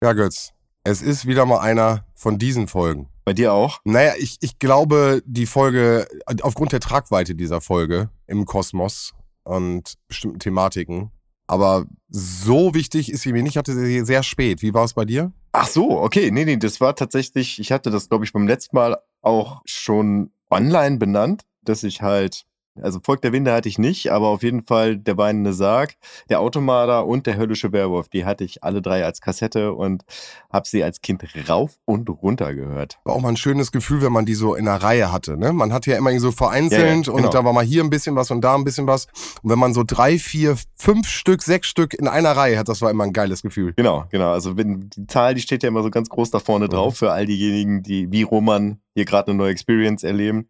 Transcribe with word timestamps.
Ja, 0.00 0.12
Götz, 0.12 0.52
es 0.84 1.02
ist 1.02 1.26
wieder 1.26 1.44
mal 1.44 1.58
einer 1.58 2.04
von 2.14 2.38
diesen 2.38 2.68
Folgen. 2.68 3.08
Bei 3.24 3.32
dir 3.32 3.52
auch? 3.52 3.80
Naja, 3.84 4.12
ich, 4.16 4.38
ich 4.40 4.60
glaube, 4.60 5.22
die 5.26 5.46
Folge, 5.46 6.06
aufgrund 6.42 6.70
der 6.70 6.78
Tragweite 6.78 7.34
dieser 7.34 7.60
Folge 7.60 8.08
im 8.28 8.44
Kosmos 8.44 9.12
und 9.42 9.94
bestimmten 10.06 10.38
Thematiken, 10.38 11.10
aber 11.48 11.86
so 12.08 12.74
wichtig 12.74 13.10
ist 13.10 13.22
sie 13.22 13.32
mir 13.32 13.42
nicht. 13.42 13.54
Ich 13.54 13.56
hatte 13.56 13.74
sie 13.74 14.04
sehr 14.04 14.22
spät. 14.22 14.62
Wie 14.62 14.72
war 14.72 14.84
es 14.84 14.94
bei 14.94 15.04
dir? 15.04 15.32
Ach 15.50 15.66
so, 15.66 16.00
okay. 16.00 16.30
Nee, 16.30 16.44
nee, 16.44 16.58
das 16.58 16.80
war 16.80 16.94
tatsächlich, 16.94 17.58
ich 17.58 17.72
hatte 17.72 17.90
das, 17.90 18.08
glaube 18.08 18.24
ich, 18.24 18.32
beim 18.32 18.46
letzten 18.46 18.76
Mal 18.76 18.98
auch 19.20 19.62
schon 19.64 20.30
online 20.48 20.98
benannt, 20.98 21.42
dass 21.62 21.82
ich 21.82 22.02
halt 22.02 22.44
also 22.82 23.00
Volk 23.02 23.22
der 23.22 23.32
Winde 23.32 23.52
hatte 23.52 23.68
ich 23.68 23.78
nicht, 23.78 24.10
aber 24.12 24.28
auf 24.28 24.42
jeden 24.42 24.62
Fall 24.62 24.96
der 24.96 25.16
weinende 25.16 25.52
Sarg, 25.52 25.94
der 26.28 26.40
Automater 26.40 27.06
und 27.06 27.26
der 27.26 27.36
höllische 27.36 27.72
Werwolf, 27.72 28.08
die 28.08 28.24
hatte 28.24 28.44
ich 28.44 28.64
alle 28.64 28.82
drei 28.82 29.04
als 29.04 29.20
Kassette 29.20 29.72
und 29.72 30.04
habe 30.50 30.66
sie 30.66 30.82
als 30.82 31.00
Kind 31.00 31.24
rauf 31.48 31.78
und 31.84 32.08
runter 32.08 32.54
gehört. 32.54 32.98
War 33.04 33.14
auch 33.14 33.20
mal 33.20 33.30
ein 33.30 33.36
schönes 33.36 33.72
Gefühl, 33.72 34.02
wenn 34.02 34.12
man 34.12 34.26
die 34.26 34.34
so 34.34 34.54
in 34.54 34.64
der 34.64 34.82
Reihe 34.82 35.12
hatte. 35.12 35.36
Ne? 35.36 35.52
Man 35.52 35.72
hatte 35.72 35.90
ja 35.90 35.96
immer 35.96 36.18
so 36.20 36.32
vereinzelt 36.32 36.80
ja, 36.80 36.86
ja, 36.86 37.02
genau. 37.02 37.26
und 37.26 37.34
da 37.34 37.44
war 37.44 37.52
mal 37.52 37.64
hier 37.64 37.82
ein 37.82 37.90
bisschen 37.90 38.16
was 38.16 38.30
und 38.30 38.40
da 38.40 38.54
ein 38.54 38.64
bisschen 38.64 38.86
was. 38.86 39.06
Und 39.42 39.50
wenn 39.50 39.58
man 39.58 39.74
so 39.74 39.84
drei, 39.86 40.18
vier, 40.18 40.56
fünf 40.76 41.08
Stück, 41.08 41.42
sechs 41.42 41.68
Stück 41.68 41.94
in 41.94 42.08
einer 42.08 42.32
Reihe 42.32 42.58
hat, 42.58 42.68
das 42.68 42.82
war 42.82 42.90
immer 42.90 43.04
ein 43.04 43.12
geiles 43.12 43.42
Gefühl. 43.42 43.74
Genau, 43.76 44.04
genau. 44.10 44.32
Also 44.32 44.56
wenn 44.56 44.88
die 44.90 45.06
Zahl, 45.06 45.34
die 45.34 45.40
steht 45.40 45.62
ja 45.62 45.68
immer 45.68 45.82
so 45.82 45.90
ganz 45.90 46.08
groß 46.08 46.30
da 46.30 46.38
vorne 46.38 46.68
drauf 46.68 46.98
für 46.98 47.12
all 47.12 47.26
diejenigen, 47.26 47.82
die 47.82 48.10
wie 48.10 48.22
Roman 48.22 48.80
hier 48.94 49.04
gerade 49.04 49.30
eine 49.30 49.38
neue 49.38 49.50
Experience 49.50 50.02
erleben. 50.02 50.48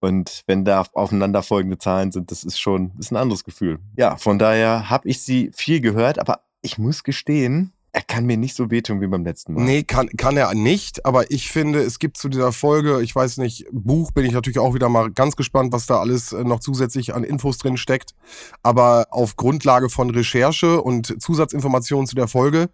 Und 0.00 0.42
wenn 0.46 0.64
da 0.64 0.84
aufeinanderfolgende 0.92 1.78
Zahlen 1.78 2.12
sind, 2.12 2.30
das 2.30 2.44
ist 2.44 2.60
schon 2.60 2.92
ist 2.98 3.12
ein 3.12 3.16
anderes 3.16 3.44
Gefühl. 3.44 3.78
Ja, 3.96 4.16
von 4.16 4.38
daher 4.38 4.90
habe 4.90 5.08
ich 5.08 5.22
sie 5.22 5.50
viel 5.54 5.80
gehört, 5.80 6.18
aber 6.18 6.40
ich 6.62 6.78
muss 6.78 7.02
gestehen, 7.02 7.72
er 7.96 8.02
kann 8.02 8.26
mir 8.26 8.36
nicht 8.36 8.54
so 8.54 8.70
wehtun 8.70 9.00
wie 9.00 9.06
beim 9.06 9.24
letzten 9.24 9.54
Mal. 9.54 9.64
Nee, 9.64 9.82
kann, 9.82 10.10
kann 10.10 10.36
er 10.36 10.52
nicht, 10.52 11.06
aber 11.06 11.30
ich 11.30 11.50
finde, 11.50 11.80
es 11.80 11.98
gibt 11.98 12.18
zu 12.18 12.28
dieser 12.28 12.52
Folge, 12.52 13.00
ich 13.00 13.14
weiß 13.16 13.38
nicht, 13.38 13.64
Buch 13.72 14.10
bin 14.10 14.26
ich 14.26 14.32
natürlich 14.32 14.58
auch 14.58 14.74
wieder 14.74 14.90
mal 14.90 15.10
ganz 15.10 15.34
gespannt, 15.34 15.72
was 15.72 15.86
da 15.86 15.98
alles 15.98 16.34
äh, 16.34 16.44
noch 16.44 16.60
zusätzlich 16.60 17.14
an 17.14 17.24
Infos 17.24 17.56
drin 17.56 17.78
steckt. 17.78 18.14
Aber 18.62 19.06
auf 19.12 19.36
Grundlage 19.36 19.88
von 19.88 20.10
Recherche 20.10 20.82
und 20.82 21.22
Zusatzinformationen 21.22 22.06
zu 22.06 22.14
der 22.14 22.28
Folge, 22.28 22.68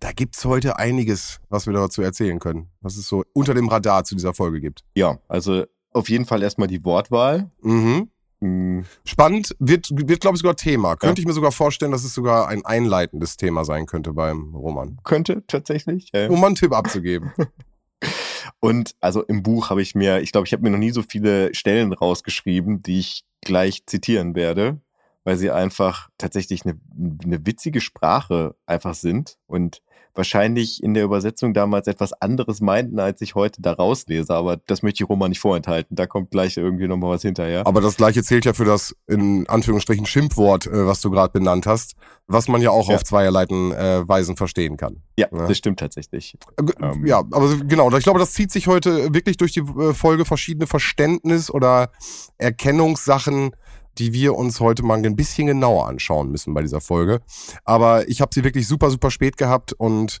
da 0.00 0.10
gibt 0.10 0.36
es 0.36 0.44
heute 0.44 0.76
einiges, 0.76 1.38
was 1.50 1.66
wir 1.66 1.72
dazu 1.72 2.02
erzählen 2.02 2.40
können, 2.40 2.68
was 2.80 2.96
es 2.96 3.06
so 3.06 3.22
unter 3.32 3.54
dem 3.54 3.68
Radar 3.68 4.02
zu 4.02 4.16
dieser 4.16 4.34
Folge 4.34 4.60
gibt. 4.60 4.84
Ja, 4.96 5.18
also 5.28 5.66
auf 5.94 6.08
jeden 6.08 6.26
Fall 6.26 6.42
erstmal 6.42 6.68
die 6.68 6.84
Wortwahl. 6.84 7.50
Mhm. 7.62 8.10
Mhm. 8.40 8.84
Spannend, 9.04 9.56
wird, 9.58 9.88
wird 9.90 10.20
glaube 10.20 10.36
ich, 10.36 10.42
sogar 10.42 10.56
Thema. 10.56 10.96
Könnte 10.96 11.20
ja. 11.20 11.22
ich 11.22 11.26
mir 11.26 11.32
sogar 11.32 11.52
vorstellen, 11.52 11.92
dass 11.92 12.04
es 12.04 12.12
sogar 12.12 12.48
ein 12.48 12.64
einleitendes 12.66 13.36
Thema 13.36 13.64
sein 13.64 13.86
könnte 13.86 14.12
beim 14.12 14.54
Roman. 14.54 14.98
Könnte 15.04 15.44
tatsächlich. 15.46 16.10
Ja. 16.12 16.28
Um 16.28 16.40
mal 16.40 16.48
einen 16.48 16.56
Tipp 16.56 16.72
abzugeben. 16.72 17.32
Und 18.60 18.94
also 19.00 19.22
im 19.22 19.42
Buch 19.42 19.70
habe 19.70 19.80
ich 19.80 19.94
mir, 19.94 20.20
ich 20.20 20.32
glaube, 20.32 20.46
ich 20.46 20.52
habe 20.52 20.62
mir 20.62 20.70
noch 20.70 20.78
nie 20.78 20.90
so 20.90 21.02
viele 21.02 21.54
Stellen 21.54 21.92
rausgeschrieben, 21.92 22.82
die 22.82 22.98
ich 22.98 23.24
gleich 23.40 23.86
zitieren 23.86 24.34
werde, 24.34 24.80
weil 25.24 25.36
sie 25.36 25.50
einfach 25.50 26.10
tatsächlich 26.18 26.64
eine, 26.64 26.78
eine 27.24 27.46
witzige 27.46 27.80
Sprache 27.80 28.56
einfach 28.66 28.94
sind 28.94 29.38
und 29.46 29.80
wahrscheinlich 30.14 30.82
in 30.82 30.94
der 30.94 31.04
Übersetzung 31.04 31.54
damals 31.54 31.86
etwas 31.86 32.12
anderes 32.12 32.60
meinten, 32.60 32.98
als 32.98 33.20
ich 33.20 33.34
heute 33.34 33.60
da 33.62 33.72
rauslese. 33.72 34.34
Aber 34.34 34.56
das 34.56 34.82
möchte 34.82 35.02
ich 35.02 35.08
Roman 35.08 35.30
nicht 35.30 35.40
vorenthalten. 35.40 35.96
Da 35.96 36.06
kommt 36.06 36.30
gleich 36.30 36.56
irgendwie 36.56 36.86
nochmal 36.86 37.10
was 37.10 37.22
hinterher. 37.22 37.66
Aber 37.66 37.80
das 37.80 37.96
gleiche 37.96 38.22
zählt 38.22 38.44
ja 38.44 38.52
für 38.52 38.64
das 38.64 38.94
in 39.06 39.48
Anführungsstrichen 39.48 40.06
Schimpfwort, 40.06 40.66
äh, 40.66 40.86
was 40.86 41.00
du 41.00 41.10
gerade 41.10 41.32
benannt 41.32 41.66
hast, 41.66 41.94
was 42.26 42.48
man 42.48 42.62
ja 42.62 42.70
auch 42.70 42.88
ja. 42.88 42.96
auf 42.96 43.04
zweierleiten 43.04 43.72
äh, 43.72 44.06
Weisen 44.08 44.36
verstehen 44.36 44.76
kann. 44.76 45.02
Ja, 45.16 45.28
ja, 45.32 45.46
das 45.46 45.58
stimmt 45.58 45.80
tatsächlich. 45.80 46.36
Äh, 46.56 46.84
ähm. 46.84 47.06
Ja, 47.06 47.18
aber 47.18 47.56
genau. 47.56 47.90
Ich 47.96 48.04
glaube, 48.04 48.18
das 48.18 48.32
zieht 48.32 48.50
sich 48.50 48.66
heute 48.66 49.12
wirklich 49.14 49.36
durch 49.36 49.52
die 49.52 49.60
äh, 49.60 49.94
Folge 49.94 50.24
verschiedene 50.24 50.66
Verständnis 50.66 51.50
oder 51.50 51.90
Erkennungssachen 52.38 53.54
die 53.98 54.12
wir 54.12 54.34
uns 54.34 54.60
heute 54.60 54.82
mal 54.82 54.98
ein 55.04 55.16
bisschen 55.16 55.46
genauer 55.46 55.88
anschauen 55.88 56.30
müssen 56.30 56.54
bei 56.54 56.62
dieser 56.62 56.80
Folge. 56.80 57.20
Aber 57.64 58.08
ich 58.08 58.20
habe 58.20 58.30
sie 58.34 58.44
wirklich 58.44 58.66
super, 58.66 58.90
super 58.90 59.10
spät 59.10 59.36
gehabt 59.36 59.72
und 59.72 60.20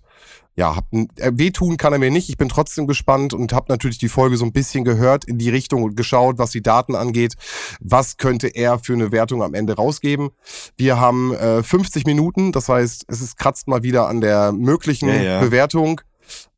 ja, 0.56 0.76
hab, 0.76 0.92
äh, 0.92 1.32
wehtun 1.34 1.76
kann 1.76 1.92
er 1.92 1.98
mir 1.98 2.10
nicht. 2.10 2.28
Ich 2.28 2.36
bin 2.36 2.48
trotzdem 2.48 2.86
gespannt 2.86 3.34
und 3.34 3.52
habe 3.52 3.66
natürlich 3.68 3.98
die 3.98 4.08
Folge 4.08 4.36
so 4.36 4.44
ein 4.44 4.52
bisschen 4.52 4.84
gehört 4.84 5.24
in 5.24 5.38
die 5.38 5.50
Richtung 5.50 5.82
und 5.82 5.96
geschaut, 5.96 6.38
was 6.38 6.50
die 6.50 6.62
Daten 6.62 6.94
angeht. 6.94 7.34
Was 7.80 8.18
könnte 8.18 8.48
er 8.48 8.78
für 8.78 8.92
eine 8.92 9.10
Wertung 9.10 9.42
am 9.42 9.54
Ende 9.54 9.74
rausgeben? 9.74 10.30
Wir 10.76 11.00
haben 11.00 11.34
äh, 11.34 11.62
50 11.62 12.06
Minuten, 12.06 12.52
das 12.52 12.68
heißt, 12.68 13.04
es 13.08 13.20
ist 13.20 13.36
kratzt 13.36 13.66
mal 13.66 13.82
wieder 13.82 14.08
an 14.08 14.20
der 14.20 14.52
möglichen 14.52 15.08
ja, 15.08 15.22
ja. 15.22 15.40
Bewertung. 15.40 16.00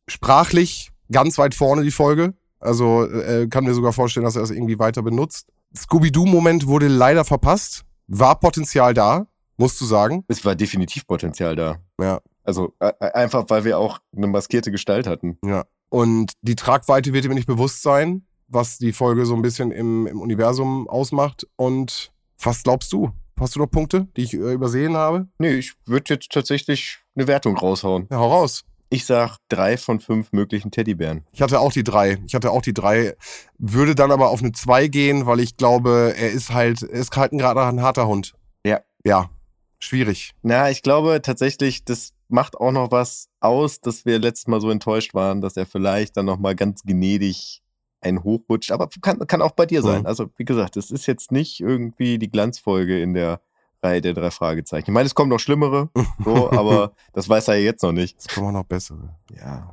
Sprachlich 0.06 0.90
ganz 1.10 1.38
weit 1.38 1.54
vorne 1.54 1.82
die 1.82 1.90
Folge. 1.90 2.34
Also 2.60 3.04
äh, 3.04 3.48
kann 3.48 3.64
mir 3.64 3.74
sogar 3.74 3.92
vorstellen, 3.92 4.24
dass 4.24 4.36
er 4.36 4.42
das 4.42 4.50
irgendwie 4.50 4.78
weiter 4.78 5.02
benutzt. 5.02 5.46
Scooby-Doo-Moment 5.76 6.66
wurde 6.66 6.88
leider 6.88 7.24
verpasst. 7.24 7.84
War 8.08 8.38
Potenzial 8.38 8.94
da, 8.94 9.26
musst 9.56 9.80
du 9.80 9.84
sagen. 9.84 10.24
Es 10.28 10.44
war 10.44 10.54
definitiv 10.54 11.06
Potenzial 11.06 11.56
da. 11.56 11.78
Ja. 12.00 12.20
Also 12.44 12.72
einfach, 12.78 13.44
weil 13.48 13.64
wir 13.64 13.78
auch 13.78 13.98
eine 14.16 14.28
maskierte 14.28 14.70
Gestalt 14.70 15.06
hatten. 15.06 15.38
Ja. 15.44 15.64
Und 15.88 16.32
die 16.42 16.54
Tragweite 16.54 17.12
wird 17.12 17.26
mir 17.26 17.34
nicht 17.34 17.46
bewusst 17.46 17.82
sein, 17.82 18.24
was 18.48 18.78
die 18.78 18.92
Folge 18.92 19.26
so 19.26 19.34
ein 19.34 19.42
bisschen 19.42 19.72
im, 19.72 20.06
im 20.06 20.20
Universum 20.20 20.88
ausmacht. 20.88 21.46
Und 21.56 22.12
was 22.40 22.62
glaubst 22.62 22.92
du? 22.92 23.10
Hast 23.38 23.56
du 23.56 23.60
noch 23.60 23.70
Punkte, 23.70 24.08
die 24.16 24.22
ich 24.22 24.34
äh, 24.34 24.52
übersehen 24.52 24.96
habe? 24.96 25.28
Nee, 25.38 25.54
ich 25.54 25.74
würde 25.84 26.14
jetzt 26.14 26.30
tatsächlich 26.30 26.98
eine 27.14 27.26
Wertung 27.26 27.56
raushauen. 27.56 28.06
Ja, 28.10 28.18
hau 28.18 28.28
raus. 28.28 28.64
Ich 28.88 29.04
sag 29.04 29.38
drei 29.48 29.76
von 29.76 29.98
fünf 29.98 30.32
möglichen 30.32 30.70
Teddybären. 30.70 31.26
Ich 31.32 31.42
hatte 31.42 31.58
auch 31.58 31.72
die 31.72 31.82
drei. 31.82 32.18
Ich 32.26 32.34
hatte 32.34 32.52
auch 32.52 32.62
die 32.62 32.74
drei. 32.74 33.16
Würde 33.58 33.94
dann 33.94 34.12
aber 34.12 34.30
auf 34.30 34.40
eine 34.40 34.52
zwei 34.52 34.86
gehen, 34.86 35.26
weil 35.26 35.40
ich 35.40 35.56
glaube, 35.56 36.14
er 36.16 36.30
ist 36.30 36.52
halt, 36.52 36.82
er 36.82 36.90
ist 36.90 37.16
halt 37.16 37.32
gerade 37.32 37.64
ein 37.64 37.82
harter 37.82 38.06
Hund. 38.06 38.34
Ja. 38.64 38.80
Ja. 39.04 39.30
Schwierig. 39.78 40.34
Na, 40.42 40.70
ich 40.70 40.82
glaube 40.82 41.20
tatsächlich, 41.20 41.84
das 41.84 42.12
macht 42.28 42.56
auch 42.56 42.72
noch 42.72 42.90
was 42.90 43.28
aus, 43.40 43.80
dass 43.80 44.04
wir 44.04 44.18
letztes 44.18 44.46
Mal 44.46 44.60
so 44.60 44.70
enttäuscht 44.70 45.14
waren, 45.14 45.40
dass 45.40 45.56
er 45.56 45.66
vielleicht 45.66 46.16
dann 46.16 46.26
nochmal 46.26 46.54
ganz 46.54 46.82
gnädig 46.82 47.62
einen 48.00 48.22
hochrutscht. 48.22 48.72
Aber 48.72 48.88
kann, 49.00 49.18
kann 49.26 49.42
auch 49.42 49.52
bei 49.52 49.66
dir 49.66 49.82
sein. 49.82 50.00
Mhm. 50.00 50.06
Also, 50.06 50.30
wie 50.36 50.44
gesagt, 50.44 50.76
es 50.76 50.90
ist 50.90 51.06
jetzt 51.06 51.32
nicht 51.32 51.60
irgendwie 51.60 52.18
die 52.18 52.30
Glanzfolge 52.30 53.00
in 53.00 53.14
der 53.14 53.40
Reihe 53.86 54.00
der 54.00 54.14
drei 54.14 54.30
Fragezeichen. 54.30 54.90
Ich 54.90 54.94
meine, 54.94 55.06
es 55.06 55.14
kommen 55.14 55.30
noch 55.30 55.38
schlimmere, 55.38 55.88
so, 56.24 56.50
aber 56.52 56.92
das 57.12 57.28
weiß 57.28 57.48
er 57.48 57.56
ja 57.56 57.64
jetzt 57.64 57.82
noch 57.82 57.92
nicht. 57.92 58.16
Es 58.18 58.28
kommen 58.28 58.48
auch 58.48 58.60
noch 58.60 58.64
bessere. 58.64 59.16
Ja. 59.34 59.72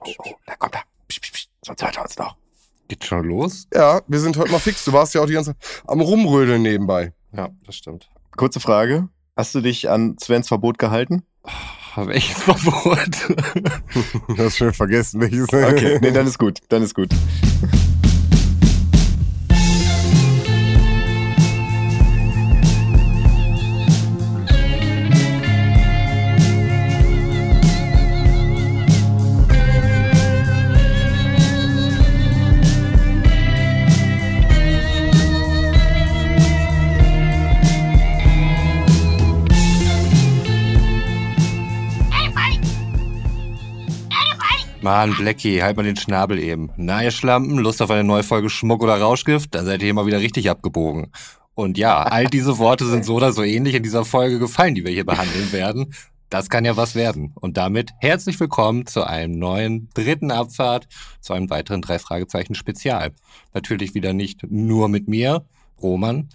Oh, 0.00 0.08
oh, 0.18 0.34
da 0.46 0.56
kommt 0.56 0.74
er. 0.74 0.82
Sonst 1.64 1.82
hört 1.82 1.96
er 1.96 2.02
uns 2.02 2.16
noch. 2.18 2.36
Geht 2.88 3.04
schon 3.04 3.24
los? 3.24 3.66
Ja, 3.72 4.02
wir 4.06 4.20
sind 4.20 4.36
heute 4.36 4.52
mal 4.52 4.58
fix. 4.58 4.84
Du 4.84 4.92
warst 4.92 5.14
ja 5.14 5.22
auch 5.22 5.26
die 5.26 5.32
ganze 5.32 5.56
Zeit 5.56 5.82
am 5.86 6.00
Rumrödeln 6.00 6.62
nebenbei. 6.62 7.12
Ja, 7.32 7.48
das 7.66 7.76
stimmt. 7.76 8.10
Kurze 8.36 8.60
Frage. 8.60 9.08
Hast 9.36 9.54
du 9.54 9.60
dich 9.60 9.88
an 9.88 10.16
Svens 10.22 10.48
Verbot 10.48 10.78
gehalten? 10.78 11.22
Oh, 11.96 12.06
welches 12.06 12.42
Verbot? 12.42 13.28
du 14.28 14.38
hast 14.38 14.58
schon 14.58 14.72
vergessen, 14.72 15.20
welches. 15.20 15.52
Okay, 15.52 15.98
nee, 16.00 16.10
dann 16.10 16.26
ist 16.26 16.38
gut. 16.38 16.60
Dann 16.68 16.82
ist 16.82 16.94
gut. 16.94 17.10
Mann, 44.84 45.16
Blackie, 45.16 45.62
halt 45.62 45.78
mal 45.78 45.82
den 45.82 45.96
Schnabel 45.96 46.38
eben. 46.38 46.70
Na, 46.76 47.02
ihr 47.02 47.10
Schlampen, 47.10 47.56
Lust 47.56 47.80
auf 47.80 47.90
eine 47.90 48.04
neue 48.04 48.22
Folge 48.22 48.50
Schmuck 48.50 48.82
oder 48.82 49.00
Rauschgift? 49.00 49.54
Da 49.54 49.64
seid 49.64 49.82
ihr 49.82 49.88
immer 49.88 50.04
wieder 50.04 50.20
richtig 50.20 50.50
abgebogen. 50.50 51.10
Und 51.54 51.78
ja, 51.78 52.02
all 52.02 52.26
diese 52.26 52.58
Worte 52.58 52.84
sind 52.84 53.02
so 53.02 53.14
oder 53.14 53.32
so 53.32 53.42
ähnlich 53.42 53.74
in 53.74 53.82
dieser 53.82 54.04
Folge 54.04 54.38
gefallen, 54.38 54.74
die 54.74 54.84
wir 54.84 54.92
hier 54.92 55.06
behandeln 55.06 55.52
werden. 55.52 55.94
Das 56.28 56.50
kann 56.50 56.66
ja 56.66 56.76
was 56.76 56.94
werden. 56.94 57.32
Und 57.34 57.56
damit 57.56 57.92
herzlich 58.00 58.38
willkommen 58.38 58.84
zu 58.84 59.04
einem 59.04 59.38
neuen 59.38 59.88
dritten 59.94 60.30
Abfahrt, 60.30 60.86
zu 61.22 61.32
einem 61.32 61.48
weiteren 61.48 61.80
drei 61.80 61.98
Fragezeichen 61.98 62.54
Spezial. 62.54 63.12
Natürlich 63.54 63.94
wieder 63.94 64.12
nicht 64.12 64.42
nur 64.50 64.90
mit 64.90 65.08
mir, 65.08 65.46
Roman, 65.80 66.28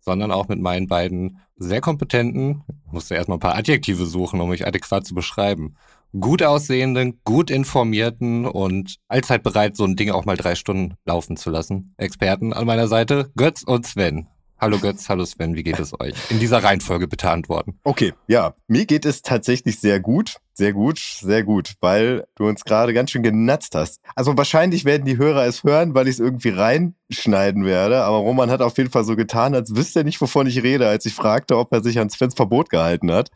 sondern 0.00 0.30
auch 0.30 0.48
mit 0.48 0.62
meinen 0.62 0.86
beiden 0.86 1.40
sehr 1.58 1.82
kompetenten, 1.82 2.62
musste 2.90 3.16
erstmal 3.16 3.36
ein 3.36 3.40
paar 3.40 3.56
Adjektive 3.56 4.06
suchen, 4.06 4.40
um 4.40 4.48
mich 4.48 4.66
adäquat 4.66 5.06
zu 5.06 5.14
beschreiben 5.14 5.76
gut 6.18 6.42
aussehenden, 6.42 7.20
gut 7.24 7.50
informierten 7.50 8.46
und 8.46 8.96
allzeit 9.08 9.42
bereit, 9.42 9.76
so 9.76 9.84
ein 9.84 9.96
Ding 9.96 10.10
auch 10.10 10.24
mal 10.24 10.36
drei 10.36 10.54
Stunden 10.54 10.94
laufen 11.04 11.36
zu 11.36 11.50
lassen. 11.50 11.94
Experten 11.96 12.52
an 12.52 12.66
meiner 12.66 12.88
Seite, 12.88 13.30
Götz 13.36 13.62
und 13.62 13.86
Sven. 13.86 14.26
Hallo 14.58 14.78
Götz, 14.78 15.08
hallo 15.08 15.24
Sven, 15.24 15.56
wie 15.56 15.64
geht 15.64 15.80
es 15.80 15.98
euch? 15.98 16.14
In 16.30 16.38
dieser 16.38 16.62
Reihenfolge 16.62 17.08
bitte 17.08 17.30
antworten. 17.30 17.80
Okay, 17.82 18.12
ja, 18.28 18.54
mir 18.68 18.86
geht 18.86 19.04
es 19.04 19.22
tatsächlich 19.22 19.80
sehr 19.80 19.98
gut. 19.98 20.36
Sehr 20.54 20.74
gut, 20.74 20.98
sehr 20.98 21.42
gut, 21.44 21.74
weil 21.80 22.26
du 22.36 22.46
uns 22.46 22.64
gerade 22.64 22.92
ganz 22.92 23.10
schön 23.10 23.22
genatzt 23.22 23.74
hast. 23.74 24.00
Also 24.14 24.36
wahrscheinlich 24.36 24.84
werden 24.84 25.06
die 25.06 25.16
Hörer 25.16 25.46
es 25.46 25.64
hören, 25.64 25.94
weil 25.94 26.06
ich 26.06 26.16
es 26.16 26.20
irgendwie 26.20 26.50
reinschneiden 26.50 27.64
werde. 27.64 28.04
Aber 28.04 28.18
Roman 28.18 28.50
hat 28.50 28.60
auf 28.60 28.76
jeden 28.76 28.90
Fall 28.90 29.04
so 29.04 29.16
getan, 29.16 29.54
als 29.54 29.74
wüsste 29.74 30.00
er 30.00 30.04
nicht, 30.04 30.20
wovon 30.20 30.46
ich 30.46 30.62
rede, 30.62 30.86
als 30.86 31.06
ich 31.06 31.14
fragte, 31.14 31.56
ob 31.56 31.72
er 31.72 31.82
sich 31.82 31.98
an 31.98 32.10
Svens 32.10 32.34
Verbot 32.34 32.68
gehalten 32.68 33.10
hat. 33.10 33.30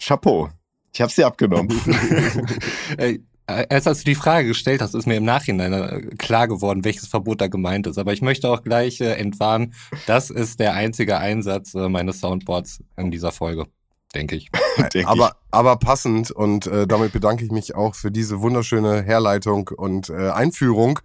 Chapeau. 0.00 0.48
Ich 0.92 1.00
habe 1.00 1.12
sie 1.12 1.24
abgenommen. 1.24 1.70
Erst 3.46 3.88
als 3.88 3.98
du 3.98 4.04
die 4.04 4.14
Frage 4.14 4.48
gestellt 4.48 4.80
hast, 4.80 4.94
ist 4.94 5.06
mir 5.06 5.16
im 5.16 5.24
Nachhinein 5.24 5.72
äh, 5.72 6.00
klar 6.16 6.48
geworden, 6.48 6.84
welches 6.84 7.08
Verbot 7.08 7.40
da 7.40 7.48
gemeint 7.48 7.86
ist. 7.86 7.98
Aber 7.98 8.12
ich 8.12 8.22
möchte 8.22 8.48
auch 8.48 8.62
gleich 8.62 9.00
äh, 9.00 9.14
entwarnen, 9.14 9.74
das 10.06 10.30
ist 10.30 10.60
der 10.60 10.74
einzige 10.74 11.18
Einsatz 11.18 11.74
äh, 11.74 11.88
meines 11.88 12.20
Soundboards 12.20 12.82
in 12.96 13.10
dieser 13.10 13.32
Folge 13.32 13.66
denke 14.14 14.36
ich. 14.36 14.50
Denk 14.94 15.06
aber, 15.08 15.28
ich. 15.28 15.34
aber 15.50 15.76
passend 15.76 16.30
und 16.30 16.66
äh, 16.66 16.86
damit 16.86 17.12
bedanke 17.12 17.44
ich 17.44 17.50
mich 17.50 17.74
auch 17.74 17.94
für 17.94 18.10
diese 18.10 18.40
wunderschöne 18.40 19.02
Herleitung 19.02 19.68
und 19.68 20.10
äh, 20.10 20.30
Einführung. 20.30 20.98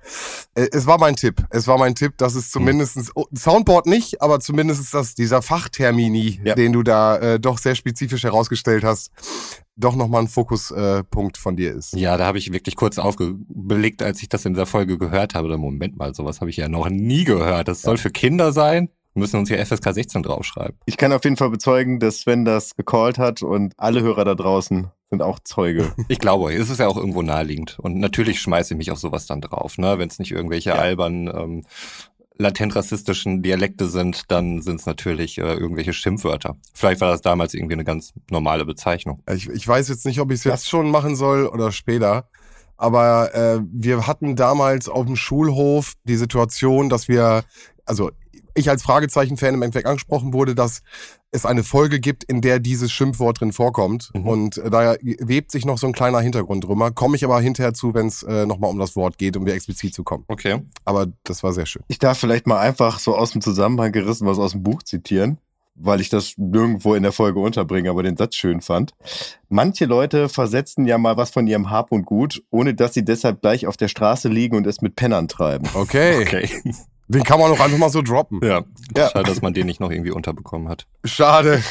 Äh, 0.56 0.68
es 0.72 0.86
war 0.86 1.00
mein 1.00 1.16
Tipp. 1.16 1.44
Es 1.50 1.68
war 1.68 1.78
mein 1.78 1.96
Tipp, 1.96 2.18
dass 2.18 2.36
es 2.36 2.52
zumindestens 2.52 3.12
oh, 3.16 3.26
Soundboard 3.36 3.88
nicht, 3.88 4.22
aber 4.22 4.40
zumindest 4.40 4.94
das, 4.94 5.16
dieser 5.16 5.42
Fachtermini, 5.42 6.42
ja. 6.44 6.56
den 6.56 6.74
du 6.74 6.84
da 6.84 7.18
äh, 7.18 7.40
doch 7.40 7.58
sehr 7.58 7.76
spezifisch 7.76 8.24
herausgestellt 8.24 8.84
hast, 8.84 9.12
doch 9.78 9.96
nochmal 9.96 10.24
ein 10.24 10.28
Fokuspunkt 10.28 11.38
äh, 11.38 11.40
von 11.40 11.56
dir 11.56 11.74
ist. 11.74 11.94
Ja, 11.94 12.18
da 12.18 12.26
habe 12.26 12.38
ich 12.38 12.52
wirklich 12.52 12.76
kurz 12.76 12.98
aufgeblickt, 12.98 14.02
als 14.02 14.22
ich 14.22 14.30
das 14.30 14.46
in 14.46 14.54
dieser 14.54 14.66
Folge 14.66 14.98
gehört 14.98 15.36
habe. 15.36 15.58
Moment 15.58 15.98
mal, 15.98 16.14
sowas 16.14 16.42
habe 16.42 16.50
ich 16.50 16.58
ja 16.58 16.68
noch 16.68 16.90
nie 16.90 17.24
gehört. 17.24 17.68
Das 17.68 17.82
soll 17.82 17.98
für 17.98 18.10
Kinder 18.12 18.52
sein 18.52 18.90
müssen 19.18 19.40
uns 19.40 19.50
hier 19.50 19.64
FSK 19.66 19.94
16 19.94 20.24
draufschreiben. 20.24 20.78
Ich 20.86 20.96
kann 20.96 21.12
auf 21.12 21.24
jeden 21.24 21.38
Fall 21.38 21.50
bezeugen, 21.50 22.00
dass 22.00 22.20
Sven 22.22 22.46
das 22.46 22.76
gecallt 22.76 23.18
hat 23.18 23.42
und 23.42 23.74
alle 23.78 24.02
Hörer 24.02 24.24
da 24.24 24.36
draußen 24.36 24.92
sind 25.10 25.22
auch 25.22 25.40
Zeuge. 25.40 25.94
Ich 26.08 26.20
glaube, 26.20 26.54
es 26.54 26.70
ist 26.70 26.80
ja 26.80 26.88
auch 26.88 26.98
irgendwo 26.98 27.22
naheliegend. 27.22 27.80
Und 27.80 27.98
natürlich 27.98 28.40
schmeiße 28.40 28.74
ich 28.74 28.78
mich 28.78 28.92
auf 28.92 29.00
sowas 29.00 29.26
dann 29.26 29.42
drauf, 29.42 29.78
ne? 29.78 29.98
Wenn 30.00 30.10
es 30.10 30.20
nicht 30.20 30.32
irgendwelche 30.32 30.70
ja. 30.70 30.76
albernen, 30.76 31.28
ähm, 31.28 31.64
latent 32.38 32.76
rassistischen 32.76 33.42
Dialekte 33.42 33.88
sind, 33.88 34.32
dann 34.32 34.62
sind 34.62 34.80
es 34.80 34.86
natürlich 34.86 35.38
äh, 35.38 35.54
irgendwelche 35.54 35.94
Schimpfwörter. 35.94 36.56
Vielleicht 36.74 37.02
war 37.02 37.12
das 37.12 37.22
damals 37.22 37.54
irgendwie 37.54 37.74
eine 37.74 37.84
ganz 37.84 38.14
normale 38.30 38.66
Bezeichnung. 38.66 39.22
Ich, 39.32 39.50
ich 39.50 39.68
weiß 39.68 39.90
jetzt 39.90 40.06
nicht, 40.06 40.20
ob 40.20 40.32
ich 40.32 40.40
es 40.40 40.44
jetzt 40.44 40.70
schon 40.70 40.92
machen 40.92 41.16
soll 41.16 41.48
oder 41.48 41.72
später. 41.72 42.30
Aber 42.78 43.34
äh, 43.34 43.60
wir 43.72 44.06
hatten 44.06 44.36
damals 44.36 44.88
auf 44.88 45.06
dem 45.06 45.16
Schulhof 45.16 45.94
die 46.04 46.16
Situation, 46.16 46.90
dass 46.90 47.08
wir, 47.08 47.44
also 47.86 48.12
ich 48.58 48.70
als 48.70 48.84
Fragezeichen-Fan 48.84 49.54
im 49.54 49.62
Endeffekt 49.62 49.88
angesprochen 49.88 50.34
wurde, 50.34 50.56
dass 50.56 50.82
es 51.32 51.46
eine 51.46 51.64
Folge 51.64 52.00
gibt, 52.00 52.24
in 52.24 52.42
der 52.42 52.60
dieses 52.60 52.92
Schimpfwort 52.92 53.40
drin 53.40 53.52
vorkommt. 53.52 54.12
Mhm. 54.14 54.28
Und 54.28 54.58
äh, 54.58 54.70
da 54.70 54.96
webt 55.02 55.52
sich 55.52 55.66
noch 55.66 55.78
so 55.78 55.88
ein 55.88 55.94
kleiner 55.94 56.20
Hintergrund 56.20 56.64
drüber. 56.64 56.92
Komme 56.92 57.16
ich 57.16 57.24
aber 57.24 57.40
hinterher 57.40 57.74
zu, 57.74 57.94
wenn 57.94 58.08
es 58.08 58.24
äh, 58.24 58.46
nochmal 58.46 58.70
um 58.70 58.80
das 58.80 58.96
Wort 58.96 59.18
geht, 59.18 59.38
um 59.38 59.46
wieder 59.46 59.56
explizit 59.56 59.94
zu 59.94 60.04
kommen. 60.04 60.26
Okay. 60.28 60.62
Aber 60.86 61.08
das 61.24 61.44
war 61.44 61.54
sehr 61.54 61.66
schön. 61.66 61.84
Ich 61.88 62.00
darf 62.00 62.18
vielleicht 62.18 62.48
mal 62.48 62.60
einfach 62.60 63.00
so 63.00 63.16
aus 63.16 63.32
dem 63.32 63.42
Zusammenhang 63.42 63.92
gerissen 63.92 64.28
was 64.28 64.40
aus 64.40 64.52
dem 64.52 64.64
Buch 64.64 64.84
zitieren 64.84 65.40
weil 65.80 66.02
ich 66.02 66.10
das 66.10 66.34
nirgendwo 66.38 66.96
in 66.96 67.04
der 67.04 67.12
Folge 67.12 67.40
unterbringe, 67.40 67.90
aber 67.90 68.04
den 68.04 68.18
Satz 68.18 68.36
schön 68.36 68.62
fand. 68.62 68.94
Manche 69.48 69.86
Leute 69.86 70.28
versetzen 70.28 70.86
ja 70.86 70.98
mal 70.98 71.18
was 71.18 71.30
von 71.30 71.48
ihrem 71.48 71.70
Hab 71.70 71.92
und 71.92 72.06
Gut, 72.06 72.44
ohne 72.50 72.74
dass 72.74 72.94
sie 72.94 73.06
deshalb 73.06 73.42
gleich 73.42 73.68
auf 73.68 73.78
der 73.78 73.88
Straße 73.88 74.28
liegen 74.28 74.58
und 74.58 74.66
es 74.66 74.82
mit 74.82 74.96
Pennern 74.96 75.28
treiben. 75.28 75.70
Okay. 75.74 76.22
Okay. 76.22 76.50
Den 77.08 77.24
kann 77.24 77.40
man 77.40 77.52
auch 77.52 77.60
einfach 77.60 77.78
mal 77.78 77.90
so 77.90 78.02
droppen. 78.02 78.42
Ja. 78.44 78.64
ja. 78.96 79.10
Schade, 79.10 79.30
dass 79.30 79.42
man 79.42 79.54
den 79.54 79.66
nicht 79.66 79.80
noch 79.80 79.92
irgendwie 79.92 80.12
unterbekommen 80.12 80.68
hat. 80.68 80.88
Schade. 81.06 81.64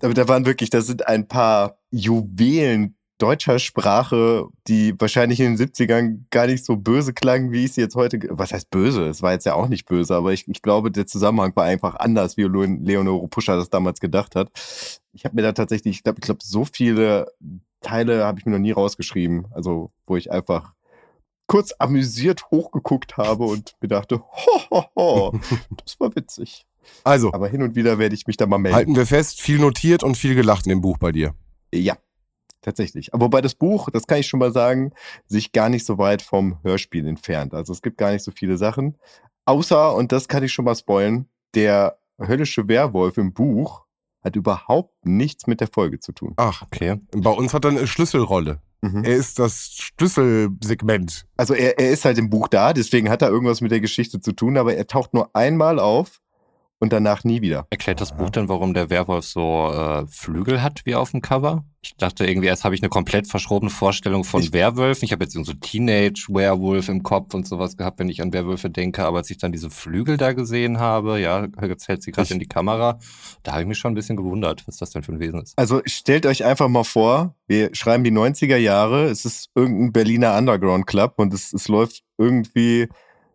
Aber 0.00 0.14
da 0.14 0.28
waren 0.28 0.46
wirklich, 0.46 0.70
da 0.70 0.80
sind 0.80 1.06
ein 1.06 1.26
paar 1.26 1.78
Juwelen 1.90 2.94
deutscher 3.18 3.58
Sprache, 3.58 4.46
die 4.68 4.94
wahrscheinlich 4.98 5.40
in 5.40 5.56
den 5.56 5.68
70ern 5.68 6.24
gar 6.30 6.46
nicht 6.46 6.64
so 6.64 6.76
böse 6.76 7.12
klangen, 7.12 7.50
wie 7.50 7.64
ich 7.64 7.72
sie 7.72 7.80
jetzt 7.80 7.96
heute. 7.96 8.20
Was 8.30 8.52
heißt 8.52 8.70
böse? 8.70 9.06
Es 9.06 9.22
war 9.22 9.32
jetzt 9.32 9.44
ja 9.44 9.54
auch 9.54 9.68
nicht 9.68 9.86
böse, 9.86 10.14
aber 10.14 10.32
ich, 10.32 10.48
ich 10.48 10.62
glaube, 10.62 10.90
der 10.92 11.06
Zusammenhang 11.06 11.54
war 11.56 11.64
einfach 11.64 11.96
anders, 11.96 12.36
wie 12.36 12.44
Leonore 12.44 13.26
Puscher 13.28 13.56
das 13.56 13.70
damals 13.70 14.00
gedacht 14.00 14.36
hat. 14.36 14.50
Ich 15.12 15.24
habe 15.24 15.34
mir 15.34 15.42
da 15.42 15.52
tatsächlich, 15.52 15.96
ich 15.96 16.02
glaube, 16.04 16.18
ich 16.20 16.24
glaube, 16.24 16.40
so 16.44 16.64
viele 16.64 17.26
Teile 17.80 18.24
habe 18.24 18.38
ich 18.38 18.46
mir 18.46 18.52
noch 18.52 18.58
nie 18.58 18.72
rausgeschrieben. 18.72 19.46
Also, 19.50 19.90
wo 20.06 20.16
ich 20.16 20.30
einfach 20.30 20.74
kurz 21.48 21.74
amüsiert 21.78 22.50
hochgeguckt 22.52 23.16
habe 23.16 23.44
und 23.44 23.74
mir 23.80 23.88
dachte, 23.88 24.20
ho, 24.20 24.60
ho, 24.70 24.84
ho, 24.94 25.40
das 25.84 25.98
war 25.98 26.14
witzig. 26.14 26.66
Also. 27.02 27.32
Aber 27.32 27.48
hin 27.48 27.62
und 27.62 27.74
wieder 27.74 27.98
werde 27.98 28.14
ich 28.14 28.26
mich 28.26 28.36
da 28.36 28.46
mal 28.46 28.58
melden. 28.58 28.76
Halten 28.76 28.96
wir 28.96 29.06
fest, 29.06 29.40
viel 29.40 29.58
notiert 29.58 30.04
und 30.04 30.16
viel 30.16 30.34
gelacht 30.34 30.66
in 30.66 30.70
dem 30.70 30.80
Buch 30.80 30.98
bei 30.98 31.10
dir. 31.10 31.34
Ja, 31.74 31.96
tatsächlich. 32.60 33.12
Aber 33.12 33.26
wobei 33.26 33.40
das 33.40 33.54
Buch, 33.54 33.90
das 33.90 34.06
kann 34.06 34.20
ich 34.20 34.28
schon 34.28 34.40
mal 34.40 34.52
sagen, 34.52 34.92
sich 35.26 35.52
gar 35.52 35.68
nicht 35.68 35.84
so 35.84 35.98
weit 35.98 36.22
vom 36.22 36.62
Hörspiel 36.62 37.06
entfernt. 37.06 37.54
Also 37.54 37.72
es 37.72 37.82
gibt 37.82 37.98
gar 37.98 38.12
nicht 38.12 38.24
so 38.24 38.30
viele 38.30 38.56
Sachen. 38.56 38.96
Außer, 39.44 39.94
und 39.94 40.12
das 40.12 40.28
kann 40.28 40.44
ich 40.44 40.52
schon 40.52 40.66
mal 40.66 40.76
spoilen, 40.76 41.28
der 41.54 41.98
höllische 42.20 42.68
Werwolf 42.68 43.16
im 43.16 43.32
Buch 43.32 43.84
hat 44.22 44.36
überhaupt 44.36 44.94
nichts 45.04 45.46
mit 45.46 45.60
der 45.60 45.68
Folge 45.68 46.00
zu 46.00 46.12
tun. 46.12 46.34
Ach, 46.36 46.62
okay. 46.62 47.00
Bei 47.16 47.30
uns 47.30 47.54
hat 47.54 47.64
er 47.64 47.70
eine 47.70 47.86
Schlüsselrolle. 47.86 48.60
Mhm. 48.80 49.04
Er 49.04 49.16
ist 49.16 49.38
das 49.38 49.70
Schlüsselsegment. 49.72 51.26
Also 51.36 51.54
er, 51.54 51.78
er 51.78 51.90
ist 51.90 52.04
halt 52.04 52.18
im 52.18 52.30
Buch 52.30 52.48
da, 52.48 52.72
deswegen 52.72 53.10
hat 53.10 53.22
er 53.22 53.28
irgendwas 53.28 53.60
mit 53.60 53.72
der 53.72 53.80
Geschichte 53.80 54.20
zu 54.20 54.32
tun, 54.32 54.56
aber 54.56 54.74
er 54.74 54.86
taucht 54.86 55.14
nur 55.14 55.34
einmal 55.34 55.78
auf 55.78 56.20
und 56.80 56.92
danach 56.92 57.24
nie 57.24 57.40
wieder. 57.42 57.66
Erklärt 57.70 58.00
das 58.00 58.16
Buch 58.16 58.30
denn, 58.30 58.48
warum 58.48 58.74
der 58.74 58.90
Werwolf 58.90 59.24
so 59.24 59.70
äh, 59.72 60.06
Flügel 60.06 60.62
hat 60.62 60.82
wie 60.84 60.94
auf 60.94 61.10
dem 61.10 61.20
Cover? 61.20 61.64
Ich 61.80 61.96
dachte 61.96 62.26
irgendwie, 62.26 62.48
erst 62.48 62.64
habe 62.64 62.74
ich 62.74 62.82
eine 62.82 62.88
komplett 62.88 63.28
verschrobene 63.28 63.70
Vorstellung 63.70 64.24
von 64.24 64.42
ich, 64.42 64.52
Werwölfen. 64.52 65.04
Ich 65.04 65.12
habe 65.12 65.24
jetzt 65.24 65.32
so 65.32 65.52
Teenage-Werwolf 65.52 66.88
im 66.88 67.02
Kopf 67.02 67.34
und 67.34 67.46
sowas 67.46 67.76
gehabt, 67.76 67.98
wenn 67.98 68.08
ich 68.08 68.20
an 68.20 68.32
Werwölfe 68.32 68.68
denke. 68.68 69.04
Aber 69.04 69.18
als 69.18 69.30
ich 69.30 69.38
dann 69.38 69.52
diese 69.52 69.70
Flügel 69.70 70.16
da 70.16 70.32
gesehen 70.32 70.78
habe, 70.78 71.20
ja, 71.20 71.46
jetzt 71.62 71.88
hält 71.88 72.02
sie 72.02 72.10
gerade 72.10 72.32
in 72.34 72.40
die 72.40 72.48
Kamera, 72.48 72.98
da 73.42 73.52
habe 73.52 73.62
ich 73.62 73.68
mich 73.68 73.78
schon 73.78 73.92
ein 73.92 73.94
bisschen 73.94 74.16
gewundert, 74.16 74.66
was 74.66 74.76
das 74.76 74.90
denn 74.90 75.02
für 75.02 75.12
ein 75.12 75.20
Wesen 75.20 75.40
ist. 75.40 75.56
Also 75.56 75.80
stellt 75.84 76.26
euch 76.26 76.44
einfach 76.44 76.68
mal 76.68 76.84
vor, 76.84 77.34
wir 77.46 77.70
schreiben 77.74 78.04
die 78.04 78.12
90er 78.12 78.56
Jahre, 78.56 79.04
es 79.04 79.24
ist 79.24 79.50
irgendein 79.54 79.92
Berliner 79.92 80.36
Underground 80.36 80.86
Club 80.86 81.14
und 81.16 81.32
es, 81.32 81.52
es 81.52 81.68
läuft 81.68 82.02
irgendwie 82.18 82.88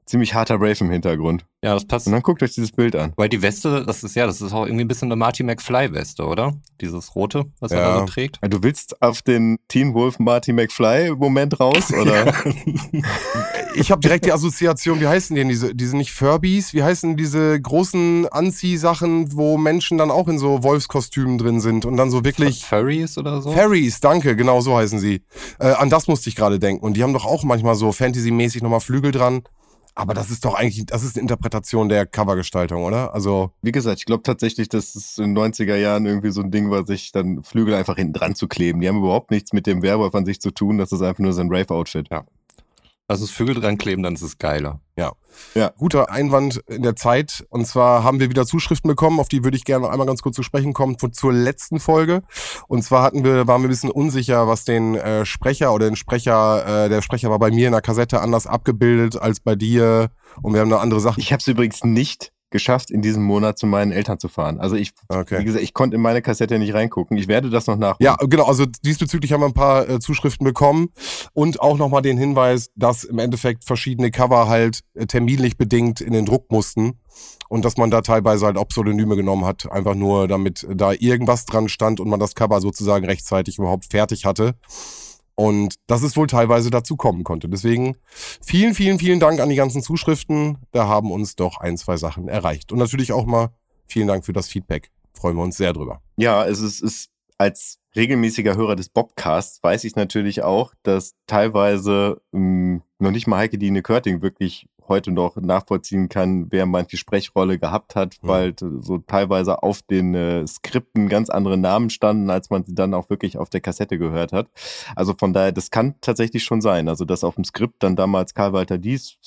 ziemlich 0.05 0.33
harter 0.33 0.55
Rave 0.55 0.77
im 0.81 0.91
Hintergrund. 0.91 1.45
Ja, 1.63 1.73
das 1.73 1.85
passt. 1.85 2.07
Und 2.07 2.13
dann 2.13 2.21
guckt 2.21 2.43
euch 2.43 2.53
dieses 2.53 2.73
Bild 2.73 2.93
an. 2.93 3.13
Weil 3.15 3.29
die 3.29 3.41
Weste, 3.41 3.85
das 3.85 4.03
ist 4.03 4.15
ja, 4.15 4.25
das 4.25 4.41
ist 4.41 4.51
auch 4.51 4.65
irgendwie 4.65 4.83
ein 4.83 4.87
bisschen 4.89 5.07
eine 5.07 5.15
Marty 5.15 5.43
McFly-Weste, 5.43 6.25
oder? 6.25 6.53
Dieses 6.81 7.15
rote, 7.15 7.45
was 7.61 7.71
ja. 7.71 7.77
er 7.77 7.85
da 7.85 7.99
so 7.99 8.05
trägt. 8.05 8.39
Du 8.41 8.63
willst 8.63 9.01
auf 9.01 9.21
den 9.21 9.57
Teen 9.69 9.93
Wolf 9.93 10.19
Marty 10.19 10.51
McFly-Moment 10.51 11.61
raus, 11.61 11.93
oder? 12.01 12.33
ich 13.75 13.91
habe 13.91 14.01
direkt 14.01 14.25
die 14.25 14.33
Assoziation, 14.33 14.99
wie 14.99 15.07
heißen 15.07 15.35
die 15.35 15.41
denn 15.41 15.47
diese, 15.47 15.73
diese 15.73 15.95
nicht 15.95 16.11
Furbies? 16.11 16.73
Wie 16.73 16.83
heißen 16.83 17.15
diese 17.15 17.59
großen 17.61 18.27
Anziehsachen, 18.27 19.33
wo 19.33 19.57
Menschen 19.57 19.97
dann 19.97 20.11
auch 20.11 20.27
in 20.27 20.39
so 20.39 20.63
Wolfskostümen 20.63 21.37
drin 21.37 21.61
sind 21.61 21.85
und 21.85 21.95
dann 21.95 22.11
so 22.11 22.25
wirklich. 22.25 22.65
Furries 22.65 23.17
oder 23.17 23.41
so? 23.41 23.53
Furries, 23.53 24.01
danke, 24.01 24.35
genau 24.35 24.59
so 24.59 24.75
heißen 24.75 24.99
sie. 24.99 25.21
Äh, 25.59 25.67
an 25.67 25.89
das 25.89 26.09
musste 26.09 26.27
ich 26.27 26.35
gerade 26.35 26.59
denken. 26.59 26.83
Und 26.83 26.97
die 26.97 27.03
haben 27.03 27.13
doch 27.13 27.25
auch 27.25 27.45
manchmal 27.45 27.75
so 27.75 27.93
Fantasy-mäßig 27.93 28.61
nochmal 28.63 28.81
Flügel 28.81 29.11
dran. 29.11 29.43
Aber 29.95 30.13
das 30.13 30.31
ist 30.31 30.43
doch 30.43 30.55
eigentlich, 30.55 30.85
das 30.87 31.03
ist 31.03 31.15
eine 31.15 31.21
Interpretation 31.21 31.87
der 31.87 32.05
Covergestaltung, 32.05 32.83
oder? 32.83 33.13
Also. 33.13 33.51
Wie 33.61 33.71
gesagt, 33.71 33.99
ich 33.99 34.05
glaube 34.05 34.23
tatsächlich, 34.23 34.67
dass 34.69 34.95
es 34.95 35.17
in 35.19 35.35
den 35.35 35.53
90er 35.53 35.75
Jahren 35.75 36.05
irgendwie 36.05 36.31
so 36.31 36.41
ein 36.41 36.49
Ding 36.49 36.71
war, 36.71 36.85
sich 36.85 37.11
dann 37.11 37.43
Flügel 37.43 37.75
einfach 37.75 37.95
hinten 37.95 38.13
dran 38.13 38.35
zu 38.35 38.47
kleben. 38.47 38.81
Die 38.81 38.87
haben 38.87 38.97
überhaupt 38.97 39.29
nichts 39.29 39.53
mit 39.53 39.67
dem 39.67 39.83
Werwolf 39.83 40.15
an 40.15 40.25
sich 40.25 40.41
zu 40.41 40.51
tun. 40.51 40.77
Das 40.79 40.91
ist 40.91 41.01
einfach 41.01 41.19
nur 41.19 41.33
sein 41.33 41.49
Rave-Outfit. 41.51 42.07
Ja. 42.09 42.25
Also 43.07 43.25
das 43.25 43.31
Vögel 43.31 43.55
dran 43.55 43.77
kleben, 43.77 44.01
dann 44.01 44.13
ist 44.13 44.21
es 44.21 44.37
geiler. 44.37 44.79
Ja. 44.95 45.11
ja. 45.55 45.71
Guter 45.77 46.09
Einwand 46.09 46.57
in 46.67 46.83
der 46.83 46.95
Zeit. 46.95 47.45
Und 47.49 47.67
zwar 47.67 48.03
haben 48.03 48.19
wir 48.19 48.29
wieder 48.29 48.45
Zuschriften 48.45 48.87
bekommen, 48.87 49.19
auf 49.19 49.27
die 49.27 49.43
würde 49.43 49.57
ich 49.57 49.65
gerne 49.65 49.85
noch 49.85 49.91
einmal 49.91 50.07
ganz 50.07 50.21
kurz 50.21 50.35
zu 50.35 50.43
sprechen 50.43 50.73
kommen, 50.73 50.97
zur 50.97 51.33
letzten 51.33 51.79
Folge. 51.79 52.23
Und 52.67 52.83
zwar 52.83 53.03
hatten 53.03 53.23
wir, 53.23 53.45
waren 53.45 53.61
wir 53.61 53.67
ein 53.67 53.71
bisschen 53.71 53.91
unsicher, 53.91 54.47
was 54.47 54.65
den 54.65 54.95
äh, 54.95 55.25
Sprecher 55.25 55.73
oder 55.73 55.87
den 55.87 55.95
Sprecher, 55.95 56.85
äh, 56.85 56.89
der 56.89 57.01
Sprecher 57.01 57.29
war 57.29 57.39
bei 57.39 57.51
mir 57.51 57.67
in 57.67 57.73
der 57.73 57.81
Kassette 57.81 58.21
anders 58.21 58.47
abgebildet 58.47 59.17
als 59.17 59.39
bei 59.39 59.55
dir. 59.55 60.09
Und 60.41 60.53
wir 60.53 60.61
haben 60.61 60.71
eine 60.71 60.81
andere 60.81 60.99
Sache. 60.99 61.19
Ich 61.19 61.31
habe 61.31 61.41
es 61.41 61.47
übrigens 61.47 61.83
nicht 61.83 62.32
geschafft, 62.53 62.89
in 62.89 63.01
diesem 63.01 63.23
Monat 63.23 63.57
zu 63.57 63.67
meinen 63.67 63.91
Eltern 63.91 64.19
zu 64.19 64.29
fahren. 64.29 64.59
Also 64.59 64.77
ich, 64.77 64.93
okay. 65.09 65.39
wie 65.39 65.43
gesagt, 65.43 65.63
ich 65.63 65.73
konnte 65.73 65.95
in 65.95 66.01
meine 66.01 66.21
Kassette 66.21 66.57
nicht 66.57 66.73
reingucken. 66.73 67.17
Ich 67.17 67.27
werde 67.27 67.49
das 67.49 67.67
noch 67.67 67.75
nach. 67.75 67.97
Ja, 67.99 68.15
genau. 68.15 68.45
Also 68.45 68.65
diesbezüglich 68.85 69.33
haben 69.33 69.41
wir 69.41 69.47
ein 69.47 69.53
paar 69.53 69.89
äh, 69.89 69.99
Zuschriften 69.99 70.45
bekommen 70.45 70.89
und 71.33 71.59
auch 71.59 71.77
nochmal 71.77 72.01
den 72.01 72.17
Hinweis, 72.17 72.69
dass 72.75 73.03
im 73.03 73.19
Endeffekt 73.19 73.65
verschiedene 73.65 74.11
Cover 74.11 74.47
halt 74.47 74.79
äh, 74.93 75.05
terminlich 75.05 75.57
bedingt 75.57 75.99
in 75.99 76.13
den 76.13 76.25
Druck 76.25 76.49
mussten 76.49 76.99
und 77.49 77.65
dass 77.65 77.75
man 77.77 77.91
da 77.91 78.01
teilweise 78.01 78.45
halt 78.45 78.57
auch 78.57 78.67
Pseudonyme 78.67 79.15
genommen 79.15 79.45
hat, 79.45 79.69
einfach 79.71 79.95
nur 79.95 80.27
damit 80.27 80.65
da 80.73 80.93
irgendwas 80.93 81.45
dran 81.45 81.67
stand 81.67 81.99
und 81.99 82.07
man 82.07 82.19
das 82.19 82.35
Cover 82.35 82.61
sozusagen 82.61 83.05
rechtzeitig 83.05 83.57
überhaupt 83.57 83.85
fertig 83.89 84.25
hatte. 84.25 84.55
Und 85.35 85.75
dass 85.87 86.03
es 86.03 86.15
wohl 86.15 86.27
teilweise 86.27 86.69
dazu 86.69 86.95
kommen 86.95 87.23
konnte. 87.23 87.49
Deswegen 87.49 87.97
vielen, 88.41 88.75
vielen, 88.75 88.99
vielen 88.99 89.19
Dank 89.19 89.39
an 89.39 89.49
die 89.49 89.55
ganzen 89.55 89.81
Zuschriften. 89.81 90.59
Da 90.71 90.87
haben 90.87 91.11
uns 91.11 91.35
doch 91.35 91.57
ein, 91.59 91.77
zwei 91.77 91.97
Sachen 91.97 92.27
erreicht. 92.27 92.71
Und 92.71 92.79
natürlich 92.79 93.11
auch 93.13 93.25
mal 93.25 93.49
vielen 93.87 94.07
Dank 94.07 94.25
für 94.25 94.33
das 94.33 94.47
Feedback. 94.47 94.91
Freuen 95.13 95.35
wir 95.35 95.43
uns 95.43 95.57
sehr 95.57 95.73
drüber. 95.73 96.01
Ja, 96.17 96.45
es 96.45 96.59
ist, 96.59 96.81
ist 96.81 97.09
als 97.37 97.79
regelmäßiger 97.95 98.55
Hörer 98.55 98.75
des 98.75 98.89
Bobcasts 98.89 99.61
weiß 99.61 99.83
ich 99.83 99.95
natürlich 99.95 100.43
auch, 100.43 100.73
dass 100.83 101.15
teilweise 101.27 102.21
mh, 102.31 102.39
hm, 102.39 102.81
noch 102.99 103.11
nicht 103.11 103.27
mal 103.27 103.37
Heike 103.37 103.57
Dine 103.57 103.81
Körting 103.81 104.21
wirklich 104.21 104.67
heute 104.87 105.11
noch 105.11 105.35
nachvollziehen 105.37 106.09
kann, 106.09 106.51
wer 106.51 106.65
manche 106.65 106.97
Sprechrolle 106.97 107.59
gehabt 107.59 107.95
hat, 107.95 108.17
mhm. 108.21 108.27
weil 108.27 108.55
so 108.59 108.97
teilweise 108.99 109.63
auf 109.63 109.81
den 109.81 110.13
äh, 110.15 110.45
Skripten 110.47 111.09
ganz 111.09 111.29
andere 111.29 111.57
Namen 111.57 111.89
standen, 111.89 112.29
als 112.29 112.49
man 112.49 112.63
sie 112.63 112.75
dann 112.75 112.93
auch 112.93 113.09
wirklich 113.09 113.37
auf 113.37 113.49
der 113.49 113.61
Kassette 113.61 113.97
gehört 113.97 114.33
hat. 114.33 114.49
Also 114.95 115.13
von 115.17 115.33
daher, 115.33 115.51
das 115.51 115.71
kann 115.71 115.95
tatsächlich 116.01 116.43
schon 116.43 116.61
sein. 116.61 116.87
Also 116.87 117.05
dass 117.05 117.23
auf 117.23 117.35
dem 117.35 117.43
Skript 117.43 117.83
dann 117.83 117.95
damals 117.95 118.33
Karl 118.33 118.53
Walter 118.53 118.77
Dies 118.77 119.17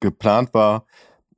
geplant 0.00 0.54
war 0.54 0.84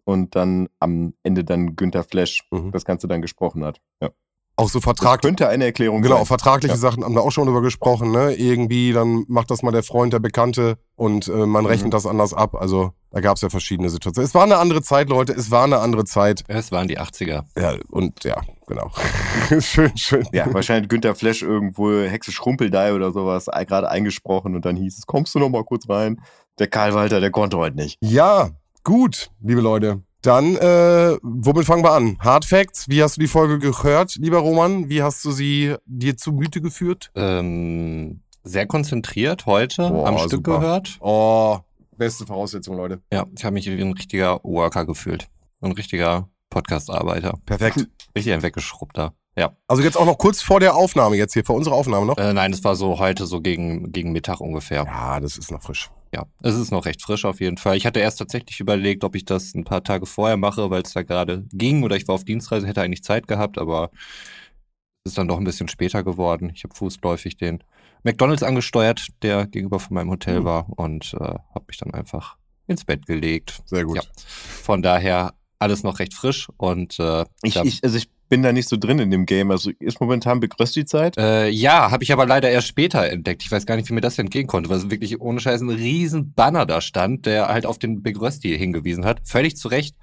und 0.04 0.34
dann 0.34 0.68
am 0.80 1.14
Ende 1.22 1.44
dann 1.44 1.76
Günther 1.76 2.04
Flash 2.04 2.46
mhm. 2.50 2.72
das 2.72 2.84
Ganze 2.84 3.08
dann 3.08 3.22
gesprochen 3.22 3.64
hat. 3.64 3.80
Ja. 4.00 4.10
Auch 4.56 4.68
so 4.68 4.80
Vertrag. 4.80 5.22
Das 5.22 5.28
könnte 5.28 5.48
eine 5.48 5.64
Erklärung 5.64 6.02
genau, 6.02 6.18
sein. 6.18 6.26
Vertragliche 6.26 6.74
ja. 6.74 6.80
Sachen 6.80 7.04
haben 7.04 7.14
wir 7.14 7.22
auch 7.22 7.32
schon 7.32 7.46
drüber 7.46 7.62
gesprochen, 7.62 8.10
ne? 8.10 8.34
Irgendwie, 8.34 8.92
dann 8.92 9.24
macht 9.28 9.50
das 9.50 9.62
mal 9.62 9.70
der 9.70 9.82
Freund, 9.82 10.12
der 10.12 10.18
Bekannte 10.18 10.76
und 10.94 11.26
äh, 11.28 11.46
man 11.46 11.64
mhm. 11.64 11.70
rechnet 11.70 11.94
das 11.94 12.06
anders 12.06 12.34
ab. 12.34 12.54
Also 12.54 12.92
da 13.10 13.20
gab 13.20 13.36
es 13.36 13.42
ja 13.42 13.48
verschiedene 13.48 13.88
Situationen. 13.88 14.26
Es 14.26 14.34
war 14.34 14.42
eine 14.42 14.58
andere 14.58 14.82
Zeit, 14.82 15.08
Leute, 15.08 15.32
es 15.32 15.50
war 15.50 15.64
eine 15.64 15.78
andere 15.78 16.04
Zeit. 16.04 16.44
Es 16.48 16.70
waren 16.70 16.86
die 16.86 16.98
80er. 16.98 17.44
Ja, 17.58 17.76
und 17.90 18.24
ja, 18.24 18.42
genau. 18.66 18.90
schön, 19.60 19.96
schön. 19.96 20.28
Ja, 20.32 20.52
wahrscheinlich 20.52 20.90
Günther 20.90 21.14
Flash 21.14 21.42
irgendwo 21.42 21.90
Hexe 22.02 22.30
Schrumpeldei 22.30 22.92
oder 22.94 23.12
sowas 23.12 23.46
gerade 23.46 23.88
eingesprochen 23.88 24.54
und 24.54 24.64
dann 24.66 24.76
hieß 24.76 24.98
es, 24.98 25.06
kommst 25.06 25.34
du 25.34 25.38
noch 25.38 25.48
mal 25.48 25.64
kurz 25.64 25.88
rein? 25.88 26.20
Der 26.58 26.68
Karl 26.68 26.92
Walter, 26.92 27.20
der 27.20 27.30
konnte 27.30 27.56
heute 27.56 27.76
nicht. 27.76 27.96
Ja, 28.02 28.50
gut, 28.84 29.30
liebe 29.40 29.62
Leute. 29.62 30.02
Dann, 30.22 30.54
äh, 30.54 31.16
womit 31.22 31.66
fangen 31.66 31.82
wir 31.82 31.92
an? 31.92 32.16
Hard 32.20 32.44
Facts, 32.44 32.88
wie 32.88 33.02
hast 33.02 33.16
du 33.16 33.20
die 33.20 33.26
Folge 33.26 33.58
gehört, 33.58 34.14
lieber 34.14 34.38
Roman? 34.38 34.88
Wie 34.88 35.02
hast 35.02 35.24
du 35.24 35.32
sie 35.32 35.74
dir 35.84 36.16
zu 36.16 36.30
Müte 36.30 36.60
geführt? 36.60 37.10
Ähm, 37.16 38.20
sehr 38.44 38.66
konzentriert 38.66 39.46
heute 39.46 39.88
Boah, 39.88 40.06
am 40.06 40.18
Stück 40.18 40.46
super. 40.46 40.60
gehört. 40.60 40.96
Oh, 41.00 41.58
beste 41.96 42.24
Voraussetzung, 42.24 42.76
Leute. 42.76 43.00
Ja, 43.12 43.26
ich 43.36 43.44
habe 43.44 43.54
mich 43.54 43.66
wie 43.66 43.80
ein 43.80 43.92
richtiger 43.94 44.38
Worker 44.44 44.86
gefühlt. 44.86 45.26
Ein 45.60 45.72
richtiger 45.72 46.28
Podcast-Arbeiter. 46.50 47.40
Perfekt. 47.44 47.88
Richtig 48.14 48.32
ein 48.32 48.42
weggeschrubbter. 48.42 49.14
Ja. 49.36 49.56
Also 49.66 49.82
jetzt 49.82 49.96
auch 49.96 50.06
noch 50.06 50.18
kurz 50.18 50.40
vor 50.40 50.60
der 50.60 50.76
Aufnahme 50.76 51.16
jetzt 51.16 51.32
hier, 51.32 51.44
vor 51.44 51.56
unserer 51.56 51.74
Aufnahme 51.74 52.06
noch? 52.06 52.16
Äh, 52.18 52.32
nein, 52.32 52.52
es 52.52 52.62
war 52.62 52.76
so 52.76 53.00
heute 53.00 53.26
so 53.26 53.40
gegen, 53.40 53.90
gegen 53.90 54.12
Mittag 54.12 54.40
ungefähr. 54.40 54.84
Ja, 54.84 55.18
das 55.18 55.36
ist 55.36 55.50
noch 55.50 55.62
frisch. 55.62 55.90
Ja, 56.14 56.26
es 56.42 56.54
ist 56.54 56.70
noch 56.70 56.84
recht 56.84 57.00
frisch 57.00 57.24
auf 57.24 57.40
jeden 57.40 57.56
Fall. 57.56 57.76
Ich 57.76 57.86
hatte 57.86 58.00
erst 58.00 58.18
tatsächlich 58.18 58.60
überlegt, 58.60 59.02
ob 59.02 59.16
ich 59.16 59.24
das 59.24 59.54
ein 59.54 59.64
paar 59.64 59.82
Tage 59.82 60.04
vorher 60.04 60.36
mache, 60.36 60.68
weil 60.68 60.82
es 60.82 60.92
da 60.92 61.02
gerade 61.02 61.46
ging 61.52 61.82
oder 61.82 61.96
ich 61.96 62.06
war 62.06 62.14
auf 62.14 62.24
Dienstreise, 62.24 62.66
hätte 62.66 62.82
eigentlich 62.82 63.02
Zeit 63.02 63.26
gehabt, 63.26 63.56
aber 63.56 63.90
es 65.04 65.12
ist 65.12 65.18
dann 65.18 65.28
doch 65.28 65.38
ein 65.38 65.44
bisschen 65.44 65.68
später 65.68 66.04
geworden. 66.04 66.52
Ich 66.54 66.64
habe 66.64 66.74
fußläufig 66.74 67.36
den 67.38 67.64
McDonalds 68.02 68.42
angesteuert, 68.42 69.06
der 69.22 69.46
gegenüber 69.46 69.80
von 69.80 69.94
meinem 69.94 70.10
Hotel 70.10 70.40
mhm. 70.40 70.44
war 70.44 70.66
und 70.78 71.14
äh, 71.14 71.24
habe 71.24 71.64
mich 71.66 71.78
dann 71.78 71.94
einfach 71.94 72.36
ins 72.66 72.84
Bett 72.84 73.06
gelegt. 73.06 73.62
Sehr 73.64 73.84
gut. 73.84 73.96
Ja. 73.96 74.02
Von 74.16 74.82
daher 74.82 75.34
alles 75.58 75.82
noch 75.82 75.98
recht 75.98 76.12
frisch 76.12 76.48
und 76.56 76.98
äh, 76.98 77.24
ich, 77.42 77.56
ich, 77.56 77.84
also 77.84 77.96
ich 77.96 78.08
bin 78.32 78.42
da 78.42 78.50
nicht 78.50 78.70
so 78.70 78.78
drin 78.78 78.98
in 78.98 79.10
dem 79.10 79.26
Game. 79.26 79.50
Also 79.50 79.72
ist 79.78 80.00
momentan 80.00 80.40
begrößt 80.40 80.74
die 80.74 80.86
Zeit? 80.86 81.18
Äh, 81.18 81.50
ja, 81.50 81.90
habe 81.90 82.02
ich 82.02 82.14
aber 82.14 82.24
leider 82.24 82.48
erst 82.48 82.66
später 82.66 83.06
entdeckt. 83.06 83.42
Ich 83.42 83.52
weiß 83.52 83.66
gar 83.66 83.76
nicht, 83.76 83.90
wie 83.90 83.92
mir 83.92 84.00
das 84.00 84.18
entgehen 84.18 84.46
konnte, 84.46 84.70
weil 84.70 84.78
es 84.78 84.88
wirklich 84.88 85.20
ohne 85.20 85.38
Scheiß 85.38 85.60
ein 85.60 85.68
riesen 85.68 86.32
Banner 86.32 86.64
da 86.64 86.80
stand, 86.80 87.26
der 87.26 87.48
halt 87.48 87.66
auf 87.66 87.78
den 87.78 88.02
Big 88.02 88.18
Rösti 88.18 88.56
hingewiesen 88.56 89.04
hat. 89.04 89.20
Völlig 89.24 89.58
zu 89.58 89.68
Recht. 89.68 89.96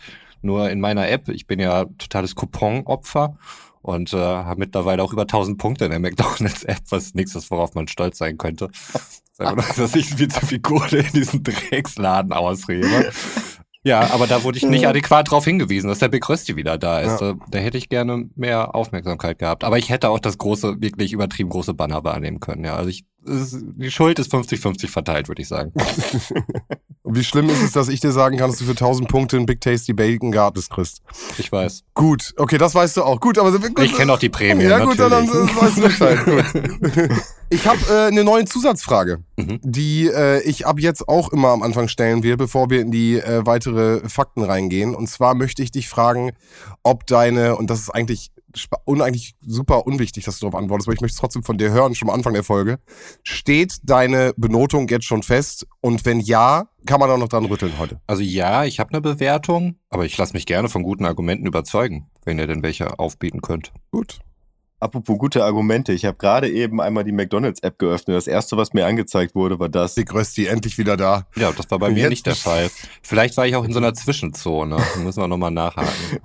Nur 0.43 0.69
in 0.69 0.79
meiner 0.79 1.09
App, 1.09 1.27
ich 1.29 1.47
bin 1.47 1.59
ja 1.59 1.85
totales 1.97 2.35
Coupon-Opfer 2.35 3.35
und 3.81 4.13
äh, 4.13 4.17
habe 4.17 4.59
mittlerweile 4.59 5.01
auch 5.01 5.11
über 5.11 5.23
1000 5.23 5.57
Punkte 5.57 5.85
in 5.85 5.89
der 5.89 5.99
McDonalds-App, 5.99 6.83
was 6.89 7.15
nichts 7.15 7.33
ist, 7.33 7.49
worauf 7.49 7.73
man 7.73 7.87
stolz 7.87 8.19
sein 8.19 8.37
könnte. 8.37 8.69
dass 9.39 9.95
ich 9.95 10.13
viel 10.13 10.27
zu 10.27 10.45
viel 10.45 10.59
Kohle 10.59 10.99
in 10.99 11.11
diesen 11.13 11.43
Drecksladen 11.43 12.33
ausrede. 12.33 13.11
Ja, 13.83 14.11
aber 14.11 14.27
da 14.27 14.43
wurde 14.43 14.57
ich 14.57 14.65
nicht 14.65 14.87
adäquat 14.87 15.27
darauf 15.27 15.45
hingewiesen, 15.45 15.87
dass 15.87 15.99
der 15.99 16.09
Big 16.09 16.27
Rösti 16.27 16.57
wieder 16.57 16.77
da 16.77 16.99
ist. 16.99 17.21
Ja. 17.21 17.35
Da 17.49 17.59
hätte 17.59 17.77
ich 17.77 17.87
gerne 17.87 18.29
mehr 18.35 18.75
Aufmerksamkeit 18.75 19.39
gehabt. 19.39 19.63
Aber 19.63 19.77
ich 19.77 19.89
hätte 19.89 20.09
auch 20.09 20.19
das 20.19 20.37
große, 20.37 20.81
wirklich 20.81 21.13
übertrieben 21.13 21.49
große 21.49 21.73
Banner 21.73 22.03
wahrnehmen 22.03 22.41
können. 22.41 22.65
Ja, 22.65 22.75
also 22.75 22.89
ich, 22.89 23.05
ist, 23.23 23.57
die 23.77 23.89
Schuld 23.89 24.19
ist 24.19 24.33
50-50 24.33 24.87
verteilt, 24.89 25.29
würde 25.29 25.41
ich 25.41 25.47
sagen. 25.47 25.71
Und 27.09 27.15
wie 27.15 27.23
schlimm 27.23 27.49
ist 27.49 27.63
es, 27.63 27.71
dass 27.71 27.89
ich 27.89 28.01
dir 28.01 28.11
sagen 28.11 28.37
kann, 28.37 28.51
dass 28.51 28.59
du 28.59 28.65
für 28.65 28.73
1000 28.73 29.09
Punkte 29.09 29.37
ein 29.37 29.47
Big 29.47 29.61
Tasty 29.61 29.93
Bacon 29.93 30.31
Gartens 30.31 30.69
kriegst? 30.69 31.01
Ich 31.39 31.51
weiß. 31.51 31.83
Gut, 31.95 32.35
okay, 32.37 32.59
das 32.59 32.75
weißt 32.75 32.97
du 32.97 33.03
auch. 33.03 33.19
Gut, 33.19 33.39
aber 33.39 33.51
gut, 33.51 33.79
ich 33.81 33.95
kenne 33.95 34.13
auch 34.13 34.19
die 34.19 34.29
Prämie. 34.29 34.65
Ja, 34.65 34.85
gut, 34.85 34.99
dann, 34.99 35.09
dann 35.09 35.27
weißt 35.27 35.77
du 35.77 35.81
Bescheid. 35.81 36.23
Gut. 36.25 37.09
Ich 37.49 37.65
habe 37.65 37.79
äh, 37.89 38.07
eine 38.09 38.23
neue 38.23 38.45
Zusatzfrage, 38.45 39.23
mhm. 39.37 39.59
die 39.63 40.05
äh, 40.05 40.43
ich 40.43 40.67
ab 40.67 40.79
jetzt 40.79 41.09
auch 41.09 41.33
immer 41.33 41.47
am 41.47 41.63
Anfang 41.63 41.87
stellen 41.87 42.21
will, 42.21 42.37
bevor 42.37 42.69
wir 42.69 42.79
in 42.79 42.91
die 42.91 43.15
äh, 43.15 43.43
weitere 43.43 44.07
Fakten 44.07 44.43
reingehen. 44.43 44.93
Und 44.93 45.07
zwar 45.07 45.33
möchte 45.33 45.63
ich 45.63 45.71
dich 45.71 45.89
fragen, 45.89 46.33
ob 46.83 47.07
deine, 47.07 47.55
und 47.55 47.71
das 47.71 47.79
ist 47.79 47.89
eigentlich 47.89 48.29
und 48.85 49.01
eigentlich 49.01 49.35
super 49.41 49.85
unwichtig, 49.85 50.25
dass 50.25 50.39
du 50.39 50.45
darauf 50.45 50.59
antwortest, 50.59 50.87
aber 50.87 50.95
ich 50.95 51.01
möchte 51.01 51.15
es 51.15 51.19
trotzdem 51.19 51.43
von 51.43 51.57
dir 51.57 51.71
hören, 51.71 51.95
schon 51.95 52.09
am 52.09 52.15
Anfang 52.15 52.33
der 52.33 52.43
Folge. 52.43 52.79
Steht 53.23 53.77
deine 53.83 54.33
Benotung 54.37 54.87
jetzt 54.87 55.05
schon 55.05 55.23
fest? 55.23 55.67
Und 55.81 56.05
wenn 56.05 56.19
ja, 56.19 56.69
kann 56.85 56.99
man 56.99 57.09
da 57.09 57.17
noch 57.17 57.27
dran 57.27 57.45
rütteln 57.45 57.77
heute? 57.77 58.01
Also 58.07 58.21
ja, 58.21 58.65
ich 58.65 58.79
habe 58.79 58.91
eine 58.91 59.01
Bewertung, 59.01 59.75
aber 59.89 60.05
ich 60.05 60.17
lasse 60.17 60.33
mich 60.33 60.45
gerne 60.45 60.69
von 60.69 60.83
guten 60.83 61.05
Argumenten 61.05 61.45
überzeugen, 61.45 62.09
wenn 62.25 62.39
ihr 62.39 62.47
denn 62.47 62.63
welche 62.63 62.99
aufbieten 62.99 63.41
könnt. 63.41 63.71
Gut. 63.91 64.19
Apropos 64.81 65.17
gute 65.17 65.43
Argumente, 65.43 65.91
ich 65.91 66.05
habe 66.05 66.17
gerade 66.17 66.49
eben 66.49 66.79
einmal 66.79 67.03
die 67.03 67.11
McDonalds-App 67.11 67.77
geöffnet. 67.79 68.15
Das 68.15 68.27
erste, 68.27 68.55
was 68.55 68.71
mir 68.71 68.85
angezeigt 68.85 69.35
wurde, 69.35 69.59
war 69.59 69.67
das. 69.67 69.95
Die 69.95 70.05
Rösti, 70.09 70.45
endlich 70.45 70.77
wieder 70.77 70.95
da. 70.95 71.27
Ja, 71.35 71.51
das 71.51 71.69
war 71.69 71.79
bei 71.79 71.89
mir 71.89 72.07
nicht 72.07 72.25
der 72.25 72.35
Fall. 72.35 72.71
Vielleicht 73.01 73.35
war 73.35 73.45
ich 73.45 73.57
auch 73.57 73.65
in 73.65 73.73
so 73.73 73.79
einer 73.79 73.93
Zwischenzone. 73.93 74.77
Da 74.77 74.99
müssen 75.01 75.21
wir 75.21 75.27
nochmal 75.27 75.51
nachhaken 75.51 75.91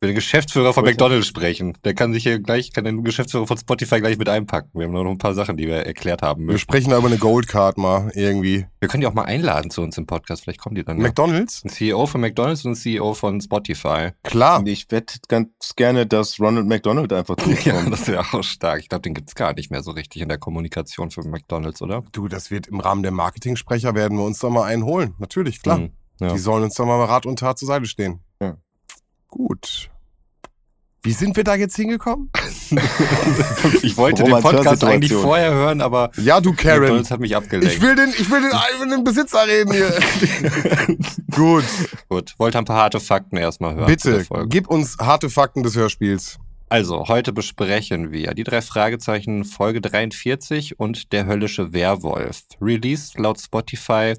will 0.00 0.08
den 0.08 0.14
Geschäftsführer 0.14 0.72
von 0.72 0.84
McDonalds 0.84 1.26
sprechen. 1.26 1.76
Der 1.84 1.94
kann 1.94 2.12
sich 2.12 2.22
hier 2.22 2.38
gleich, 2.38 2.72
kann 2.72 2.84
den 2.84 3.02
Geschäftsführer 3.04 3.46
von 3.46 3.56
Spotify 3.56 4.00
gleich 4.00 4.18
mit 4.18 4.28
einpacken. 4.28 4.70
Wir 4.74 4.86
haben 4.86 4.92
noch 4.92 5.04
ein 5.06 5.18
paar 5.18 5.34
Sachen, 5.34 5.56
die 5.56 5.66
wir 5.66 5.86
erklärt 5.86 6.22
haben. 6.22 6.44
Müssen. 6.44 6.54
Wir 6.54 6.58
sprechen 6.58 6.90
da 6.90 6.98
über 6.98 7.08
eine 7.08 7.18
Goldcard 7.18 7.78
mal 7.78 8.10
irgendwie. 8.14 8.66
Wir 8.80 8.88
können 8.88 9.00
die 9.00 9.06
auch 9.06 9.14
mal 9.14 9.24
einladen 9.24 9.70
zu 9.70 9.82
uns 9.82 9.96
im 9.98 10.06
Podcast. 10.06 10.42
Vielleicht 10.42 10.60
kommen 10.60 10.74
die 10.74 10.84
dann. 10.84 10.98
McDonalds? 10.98 11.64
Ein 11.64 11.70
CEO 11.70 12.06
von 12.06 12.20
McDonalds 12.20 12.64
und 12.64 12.72
ein 12.72 12.76
CEO 12.76 13.14
von 13.14 13.40
Spotify. 13.40 14.10
Klar. 14.22 14.60
Und 14.60 14.68
ich 14.68 14.90
wette 14.90 15.18
ganz 15.28 15.50
gerne, 15.76 16.06
dass 16.06 16.38
Ronald 16.40 16.66
McDonald 16.66 17.12
einfach 17.12 17.36
zukommt. 17.36 17.64
ja, 17.64 17.88
das 17.88 18.06
wäre 18.08 18.20
auch 18.20 18.42
stark. 18.42 18.80
Ich 18.80 18.88
glaube, 18.88 19.02
den 19.02 19.14
gibt's 19.14 19.34
gar 19.34 19.54
nicht 19.54 19.70
mehr 19.70 19.82
so 19.82 19.92
richtig 19.92 20.22
in 20.22 20.28
der 20.28 20.38
Kommunikation 20.38 21.10
für 21.10 21.22
McDonalds, 21.22 21.82
oder? 21.82 22.02
Du, 22.12 22.28
das 22.28 22.50
wird 22.50 22.66
im 22.68 22.80
Rahmen 22.80 23.02
der 23.02 23.12
Marketing-Sprecher 23.12 23.94
werden 23.94 24.18
wir 24.18 24.24
uns 24.24 24.38
doch 24.38 24.50
mal 24.50 24.64
einen 24.64 24.84
holen. 24.84 25.14
Natürlich, 25.18 25.62
klar. 25.62 25.78
Hm, 25.78 25.92
ja. 26.20 26.32
Die 26.32 26.38
sollen 26.38 26.64
uns 26.64 26.74
doch 26.74 26.86
mal 26.86 27.02
Rat 27.04 27.26
und 27.26 27.38
Tat 27.38 27.58
zur 27.58 27.68
Seite 27.68 27.86
stehen. 27.86 28.20
Gut. 29.28 29.90
Wie 31.06 31.12
sind 31.12 31.36
wir 31.36 31.44
da 31.44 31.54
jetzt 31.54 31.76
hingekommen? 31.76 32.32
ich 33.82 33.96
wollte 33.96 34.24
den 34.24 34.40
Podcast 34.40 34.82
eigentlich 34.82 35.12
vorher 35.12 35.52
hören, 35.52 35.80
aber 35.80 36.10
ja, 36.16 36.40
du 36.40 36.52
Karen, 36.52 36.98
das 36.98 37.12
hat 37.12 37.20
mich 37.20 37.36
abgelenkt. 37.36 37.72
Ich 37.72 37.80
will 37.80 37.94
den, 37.94 38.08
ich 38.08 38.28
will 38.28 38.40
den, 38.40 38.90
den 38.90 39.04
Besitzer 39.04 39.46
reden 39.46 39.72
hier. 39.72 39.88
Gut. 41.30 41.64
Gut. 42.08 42.34
Wollte 42.38 42.58
ein 42.58 42.64
paar 42.64 42.78
harte 42.78 42.98
Fakten 42.98 43.36
erstmal 43.36 43.76
hören. 43.76 43.86
Bitte, 43.86 44.26
gib 44.46 44.66
uns 44.66 44.98
harte 44.98 45.30
Fakten 45.30 45.62
des 45.62 45.76
Hörspiels. 45.76 46.38
Also, 46.68 47.06
heute 47.06 47.32
besprechen 47.32 48.10
wir 48.10 48.34
die 48.34 48.42
drei 48.42 48.60
Fragezeichen 48.60 49.44
Folge 49.44 49.80
43 49.80 50.80
und 50.80 51.12
der 51.12 51.26
höllische 51.26 51.72
Werwolf. 51.72 52.42
Released 52.60 53.16
laut 53.16 53.40
Spotify 53.40 54.14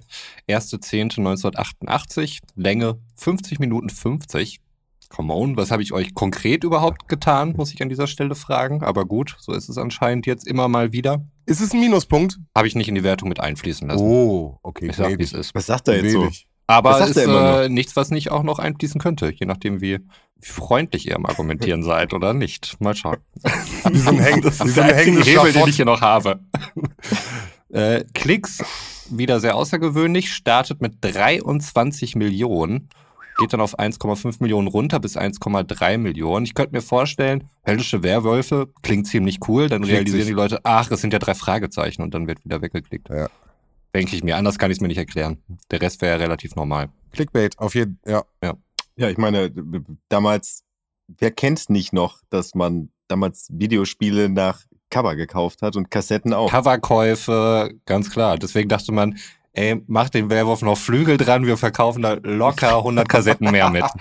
1.10.1988, 0.47 2.39
Länge 2.55 2.97
50 3.17 3.59
Minuten 3.59 3.89
50. 3.89 4.61
Come 5.09 5.33
on, 5.33 5.57
was 5.57 5.71
habe 5.71 5.81
ich 5.81 5.93
euch 5.93 6.13
konkret 6.13 6.63
überhaupt 6.63 7.07
getan, 7.07 7.53
muss 7.55 7.73
ich 7.73 7.81
an 7.81 7.89
dieser 7.89 8.07
Stelle 8.07 8.35
fragen. 8.35 8.83
Aber 8.83 9.05
gut, 9.05 9.35
so 9.39 9.53
ist 9.53 9.69
es 9.69 9.77
anscheinend 9.77 10.25
jetzt 10.25 10.47
immer 10.47 10.67
mal 10.67 10.91
wieder. 10.91 11.25
Ist 11.45 11.61
es 11.61 11.73
ein 11.73 11.79
Minuspunkt? 11.79 12.37
Habe 12.55 12.67
ich 12.67 12.75
nicht 12.75 12.89
in 12.89 12.95
die 12.95 13.03
Wertung 13.03 13.29
mit 13.29 13.39
einfließen 13.39 13.87
lassen. 13.87 14.03
Oh, 14.03 14.59
okay. 14.63 14.87
Ich 14.89 14.95
sag, 14.95 15.17
wie 15.17 15.23
es 15.23 15.33
ist. 15.33 15.55
Was 15.55 15.65
sagt 15.65 15.87
er 15.87 16.03
jetzt 16.03 16.13
so? 16.13 16.29
Aber 16.69 16.99
es 16.99 17.11
ist 17.11 17.17
äh, 17.17 17.69
nichts, 17.69 17.95
was 17.95 18.11
nicht 18.11 18.29
auch 18.29 18.43
noch 18.43 18.59
einfließen 18.59 18.99
könnte, 18.99 19.31
je 19.33 19.45
nachdem, 19.45 19.79
wie, 19.79 19.99
freundlich 20.41 21.07
ihr 21.07 21.15
am 21.15 21.25
Argumentieren 21.25 21.83
seid 21.83 22.13
oder 22.13 22.33
nicht. 22.33 22.79
Mal 22.79 22.95
schauen. 22.95 23.17
Wie 23.89 23.97
so 23.97 24.09
ein 24.09 24.19
Häng, 24.19 24.41
das 24.41 24.59
ist 24.59 24.77
der 24.77 24.85
einzige 24.85 25.21
Hebel, 25.23 25.53
den 25.53 25.67
ich 25.67 25.75
hier 25.75 25.85
noch 25.85 26.01
habe. 26.01 26.39
äh, 27.69 28.03
Klicks, 28.13 28.63
wieder 29.09 29.39
sehr 29.39 29.55
außergewöhnlich, 29.55 30.33
startet 30.33 30.81
mit 30.81 30.97
23 31.01 32.15
Millionen 32.15 32.89
geht 33.37 33.53
dann 33.53 33.61
auf 33.61 33.79
1,5 33.79 34.37
Millionen 34.39 34.67
runter 34.67 34.99
bis 34.99 35.17
1,3 35.17 35.97
Millionen. 35.97 36.45
Ich 36.45 36.53
könnte 36.53 36.73
mir 36.73 36.81
vorstellen, 36.81 37.49
höllische 37.65 38.03
Werwölfe 38.03 38.69
klingt 38.81 39.07
ziemlich 39.07 39.39
cool, 39.47 39.69
dann 39.69 39.81
klingt 39.81 39.93
realisieren 39.93 40.21
sich. 40.21 40.27
die 40.27 40.33
Leute, 40.33 40.59
ach, 40.63 40.89
es 40.91 41.01
sind 41.01 41.13
ja 41.13 41.19
drei 41.19 41.35
Fragezeichen 41.35 42.01
und 42.01 42.13
dann 42.13 42.27
wird 42.27 42.43
wieder 42.43 42.61
weggeklickt. 42.61 43.09
Ja. 43.09 43.27
Denke 43.95 44.15
ich 44.15 44.23
mir, 44.23 44.37
anders 44.37 44.57
kann 44.57 44.71
ich 44.71 44.77
es 44.77 44.81
mir 44.81 44.87
nicht 44.87 44.97
erklären. 44.97 45.41
Der 45.71 45.81
Rest 45.81 46.01
wäre 46.01 46.17
ja 46.17 46.23
relativ 46.23 46.55
normal. 46.55 46.89
Clickbait, 47.13 47.57
auf 47.57 47.75
jeden 47.75 47.99
ja. 48.05 48.23
Ja, 48.43 48.53
ja 48.95 49.09
ich 49.09 49.17
meine, 49.17 49.51
damals, 50.09 50.63
wer 51.07 51.31
kennt 51.31 51.69
nicht 51.69 51.93
noch, 51.93 52.21
dass 52.29 52.53
man 52.53 52.89
damals 53.07 53.47
Videospiele 53.51 54.29
nach 54.29 54.65
Cover 54.89 55.15
gekauft 55.15 55.61
hat 55.61 55.75
und 55.75 55.91
Kassetten 55.91 56.33
auch. 56.33 56.49
Coverkäufe, 56.49 57.71
ganz 57.85 58.09
klar. 58.09 58.37
Deswegen 58.37 58.69
dachte 58.69 58.91
man, 58.91 59.17
ey, 59.57 59.81
mach 59.87 60.09
den 60.09 60.29
Werwolf 60.29 60.61
noch 60.61 60.77
Flügel 60.77 61.17
dran, 61.17 61.45
wir 61.45 61.57
verkaufen 61.57 62.03
da 62.03 62.13
locker 62.21 62.77
100 62.77 63.09
Kassetten 63.09 63.51
mehr 63.51 63.69
mit. 63.69 63.85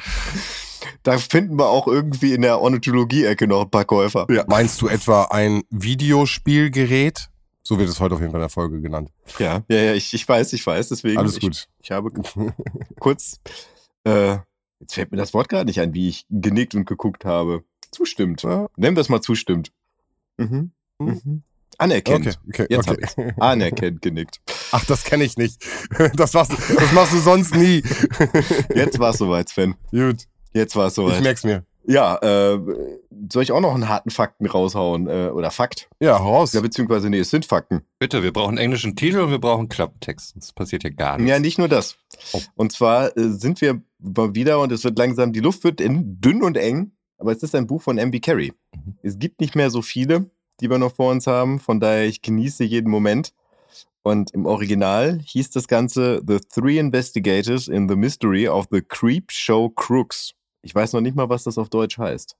Da 1.02 1.18
finden 1.18 1.56
wir 1.56 1.68
auch 1.68 1.86
irgendwie 1.86 2.32
in 2.32 2.42
der 2.42 2.60
Ornithologie-Ecke 2.60 3.46
noch 3.46 3.62
ein 3.62 3.70
paar 3.70 3.84
Käufer. 3.84 4.26
Ja. 4.28 4.44
Meinst 4.48 4.82
du 4.82 4.88
etwa 4.88 5.24
ein 5.24 5.62
Videospielgerät? 5.70 7.28
So 7.62 7.78
wird 7.78 7.88
es 7.88 8.00
heute 8.00 8.16
auf 8.16 8.20
jeden 8.20 8.32
Fall 8.32 8.40
in 8.40 8.44
der 8.44 8.50
Folge 8.50 8.80
genannt. 8.80 9.10
Ja, 9.38 9.62
ja, 9.68 9.76
ja, 9.76 9.94
ich, 9.94 10.12
ich 10.14 10.28
weiß, 10.28 10.52
ich 10.52 10.66
weiß, 10.66 10.88
deswegen. 10.88 11.18
Alles 11.18 11.36
ich, 11.36 11.42
gut. 11.42 11.68
Ich 11.80 11.90
habe 11.90 12.10
kurz, 13.00 13.40
äh, 14.04 14.38
jetzt 14.80 14.94
fällt 14.94 15.10
mir 15.10 15.16
das 15.16 15.34
Wort 15.34 15.48
gerade 15.48 15.66
nicht 15.66 15.80
ein, 15.80 15.94
wie 15.94 16.08
ich 16.08 16.26
genickt 16.28 16.74
und 16.74 16.86
geguckt 16.86 17.24
habe. 17.24 17.64
Zustimmt. 17.90 18.42
Ja. 18.42 18.68
Nennen 18.76 18.96
wir 18.96 19.00
es 19.00 19.08
mal 19.08 19.20
zustimmt. 19.20 19.72
Mhm. 20.38 20.72
Mhm. 20.98 21.42
Anerkennt. 21.78 22.26
Okay, 22.26 22.36
okay, 22.48 22.66
Jetzt 22.70 22.88
okay. 22.88 23.02
hab 23.06 23.26
ich's. 23.28 23.38
Anerkennt 23.40 24.02
genickt. 24.02 24.40
Ach, 24.72 24.84
das 24.84 25.04
kenne 25.04 25.24
ich 25.24 25.36
nicht. 25.36 25.64
Das 26.16 26.32
machst, 26.34 26.52
das 26.52 26.92
machst 26.92 27.12
du 27.12 27.18
sonst 27.18 27.54
nie. 27.54 27.82
Jetzt 28.74 28.98
war 28.98 29.10
es 29.10 29.18
soweit, 29.18 29.48
Sven. 29.48 29.74
Gut, 29.90 30.24
Jetzt 30.52 30.76
war 30.76 30.86
es 30.86 30.92
ich 30.92 30.96
soweit. 30.96 31.22
merk's 31.22 31.44
mir. 31.44 31.64
Ja, 31.88 32.16
äh, 32.16 32.58
soll 33.30 33.42
ich 33.44 33.52
auch 33.52 33.60
noch 33.60 33.74
einen 33.74 33.88
harten 33.88 34.10
Fakten 34.10 34.46
raushauen? 34.46 35.06
Äh, 35.06 35.30
oder 35.32 35.50
Fakt? 35.52 35.88
Ja, 36.00 36.18
hau 36.18 36.38
raus. 36.38 36.52
Ja, 36.52 36.60
beziehungsweise, 36.60 37.08
nee, 37.10 37.20
es 37.20 37.30
sind 37.30 37.46
Fakten. 37.46 37.82
Bitte, 38.00 38.22
wir 38.24 38.32
brauchen 38.32 38.50
einen 38.50 38.58
englischen 38.58 38.96
Titel 38.96 39.20
und 39.20 39.30
wir 39.30 39.38
brauchen 39.38 39.68
Klappentext. 39.68 40.34
Das 40.36 40.52
passiert 40.52 40.82
hier 40.82 40.90
gar 40.92 41.16
nichts. 41.16 41.30
Ja, 41.30 41.38
nicht 41.38 41.58
nur 41.58 41.68
das. 41.68 41.96
Oh. 42.32 42.40
Und 42.56 42.72
zwar 42.72 43.16
äh, 43.16 43.28
sind 43.30 43.60
wir 43.60 43.82
mal 44.00 44.34
wieder 44.34 44.58
und 44.60 44.72
es 44.72 44.82
wird 44.82 44.98
langsam, 44.98 45.32
die 45.32 45.40
Luft 45.40 45.62
wird 45.62 45.80
in, 45.80 46.20
dünn 46.20 46.42
und 46.42 46.56
eng, 46.56 46.90
aber 47.18 47.32
es 47.32 47.42
ist 47.42 47.54
ein 47.54 47.66
Buch 47.68 47.82
von 47.82 47.98
M.B. 47.98 48.18
Carey. 48.20 48.52
Mhm. 48.74 48.98
Es 49.02 49.18
gibt 49.18 49.40
nicht 49.40 49.54
mehr 49.54 49.70
so 49.70 49.80
viele, 49.80 50.28
die 50.60 50.70
wir 50.70 50.78
noch 50.78 50.94
vor 50.94 51.10
uns 51.10 51.26
haben, 51.26 51.58
von 51.58 51.80
daher 51.80 52.06
ich 52.06 52.22
genieße 52.22 52.64
jeden 52.64 52.90
Moment. 52.90 53.32
Und 54.02 54.30
im 54.32 54.46
Original 54.46 55.18
hieß 55.20 55.50
das 55.50 55.66
Ganze 55.66 56.22
The 56.26 56.38
Three 56.38 56.78
Investigators 56.78 57.66
in 57.66 57.88
the 57.88 57.96
Mystery 57.96 58.48
of 58.48 58.68
the 58.70 58.80
Creep 58.80 59.32
Show 59.32 59.68
Crooks. 59.70 60.32
Ich 60.62 60.74
weiß 60.74 60.92
noch 60.92 61.00
nicht 61.00 61.16
mal, 61.16 61.28
was 61.28 61.44
das 61.44 61.58
auf 61.58 61.68
Deutsch 61.70 61.98
heißt. 61.98 62.36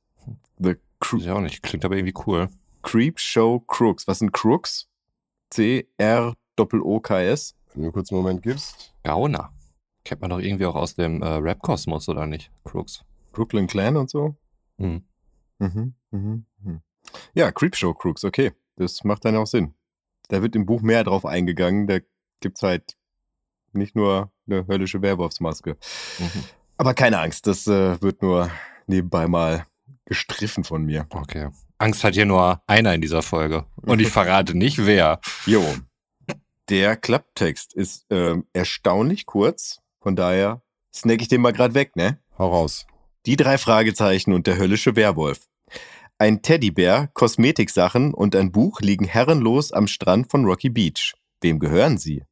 The 0.59 0.77
Cro 1.01 1.19
ich 1.19 1.29
auch 1.31 1.41
nicht. 1.41 1.63
Klingt 1.63 1.85
aber 1.85 1.97
irgendwie 1.97 2.15
cool. 2.27 2.49
Creep 2.83 3.19
Show 3.19 3.61
Crooks. 3.67 4.07
Was 4.07 4.21
sind 4.21 4.33
Crooks? 4.33 4.89
C-R-O-O-K-S. 5.51 6.37
Wenn 7.73 7.83
du 7.83 7.87
mir 7.87 7.93
kurz 7.93 8.13
einen 8.13 8.21
Moment 8.21 8.43
gibst. 8.43 8.95
Gauner. 9.03 9.53
Kennt 10.05 10.21
man 10.21 10.31
doch 10.31 10.39
irgendwie 10.39 10.67
auch 10.67 10.77
aus 10.77 10.95
dem 10.95 11.21
äh, 11.21 11.27
Rap-Kosmos, 11.27 12.09
oder 12.09 12.27
nicht? 12.27 12.53
Crooks. 12.65 13.05
Brooklyn 13.33 13.67
Clan 13.67 13.97
und 13.97 14.09
so. 14.09 14.37
Hm. 14.79 15.03
Mhm, 15.59 15.95
mhm, 16.11 16.47
mhm. 16.63 16.81
Ja, 17.35 17.53
Creepshow 17.53 17.95
Crooks, 17.95 18.25
okay. 18.25 18.53
Das 18.77 19.05
macht 19.05 19.25
dann 19.25 19.37
auch 19.37 19.47
Sinn. 19.47 19.75
Da 20.29 20.43
wird 20.43 20.57
im 20.57 20.67
Buch 20.67 20.83
mehr 20.83 21.05
drauf 21.05 21.25
eingegangen. 21.25 21.87
Da 21.87 21.99
gibt's 22.41 22.63
halt 22.63 22.97
nicht 23.73 23.95
nur 23.95 24.31
eine 24.47 24.67
höllische 24.67 25.03
Werwolfsmaske. 25.03 25.77
Mhm. 26.19 26.45
Aber 26.77 26.95
keine 26.95 27.19
Angst, 27.19 27.47
das 27.47 27.67
äh, 27.67 28.01
wird 28.03 28.23
nur 28.23 28.51
nebenbei 28.87 29.29
mal 29.29 29.67
gestriffen 30.05 30.65
von 30.65 30.85
mir. 30.85 31.07
Okay. 31.11 31.49
Angst 31.79 32.05
hat 32.05 32.15
hier 32.15 32.27
nur 32.27 32.63
einer 32.67 32.95
in 32.95 33.01
dieser 33.01 33.23
Folge. 33.23 33.67
Und 33.83 34.01
ich 34.01 34.09
verrate 34.09 34.57
nicht 34.57 34.85
wer. 34.87 35.21
Jo. 35.47 35.63
Der 36.69 36.97
Klapptext 36.97 37.75
ist 37.75 38.07
ähm, 38.11 38.47
erstaunlich 38.53 39.27
kurz. 39.27 39.81
Von 40.01 40.17
daher 40.17 40.63
snack 40.95 41.21
ich 41.21 41.29
den 41.29 41.41
mal 41.41 41.53
grad 41.53 41.75
weg, 41.75 41.97
ne? 41.97 42.19
Hau 42.39 42.51
raus. 42.51 42.87
Die 43.27 43.37
drei 43.37 43.59
Fragezeichen 43.59 44.33
und 44.33 44.47
der 44.47 44.59
höllische 44.59 44.97
Werwolf. 44.97 45.49
Ein 46.19 46.41
Teddybär, 46.41 47.11
Kosmetiksachen 47.13 48.15
und 48.15 48.35
ein 48.35 48.51
Buch 48.51 48.81
liegen 48.81 49.05
herrenlos 49.05 49.71
am 49.71 49.87
Strand 49.87 50.31
von 50.31 50.47
Rocky 50.47 50.71
Beach. 50.71 51.13
Wem 51.43 51.59
gehören 51.59 51.99
sie? 51.99 52.25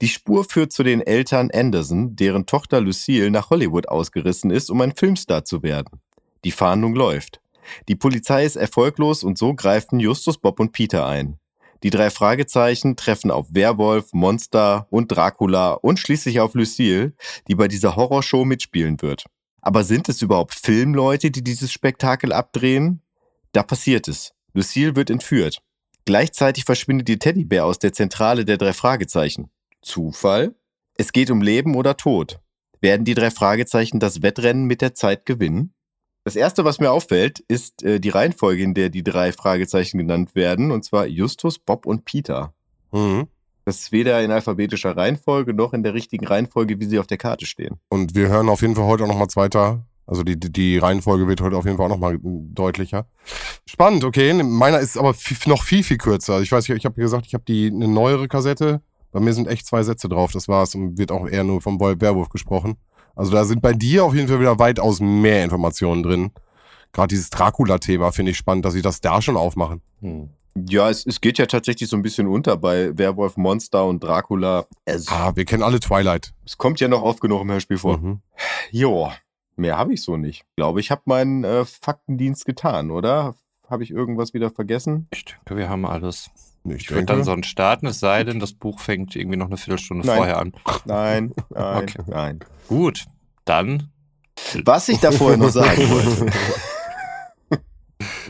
Die 0.00 0.08
Spur 0.08 0.44
führt 0.44 0.72
zu 0.72 0.82
den 0.82 1.02
Eltern 1.02 1.50
Anderson, 1.52 2.16
deren 2.16 2.46
Tochter 2.46 2.80
Lucille 2.80 3.30
nach 3.30 3.50
Hollywood 3.50 3.86
ausgerissen 3.86 4.50
ist, 4.50 4.70
um 4.70 4.80
ein 4.80 4.96
Filmstar 4.96 5.44
zu 5.44 5.62
werden. 5.62 6.00
Die 6.42 6.52
Fahndung 6.52 6.94
läuft. 6.94 7.42
Die 7.86 7.96
Polizei 7.96 8.46
ist 8.46 8.56
erfolglos 8.56 9.22
und 9.22 9.36
so 9.36 9.52
greifen 9.52 10.00
Justus, 10.00 10.38
Bob 10.38 10.58
und 10.58 10.72
Peter 10.72 11.06
ein. 11.06 11.38
Die 11.82 11.90
drei 11.90 12.08
Fragezeichen 12.08 12.96
treffen 12.96 13.30
auf 13.30 13.48
Werwolf, 13.50 14.14
Monster 14.14 14.86
und 14.88 15.12
Dracula 15.12 15.72
und 15.72 15.98
schließlich 15.98 16.40
auf 16.40 16.54
Lucille, 16.54 17.12
die 17.46 17.54
bei 17.54 17.68
dieser 17.68 17.94
Horrorshow 17.94 18.46
mitspielen 18.46 19.02
wird. 19.02 19.26
Aber 19.60 19.84
sind 19.84 20.08
es 20.08 20.22
überhaupt 20.22 20.54
Filmleute, 20.54 21.30
die 21.30 21.44
dieses 21.44 21.70
Spektakel 21.70 22.32
abdrehen? 22.32 23.02
Da 23.58 23.64
passiert 23.64 24.06
es. 24.06 24.34
Lucille 24.54 24.94
wird 24.94 25.10
entführt. 25.10 25.58
Gleichzeitig 26.04 26.64
verschwindet 26.64 27.08
die 27.08 27.18
Teddybär 27.18 27.64
aus 27.66 27.80
der 27.80 27.92
Zentrale 27.92 28.44
der 28.44 28.56
drei 28.56 28.72
Fragezeichen. 28.72 29.50
Zufall? 29.82 30.54
Es 30.94 31.10
geht 31.10 31.28
um 31.28 31.42
Leben 31.42 31.74
oder 31.74 31.96
Tod. 31.96 32.38
Werden 32.80 33.04
die 33.04 33.14
drei 33.14 33.32
Fragezeichen 33.32 33.98
das 33.98 34.22
Wettrennen 34.22 34.66
mit 34.66 34.80
der 34.80 34.94
Zeit 34.94 35.26
gewinnen? 35.26 35.74
Das 36.22 36.36
erste, 36.36 36.64
was 36.64 36.78
mir 36.78 36.92
auffällt, 36.92 37.40
ist 37.48 37.82
äh, 37.82 37.98
die 37.98 38.10
Reihenfolge, 38.10 38.62
in 38.62 38.74
der 38.74 38.90
die 38.90 39.02
drei 39.02 39.32
Fragezeichen 39.32 39.98
genannt 39.98 40.36
werden, 40.36 40.70
und 40.70 40.84
zwar 40.84 41.08
Justus, 41.08 41.58
Bob 41.58 41.84
und 41.84 42.04
Peter. 42.04 42.54
Mhm. 42.92 43.26
Das 43.64 43.80
ist 43.80 43.90
weder 43.90 44.22
in 44.22 44.30
alphabetischer 44.30 44.96
Reihenfolge 44.96 45.52
noch 45.52 45.72
in 45.72 45.82
der 45.82 45.94
richtigen 45.94 46.28
Reihenfolge, 46.28 46.78
wie 46.78 46.84
sie 46.84 47.00
auf 47.00 47.08
der 47.08 47.18
Karte 47.18 47.44
stehen. 47.44 47.80
Und 47.88 48.14
wir 48.14 48.28
hören 48.28 48.48
auf 48.50 48.62
jeden 48.62 48.76
Fall 48.76 48.84
heute 48.84 49.02
auch 49.02 49.08
nochmal 49.08 49.26
zweiter. 49.26 49.84
Also 50.08 50.22
die, 50.22 50.40
die, 50.40 50.50
die 50.50 50.78
Reihenfolge 50.78 51.28
wird 51.28 51.42
heute 51.42 51.54
auf 51.56 51.66
jeden 51.66 51.76
Fall 51.76 51.84
auch 51.86 51.90
nochmal 51.90 52.18
deutlicher. 52.22 53.06
Spannend, 53.66 54.04
okay. 54.04 54.32
Meiner 54.42 54.78
ist 54.80 54.96
aber 54.96 55.14
noch 55.46 55.62
viel, 55.62 55.82
viel 55.84 55.98
kürzer. 55.98 56.40
Ich 56.40 56.50
weiß, 56.50 56.66
ich, 56.66 56.74
ich 56.74 56.84
habe 56.86 56.98
gesagt, 57.00 57.26
ich 57.26 57.34
habe 57.34 57.44
die 57.46 57.66
eine 57.66 57.86
neuere 57.88 58.26
Kassette. 58.26 58.80
Bei 59.12 59.20
mir 59.20 59.34
sind 59.34 59.48
echt 59.48 59.66
zwei 59.66 59.82
Sätze 59.82 60.08
drauf. 60.08 60.32
Das 60.32 60.48
war's 60.48 60.74
und 60.74 60.96
wird 60.96 61.12
auch 61.12 61.28
eher 61.28 61.44
nur 61.44 61.60
vom 61.60 61.78
Wolf 61.78 62.00
Werwolf 62.00 62.30
gesprochen. 62.30 62.76
Also 63.14 63.32
da 63.32 63.44
sind 63.44 63.60
bei 63.60 63.74
dir 63.74 64.04
auf 64.04 64.14
jeden 64.14 64.28
Fall 64.28 64.40
wieder 64.40 64.58
weitaus 64.58 64.98
mehr 65.00 65.44
Informationen 65.44 66.02
drin. 66.02 66.30
Gerade 66.92 67.08
dieses 67.08 67.28
Dracula-Thema 67.28 68.10
finde 68.10 68.30
ich 68.32 68.38
spannend, 68.38 68.64
dass 68.64 68.72
sie 68.72 68.82
das 68.82 69.02
da 69.02 69.20
schon 69.20 69.36
aufmachen. 69.36 69.82
Hm. 70.00 70.30
Ja, 70.68 70.88
es, 70.88 71.04
es 71.06 71.20
geht 71.20 71.36
ja 71.38 71.44
tatsächlich 71.46 71.88
so 71.90 71.96
ein 71.96 72.02
bisschen 72.02 72.26
unter 72.26 72.56
bei 72.56 72.96
Werwolf, 72.96 73.36
Monster 73.36 73.84
und 73.84 74.02
Dracula. 74.02 74.64
Es, 74.86 75.06
Ah, 75.08 75.32
wir 75.36 75.44
kennen 75.44 75.62
alle 75.62 75.80
Twilight. 75.80 76.32
es 76.46 76.56
kommt 76.56 76.80
ja 76.80 76.88
noch 76.88 77.02
oft 77.02 77.20
genug 77.20 77.42
im 77.42 77.50
Hörspiel 77.50 77.76
vor. 77.78 77.98
Mhm. 77.98 78.20
Jo, 78.70 79.10
mehr 79.58 79.76
habe 79.76 79.92
ich 79.94 80.02
so 80.02 80.16
nicht. 80.16 80.44
Ich 80.50 80.56
glaube, 80.56 80.80
ich 80.80 80.90
habe 80.90 81.02
meinen 81.06 81.44
äh, 81.44 81.64
Faktendienst 81.64 82.44
getan, 82.46 82.90
oder? 82.90 83.34
Habe 83.68 83.82
ich 83.82 83.90
irgendwas 83.90 84.32
wieder 84.34 84.50
vergessen? 84.50 85.08
Ich 85.12 85.24
denke, 85.24 85.56
wir 85.56 85.68
haben 85.68 85.84
alles. 85.84 86.30
Ich, 86.64 86.74
Ich 86.76 86.90
würde 86.90 87.04
dann 87.06 87.24
sonst 87.24 87.46
starten, 87.48 87.86
es 87.86 88.00
sei 88.00 88.24
denn, 88.24 88.40
das 88.40 88.52
Buch 88.54 88.80
fängt 88.80 89.14
irgendwie 89.14 89.36
noch 89.36 89.46
eine 89.46 89.56
Viertelstunde 89.56 90.06
Nein. 90.06 90.16
vorher 90.16 90.38
an. 90.38 90.52
Nein, 90.84 91.32
nein, 91.50 91.82
Okay. 91.84 92.02
nein. 92.06 92.40
Gut, 92.68 93.04
dann. 93.44 93.90
Was 94.64 94.88
ich 94.88 94.98
da 94.98 95.10
vorher 95.12 95.36
noch 95.36 95.50
sagen 95.50 95.82
wollte. 95.90 96.26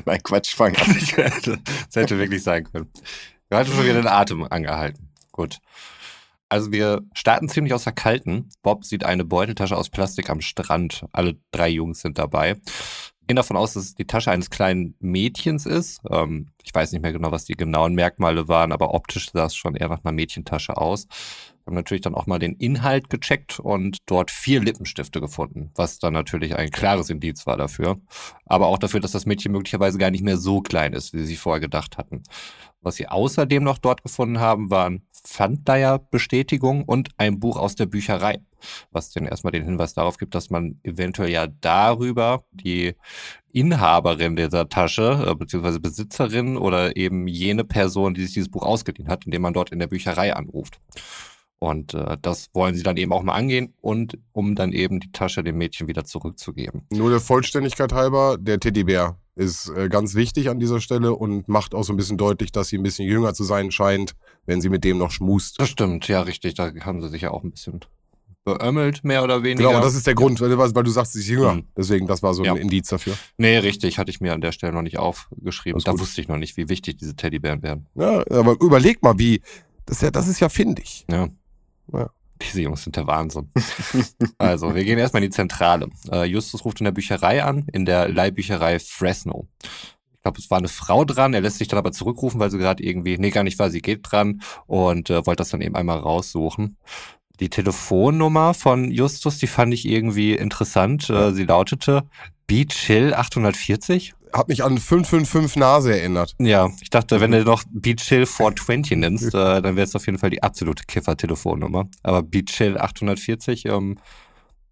Nein, 0.07 0.21
Quatsch, 0.23 0.55
fang 0.55 0.75
an. 0.77 0.97
das 0.97 1.97
hätte 1.97 2.19
wirklich 2.19 2.43
sein 2.43 2.65
können. 2.65 2.91
Wir 3.49 3.59
hatten 3.59 3.71
schon 3.73 3.85
wieder 3.85 3.95
den 3.95 4.07
Atem 4.07 4.45
angehalten. 4.49 5.09
Gut. 5.33 5.59
Also 6.49 6.73
wir 6.73 7.03
starten 7.13 7.49
ziemlich 7.49 7.75
aus 7.75 7.85
der 7.85 7.93
Kalten. 7.93 8.49
Bob 8.63 8.85
sieht 8.85 9.05
eine 9.05 9.25
Beuteltasche 9.25 9.77
aus 9.77 9.91
Plastik 9.91 10.31
am 10.31 10.41
Strand. 10.41 11.05
Alle 11.13 11.37
drei 11.51 11.69
Jungs 11.69 12.01
sind 12.01 12.19
dabei. 12.19 12.57
Gehen 13.27 13.37
davon 13.37 13.59
aus, 13.59 13.75
dass 13.75 13.85
es 13.85 13.95
die 13.95 14.07
Tasche 14.07 14.31
eines 14.31 14.49
kleinen 14.49 14.95
Mädchens 15.01 15.67
ist. 15.67 16.01
Ähm, 16.11 16.49
ich 16.63 16.75
weiß 16.75 16.93
nicht 16.93 17.03
mehr 17.03 17.13
genau, 17.13 17.31
was 17.31 17.45
die 17.45 17.57
genauen 17.57 17.95
Merkmale 17.95 18.49
waren, 18.49 18.73
aber 18.73 18.95
optisch 18.95 19.31
sah 19.31 19.45
es 19.45 19.55
schon 19.55 19.77
eher 19.77 19.91
nach 19.91 20.03
einer 20.03 20.13
Mädchentasche 20.13 20.79
aus. 20.79 21.07
Wir 21.07 21.73
haben 21.73 21.75
natürlich 21.75 22.01
dann 22.01 22.15
auch 22.15 22.27
mal 22.27 22.39
den 22.39 22.55
Inhalt 22.55 23.11
gecheckt 23.11 23.61
und 23.61 23.99
dort 24.07 24.31
vier 24.31 24.61
Lippenstifte 24.61 25.21
gefunden, 25.21 25.71
was 25.75 25.99
dann 25.99 26.15
natürlich 26.15 26.57
ein 26.57 26.71
klares 26.71 27.11
Indiz 27.11 27.47
war 27.47 27.59
dafür. 27.59 28.01
Aber 28.47 28.69
auch 28.69 28.79
dafür, 28.79 29.01
dass 29.01 29.13
das 29.13 29.27
Mädchen 29.27 29.53
möglicherweise 29.53 29.99
gar 29.99 30.11
nicht 30.11 30.25
mehr 30.25 30.39
so 30.39 30.63
klein 30.63 30.95
ist, 30.95 31.13
wie 31.13 31.27
sie 31.27 31.37
vorher 31.37 31.61
gedacht 31.61 31.99
hatten. 31.99 32.23
Was 32.81 32.95
sie 32.95 33.09
außerdem 33.09 33.63
noch 33.63 33.77
dort 33.77 34.03
gefunden 34.03 34.41
haben, 34.41 34.71
waren 34.71 35.03
Pfandleiher-Bestätigung 35.23 36.85
und 36.85 37.11
ein 37.17 37.41
Buch 37.41 37.57
aus 37.57 37.75
der 37.75 37.87
Bücherei, 37.87 38.39
was 38.91 39.11
dann 39.13 39.27
erstmal 39.27 39.53
den 39.53 39.65
Hinweis 39.65 39.95
darauf 39.95 40.19
gibt, 40.19 40.35
dass 40.35 40.51
man 40.51 40.81
eventuell 40.83 41.31
ja 41.31 41.47
darüber 41.47 42.45
die 42.53 42.95
Inhaberin 43.53 44.37
dieser 44.37 44.69
Tasche, 44.69 45.27
äh, 45.27 45.35
beziehungsweise 45.35 45.81
Besitzerin 45.81 46.57
oder 46.57 46.97
eben 46.97 47.27
jene 47.27 47.65
Person, 47.65 48.15
die 48.15 48.23
sich 48.23 48.35
dieses 48.35 48.51
Buch 48.51 48.63
ausgeliehen 48.63 49.09
hat, 49.09 49.25
indem 49.25 49.43
man 49.43 49.55
dort 49.55 49.71
in 49.71 49.79
der 49.79 49.87
Bücherei 49.87 50.35
anruft. 50.35 50.81
Und 51.59 51.95
äh, 51.95 52.17
das 52.23 52.51
wollen 52.55 52.75
sie 52.75 52.83
dann 52.83 52.97
eben 52.97 53.13
auch 53.13 53.23
mal 53.23 53.35
angehen 53.35 53.75
und 53.81 54.19
um 54.33 54.55
dann 54.55 54.73
eben 54.73 55.01
die 55.01 55.11
Tasche 55.11 55.43
dem 55.43 55.59
Mädchen 55.59 55.89
wieder 55.89 56.05
zurückzugeben. 56.05 56.87
Nur 56.91 57.11
der 57.11 57.21
Vollständigkeit 57.21 57.93
halber, 57.93 58.37
der 58.39 58.61
Teddybär 58.61 59.17
ist 59.39 59.69
äh, 59.71 59.89
ganz 59.89 60.15
wichtig 60.15 60.51
an 60.51 60.59
dieser 60.59 60.81
Stelle 60.81 61.15
und 61.15 61.49
macht 61.49 61.75
auch 61.75 61.85
so 61.85 61.93
ein 61.93 61.97
bisschen 61.97 62.19
deutlich, 62.19 62.53
dass 62.53 62.69
sie 62.69 62.77
ein 62.77 62.83
bisschen 62.83 63.07
jünger 63.09 63.33
zu 63.35 63.45
sein 63.45 63.71
scheint, 63.71 64.15
wenn 64.47 64.61
sie 64.61 64.69
mit 64.69 64.85
dem 64.85 64.99
noch 64.99 65.11
schmust. 65.13 65.61
Das 65.61 65.69
stimmt, 65.69 66.09
ja, 66.09 66.23
richtig. 66.23 66.55
Da 66.55 66.73
haben 66.81 67.01
sie 67.01 67.09
sich 67.09 67.23
ja 67.23 67.31
auch 67.31 67.45
ein 67.45 67.51
bisschen 67.51 67.81
beömmelt, 68.45 69.05
mehr 69.05 69.23
oder 69.23 69.43
weniger. 69.43 69.69
Genau, 69.69 69.81
das 69.81 69.95
ist 69.95 70.07
der 70.07 70.15
Grund, 70.15 70.41
weil, 70.41 70.57
weil 70.59 70.83
du 70.83 70.91
sagst, 70.91 71.13
sie 71.13 71.21
ist 71.21 71.29
jünger. 71.29 71.55
Mhm. 71.55 71.65
Deswegen, 71.77 72.07
das 72.07 72.23
war 72.23 72.35
so 72.35 72.45
Ja. 72.45 72.53
ein 72.55 72.59
Indiz 72.59 72.89
dafür. 72.89 73.15
Nee, 73.37 73.59
richtig, 73.59 73.99
hatte 73.99 74.11
ich 74.11 74.21
mir 74.21 74.33
an 74.33 74.41
der 74.41 74.53
Stelle 74.53 74.73
noch 74.73 74.83
nicht 74.83 74.99
aufgeschrieben. 74.99 75.81
Da 75.85 75.93
gut. 75.93 76.01
wusste 76.01 76.21
ich 76.21 76.29
noch 76.29 76.39
nicht, 76.39 76.57
wie 76.57 76.69
wichtig 76.69 76.97
diese 76.97 77.15
Teddybären 77.15 77.63
werden. 77.63 77.87
Ja, 77.95 78.25
aber 78.31 78.57
überleg 78.61 79.03
mal, 79.03 79.19
wie. 79.19 79.43
Das 79.87 79.99
ist 79.99 80.03
ja, 80.03 80.11
das 80.11 80.29
ist 80.29 80.41
ja 80.41 80.49
findig. 80.49 81.05
Ja. 81.11 81.29
Ja. 81.93 82.11
Diese 82.43 82.63
Jungs 82.63 82.85
sind 82.85 82.97
der 82.97 83.07
Wahnsinn. 83.07 83.51
also, 84.39 84.75
wir 84.75 84.85
gehen 84.85 84.99
erstmal 84.99 85.23
in 85.23 85.31
die 85.31 85.35
Zentrale. 85.35 85.89
Äh, 86.11 86.25
Justus 86.25 86.65
ruft 86.65 86.81
in 86.81 86.85
der 86.85 86.93
Bücherei 86.93 87.43
an, 87.43 87.67
in 87.73 87.85
der 87.85 88.09
Leihbücherei 88.09 88.79
Fresno. 88.79 89.47
Ich 89.63 90.23
glaube, 90.23 90.39
es 90.39 90.51
war 90.51 90.59
eine 90.59 90.69
Frau 90.69 91.05
dran. 91.05 91.35
Er 91.35 91.41
lässt 91.41 91.59
sich 91.59 91.69
dann 91.69 91.79
aber 91.79 91.93
zurückrufen, 91.93 92.41
weil 92.41 92.51
sie 92.51 92.59
gerade 92.59 92.83
irgendwie, 92.83 93.17
nee, 93.19 93.31
gar 93.31 93.45
nicht 93.45 93.59
war, 93.59 93.71
sie 93.71 93.83
geht 93.83 94.01
dran 94.03 94.43
und 94.67 95.11
äh, 95.11 95.27
wollte 95.27 95.41
das 95.41 95.51
dann 95.51 95.61
eben 95.61 95.77
einmal 95.77 95.99
raussuchen. 95.99 96.77
Die 97.41 97.51
Telefonnummer 97.51 98.53
von 98.53 98.91
Justus, 98.91 99.39
die 99.39 99.47
fand 99.47 99.73
ich 99.73 99.87
irgendwie 99.87 100.35
interessant. 100.35 101.09
Äh, 101.09 101.33
sie 101.33 101.45
lautete 101.45 102.05
Beachill 102.49 103.15
840. 103.15 104.15
Hat 104.33 104.49
mich 104.49 104.65
an 104.65 104.79
555 104.79 105.57
Nase 105.57 105.99
erinnert. 105.99 106.35
Ja, 106.39 106.71
ich 106.81 106.91
dachte, 106.91 107.21
wenn 107.21 107.31
du 107.33 107.45
noch 107.45 107.63
Beachill 107.71 108.27
420 108.27 108.97
nennst, 108.99 109.29
äh, 109.35 109.63
dann 109.63 109.77
wäre 109.77 109.83
es 109.85 109.95
auf 109.97 110.07
jeden 110.07 110.19
Fall 110.19 110.31
die 110.31 110.43
absolute 110.43 110.85
Kiffer-Telefonnummer. 110.87 111.89
Aber 112.03 112.23
Beachill 112.23 112.79
840, 112.79 113.67
ähm, 113.67 113.99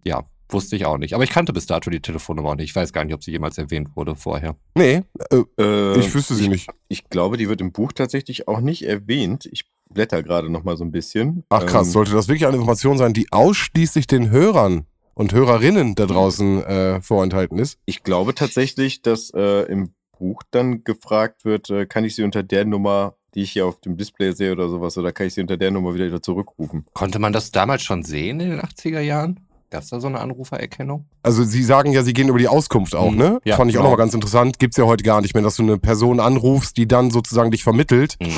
ja, 0.04 0.24
wusste 0.48 0.76
ich 0.76 0.86
auch 0.86 0.98
nicht. 0.98 1.14
Aber 1.14 1.24
ich 1.24 1.30
kannte 1.30 1.52
bis 1.52 1.66
dato 1.66 1.90
die 1.90 2.00
Telefonnummer 2.00 2.50
auch 2.50 2.54
nicht. 2.56 2.70
Ich 2.70 2.76
weiß 2.76 2.92
gar 2.92 3.04
nicht, 3.04 3.14
ob 3.14 3.24
sie 3.24 3.32
jemals 3.32 3.58
erwähnt 3.58 3.96
wurde 3.96 4.14
vorher. 4.14 4.56
Nee, 4.74 5.02
äh, 5.30 5.42
Äh, 5.60 5.98
ich 5.98 6.14
wüsste 6.14 6.34
sie 6.34 6.48
nicht. 6.48 6.68
Ich 6.88 7.08
glaube, 7.08 7.36
die 7.36 7.48
wird 7.48 7.60
im 7.60 7.72
Buch 7.72 7.92
tatsächlich 7.92 8.46
auch 8.48 8.60
nicht 8.60 8.82
erwähnt. 8.86 9.48
Ich 9.50 9.64
blätter 9.90 10.22
gerade 10.22 10.50
noch 10.50 10.62
mal 10.64 10.76
so 10.76 10.84
ein 10.84 10.90
bisschen. 10.92 11.44
Ach 11.48 11.64
krass, 11.66 11.88
Ähm, 11.88 11.92
sollte 11.92 12.12
das 12.12 12.28
wirklich 12.28 12.46
eine 12.46 12.56
Information 12.56 12.98
sein, 12.98 13.12
die 13.12 13.32
ausschließlich 13.32 14.06
den 14.06 14.30
Hörern 14.30 14.86
und 15.16 15.32
Hörerinnen 15.32 15.94
da 15.94 16.06
draußen 16.06 16.62
äh, 16.62 17.00
vorenthalten 17.00 17.58
ist? 17.58 17.78
ich 17.86 18.02
glaube 18.02 18.34
tatsächlich, 18.34 19.02
dass 19.02 19.30
äh, 19.30 19.62
im 19.62 19.94
Buch 20.18 20.42
dann 20.50 20.84
gefragt 20.84 21.44
wird, 21.44 21.70
äh, 21.70 21.86
kann 21.86 22.04
ich 22.04 22.14
sie 22.14 22.22
unter 22.22 22.42
der 22.42 22.64
Nummer, 22.64 23.16
die 23.34 23.42
ich 23.42 23.52
hier 23.52 23.66
auf 23.66 23.80
dem 23.80 23.96
Display 23.96 24.32
sehe 24.32 24.52
oder 24.52 24.68
sowas, 24.68 24.96
oder 24.98 25.12
kann 25.12 25.26
ich 25.26 25.34
sie 25.34 25.40
unter 25.40 25.56
der 25.56 25.70
Nummer 25.70 25.94
wieder, 25.94 26.06
wieder 26.06 26.22
zurückrufen? 26.22 26.84
Konnte 26.92 27.18
man 27.18 27.32
das 27.32 27.50
damals 27.50 27.82
schon 27.82 28.02
sehen 28.02 28.40
in 28.40 28.50
den 28.50 28.60
80er 28.60 29.00
Jahren? 29.00 29.45
Gab 29.68 29.82
es 29.82 29.88
da 29.88 29.98
so 30.00 30.06
eine 30.06 30.20
Anrufererkennung? 30.20 31.06
Also 31.24 31.42
sie 31.42 31.64
sagen 31.64 31.90
ja, 31.92 32.04
sie 32.04 32.12
gehen 32.12 32.28
über 32.28 32.38
die 32.38 32.46
Auskunft 32.46 32.94
auch, 32.94 33.10
Mhm. 33.10 33.16
ne? 33.18 33.38
Ja, 33.44 33.56
Fand 33.56 33.68
ich 33.70 33.76
auch 33.76 33.80
genau. 33.80 33.90
nochmal 33.90 34.04
ganz 34.04 34.14
interessant. 34.14 34.60
Gibt's 34.60 34.76
ja 34.76 34.84
heute 34.84 35.02
gar 35.02 35.20
nicht 35.20 35.34
mehr, 35.34 35.42
dass 35.42 35.56
du 35.56 35.64
eine 35.64 35.76
Person 35.76 36.20
anrufst, 36.20 36.76
die 36.76 36.86
dann 36.86 37.10
sozusagen 37.10 37.50
dich 37.50 37.64
vermittelt. 37.64 38.14
Hm. 38.22 38.30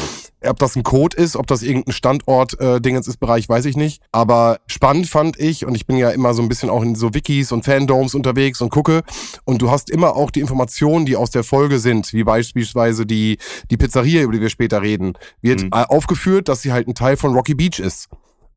Ob 0.48 0.58
das 0.58 0.74
ein 0.74 0.84
Code 0.84 1.16
ist, 1.16 1.36
ob 1.36 1.46
das 1.46 1.62
irgendein 1.62 1.92
Standort 1.92 2.58
äh, 2.60 2.78
ist, 2.78 3.20
Bereich, 3.20 3.46
weiß 3.48 3.66
ich 3.66 3.76
nicht. 3.76 4.02
Aber 4.10 4.60
spannend 4.68 5.06
fand 5.08 5.38
ich, 5.38 5.66
und 5.66 5.74
ich 5.74 5.86
bin 5.86 5.96
ja 5.98 6.10
immer 6.10 6.32
so 6.32 6.40
ein 6.40 6.48
bisschen 6.48 6.70
auch 6.70 6.82
in 6.82 6.94
so 6.94 7.12
Wikis 7.12 7.52
und 7.52 7.64
Fandoms 7.64 8.14
unterwegs 8.14 8.60
und 8.62 8.70
gucke, 8.70 9.02
und 9.44 9.60
du 9.60 9.70
hast 9.70 9.90
immer 9.90 10.16
auch 10.16 10.30
die 10.30 10.40
Informationen, 10.40 11.04
die 11.04 11.16
aus 11.16 11.30
der 11.30 11.44
Folge 11.44 11.78
sind, 11.78 12.12
wie 12.14 12.24
beispielsweise 12.24 13.04
die, 13.04 13.36
die 13.70 13.76
Pizzeria, 13.76 14.22
über 14.22 14.32
die 14.32 14.40
wir 14.40 14.48
später 14.50 14.80
reden, 14.80 15.12
wird 15.42 15.62
Mhm. 15.64 15.72
aufgeführt, 15.72 16.48
dass 16.48 16.62
sie 16.62 16.72
halt 16.72 16.88
ein 16.88 16.94
Teil 16.94 17.16
von 17.18 17.34
Rocky 17.34 17.54
Beach 17.54 17.80
ist. 17.80 18.08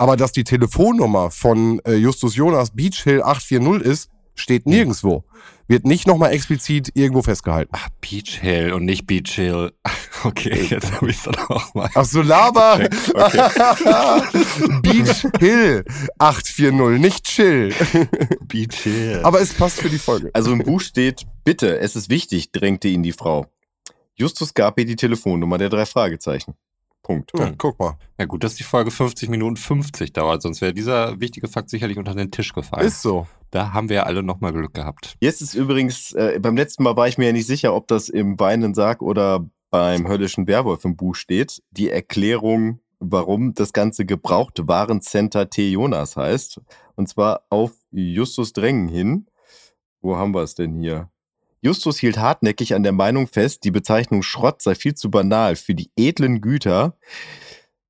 Aber 0.02 0.18
dass 0.18 0.32
die 0.32 0.44
Telefonnummer 0.44 1.30
von 1.30 1.80
äh, 1.86 1.94
Justus 1.94 2.36
Jonas 2.36 2.72
Beach 2.72 3.04
Hill 3.04 3.22
840 3.22 3.86
ist, 3.86 4.10
steht 4.34 4.66
nirgendwo. 4.66 5.26
Wird 5.68 5.86
nicht 5.86 6.08
nochmal 6.08 6.32
explizit 6.32 6.90
irgendwo 6.96 7.22
festgehalten. 7.22 7.70
Ach, 7.76 7.88
Beach 8.02 8.40
Hill 8.42 8.74
und 8.74 8.86
nicht 8.86 9.06
Beach 9.06 9.32
Hill. 9.32 9.74
Okay, 10.24 10.68
jetzt 10.70 10.92
habe 10.92 11.10
ich 11.10 11.18
es 11.18 11.24
dann 11.24 11.36
auch 11.48 11.74
mal. 11.74 11.90
Ach 11.96 12.06
so, 12.06 12.22
Laber. 12.22 12.88
Okay. 13.14 14.80
Beach 14.84 15.26
Hill 15.40 15.84
840, 16.20 17.00
nicht 17.00 17.24
Chill. 17.24 17.74
Beach 18.48 18.76
Hill. 18.84 19.22
Aber 19.24 19.42
es 19.42 19.54
passt 19.56 19.82
für 19.82 19.90
die 19.90 19.98
Folge. 19.98 20.30
Also 20.34 20.52
im 20.52 20.60
Buch 20.60 20.80
steht, 20.82 21.26
bitte, 21.44 21.80
es 21.80 21.96
ist 21.96 22.12
wichtig, 22.12 22.52
drängte 22.52 22.88
ihn 22.88 23.02
die 23.02 23.14
Frau. 23.14 23.48
Justus 24.14 24.54
gab 24.54 24.78
ihr 24.78 24.86
die 24.86 24.96
Telefonnummer 24.96 25.58
der 25.58 25.70
drei 25.70 25.88
Fragezeichen. 25.88 26.54
Punkt. 27.12 27.32
Ja, 27.38 27.52
guck 27.58 27.80
mal. 27.80 27.98
Ja 28.20 28.26
gut, 28.26 28.44
dass 28.44 28.56
die 28.56 28.64
Folge 28.64 28.92
50 28.92 29.30
Minuten 29.30 29.58
50 29.58 30.14
dauert, 30.14 30.42
sonst 30.42 30.62
wäre 30.62 30.74
dieser 30.74 31.20
wichtige 31.20 31.48
Fakt 31.48 31.70
sicherlich 31.70 31.98
unter 31.98 32.16
den 32.16 32.32
Tisch 32.32 32.54
gefallen. 32.54 32.86
Ist 32.86 33.02
so. 33.02 33.28
da 33.52 33.74
haben 33.74 33.90
wir 33.90 33.98
ja 33.98 34.04
alle 34.04 34.24
nochmal 34.24 34.54
Glück 34.54 34.74
gehabt. 34.74 35.16
Jetzt 35.20 35.42
ist 35.42 35.54
übrigens, 35.54 36.14
äh, 36.14 36.40
beim 36.42 36.56
letzten 36.56 36.84
Mal 36.84 36.96
war 36.96 37.08
ich 37.08 37.18
mir 37.18 37.28
ja 37.28 37.34
nicht 37.34 37.48
sicher, 37.48 37.74
ob 37.76 37.88
das 37.88 38.10
im 38.10 38.40
Weinenden 38.40 38.74
Sarg 38.74 39.02
oder 39.02 39.46
beim 39.70 40.08
höllischen 40.08 40.48
Werwolf 40.48 40.86
im 40.86 40.96
Buch 40.96 41.16
steht. 41.16 41.62
Die 41.72 41.90
Erklärung, 41.90 42.80
warum 43.00 43.54
das 43.54 43.74
ganze 43.74 44.06
gebrauchte 44.06 44.68
Warencenter 44.68 45.50
T. 45.50 45.70
Jonas 45.70 46.18
heißt. 46.18 46.62
Und 46.96 47.08
zwar 47.08 47.44
auf 47.50 47.72
Justus 47.92 48.54
Drängen 48.54 48.88
hin. 48.88 49.28
Wo 50.02 50.18
haben 50.18 50.34
wir 50.34 50.42
es 50.42 50.56
denn 50.56 50.80
hier? 50.80 51.10
Justus 51.62 52.00
hielt 52.00 52.18
hartnäckig 52.18 52.74
an 52.74 52.84
der 52.84 52.92
Meinung 52.92 53.28
fest, 53.28 53.64
die 53.64 53.72
Bezeichnung 53.72 54.24
Schrott 54.24 54.62
sei 54.62 54.76
viel 54.76 54.96
zu 54.96 55.12
banal 55.12 55.56
für 55.56 55.76
die 55.76 55.92
edlen 55.96 56.42
Güter. 56.42 56.96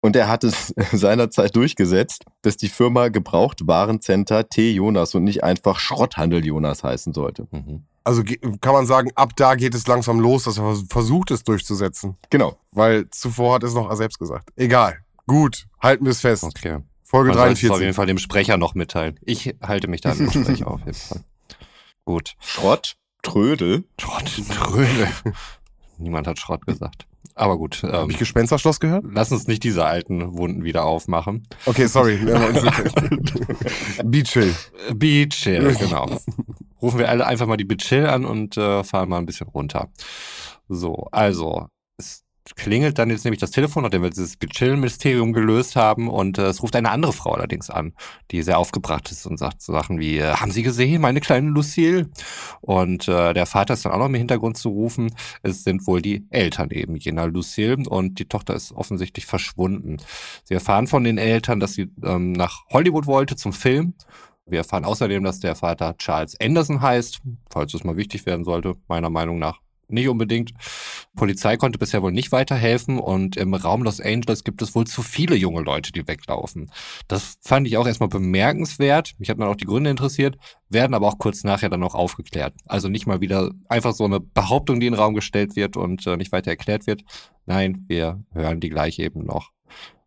Und 0.04 0.16
er 0.16 0.28
hat 0.28 0.44
es 0.44 0.74
seinerzeit 0.92 1.56
durchgesetzt, 1.56 2.26
dass 2.42 2.58
die 2.58 2.70
Firma 2.70 3.10
Gebraucht 3.10 3.68
Warencenter 3.68 4.50
T. 4.50 4.72
Jonas 4.72 5.14
und 5.16 5.24
nicht 5.24 5.44
einfach 5.44 5.80
Schrotthandel 5.80 6.46
Jonas 6.46 6.84
heißen 6.84 7.14
sollte. 7.14 7.48
Mhm. 7.52 7.84
Also 8.04 8.24
kann 8.62 8.74
man 8.74 8.88
sagen, 8.88 9.12
ab 9.14 9.34
da 9.36 9.54
geht 9.54 9.76
es 9.76 9.86
langsam 9.86 10.20
los, 10.20 10.46
dass 10.46 10.58
er 10.58 10.64
vers- 10.64 10.86
versucht 10.90 11.30
es 11.30 11.44
durchzusetzen. 11.44 12.18
Genau. 12.32 12.58
Weil 12.72 13.08
zuvor 13.12 13.54
hat 13.56 13.64
es 13.64 13.76
noch 13.76 13.88
er 13.90 13.96
selbst 13.96 14.18
gesagt. 14.18 14.50
Egal. 14.56 14.98
Gut, 15.28 15.68
halten 15.80 16.06
wir 16.06 16.12
es 16.12 16.20
fest. 16.20 16.44
Okay. 16.44 16.80
Folge 17.04 17.30
Man 17.30 17.38
sollte 17.38 17.52
es 17.54 17.58
auf 17.70 17.80
jeden 17.80 17.94
43. 17.94 17.96
Fall 17.96 18.06
dem 18.08 18.18
Sprecher 18.18 18.58
noch 18.58 18.74
mitteilen. 18.74 19.20
Ich 19.22 19.54
halte 19.62 19.88
mich 19.88 20.02
da 20.02 20.12
an 20.14 20.18
den 20.18 20.32
Sprecher 20.32 20.68
auf 20.68 20.80
jeden 20.80 20.94
Fall. 20.96 21.22
Gut. 22.06 22.34
Schrott, 22.40 22.96
Trödel. 23.22 23.84
Schrott, 24.00 24.42
Trödel. 24.52 25.08
Niemand 25.98 26.28
hat 26.28 26.40
Schrott 26.40 26.66
gesagt. 26.66 27.06
Aber 27.36 27.58
gut, 27.58 27.82
ähm, 27.84 27.92
Habe 27.94 28.12
ich 28.12 28.18
Gespensterschloss 28.18 28.80
gehört? 28.80 29.06
lass 29.10 29.32
uns 29.32 29.48
nicht 29.48 29.64
diese 29.64 29.86
alten 29.86 30.38
Wunden 30.38 30.64
wieder 30.64 30.84
aufmachen. 30.84 31.48
Okay, 31.66 31.86
sorry. 31.86 32.18
Beach 34.04 34.32
Hill. 34.34 34.54
Äh, 34.90 34.94
Beach 34.94 35.44
Hill, 35.44 35.76
genau. 35.80 36.20
Rufen 36.82 37.00
wir 37.00 37.10
alle 37.10 37.26
einfach 37.26 37.46
mal 37.48 37.58
die 37.58 37.64
Beach 37.64 37.88
Hill 37.88 38.08
an 38.08 38.26
und 38.26 38.58
äh, 38.58 38.84
fahren 38.84 39.10
mal 39.10 39.20
ein 39.20 39.26
bisschen 39.26 39.48
runter. 39.48 39.90
So, 40.68 41.08
also, 41.12 41.68
klingelt 42.56 42.98
dann 42.98 43.10
jetzt 43.10 43.26
nämlich 43.26 43.40
das 43.40 43.52
Telefon, 43.52 43.84
nachdem 43.84 44.04
wir 44.04 44.10
dieses 44.10 44.38
Beach 44.38 44.58
Hill-Mysterium 44.58 45.34
gelöst 45.34 45.76
haben 45.76 46.10
und 46.10 46.38
äh, 46.38 46.48
es 46.48 46.62
ruft 46.62 46.76
eine 46.76 46.92
andere 46.92 47.14
Frau 47.14 47.32
allerdings 47.32 47.70
an, 47.70 47.94
die 48.32 48.42
sehr 48.42 48.58
aufgebracht 48.58 49.12
ist 49.12 49.26
und 49.26 49.38
sagt 49.38 49.62
so 49.62 49.74
Sachen 49.74 50.00
wie, 50.00 50.18
äh, 50.18 50.34
haben 50.34 50.52
Sie 50.52 50.64
gesehen, 50.64 51.02
meine 51.02 51.20
kleine 51.20 51.50
Lucille? 51.50 52.10
Und 52.62 53.08
äh, 53.08 53.34
der 53.34 53.46
Vater 53.46 53.74
ist 53.74 53.86
dann 53.86 53.92
auch 53.92 54.00
noch 54.00 54.08
im 54.08 54.16
Hintergrund 54.16 54.58
zu 54.58 54.70
rufen. 54.70 55.14
Es 55.44 55.64
sind 55.64 55.86
wohl 55.88 56.02
die 56.02 56.26
Eltern 56.30 56.70
eben 56.72 56.96
jener 56.96 57.28
Lucille 57.28 57.78
und 57.88 58.20
die 58.20 58.26
Tochter 58.26 58.54
ist 58.56 58.72
offensichtlich 58.72 59.26
verschwunden. 59.26 59.98
Sie 60.44 60.54
erfahren 60.54 60.88
von 60.88 61.04
den 61.04 61.18
Eltern, 61.18 61.60
dass 61.60 61.74
sie 61.74 61.90
ähm, 62.04 62.32
nach 62.34 62.66
Hollywood 62.70 63.06
wollte 63.06 63.36
zum 63.36 63.54
Film. 63.54 63.94
Wir 64.46 64.60
erfahren 64.60 64.86
außerdem, 64.86 65.24
dass 65.24 65.40
der 65.40 65.56
Vater 65.56 65.96
Charles 65.98 66.40
Anderson 66.42 66.82
heißt, 66.82 67.22
falls 67.50 67.74
es 67.74 67.84
mal 67.84 67.96
wichtig 67.96 68.26
werden 68.26 68.44
sollte, 68.44 68.76
meiner 68.88 69.10
Meinung 69.10 69.40
nach 69.40 69.60
nicht 69.92 70.10
unbedingt. 70.10 70.52
Polizei 71.16 71.58
konnte 71.58 71.80
bisher 71.80 72.02
wohl 72.02 72.12
nicht 72.12 72.32
weiterhelfen 72.32 73.00
und 73.00 73.38
im 73.38 73.54
Raum 73.54 73.84
Los 73.84 74.00
Angeles 74.00 74.44
gibt 74.44 74.62
es 74.62 74.76
wohl 74.76 74.88
zu 74.88 75.02
viele 75.02 75.36
junge 75.36 75.62
Leute, 75.62 75.92
die 75.92 76.08
weglaufen. 76.08 76.72
Das 77.08 77.38
fand 77.42 77.68
ich 77.68 77.78
auch 77.78 77.88
erstmal 77.88 78.10
bemerkenswert. 78.10 79.14
Mich 79.18 79.30
hat 79.30 79.40
dann 79.40 79.48
auch 79.48 79.56
die 79.56 79.66
Gründe 79.66 79.90
interessiert, 79.90 80.38
werden 80.70 80.94
aber 80.94 81.08
auch 81.08 81.18
kurz 81.18 81.44
nachher 81.44 81.70
dann 81.70 81.80
noch 81.80 81.96
aufgeklärt. 81.96 82.54
Also 82.66 82.88
nicht 82.88 83.08
mal 83.08 83.22
wieder 83.22 83.52
einfach 83.70 83.94
so 83.94 84.06
eine 84.06 84.20
Behauptung, 84.20 84.80
die 84.80 84.88
in 84.88 84.94
den 84.94 85.00
Raum 85.00 85.14
gestellt 85.14 85.56
wird 85.56 85.78
und 85.78 86.06
äh, 86.08 86.18
nicht 86.18 86.32
weiter 86.32 86.52
erklärt 86.52 86.88
wird. 86.88 87.02
Nein, 87.46 87.86
wir 87.88 88.20
hören 88.34 88.60
die 88.60 88.70
gleiche 88.70 89.04
eben 89.04 89.26
noch. 89.26 89.52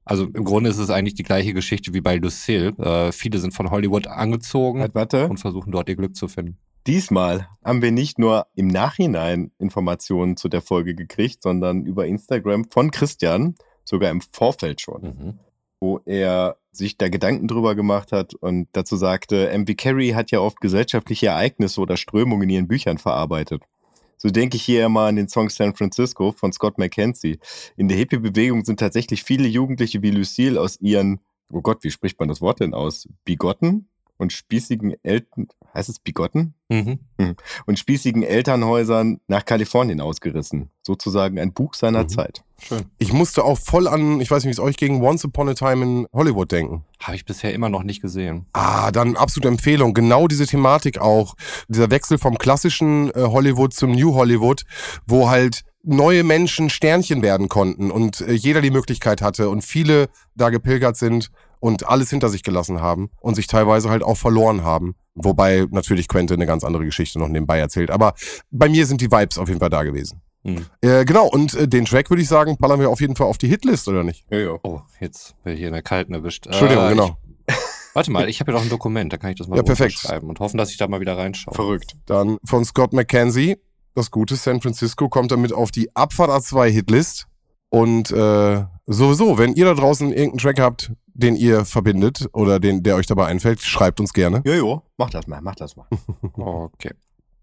Also 0.05 0.25
im 0.27 0.45
Grunde 0.45 0.71
ist 0.71 0.79
es 0.79 0.91
eigentlich 0.91 1.15
die 1.15 1.23
gleiche 1.23 1.55
Geschichte 1.55 1.95
wie 1.95 2.01
bei 2.01 2.17
Lucille. 2.17 2.69
Äh, 2.79 3.13
viele 3.13 3.39
sind 3.39 3.55
von 3.55 3.71
Hollywood 3.71 4.07
angezogen 4.07 4.81
Halt, 4.81 5.15
und 5.15 5.39
versuchen 5.39 5.73
dort 5.73 5.89
ihr 5.89 5.97
Glück 5.97 6.15
zu 6.15 6.29
finden. 6.29 6.59
Diesmal 6.87 7.49
haben 7.65 7.81
wir 7.83 7.93
nicht 7.93 8.19
nur 8.19 8.47
im 8.55 8.67
Nachhinein 8.69 9.53
Informationen 9.59 10.37
zu 10.37 10.49
der 10.49 10.61
Folge 10.61 10.95
gekriegt, 10.95 11.43
sondern 11.43 11.87
über 11.87 12.07
Instagram 12.07 12.67
von 12.71 12.91
Christian, 12.91 13.55
sogar 13.85 14.11
im 14.11 14.21
Vorfeld 14.21 14.81
schon, 14.81 15.03
Mhm. 15.03 15.39
wo 15.81 16.01
er 16.05 16.57
sich 16.73 16.99
da 16.99 17.09
Gedanken 17.09 17.49
drüber 17.49 17.75
gemacht 17.75 18.13
hat 18.13 18.35
und 18.35 18.69
dazu 18.73 18.97
sagte, 18.97 19.49
MV 19.51 19.77
Carey 19.77 20.11
hat 20.11 20.31
ja 20.31 20.41
oft 20.41 20.61
gesellschaftliche 20.61 21.29
Ereignisse 21.29 21.81
oder 21.81 21.97
Strömungen 21.97 22.49
in 22.49 22.55
ihren 22.55 22.69
Büchern 22.69 22.99
verarbeitet. 22.99 23.63
So 24.17 24.31
denke 24.31 24.57
ich 24.57 24.63
hier 24.63 24.87
immer 24.87 25.03
an 25.03 25.17
den 25.17 25.29
Song 25.29 25.51
San 25.51 25.75
Francisco 25.75 26.33
von 26.33 26.53
Scott 26.53 26.79
McKenzie. 26.79 27.39
In 27.77 27.89
der 27.89 27.97
Hippie-Bewegung 27.99 28.65
sind 28.65 28.81
tatsächlich 28.81 29.23
viele 29.23 29.47
Jugendliche 29.49 30.03
wie 30.03 30.11
Lucille 30.11 30.61
aus 30.61 30.81
ihren, 30.81 31.21
oh 31.53 31.61
Gott, 31.61 31.85
wie 31.85 31.91
spricht 31.91 32.19
man 32.19 32.29
das 32.29 32.41
Wort 32.41 32.61
denn 32.61 32.75
aus? 32.75 33.09
Bigotten? 33.25 33.89
Und 34.17 34.33
spießigen 34.33 34.95
Eltern, 35.03 35.49
heißt 35.75 35.89
es 35.89 35.99
bigotten? 35.99 36.55
Mhm. 36.69 36.99
Und 37.67 37.79
spießigen 37.79 38.23
Elternhäusern 38.23 39.21
nach 39.27 39.45
Kalifornien 39.45 40.01
ausgerissen. 40.01 40.71
Sozusagen 40.83 41.39
ein 41.39 41.53
Buch 41.53 41.75
seiner 41.75 42.05
Mhm. 42.05 42.09
Zeit. 42.09 42.45
Schön. 42.61 42.85
Ich 42.99 43.13
musste 43.13 43.45
auch 43.45 43.59
voll 43.59 43.89
an, 43.89 44.21
ich 44.21 44.31
weiß 44.31 44.45
nicht, 44.45 44.51
wie 44.51 44.61
es 44.61 44.61
euch 44.61 44.77
ging, 44.77 45.03
Once 45.03 45.25
Upon 45.25 45.49
a 45.49 45.55
Time 45.55 45.83
in 45.83 46.07
Hollywood 46.13 46.51
denken. 46.53 46.85
Habe 47.01 47.17
ich 47.17 47.25
bisher 47.25 47.53
immer 47.53 47.69
noch 47.69 47.83
nicht 47.83 48.01
gesehen. 48.01 48.47
Ah, 48.53 48.91
dann 48.93 49.17
absolute 49.17 49.49
Empfehlung. 49.49 49.93
Genau 49.95 50.29
diese 50.29 50.47
Thematik 50.47 50.99
auch. 51.01 51.35
Dieser 51.69 51.91
Wechsel 51.91 52.19
vom 52.19 52.39
klassischen 52.39 53.11
äh, 53.11 53.15
Hollywood 53.23 53.75
zum 53.75 53.93
New 53.93 54.15
Hollywood, 54.15 54.65
wo 55.07 55.29
halt 55.29 55.63
neue 55.83 56.25
Menschen 56.25 56.71
Sternchen 56.71 57.21
werden 57.21 57.49
konnten 57.49 57.91
und 57.91 58.23
äh, 58.23 58.33
jeder 58.33 58.63
die 58.63 58.71
Möglichkeit 58.71 59.21
hatte 59.21 59.51
und 59.51 59.63
viele 59.63 60.09
da 60.35 60.49
gepilgert 60.49 60.97
sind 60.97 61.31
und 61.65 61.89
alles 61.89 62.11
hinter 62.11 62.29
sich 62.29 62.43
gelassen 62.43 62.83
haben 62.83 63.09
und 63.23 63.37
sich 63.37 63.47
teilweise 63.47 63.89
halt 63.89 64.03
auch 64.03 64.17
verloren 64.19 64.65
haben. 64.65 64.97
Wobei 65.15 65.65
natürlich 65.71 66.09
Quentin 66.09 66.35
eine 66.37 66.45
ganz 66.45 66.63
andere 66.63 66.85
Geschichte 66.85 67.19
noch 67.19 67.29
nebenbei 67.29 67.59
erzählt. 67.59 67.91
Aber 67.91 68.13
bei 68.51 68.69
mir 68.69 68.85
sind 68.85 69.01
die 69.01 69.11
Vibes 69.11 69.39
auf 69.39 69.49
jeden 69.49 69.61
Fall 69.61 69.71
da 69.71 69.83
gewesen. 69.83 70.21
Hm. 70.45 70.67
Äh, 70.83 71.07
genau, 71.07 71.27
und 71.27 71.55
äh, 71.55 71.67
den 71.67 71.87
Track 71.87 72.11
würde 72.11 72.21
ich 72.21 72.29
sagen, 72.29 72.59
ballern 72.59 72.81
wir 72.81 72.91
auf 72.91 73.01
jeden 73.01 73.17
Fall 73.17 73.29
auf 73.29 73.39
die 73.39 73.49
Hitlist, 73.49 73.89
oder 73.89 74.05
nicht? 74.05 74.27
Ja, 74.29 74.39
ja. 74.41 74.59
Oh, 74.63 74.83
jetzt 75.01 75.43
bin 75.43 75.55
ich 75.55 75.61
hier 75.61 75.69
in 75.69 75.73
der 75.73 75.81
Kalten 75.83 76.13
erwischt. 76.13 76.45
Entschuldigung, 76.47 76.85
Äh, 76.85 76.91
genau. 76.91 77.17
Ich, 77.49 77.55
warte 77.95 78.11
mal, 78.11 78.29
ich 78.29 78.41
habe 78.41 78.53
ja 78.53 78.59
doch 78.59 78.65
ein 78.65 78.69
Dokument, 78.69 79.11
da 79.11 79.17
kann 79.17 79.31
ich 79.31 79.39
das 79.39 79.49
mal 79.49 79.57
Ja, 79.57 79.63
perfekt. 79.63 79.95
schreiben 79.95 80.29
und 80.29 80.41
hoffen, 80.41 80.59
dass 80.59 80.71
ich 80.71 80.77
da 80.77 80.87
mal 80.87 81.01
wieder 81.01 81.17
reinschaue. 81.17 81.55
Verrückt. 81.55 81.97
Dann 82.05 82.37
von 82.45 82.63
Scott 82.67 82.93
McKenzie, 82.93 83.57
das 83.95 84.11
gute 84.11 84.37
San 84.37 84.61
Francisco, 84.61 85.09
kommt 85.09 85.33
damit 85.33 85.55
auf 85.55 85.71
die 85.71 85.97
Abfahrt 85.97 86.29
A2 86.29 86.69
Hitlist. 86.69 87.27
Und 87.71 88.11
äh, 88.11 88.65
sowieso, 88.87 89.39
wenn 89.39 89.55
ihr 89.55 89.65
da 89.65 89.75
draußen 89.75 90.09
irgendeinen 90.11 90.39
Track 90.39 90.61
habt, 90.61 90.93
den 91.15 91.37
ihr 91.37 91.65
verbindet 91.65 92.27
oder 92.33 92.59
den, 92.61 92.83
der 92.83 92.97
euch 92.97 93.07
dabei 93.07 93.27
einfällt, 93.27 93.61
schreibt 93.63 94.01
uns 94.01 94.13
gerne. 94.13 94.43
Jojo, 94.45 94.83
mach 94.99 95.11
das 95.11 95.27
mal, 95.27 95.41
mach 95.41 95.55
das 95.55 95.77
mal. 95.77 95.87
Okay. 96.37 96.91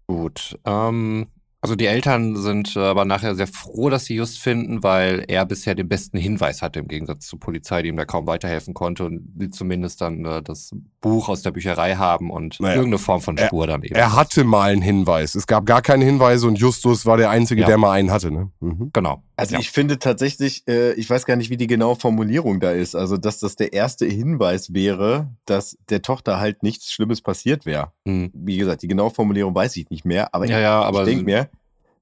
Gut. 0.06 0.58
Ähm, 0.66 1.26
also 1.62 1.76
die 1.76 1.86
Eltern 1.86 2.34
sind 2.36 2.76
aber 2.76 3.04
nachher 3.04 3.36
sehr 3.36 3.46
froh, 3.46 3.88
dass 3.88 4.04
sie 4.06 4.16
Just 4.16 4.40
finden, 4.40 4.82
weil 4.82 5.24
er 5.28 5.46
bisher 5.46 5.76
den 5.76 5.88
besten 5.88 6.18
Hinweis 6.18 6.60
hatte 6.60 6.80
im 6.80 6.88
Gegensatz 6.88 7.26
zur 7.28 7.38
Polizei, 7.38 7.82
die 7.82 7.88
ihm 7.88 7.96
da 7.96 8.04
kaum 8.04 8.26
weiterhelfen 8.26 8.74
konnte 8.74 9.04
und 9.04 9.20
die 9.36 9.48
zumindest 9.48 10.00
dann 10.00 10.24
äh, 10.24 10.42
das 10.42 10.72
Buch 11.00 11.28
aus 11.28 11.42
der 11.42 11.52
Bücherei 11.52 11.94
haben 11.94 12.30
und 12.30 12.58
Naja. 12.58 12.74
irgendeine 12.74 12.98
Form 12.98 13.20
von 13.20 13.36
Er- 13.38 13.46
Spur 13.46 13.68
dann 13.68 13.82
eben. 13.84 13.94
Er 13.94 14.14
hatte 14.16 14.42
mal 14.42 14.72
einen 14.72 14.82
Hinweis. 14.82 15.36
Es 15.36 15.46
gab 15.46 15.64
gar 15.64 15.82
keine 15.82 16.04
Hinweise 16.04 16.48
und 16.48 16.56
Justus 16.58 17.06
war 17.06 17.16
der 17.16 17.30
Einzige, 17.30 17.60
Ja. 17.62 17.68
der 17.68 17.78
mal 17.78 17.92
einen 17.92 18.10
hatte. 18.10 18.32
Ne? 18.32 18.50
Mhm. 18.58 18.90
Genau. 18.92 19.22
Also 19.42 19.54
ja. 19.54 19.60
ich 19.60 19.72
finde 19.72 19.98
tatsächlich, 19.98 20.62
äh, 20.68 20.92
ich 20.92 21.10
weiß 21.10 21.26
gar 21.26 21.34
nicht, 21.34 21.50
wie 21.50 21.56
die 21.56 21.66
genaue 21.66 21.96
Formulierung 21.96 22.60
da 22.60 22.70
ist. 22.70 22.94
Also, 22.94 23.16
dass 23.16 23.40
das 23.40 23.56
der 23.56 23.72
erste 23.72 24.06
Hinweis 24.06 24.72
wäre, 24.72 25.32
dass 25.46 25.76
der 25.90 26.00
Tochter 26.00 26.38
halt 26.38 26.62
nichts 26.62 26.92
Schlimmes 26.92 27.22
passiert 27.22 27.66
wäre. 27.66 27.90
Hm. 28.06 28.30
Wie 28.32 28.56
gesagt, 28.56 28.82
die 28.82 28.88
genaue 28.88 29.10
Formulierung 29.10 29.52
weiß 29.52 29.76
ich 29.78 29.90
nicht 29.90 30.04
mehr, 30.04 30.32
aber 30.32 30.46
Ja, 30.46 30.60
ja, 30.60 30.80
aber 30.80 31.00
ich 31.00 31.06
denke 31.06 31.24
mir, 31.24 31.48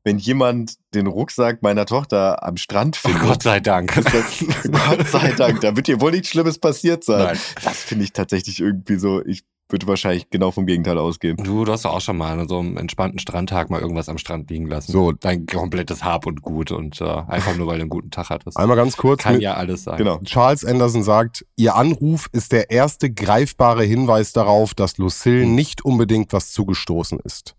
wenn 0.05 0.19
jemand 0.19 0.75
den 0.93 1.07
Rucksack 1.07 1.63
meiner 1.63 1.87
Tochter 1.87 2.43
am 2.43 2.59
Strand 2.59 3.01
oh 3.05 3.09
findet, 3.09 3.27
Gott 3.27 3.43
sei 3.43 3.61
Dank. 3.61 3.95
das, 3.95 4.05
Gott 4.71 5.07
sei 5.09 5.33
Dank, 5.33 5.63
da 5.63 5.75
wird 5.75 5.87
dir 5.87 5.99
wohl 6.03 6.11
nichts 6.11 6.29
Schlimmes 6.29 6.59
passiert 6.59 7.05
sein. 7.05 7.25
Nein. 7.25 7.39
Das 7.65 7.83
finde 7.83 8.05
ich 8.05 8.13
tatsächlich 8.13 8.61
irgendwie 8.61 8.97
so, 8.97 9.25
ich 9.25 9.45
würde 9.73 9.87
wahrscheinlich 9.87 10.31
genau 10.31 10.51
vom 10.51 10.67
Gegenteil 10.67 10.99
ausgehen. 10.99 11.37
Du, 11.37 11.65
du 11.65 11.73
hast 11.73 11.85
doch 11.85 11.95
auch 11.95 12.01
schon 12.01 12.17
mal 12.17 12.39
an 12.39 12.49
so 12.49 12.59
einem 12.59 12.77
entspannten 12.77 13.19
Strandtag 13.19 13.71
mal 13.71 13.81
irgendwas 13.81 14.09
am 14.09 14.19
Strand 14.19 14.51
liegen 14.51 14.67
lassen. 14.67 14.93
So. 14.93 15.13
Dein 15.13 15.47
komplettes 15.47 16.05
Hab 16.05 16.27
und 16.27 16.43
Gut 16.43 16.71
und 16.73 17.01
äh, 17.01 17.05
einfach 17.05 17.57
nur, 17.57 17.67
weil 17.67 17.77
du 17.79 17.83
einen 17.83 17.91
guten 17.91 18.11
Tag 18.11 18.31
hattest. 18.31 18.57
Einmal 18.57 18.77
ganz 18.77 18.97
kurz. 18.97 19.23
Kann 19.23 19.35
mit- 19.35 19.43
ja 19.43 19.55
alles 19.55 19.85
sein. 19.85 19.97
Genau. 19.99 20.19
Charles 20.25 20.65
Anderson 20.65 21.03
sagt, 21.03 21.45
Ihr 21.57 21.75
Anruf 21.77 22.29
ist 22.33 22.53
der 22.53 22.71
erste 22.71 23.11
greifbare 23.13 23.85
Hinweis 23.85 24.33
darauf, 24.33 24.75
dass 24.75 24.99
Lucille 24.99 25.43
Hm. 25.45 25.55
nicht 25.55 25.85
unbedingt 25.85 26.33
was 26.33 26.53
zugestoßen 26.53 27.19
ist. 27.21 27.55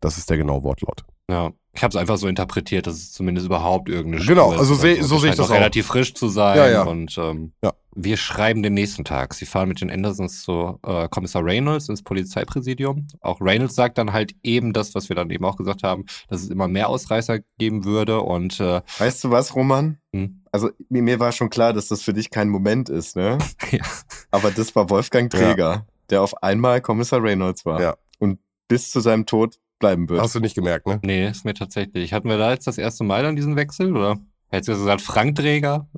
Das 0.00 0.18
ist 0.18 0.28
der 0.30 0.36
genaue 0.36 0.62
Wortlaut. 0.62 1.04
Ja, 1.30 1.50
ich 1.76 1.82
habe 1.82 1.90
es 1.90 1.96
einfach 1.96 2.16
so 2.16 2.26
interpretiert, 2.28 2.86
dass 2.86 2.94
es 2.96 3.12
zumindest 3.12 3.46
überhaupt 3.46 3.88
irgendeine 3.88 4.22
Spur 4.24 4.34
Genau, 4.34 4.52
ist 4.52 4.58
also 4.58 4.74
seh- 4.74 5.00
so 5.02 5.18
sehe 5.18 5.30
ich 5.30 5.36
das 5.36 5.50
auch 5.50 5.54
relativ 5.54 5.86
frisch 5.86 6.14
zu 6.14 6.28
sein 6.28 6.56
Ja, 6.56 6.68
ja. 6.68 6.82
und 6.84 7.16
ähm, 7.18 7.52
Ja. 7.62 7.72
wir 7.94 8.16
schreiben 8.16 8.62
den 8.62 8.74
nächsten 8.74 9.04
Tag. 9.04 9.34
Sie 9.34 9.46
fahren 9.46 9.68
mit 9.68 9.80
den 9.80 9.90
Andersons 9.90 10.42
zu 10.42 10.78
äh, 10.86 11.08
Kommissar 11.08 11.44
Reynolds 11.44 11.88
ins 11.88 12.02
Polizeipräsidium. 12.02 13.06
Auch 13.20 13.40
Reynolds 13.40 13.74
sagt 13.74 13.98
dann 13.98 14.12
halt 14.12 14.34
eben 14.42 14.72
das, 14.72 14.94
was 14.94 15.08
wir 15.08 15.16
dann 15.16 15.30
eben 15.30 15.44
auch 15.44 15.56
gesagt 15.56 15.82
haben, 15.82 16.04
dass 16.28 16.42
es 16.42 16.50
immer 16.50 16.68
mehr 16.68 16.88
Ausreißer 16.88 17.38
geben 17.58 17.84
würde 17.84 18.20
und 18.20 18.60
äh, 18.60 18.80
Weißt 18.98 19.22
du 19.24 19.30
was, 19.30 19.54
Roman? 19.54 19.98
Hm. 20.12 20.42
Also 20.52 20.70
mir, 20.88 21.02
mir 21.02 21.20
war 21.20 21.32
schon 21.32 21.50
klar, 21.50 21.72
dass 21.72 21.88
das 21.88 22.02
für 22.02 22.12
dich 22.14 22.30
kein 22.30 22.48
Moment 22.48 22.88
ist, 22.88 23.16
ne? 23.16 23.38
Ja. 23.70 23.84
Aber 24.30 24.50
das 24.50 24.74
war 24.76 24.88
Wolfgang 24.90 25.30
Träger, 25.30 25.86
der 26.10 26.22
auf 26.22 26.42
einmal 26.42 26.80
Kommissar 26.80 27.22
Reynolds 27.22 27.64
war. 27.66 27.80
Ja. 27.80 27.96
Und 28.18 28.38
bis 28.68 28.90
zu 28.90 29.00
seinem 29.00 29.26
Tod 29.26 29.58
bleiben 29.78 30.08
wird. 30.08 30.20
Hast 30.20 30.34
du 30.34 30.40
nicht 30.40 30.54
gemerkt, 30.54 30.86
ne? 30.86 31.00
nee, 31.02 31.28
ist 31.28 31.44
mir 31.44 31.54
tatsächlich. 31.54 32.12
Hatten 32.12 32.28
wir 32.28 32.38
da 32.38 32.50
jetzt 32.50 32.66
das 32.66 32.78
erste 32.78 33.04
Mal 33.04 33.22
dann 33.22 33.36
diesen 33.36 33.56
Wechsel 33.56 33.96
oder? 33.96 34.18
Hättest 34.48 34.68
du 34.68 34.72
gesagt 34.74 35.02
Frank 35.02 35.36
Träger? 35.36 35.88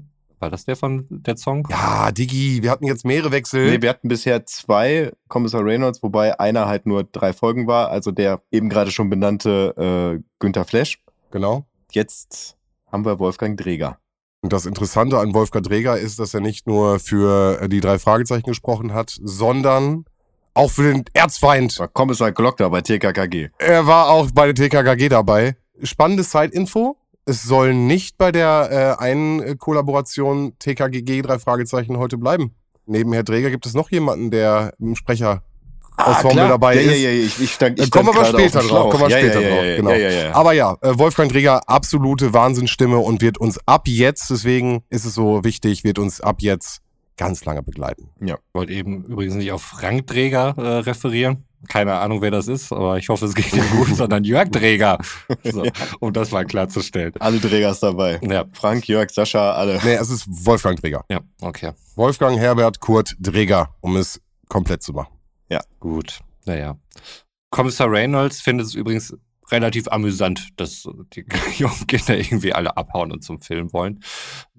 War 0.41 0.51
das 0.51 0.65
der 0.65 0.77
von 0.77 1.07
der 1.11 1.37
Song? 1.37 1.67
Ja, 1.69 2.13
Digi, 2.13 2.63
wir 2.63 2.71
hatten 2.71 2.87
jetzt 2.87 3.05
mehrere 3.05 3.33
Wechsel. 3.33 3.71
Nee, 3.71 3.83
wir 3.83 3.91
hatten 3.91 4.09
bisher 4.09 4.47
zwei 4.47 5.13
Kommissar 5.27 5.65
Reynolds, 5.65 6.03
wobei 6.03 6.39
einer 6.39 6.67
halt 6.67 6.87
nur 6.87 7.03
drei 7.05 7.33
Folgen 7.33 7.67
war, 7.67 7.91
also 7.91 8.13
der 8.13 8.41
eben 8.53 8.69
gerade 8.69 8.93
schon 8.93 9.11
benannte 9.11 10.19
äh, 10.19 10.23
Günther 10.39 10.65
Flesch. 10.65 11.03
genau. 11.31 11.67
Jetzt 11.91 12.57
haben 12.93 13.05
wir 13.05 13.19
Wolfgang 13.19 13.59
Träger. 13.59 13.99
Und 14.41 14.53
das 14.53 14.67
Interessante 14.67 15.19
an 15.19 15.35
Wolfgang 15.35 15.67
Dreger 15.67 15.99
ist, 15.99 16.19
dass 16.19 16.33
er 16.33 16.41
nicht 16.41 16.67
nur 16.67 17.01
für 17.01 17.61
äh, 17.61 17.69
die 17.69 17.81
drei 17.81 17.99
Fragezeichen 17.99 18.47
gesprochen 18.47 18.95
hat, 18.95 19.17
sondern 19.21 20.05
auch 20.59 20.71
für 20.71 20.93
den 20.93 21.05
Erzfeind. 21.13 21.79
War 21.79 21.89
Kommissar 21.89 22.33
Glockner 22.33 22.69
bei 22.69 22.83
TKKG. 22.83 23.51
Er 23.59 23.87
war 23.87 24.09
auch 24.09 24.31
bei 24.33 24.51
der 24.51 24.55
TKKG 24.55 25.09
dabei. 25.09 25.57
Spannende 25.83 26.25
Side-Info. 26.25 26.97
Es 27.25 27.43
soll 27.43 27.75
nicht 27.75 28.19
bei 28.19 28.33
der 28.33 28.97
äh, 28.99 29.03
einen 29.03 29.59
Kollaboration 29.59 30.59
TKGG 30.59 31.23
drei 31.23 31.39
Fragezeichen 31.39 31.99
heute 31.99 32.19
bleiben. 32.19 32.55
Neben 32.87 33.13
Herr 33.13 33.23
Dreger 33.23 33.51
gibt 33.51 33.67
es 33.67 33.75
noch 33.75 33.91
jemanden, 33.91 34.31
der 34.31 34.73
im 34.81 34.97
Sprecher 34.97 35.43
Ensemble 35.99 36.31
klar. 36.31 36.49
dabei 36.49 36.75
ja, 36.75 36.81
ist. 36.81 36.87
Ja, 36.87 37.11
ja, 37.11 37.11
ich, 37.11 37.41
ich 37.41 37.53
stand, 37.53 37.79
ich 37.79 37.87
Äh, 37.87 37.91
kommen 37.91 38.15
wir 38.15 38.25
später 38.25 38.61
drauf, 38.61 38.91
kommen 38.91 39.09
wir 39.09 39.11
ja, 39.11 39.19
später 39.19 39.41
ja, 39.41 39.83
drauf, 39.83 39.99
genau. 39.99 40.39
Aber 40.39 40.53
ja, 40.53 40.77
äh, 40.81 40.99
Wolfgang 40.99 41.31
Dreger, 41.31 41.69
absolute 41.69 42.33
Wahnsinnsstimme 42.33 42.99
und 42.99 43.21
wird 43.21 43.39
uns 43.39 43.59
ab 43.67 43.83
jetzt, 43.87 44.31
deswegen 44.31 44.85
ist 44.91 45.05
es 45.05 45.15
so 45.15 45.45
wichtig, 45.45 45.85
wird 45.85 45.99
uns 45.99 46.21
ab 46.21 46.37
jetzt 46.41 46.81
ganz 47.19 47.45
lange 47.45 47.63
begleiten. 47.63 48.09
Ich 48.21 48.55
wollte 48.55 48.73
eben 48.73 49.05
übrigens 49.05 49.35
nicht 49.35 49.53
auf 49.53 49.63
Frank 49.63 50.07
Träger 50.07 50.55
äh, 50.57 50.79
referieren. 50.79 51.45
Keine 51.69 51.95
Ahnung, 51.95 52.23
wer 52.23 52.31
das 52.31 52.47
ist, 52.49 52.73
aber 52.73 52.99
ich 52.99 53.09
hoffe, 53.09 53.27
es 53.27 53.35
geht 53.35 53.53
ihm 53.53 53.69
gut, 53.77 53.89
sondern 53.95 54.25
Jörg 54.25 54.49
Träger. 54.51 54.99
So, 55.45 55.67
um 56.01 56.13
das 56.13 56.31
mal 56.31 56.47
klarzustellen. 56.47 57.13
Alle 57.19 57.41
Trägers 57.41 57.81
dabei. 57.81 58.21
Ja, 58.23 58.45
Frank, 58.53 58.87
Jörg, 58.89 59.11
Sascha, 59.11 59.53
alle. 59.53 59.81
Nee, 59.85 59.95
es 59.95 60.09
ist 60.09 60.27
Wolfgang 60.29 60.81
Dreger. 60.81 61.05
ja, 61.11 61.21
okay. 61.43 61.73
Wolfgang 61.97 62.39
Herbert 62.39 62.81
Kurt 62.81 63.17
Dreger, 63.19 63.75
um 63.81 63.97
es 63.97 64.21
komplett 64.49 64.83
zu 64.83 64.93
machen. 64.93 65.19
Gut. 65.81 66.21
Naja. 66.45 66.79
Kommissar 67.51 67.91
Reynolds 67.91 68.41
findet 68.41 68.67
es 68.67 68.75
übrigens 68.75 69.17
relativ 69.51 69.89
amüsant, 69.89 70.49
dass 70.57 70.87
die 71.15 71.25
jungen 71.57 71.87
Kinder 71.87 72.19
irgendwie 72.19 72.53
alle 72.53 72.77
abhauen 72.77 73.13
und 73.13 73.23
zum 73.25 73.41
Film 73.41 73.73
wollen. 73.73 74.03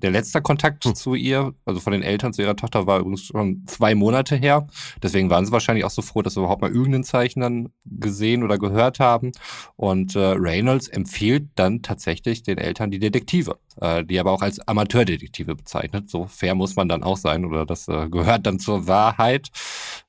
Der 0.01 0.11
letzte 0.11 0.41
Kontakt 0.41 0.85
Hm. 0.85 0.95
zu 0.95 1.13
ihr, 1.15 1.53
also 1.65 1.79
von 1.79 1.93
den 1.93 2.03
Eltern 2.03 2.33
zu 2.33 2.41
ihrer 2.41 2.55
Tochter, 2.55 2.87
war 2.87 2.99
übrigens 2.99 3.23
schon 3.23 3.63
zwei 3.67 3.95
Monate 3.95 4.35
her. 4.35 4.67
Deswegen 5.03 5.29
waren 5.29 5.45
sie 5.45 5.51
wahrscheinlich 5.51 5.85
auch 5.85 5.89
so 5.89 6.01
froh, 6.01 6.21
dass 6.21 6.33
sie 6.33 6.39
überhaupt 6.39 6.61
mal 6.61 6.71
irgendein 6.71 7.03
Zeichen 7.03 7.41
dann 7.41 7.69
gesehen 7.85 8.43
oder 8.43 8.57
gehört 8.57 8.99
haben. 8.99 9.31
Und 9.75 10.15
äh, 10.15 10.19
Reynolds 10.19 10.87
empfiehlt 10.87 11.49
dann 11.55 11.81
tatsächlich 11.81 12.43
den 12.43 12.57
Eltern 12.57 12.91
die 12.91 12.99
Detektive, 12.99 13.57
äh, 13.81 14.03
die 14.03 14.19
aber 14.19 14.31
auch 14.31 14.41
als 14.41 14.59
Amateurdetektive 14.67 15.55
bezeichnet. 15.55 16.09
So 16.09 16.25
fair 16.27 16.55
muss 16.55 16.75
man 16.75 16.89
dann 16.89 17.03
auch 17.03 17.17
sein 17.17 17.45
oder 17.45 17.65
das 17.65 17.87
äh, 17.87 18.07
gehört 18.09 18.45
dann 18.45 18.59
zur 18.59 18.87
Wahrheit. 18.87 19.49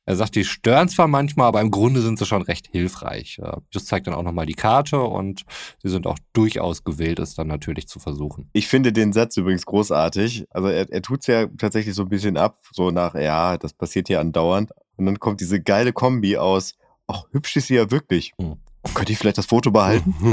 Er 0.07 0.16
sagt, 0.16 0.35
die 0.35 0.44
stören 0.44 0.88
zwar 0.88 1.07
manchmal, 1.07 1.46
aber 1.46 1.61
im 1.61 1.70
Grunde 1.70 2.00
sind 2.00 2.18
sie 2.18 2.26
schon 2.26 2.42
recht 2.42 2.66
hilfreich. 2.72 3.38
Äh, 3.42 3.59
Das 3.72 3.85
zeigt 3.85 4.07
dann 4.07 4.14
auch 4.14 4.22
nochmal 4.24 4.46
die 4.46 4.55
Karte 4.55 5.00
und 5.00 5.42
sie 5.83 5.88
sind 5.88 6.07
auch 6.07 6.18
durchaus 6.33 6.83
gewillt, 6.85 7.18
es 7.20 7.35
dann 7.35 7.46
natürlich 7.46 7.87
zu 7.87 8.00
versuchen. 8.00 8.48
Ich 8.53 8.66
finde 8.66 8.92
den 8.92 9.12
Satz 9.12 9.37
übrigens 9.37 9.64
großartig. 9.81 10.47
Also 10.51 10.69
er, 10.69 10.90
er 10.90 11.03
tut 11.03 11.21
es 11.21 11.27
ja 11.27 11.47
tatsächlich 11.59 11.95
so 11.95 12.03
ein 12.03 12.09
bisschen 12.09 12.37
ab, 12.37 12.57
so 12.73 12.90
nach, 12.90 13.14
ja, 13.14 13.57
das 13.57 13.73
passiert 13.73 14.09
hier 14.09 14.21
andauernd. 14.21 14.73
Und 14.97 15.07
dann 15.07 15.19
kommt 15.19 15.40
diese 15.40 15.61
geile 15.61 15.93
Kombi 15.93 16.37
aus, 16.37 16.75
ach, 17.07 17.25
hübsch 17.33 17.57
ist 17.57 17.69
sie 17.69 17.77
ja 17.77 17.90
wirklich. 17.90 18.33
Hm. 18.40 18.57
Könnte 18.95 19.12
ich 19.12 19.19
vielleicht 19.19 19.38
das 19.38 19.47
Foto 19.47 19.71
behalten? 19.71 20.14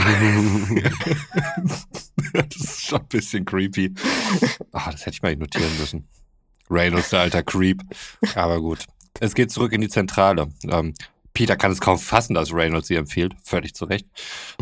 das 2.33 2.55
ist 2.55 2.85
schon 2.87 2.99
ein 2.99 3.07
bisschen 3.07 3.45
creepy. 3.45 3.93
Ah, 4.71 4.91
das 4.91 5.01
hätte 5.01 5.15
ich 5.15 5.21
mal 5.21 5.35
notieren 5.35 5.77
müssen. 5.79 6.07
Reynolds, 6.69 7.09
der 7.09 7.21
alter 7.21 7.43
Creep. 7.43 7.81
Aber 8.35 8.61
gut. 8.61 8.85
Es 9.19 9.33
geht 9.33 9.51
zurück 9.51 9.73
in 9.73 9.81
die 9.81 9.89
Zentrale. 9.89 10.47
Ähm, 10.69 10.93
Peter 11.37 11.55
kann 11.55 11.71
es 11.71 11.79
kaum 11.79 11.99
fassen, 11.99 12.33
dass 12.33 12.51
Reynolds 12.51 12.87
sie 12.87 12.95
empfiehlt. 12.95 13.35
Völlig 13.43 13.75
zu 13.75 13.85
Recht. 13.85 14.07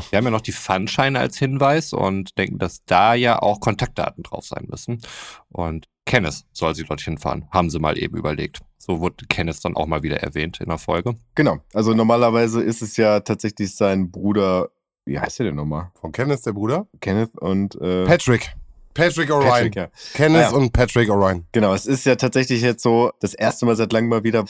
Wir 0.09 0.17
haben 0.17 0.25
ja 0.25 0.31
noch 0.31 0.41
die 0.41 0.51
Pfannscheine 0.51 1.17
als 1.21 1.37
Hinweis 1.37 1.93
und 1.93 2.37
denken, 2.37 2.57
dass 2.59 2.83
da 2.83 3.13
ja 3.13 3.41
auch 3.41 3.61
Kontaktdaten 3.61 4.23
drauf 4.23 4.45
sein 4.45 4.65
müssen. 4.69 4.99
Und 5.47 5.85
Kenneth 6.05 6.43
soll 6.51 6.75
sie 6.75 6.83
dorthin 6.83 7.17
fahren. 7.17 7.47
Haben 7.49 7.69
sie 7.69 7.79
mal 7.79 7.97
eben 7.97 8.17
überlegt. 8.17 8.59
So 8.77 8.99
wurde 8.99 9.25
Kenneth 9.29 9.63
dann 9.63 9.77
auch 9.77 9.85
mal 9.85 10.03
wieder 10.03 10.17
erwähnt 10.21 10.59
in 10.59 10.67
der 10.67 10.77
Folge. 10.77 11.15
Genau. 11.33 11.59
Also 11.73 11.93
normalerweise 11.93 12.61
ist 12.61 12.81
es 12.81 12.97
ja 12.97 13.21
tatsächlich 13.21 13.73
sein 13.73 14.11
Bruder. 14.11 14.67
Wie 15.05 15.17
heißt 15.17 15.39
der 15.39 15.45
denn 15.45 15.55
nochmal? 15.55 15.91
Von 16.01 16.11
Kenneth, 16.11 16.45
der 16.45 16.51
Bruder? 16.51 16.87
Kenneth 16.99 17.37
und 17.39 17.75
äh, 17.79 18.03
Patrick. 18.05 18.53
Patrick 18.93 19.29
O'Ryan. 19.29 19.49
Patrick, 19.49 19.75
ja. 19.75 19.87
Kenneth 20.13 20.41
Ah, 20.41 20.49
ja. 20.51 20.55
und 20.57 20.73
Patrick 20.73 21.09
O'Ryan. 21.09 21.43
Genau, 21.53 21.73
es 21.73 21.85
ist 21.85 22.05
ja 22.05 22.15
tatsächlich 22.15 22.61
jetzt 22.61 22.83
so 22.83 23.11
das 23.21 23.33
erste 23.33 23.65
Mal 23.65 23.75
seit 23.77 23.91
langem 23.93 24.09
mal 24.09 24.23
wieder, 24.23 24.43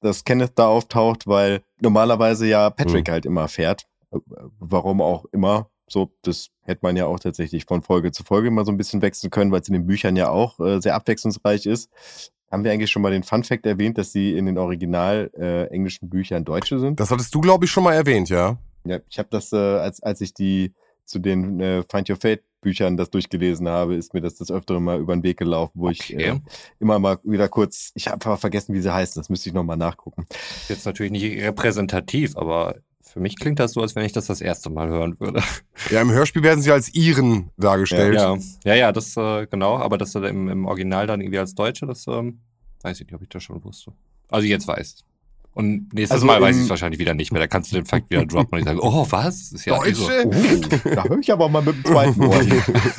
dass 0.00 0.24
Kenneth 0.24 0.52
da 0.56 0.66
auftaucht, 0.66 1.26
weil 1.26 1.62
normalerweise 1.80 2.46
ja 2.46 2.70
Patrick 2.70 3.08
Mhm. 3.08 3.12
halt 3.12 3.26
immer 3.26 3.48
fährt. 3.48 3.84
Äh, 4.12 4.18
Warum 4.58 5.00
auch 5.00 5.24
immer. 5.32 5.70
So, 5.88 6.12
das 6.22 6.48
hätte 6.62 6.80
man 6.82 6.96
ja 6.96 7.06
auch 7.06 7.18
tatsächlich 7.18 7.64
von 7.64 7.82
Folge 7.82 8.12
zu 8.12 8.22
Folge 8.22 8.50
mal 8.50 8.64
so 8.64 8.70
ein 8.70 8.76
bisschen 8.76 9.02
wechseln 9.02 9.30
können, 9.30 9.50
weil 9.50 9.60
es 9.60 9.68
in 9.68 9.74
den 9.74 9.86
Büchern 9.86 10.14
ja 10.16 10.28
auch 10.28 10.60
äh, 10.60 10.80
sehr 10.80 10.94
abwechslungsreich 10.94 11.66
ist. 11.66 11.90
Haben 12.50 12.64
wir 12.64 12.72
eigentlich 12.72 12.90
schon 12.90 13.02
mal 13.02 13.10
den 13.12 13.22
Fun 13.24 13.42
Fact 13.44 13.66
erwähnt, 13.66 13.98
dass 13.98 14.12
sie 14.12 14.36
in 14.36 14.46
den 14.46 14.56
original 14.58 15.30
äh, 15.36 15.64
englischen 15.66 16.08
Büchern 16.08 16.44
Deutsche 16.44 16.78
sind? 16.78 16.98
Das 17.00 17.10
hattest 17.10 17.34
du, 17.34 17.40
glaube 17.40 17.64
ich, 17.64 17.70
schon 17.70 17.84
mal 17.84 17.94
erwähnt, 17.94 18.28
ja? 18.28 18.56
Ja, 18.84 18.98
ich 19.08 19.18
habe 19.18 19.28
das, 19.30 19.52
äh, 19.52 19.56
als, 19.56 20.02
als 20.02 20.20
ich 20.20 20.32
die 20.34 20.72
zu 21.04 21.18
den 21.18 21.60
äh, 21.60 21.82
Find 21.90 22.08
Your 22.08 22.16
Fate 22.16 22.42
Büchern 22.60 22.96
das 22.96 23.10
durchgelesen 23.10 23.68
habe, 23.68 23.94
ist 23.94 24.14
mir 24.14 24.20
das 24.20 24.34
das 24.36 24.50
öftere 24.50 24.80
mal 24.80 24.98
über 25.00 25.14
den 25.14 25.22
Weg 25.22 25.38
gelaufen, 25.38 25.72
wo 25.74 25.88
ich 25.90 26.14
Okay. 26.14 26.28
äh, 26.28 26.40
immer 26.78 26.98
mal 26.98 27.18
wieder 27.24 27.48
kurz, 27.48 27.90
ich 27.94 28.06
habe 28.06 28.14
einfach 28.16 28.38
vergessen, 28.38 28.74
wie 28.74 28.80
sie 28.80 28.92
heißen, 28.92 29.20
das 29.20 29.28
müsste 29.28 29.48
ich 29.48 29.54
nochmal 29.54 29.76
nachgucken. 29.76 30.26
Jetzt 30.68 30.84
natürlich 30.86 31.12
nicht 31.12 31.42
repräsentativ, 31.42 32.36
aber 32.36 32.76
für 33.02 33.18
mich 33.20 33.36
klingt 33.38 33.58
das 33.58 33.72
so, 33.72 33.80
als 33.80 33.96
wenn 33.96 34.04
ich 34.04 34.12
das 34.12 34.26
das 34.26 34.40
erste 34.40 34.70
Mal 34.70 34.88
hören 34.88 35.18
würde. 35.18 35.42
Ja, 35.90 36.00
im 36.00 36.10
Hörspiel 36.12 36.42
werden 36.42 36.62
sie 36.62 36.70
als 36.70 36.94
Iren 36.94 37.50
dargestellt. 37.56 38.14
Ja, 38.14 38.36
ja, 38.64 38.74
ja, 38.74 38.92
das 38.92 39.16
äh, 39.16 39.46
genau, 39.46 39.78
aber 39.78 39.98
das 39.98 40.14
äh, 40.14 40.20
im, 40.20 40.48
im 40.48 40.66
Original 40.66 41.06
dann 41.06 41.20
irgendwie 41.20 41.38
als 41.38 41.54
Deutsche, 41.54 41.86
das 41.86 42.06
ähm, 42.06 42.40
weiß 42.82 43.00
ich 43.00 43.06
nicht, 43.06 43.14
ob 43.14 43.22
ich 43.22 43.28
das 43.28 43.42
schon 43.42 43.64
wusste. 43.64 43.92
Also 44.28 44.46
jetzt 44.46 44.68
weiß. 44.68 45.04
Und 45.60 45.92
nächstes 45.92 46.12
Also 46.12 46.26
Mal 46.26 46.40
weiß 46.40 46.56
ich 46.56 46.62
es 46.62 46.70
wahrscheinlich 46.70 46.98
wieder 46.98 47.14
nicht 47.14 47.32
mehr. 47.32 47.40
Da 47.40 47.46
kannst 47.46 47.70
du 47.70 47.76
den 47.76 47.84
Fakt 47.84 48.10
wieder 48.10 48.24
droppen 48.24 48.54
und 48.54 48.58
ich 48.60 48.64
sage, 48.64 48.80
oh, 48.82 49.06
was? 49.10 49.50
Das 49.50 49.52
ist 49.52 49.64
ja 49.66 49.76
Deutsche? 49.76 50.24
Oh, 50.26 50.90
da 50.94 51.04
höre 51.04 51.18
ich 51.18 51.30
aber 51.30 51.48
mal 51.48 51.62
mit 51.62 51.76
dem 51.76 51.84
zweiten 51.84 52.24
Ohr. 52.24 52.40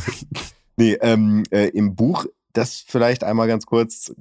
nee, 0.77 0.93
ähm, 1.01 1.43
äh, 1.49 1.69
im 1.69 1.95
Buch, 1.95 2.25
das 2.53 2.83
vielleicht 2.85 3.23
einmal 3.23 3.47
ganz 3.47 3.65
kurz, 3.65 4.13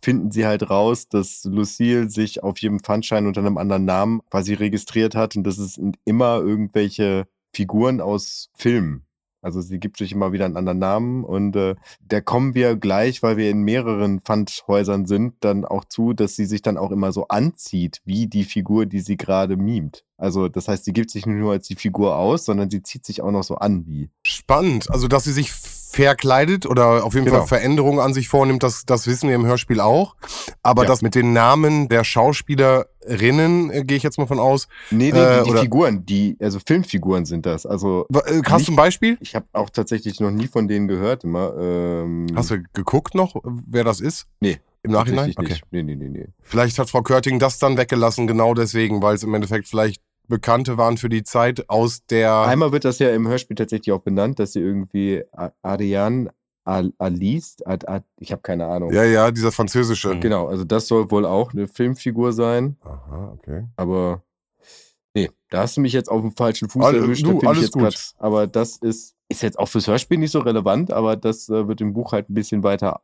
finden 0.00 0.32
sie 0.32 0.46
halt 0.46 0.68
raus, 0.68 1.08
dass 1.08 1.44
Lucille 1.44 2.10
sich 2.10 2.42
auf 2.42 2.58
jedem 2.58 2.80
Pfandschein 2.80 3.26
unter 3.26 3.40
einem 3.40 3.58
anderen 3.58 3.84
Namen 3.84 4.20
quasi 4.30 4.54
registriert 4.54 5.14
hat 5.14 5.36
und 5.36 5.44
das 5.44 5.56
sind 5.56 5.96
immer 6.04 6.38
irgendwelche 6.38 7.28
Figuren 7.52 8.00
aus 8.00 8.50
Filmen. 8.56 9.04
Also 9.42 9.60
sie 9.60 9.78
gibt 9.78 9.98
sich 9.98 10.12
immer 10.12 10.32
wieder 10.32 10.44
einen 10.44 10.56
anderen 10.56 10.78
Namen 10.78 11.24
und 11.24 11.56
äh, 11.56 11.74
da 12.06 12.20
kommen 12.20 12.54
wir 12.54 12.76
gleich, 12.76 13.22
weil 13.22 13.36
wir 13.36 13.50
in 13.50 13.62
mehreren 13.62 14.20
Pfandhäusern 14.20 15.06
sind, 15.06 15.34
dann 15.40 15.64
auch 15.64 15.84
zu, 15.84 16.12
dass 16.12 16.36
sie 16.36 16.44
sich 16.44 16.62
dann 16.62 16.76
auch 16.76 16.90
immer 16.90 17.12
so 17.12 17.28
anzieht, 17.28 18.00
wie 18.04 18.26
die 18.26 18.44
Figur, 18.44 18.86
die 18.86 19.00
sie 19.00 19.16
gerade 19.16 19.56
mimt. 19.56 20.04
Also 20.16 20.48
das 20.48 20.68
heißt, 20.68 20.84
sie 20.84 20.92
gibt 20.92 21.10
sich 21.10 21.24
nicht 21.24 21.36
nur 21.36 21.52
als 21.52 21.66
die 21.66 21.76
Figur 21.76 22.16
aus, 22.16 22.44
sondern 22.44 22.68
sie 22.68 22.82
zieht 22.82 23.06
sich 23.06 23.22
auch 23.22 23.30
noch 23.30 23.42
so 23.42 23.56
an 23.56 23.86
wie. 23.86 24.10
Spannend. 24.22 24.90
Also, 24.90 25.08
dass 25.08 25.24
sie 25.24 25.32
sich 25.32 25.50
verkleidet 25.90 26.66
oder 26.66 27.04
auf 27.04 27.14
jeden 27.14 27.26
Genau. 27.26 27.38
Fall 27.38 27.46
Veränderungen 27.48 27.98
an 27.98 28.14
sich 28.14 28.28
vornimmt, 28.28 28.62
das, 28.62 28.84
das 28.86 29.06
wissen 29.06 29.28
wir 29.28 29.34
im 29.36 29.44
Hörspiel 29.46 29.80
auch. 29.80 30.14
Aber 30.62 30.82
Ja. 30.82 30.88
das 30.88 31.02
mit 31.02 31.14
den 31.14 31.32
Namen 31.32 31.88
der 31.88 32.04
Schauspielerinnen, 32.04 33.70
äh, 33.70 33.84
gehe 33.84 33.96
ich 33.96 34.02
jetzt 34.02 34.18
mal 34.18 34.26
von 34.26 34.38
aus. 34.38 34.68
Nee, 34.90 35.10
nee, 35.12 35.18
Äh, 35.18 35.42
die, 35.44 35.50
die 35.52 35.56
Figuren, 35.58 36.06
die, 36.06 36.36
also 36.40 36.58
Filmfiguren 36.64 37.24
sind 37.24 37.46
das. 37.46 37.66
Also 37.66 38.06
äh, 38.26 38.42
Hast 38.46 38.68
du 38.68 38.72
ein 38.72 38.76
Beispiel? 38.76 39.16
ich 39.20 39.34
habe 39.34 39.46
auch 39.52 39.70
tatsächlich 39.70 40.20
noch 40.20 40.30
nie 40.30 40.46
von 40.46 40.68
denen 40.68 40.88
gehört 40.88 41.24
immer. 41.24 41.54
Ähm, 41.58 42.26
Hast 42.34 42.50
du 42.50 42.62
geguckt 42.72 43.14
noch, 43.14 43.34
wer 43.44 43.84
das 43.84 44.00
ist? 44.00 44.26
Nee. 44.40 44.58
Im 44.82 44.92
Nachhinein? 44.92 45.34
Okay. 45.36 45.48
nicht. 45.50 45.64
Nee, 45.72 45.82
nee, 45.82 45.94
nee, 45.94 46.08
nee. 46.08 46.28
Vielleicht 46.40 46.78
hat 46.78 46.88
Frau 46.88 47.02
Körting 47.02 47.38
das 47.38 47.58
dann 47.58 47.76
weggelassen, 47.76 48.26
genau 48.26 48.54
deswegen, 48.54 49.02
weil 49.02 49.14
es 49.14 49.22
im 49.22 49.34
Endeffekt 49.34 49.68
vielleicht 49.68 50.00
Bekannte 50.30 50.78
waren 50.78 50.96
für 50.96 51.10
die 51.10 51.22
Zeit 51.24 51.68
aus 51.68 52.06
der. 52.06 52.34
Einmal 52.42 52.72
wird 52.72 52.86
das 52.86 52.98
ja 52.98 53.10
im 53.10 53.28
Hörspiel 53.28 53.56
tatsächlich 53.56 53.92
auch 53.92 54.00
benannt, 54.00 54.38
dass 54.38 54.54
sie 54.54 54.60
irgendwie 54.60 55.22
Ariane 55.60 56.30
Al 56.64 56.92
Alice, 56.98 57.56
Ad, 57.64 57.86
Ad, 57.86 58.04
ich 58.18 58.32
habe 58.32 58.42
keine 58.42 58.66
Ahnung. 58.66 58.92
ja, 58.92 59.04
ja, 59.04 59.30
dieser 59.30 59.50
französische. 59.52 60.14
Mhm. 60.14 60.20
Genau, 60.20 60.46
also 60.46 60.64
das 60.64 60.86
soll 60.88 61.10
wohl 61.10 61.26
auch 61.26 61.52
eine 61.52 61.68
Filmfigur 61.68 62.32
sein, 62.32 62.76
Aha, 62.82 63.32
okay. 63.34 63.64
aber 63.76 64.22
nee, 65.14 65.30
da 65.48 65.60
hast 65.62 65.76
du 65.76 65.80
mich 65.80 65.92
jetzt 65.94 66.10
auf 66.10 66.20
dem 66.20 66.32
falschen 66.32 66.68
Fuß 66.68 66.84
All- 66.84 66.96
erwischt. 66.96 67.24
du, 67.26 67.32
da 67.32 67.38
find 67.38 67.46
alles 67.46 67.58
ich 67.58 67.64
jetzt 67.64 67.72
gut. 67.72 67.82
grad- 67.82 68.14
aber 68.18 68.46
das 68.46 68.76
ist, 68.76 69.14
ist 69.28 69.42
jetzt 69.42 69.58
auch 69.58 69.68
fürs 69.68 69.86
Hörspiel 69.88 70.18
nicht 70.18 70.32
so 70.32 70.40
relevant, 70.40 70.92
aber 70.92 71.16
das 71.16 71.48
äh, 71.48 71.66
wird 71.66 71.80
im 71.80 71.92
Buch 71.94 72.12
halt 72.12 72.28
ein 72.30 72.34
bisschen 72.34 72.62
weiter 72.62 73.00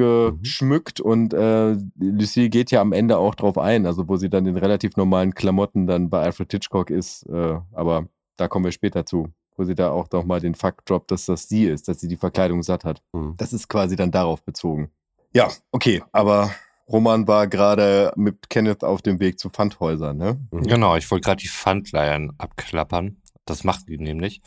ausgeschmückt 0.00 1.00
und 1.00 1.34
äh, 1.34 1.76
Lucie 1.98 2.50
geht 2.50 2.70
ja 2.70 2.80
am 2.80 2.92
Ende 2.92 3.18
auch 3.18 3.34
drauf 3.34 3.58
ein, 3.58 3.86
also 3.86 4.08
wo 4.08 4.16
sie 4.16 4.30
dann 4.30 4.46
in 4.46 4.56
relativ 4.56 4.96
normalen 4.96 5.34
Klamotten 5.34 5.86
dann 5.86 6.10
bei 6.10 6.22
Alfred 6.22 6.50
Hitchcock 6.52 6.90
ist, 6.90 7.26
äh, 7.28 7.58
aber 7.72 8.08
da 8.36 8.48
kommen 8.48 8.64
wir 8.64 8.72
später 8.72 9.06
zu, 9.06 9.28
wo 9.56 9.64
sie 9.64 9.74
da 9.74 9.90
auch 9.90 10.10
noch 10.12 10.24
mal 10.24 10.40
den 10.40 10.54
Fakt 10.54 10.88
droppt, 10.90 11.10
dass 11.10 11.26
das 11.26 11.48
sie 11.48 11.64
ist, 11.66 11.88
dass 11.88 12.00
sie 12.00 12.08
die 12.08 12.16
Verkleidung 12.16 12.62
satt 12.62 12.84
hat. 12.84 13.02
Mhm. 13.12 13.34
Das 13.36 13.52
ist 13.52 13.68
quasi 13.68 13.96
dann 13.96 14.10
darauf 14.10 14.42
bezogen. 14.42 14.90
Ja, 15.32 15.48
okay, 15.72 16.02
aber 16.12 16.50
Roman 16.88 17.26
war 17.26 17.46
gerade 17.46 18.12
mit 18.16 18.50
Kenneth 18.50 18.84
auf 18.84 19.02
dem 19.02 19.18
Weg 19.18 19.38
zu 19.38 19.48
Pfandhäusern, 19.48 20.16
ne? 20.16 20.38
Genau, 20.50 20.96
ich 20.96 21.10
wollte 21.10 21.24
gerade 21.24 21.42
die 21.42 21.48
Pfandleihen 21.48 22.32
abklappern. 22.38 23.16
Das 23.44 23.62
machen 23.62 23.84
die 23.88 23.98
nämlich. 23.98 24.40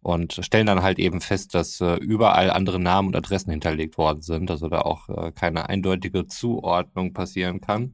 Und 0.00 0.40
stellen 0.42 0.66
dann 0.66 0.82
halt 0.82 0.98
eben 0.98 1.20
fest, 1.20 1.54
dass 1.54 1.80
äh, 1.80 1.96
überall 1.96 2.50
andere 2.50 2.80
Namen 2.80 3.08
und 3.08 3.16
Adressen 3.16 3.50
hinterlegt 3.50 3.98
worden 3.98 4.22
sind, 4.22 4.50
also 4.50 4.68
da 4.68 4.80
auch 4.80 5.08
äh, 5.08 5.32
keine 5.32 5.68
eindeutige 5.68 6.26
Zuordnung 6.26 7.12
passieren 7.12 7.60
kann. 7.60 7.92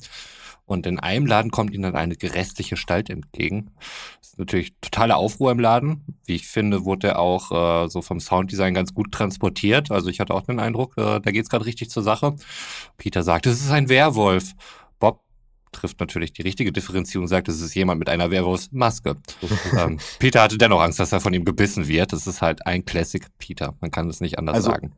Und 0.66 0.86
in 0.86 0.98
einem 0.98 1.26
Laden 1.26 1.50
kommt 1.50 1.74
ihnen 1.74 1.82
dann 1.82 1.96
eine 1.96 2.16
gerestliche 2.16 2.70
Gestalt 2.70 3.10
entgegen. 3.10 3.72
Das 4.20 4.30
ist 4.30 4.38
natürlich 4.38 4.74
totaler 4.80 5.18
Aufruhr 5.18 5.52
im 5.52 5.58
Laden. 5.58 6.04
Wie 6.24 6.36
ich 6.36 6.46
finde, 6.46 6.84
wurde 6.84 7.08
er 7.08 7.18
auch 7.18 7.84
äh, 7.84 7.88
so 7.88 8.00
vom 8.00 8.18
Sounddesign 8.18 8.72
ganz 8.72 8.94
gut 8.94 9.12
transportiert. 9.12 9.90
Also 9.90 10.08
ich 10.08 10.20
hatte 10.20 10.32
auch 10.32 10.42
den 10.42 10.60
Eindruck, 10.60 10.96
äh, 10.96 11.20
da 11.20 11.30
geht's 11.30 11.50
gerade 11.50 11.66
richtig 11.66 11.90
zur 11.90 12.02
Sache. 12.02 12.36
Peter 12.96 13.22
sagt, 13.22 13.46
es 13.46 13.60
ist 13.60 13.70
ein 13.72 13.90
Werwolf. 13.90 14.52
Trifft 15.74 16.00
natürlich 16.00 16.32
die 16.32 16.42
richtige 16.42 16.72
Differenzierung, 16.72 17.26
sagt, 17.28 17.48
es 17.48 17.60
ist 17.60 17.74
jemand 17.74 17.98
mit 17.98 18.08
einer 18.08 18.30
Werwolfsmaske. 18.30 19.16
ähm, 19.78 19.98
Peter 20.18 20.42
hatte 20.42 20.56
dennoch 20.58 20.80
Angst, 20.80 20.98
dass 20.98 21.12
er 21.12 21.20
von 21.20 21.34
ihm 21.34 21.44
gebissen 21.44 21.86
wird. 21.88 22.12
Das 22.12 22.26
ist 22.26 22.40
halt 22.40 22.66
ein 22.66 22.84
Classic 22.84 23.26
Peter. 23.38 23.74
Man 23.80 23.90
kann 23.90 24.08
es 24.08 24.20
nicht 24.20 24.38
anders 24.38 24.56
Also- 24.56 24.70
sagen. 24.70 24.92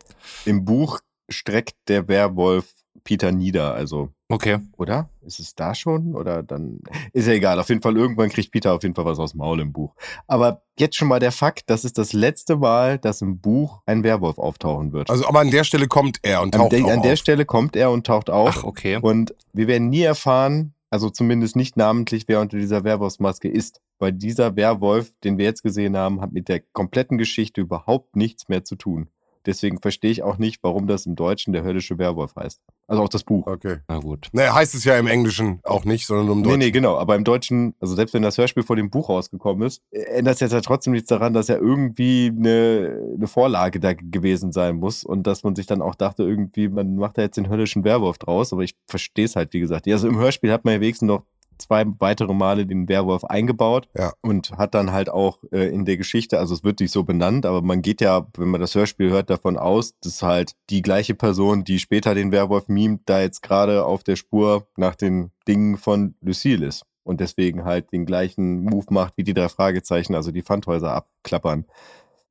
Im 0.44 0.64
Buch 0.64 1.00
streckt 1.28 1.74
der 1.88 2.06
Werwolf 2.08 2.72
Peter 3.04 3.32
nieder, 3.32 3.74
also, 3.74 4.10
Okay. 4.28 4.58
oder? 4.76 5.08
Ist 5.22 5.38
es 5.38 5.54
da 5.54 5.74
schon? 5.74 6.14
Oder 6.16 6.42
dann. 6.42 6.80
Ist 7.12 7.28
ja 7.28 7.34
egal. 7.34 7.60
Auf 7.60 7.68
jeden 7.68 7.80
Fall, 7.80 7.96
irgendwann 7.96 8.28
kriegt 8.28 8.50
Peter 8.50 8.74
auf 8.74 8.82
jeden 8.82 8.94
Fall 8.94 9.04
was 9.04 9.18
aus 9.18 9.32
dem 9.32 9.38
Maul 9.38 9.60
im 9.60 9.72
Buch. 9.72 9.94
Aber 10.26 10.62
jetzt 10.78 10.96
schon 10.96 11.08
mal 11.08 11.20
der 11.20 11.32
Fakt, 11.32 11.70
das 11.70 11.84
ist 11.84 11.96
das 11.96 12.12
letzte 12.12 12.56
Mal, 12.56 12.98
dass 12.98 13.22
im 13.22 13.38
Buch 13.38 13.82
ein 13.86 14.02
Werwolf 14.02 14.38
auftauchen 14.38 14.92
wird. 14.92 15.10
Also, 15.10 15.26
aber 15.28 15.40
an 15.40 15.50
der 15.50 15.64
Stelle 15.64 15.86
kommt 15.86 16.18
er 16.22 16.42
und 16.42 16.54
an 16.54 16.62
taucht 16.62 16.72
der, 16.72 16.84
auch 16.84 16.90
an 16.90 17.02
der 17.02 17.12
auf. 17.12 17.18
Stelle 17.18 17.44
kommt 17.44 17.76
er 17.76 17.90
und 17.90 18.06
taucht 18.06 18.30
auf. 18.30 18.58
Ach, 18.58 18.64
okay. 18.64 18.98
Und 19.00 19.34
wir 19.52 19.68
werden 19.68 19.90
nie 19.90 20.02
erfahren, 20.02 20.74
also 20.90 21.08
zumindest 21.10 21.54
nicht 21.54 21.76
namentlich, 21.76 22.26
wer 22.26 22.40
unter 22.40 22.58
dieser 22.58 22.82
Werwolfsmaske 22.84 23.48
ist. 23.48 23.80
Weil 23.98 24.12
dieser 24.12 24.56
Werwolf, 24.56 25.12
den 25.24 25.38
wir 25.38 25.46
jetzt 25.46 25.62
gesehen 25.62 25.96
haben, 25.96 26.20
hat 26.20 26.32
mit 26.32 26.48
der 26.48 26.60
kompletten 26.60 27.16
Geschichte 27.16 27.62
überhaupt 27.62 28.14
nichts 28.14 28.48
mehr 28.48 28.64
zu 28.64 28.76
tun. 28.76 29.08
Deswegen 29.46 29.80
verstehe 29.80 30.10
ich 30.10 30.22
auch 30.22 30.38
nicht, 30.38 30.62
warum 30.62 30.86
das 30.86 31.06
im 31.06 31.14
Deutschen 31.16 31.52
der 31.52 31.62
höllische 31.62 31.98
Werwolf 31.98 32.34
heißt. 32.36 32.60
Also 32.88 33.02
auch 33.02 33.08
das 33.08 33.24
Buch. 33.24 33.46
Okay. 33.46 33.78
Na 33.88 33.98
gut. 33.98 34.28
Ne, 34.32 34.52
heißt 34.52 34.74
es 34.74 34.84
ja 34.84 34.96
im 34.98 35.06
Englischen 35.06 35.60
auch 35.64 35.84
nicht, 35.84 36.06
sondern 36.06 36.26
nur 36.26 36.34
im 36.34 36.40
Nee, 36.40 36.44
Deutschen. 36.44 36.58
nee, 36.58 36.70
genau. 36.70 36.96
Aber 36.98 37.16
im 37.16 37.24
Deutschen, 37.24 37.74
also 37.80 37.94
selbst 37.94 38.12
wenn 38.14 38.22
das 38.22 38.38
Hörspiel 38.38 38.62
vor 38.62 38.76
dem 38.76 38.90
Buch 38.90 39.08
rausgekommen 39.08 39.66
ist, 39.66 39.82
ändert 39.90 40.34
es 40.34 40.40
jetzt 40.40 40.52
ja 40.52 40.60
trotzdem 40.60 40.92
nichts 40.92 41.08
daran, 41.08 41.32
dass 41.32 41.48
ja 41.48 41.56
irgendwie 41.56 42.32
eine, 42.36 43.00
eine 43.16 43.26
Vorlage 43.26 43.80
da 43.80 43.92
gewesen 43.94 44.52
sein 44.52 44.76
muss 44.76 45.04
und 45.04 45.26
dass 45.26 45.42
man 45.42 45.54
sich 45.56 45.66
dann 45.66 45.82
auch 45.82 45.94
dachte, 45.94 46.22
irgendwie, 46.22 46.68
man 46.68 46.96
macht 46.96 47.18
da 47.18 47.22
jetzt 47.22 47.36
den 47.36 47.48
höllischen 47.48 47.84
Werwolf 47.84 48.18
draus. 48.18 48.52
Aber 48.52 48.62
ich 48.62 48.74
verstehe 48.86 49.24
es 49.24 49.36
halt, 49.36 49.52
wie 49.52 49.60
gesagt. 49.60 49.88
Also 49.88 50.08
im 50.08 50.18
Hörspiel 50.18 50.52
hat 50.52 50.64
man 50.64 50.74
ja 50.74 50.80
wenigstens 50.80 51.06
noch 51.08 51.22
zwei 51.58 51.84
weitere 51.98 52.34
Male 52.34 52.66
den 52.66 52.88
Werwolf 52.88 53.24
eingebaut 53.24 53.88
Ja. 53.96 54.12
und 54.20 54.52
hat 54.52 54.74
dann 54.74 54.92
halt 54.92 55.08
auch 55.08 55.38
äh, 55.52 55.68
in 55.68 55.84
der 55.84 55.96
Geschichte, 55.96 56.38
also 56.38 56.54
es 56.54 56.64
wird 56.64 56.80
nicht 56.80 56.92
so 56.92 57.04
benannt, 57.04 57.46
aber 57.46 57.62
man 57.62 57.82
geht 57.82 58.00
ja, 58.00 58.26
wenn 58.36 58.48
man 58.48 58.60
das 58.60 58.74
Hörspiel 58.74 59.10
hört, 59.10 59.30
davon 59.30 59.56
aus, 59.56 59.94
dass 60.00 60.22
halt 60.22 60.52
die 60.70 60.82
gleiche 60.82 61.14
Person, 61.14 61.64
die 61.64 61.78
später 61.78 62.14
den 62.14 62.32
Werwolf 62.32 62.68
mimt, 62.68 63.02
da 63.06 63.20
jetzt 63.20 63.42
gerade 63.42 63.84
auf 63.84 64.04
der 64.04 64.16
Spur 64.16 64.66
nach 64.76 64.94
den 64.94 65.30
Dingen 65.48 65.76
von 65.76 66.14
Lucille 66.20 66.66
ist 66.66 66.84
und 67.04 67.20
deswegen 67.20 67.64
halt 67.64 67.92
den 67.92 68.04
gleichen 68.06 68.62
Move 68.64 68.86
macht 68.90 69.16
wie 69.16 69.22
die 69.24 69.34
drei 69.34 69.48
Fragezeichen, 69.48 70.14
also 70.14 70.32
die 70.32 70.42
Pfandhäuser 70.42 70.92
abklappern. 70.92 71.66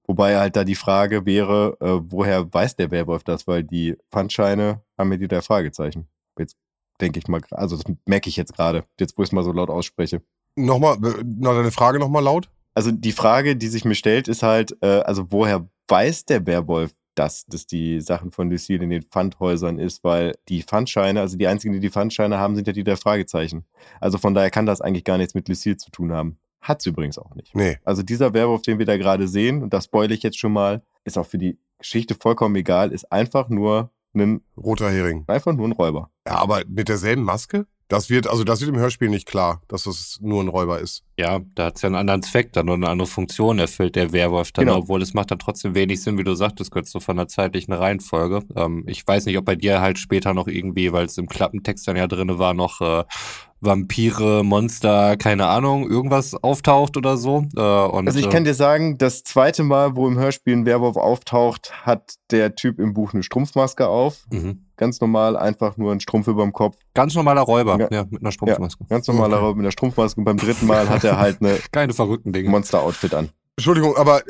Wobei 0.08 0.38
halt 0.38 0.56
da 0.56 0.64
die 0.64 0.76
Frage 0.76 1.26
wäre, 1.26 1.78
äh, 1.80 2.00
woher 2.12 2.54
weiß 2.54 2.76
der 2.76 2.92
Werwolf 2.92 3.24
das? 3.24 3.48
Weil 3.48 3.64
die 3.64 3.98
Pfandscheine 4.12 4.82
haben 4.98 5.12
ja 5.12 5.18
die 5.18 5.28
drei 5.28 5.42
Fragezeichen. 5.42 6.08
Jetzt 6.38 6.58
denke 7.02 7.20
ich 7.20 7.28
mal, 7.28 7.42
also 7.52 7.78
das 7.78 7.86
merke 8.06 8.30
ich 8.30 8.38
jetzt 8.38 8.56
gerade, 8.56 8.84
jetzt 9.00 9.18
wo 9.18 9.24
ich 9.24 9.30
es 9.30 9.34
mal 9.34 9.44
so 9.44 9.52
laut 9.52 9.70
ausspreche. 9.70 10.22
Nochmal, 10.56 10.98
noch 10.98 11.54
deine 11.54 11.72
Frage 11.72 12.00
nochmal 12.00 12.24
laut? 12.24 12.50
Also 12.74 12.92
die 12.92 13.12
Frage, 13.12 13.56
die 13.56 13.68
sich 13.68 13.86
mir 13.86 13.96
stellt, 13.96 14.28
ist 14.28 14.44
halt, 14.44 14.78
äh, 14.82 15.02
also 15.02 15.32
woher 15.32 15.68
weiß 15.88 16.26
der 16.26 16.46
Werwolf 16.46 16.92
dass 17.16 17.46
das 17.46 17.66
die 17.66 18.02
Sachen 18.02 18.32
von 18.32 18.50
Lucille 18.50 18.84
in 18.84 18.90
den 18.90 19.02
Pfandhäusern 19.02 19.80
ist, 19.80 20.04
weil 20.04 20.36
die 20.50 20.64
Pfandscheine, 20.64 21.22
also 21.22 21.38
die 21.38 21.48
einzigen, 21.48 21.74
die 21.74 21.80
die 21.80 21.90
Pfandscheine 21.90 22.38
haben, 22.38 22.56
sind 22.56 22.68
ja 22.68 22.74
die 22.74 22.84
der 22.84 22.98
Fragezeichen. 22.98 23.66
Also 24.00 24.18
von 24.18 24.34
daher 24.34 24.52
kann 24.52 24.66
das 24.66 24.82
eigentlich 24.82 25.06
gar 25.06 25.18
nichts 25.18 25.34
mit 25.34 25.48
Lucille 25.48 25.78
zu 25.78 25.90
tun 25.92 26.12
haben. 26.12 26.38
Hat 26.62 26.82
sie 26.82 26.90
übrigens 26.90 27.18
auch 27.18 27.34
nicht. 27.36 27.56
Nee. 27.56 27.78
Also 27.84 28.04
dieser 28.04 28.34
Werwolf, 28.34 28.64
den 28.64 28.80
wir 28.80 28.86
da 28.86 28.98
gerade 28.98 29.28
sehen, 29.28 29.64
und 29.64 29.74
das 29.74 29.86
spoile 29.86 30.14
ich 30.14 30.24
jetzt 30.24 30.38
schon 30.38 30.54
mal, 30.54 30.84
ist 31.04 31.18
auch 31.18 31.26
für 31.26 31.38
die 31.38 31.58
Geschichte 31.80 32.16
vollkommen 32.16 32.56
egal, 32.56 32.92
ist 32.92 33.12
einfach 33.12 33.50
nur 33.50 33.92
ein, 34.16 34.42
Roter 34.58 34.90
Hering. 34.90 35.24
einfach 35.28 35.54
nur 35.54 35.68
ein 35.68 35.72
Räuber. 35.74 36.10
Ja, 36.28 36.36
aber 36.38 36.62
mit 36.68 36.90
derselben 36.90 37.24
Maske? 37.24 37.66
Das 37.88 38.10
wird, 38.10 38.26
also 38.28 38.44
das 38.44 38.62
wird 38.62 38.70
im 38.72 38.80
Hörspiel 38.80 39.10
nicht 39.10 39.28
klar, 39.28 39.62
dass 39.68 39.86
es 39.86 40.18
nur 40.20 40.42
ein 40.42 40.48
Räuber 40.48 40.80
ist. 40.80 41.04
Ja, 41.20 41.42
da 41.54 41.66
hat 41.66 41.76
es 41.76 41.84
ja 41.84 41.88
einen 41.88 41.98
anderen 41.98 42.24
Zweck 42.24 42.52
dann 42.52 42.68
und 42.68 42.84
eine 42.84 42.90
andere 42.92 43.08
Funktion 43.08 43.60
erfüllt, 43.60 43.96
der 43.96 44.12
Werwolf 44.12 44.52
dann, 44.54 44.66
Genau. 44.66 44.80
obwohl 44.80 45.04
es 45.04 45.14
macht 45.14 45.30
dann 45.30 45.38
trotzdem 45.38 45.76
wenig 45.76 46.02
Sinn, 46.02 46.18
wie 46.18 46.24
du 46.24 46.34
sagtest, 46.34 46.72
Götz, 46.72 46.90
so 46.90 47.00
von 47.00 47.16
der 47.18 47.28
zeitlichen 47.28 47.74
Reihenfolge. 47.74 48.42
Ähm, 48.56 48.86
ich 48.88 49.06
weiß 49.06 49.28
nicht, 49.28 49.38
ob 49.38 49.46
bei 49.46 49.56
dir 49.56 49.82
halt 49.82 50.00
später 50.00 50.34
noch 50.34 50.48
irgendwie, 50.48 50.94
weil 50.94 51.06
es 51.06 51.20
im 51.20 51.28
Klappentext 51.28 51.88
dann 51.88 51.96
ja 51.96 52.08
drin 52.08 52.40
war, 52.40 52.56
noch 52.56 52.82
äh, 52.82 53.04
Vampire, 53.66 54.44
Monster, 54.44 55.18
keine 55.18 55.48
Ahnung, 55.48 55.90
irgendwas 55.90 56.34
auftaucht 56.36 56.96
oder 56.98 57.18
so. 57.18 57.46
Äh, 57.56 57.60
und, 57.62 58.08
Also 58.08 58.20
ich 58.20 58.28
äh, 58.28 58.30
kann 58.30 58.44
dir 58.44 58.54
sagen, 58.54 58.98
das 58.98 59.24
zweite 59.24 59.64
Mal, 59.64 59.96
wo 59.96 60.08
im 60.08 60.18
Hörspiel 60.18 60.54
ein 60.56 60.66
Werwolf 60.66 60.98
auftaucht, 60.98 61.74
hat 61.86 62.16
der 62.32 62.56
Typ 62.56 62.80
im 62.80 62.94
Buch 62.94 63.14
eine 63.14 63.24
Strumpfmaske 63.24 63.88
auf. 63.88 64.26
mhm. 64.32 64.62
Ganz 64.78 65.00
normal, 65.00 65.38
einfach 65.38 65.78
nur 65.78 65.94
ein 65.94 66.02
Strumpf 66.02 66.28
überm 66.28 66.52
Kopf. 66.52 66.76
Ganz 66.94 67.16
normaler 67.16 67.42
Räuber, 67.42 67.78
Ja. 67.80 67.88
ja, 67.92 68.06
mit 68.10 68.22
einer 68.22 68.34
Strumpfmaske. 68.34 68.84
Ganz 68.90 69.08
normaler 69.08 69.36
Okay. 69.38 69.46
Räuber 69.46 69.56
mit 69.56 69.64
einer 69.64 69.72
Strumpfmaske. 69.72 70.20
Und 70.20 70.26
beim 70.26 70.36
dritten 70.38 70.66
Mal 70.66 70.90
hat 70.90 71.06
er 71.06 71.18
halt 71.18 71.38
eine 71.42 71.58
Keine 71.72 71.94
verrückten 71.94 72.34
Dinge. 72.34 72.50
Monster-Outfit 72.50 73.14
an. 73.14 73.30
Entschuldigung, 73.58 73.96
aber 73.96 74.22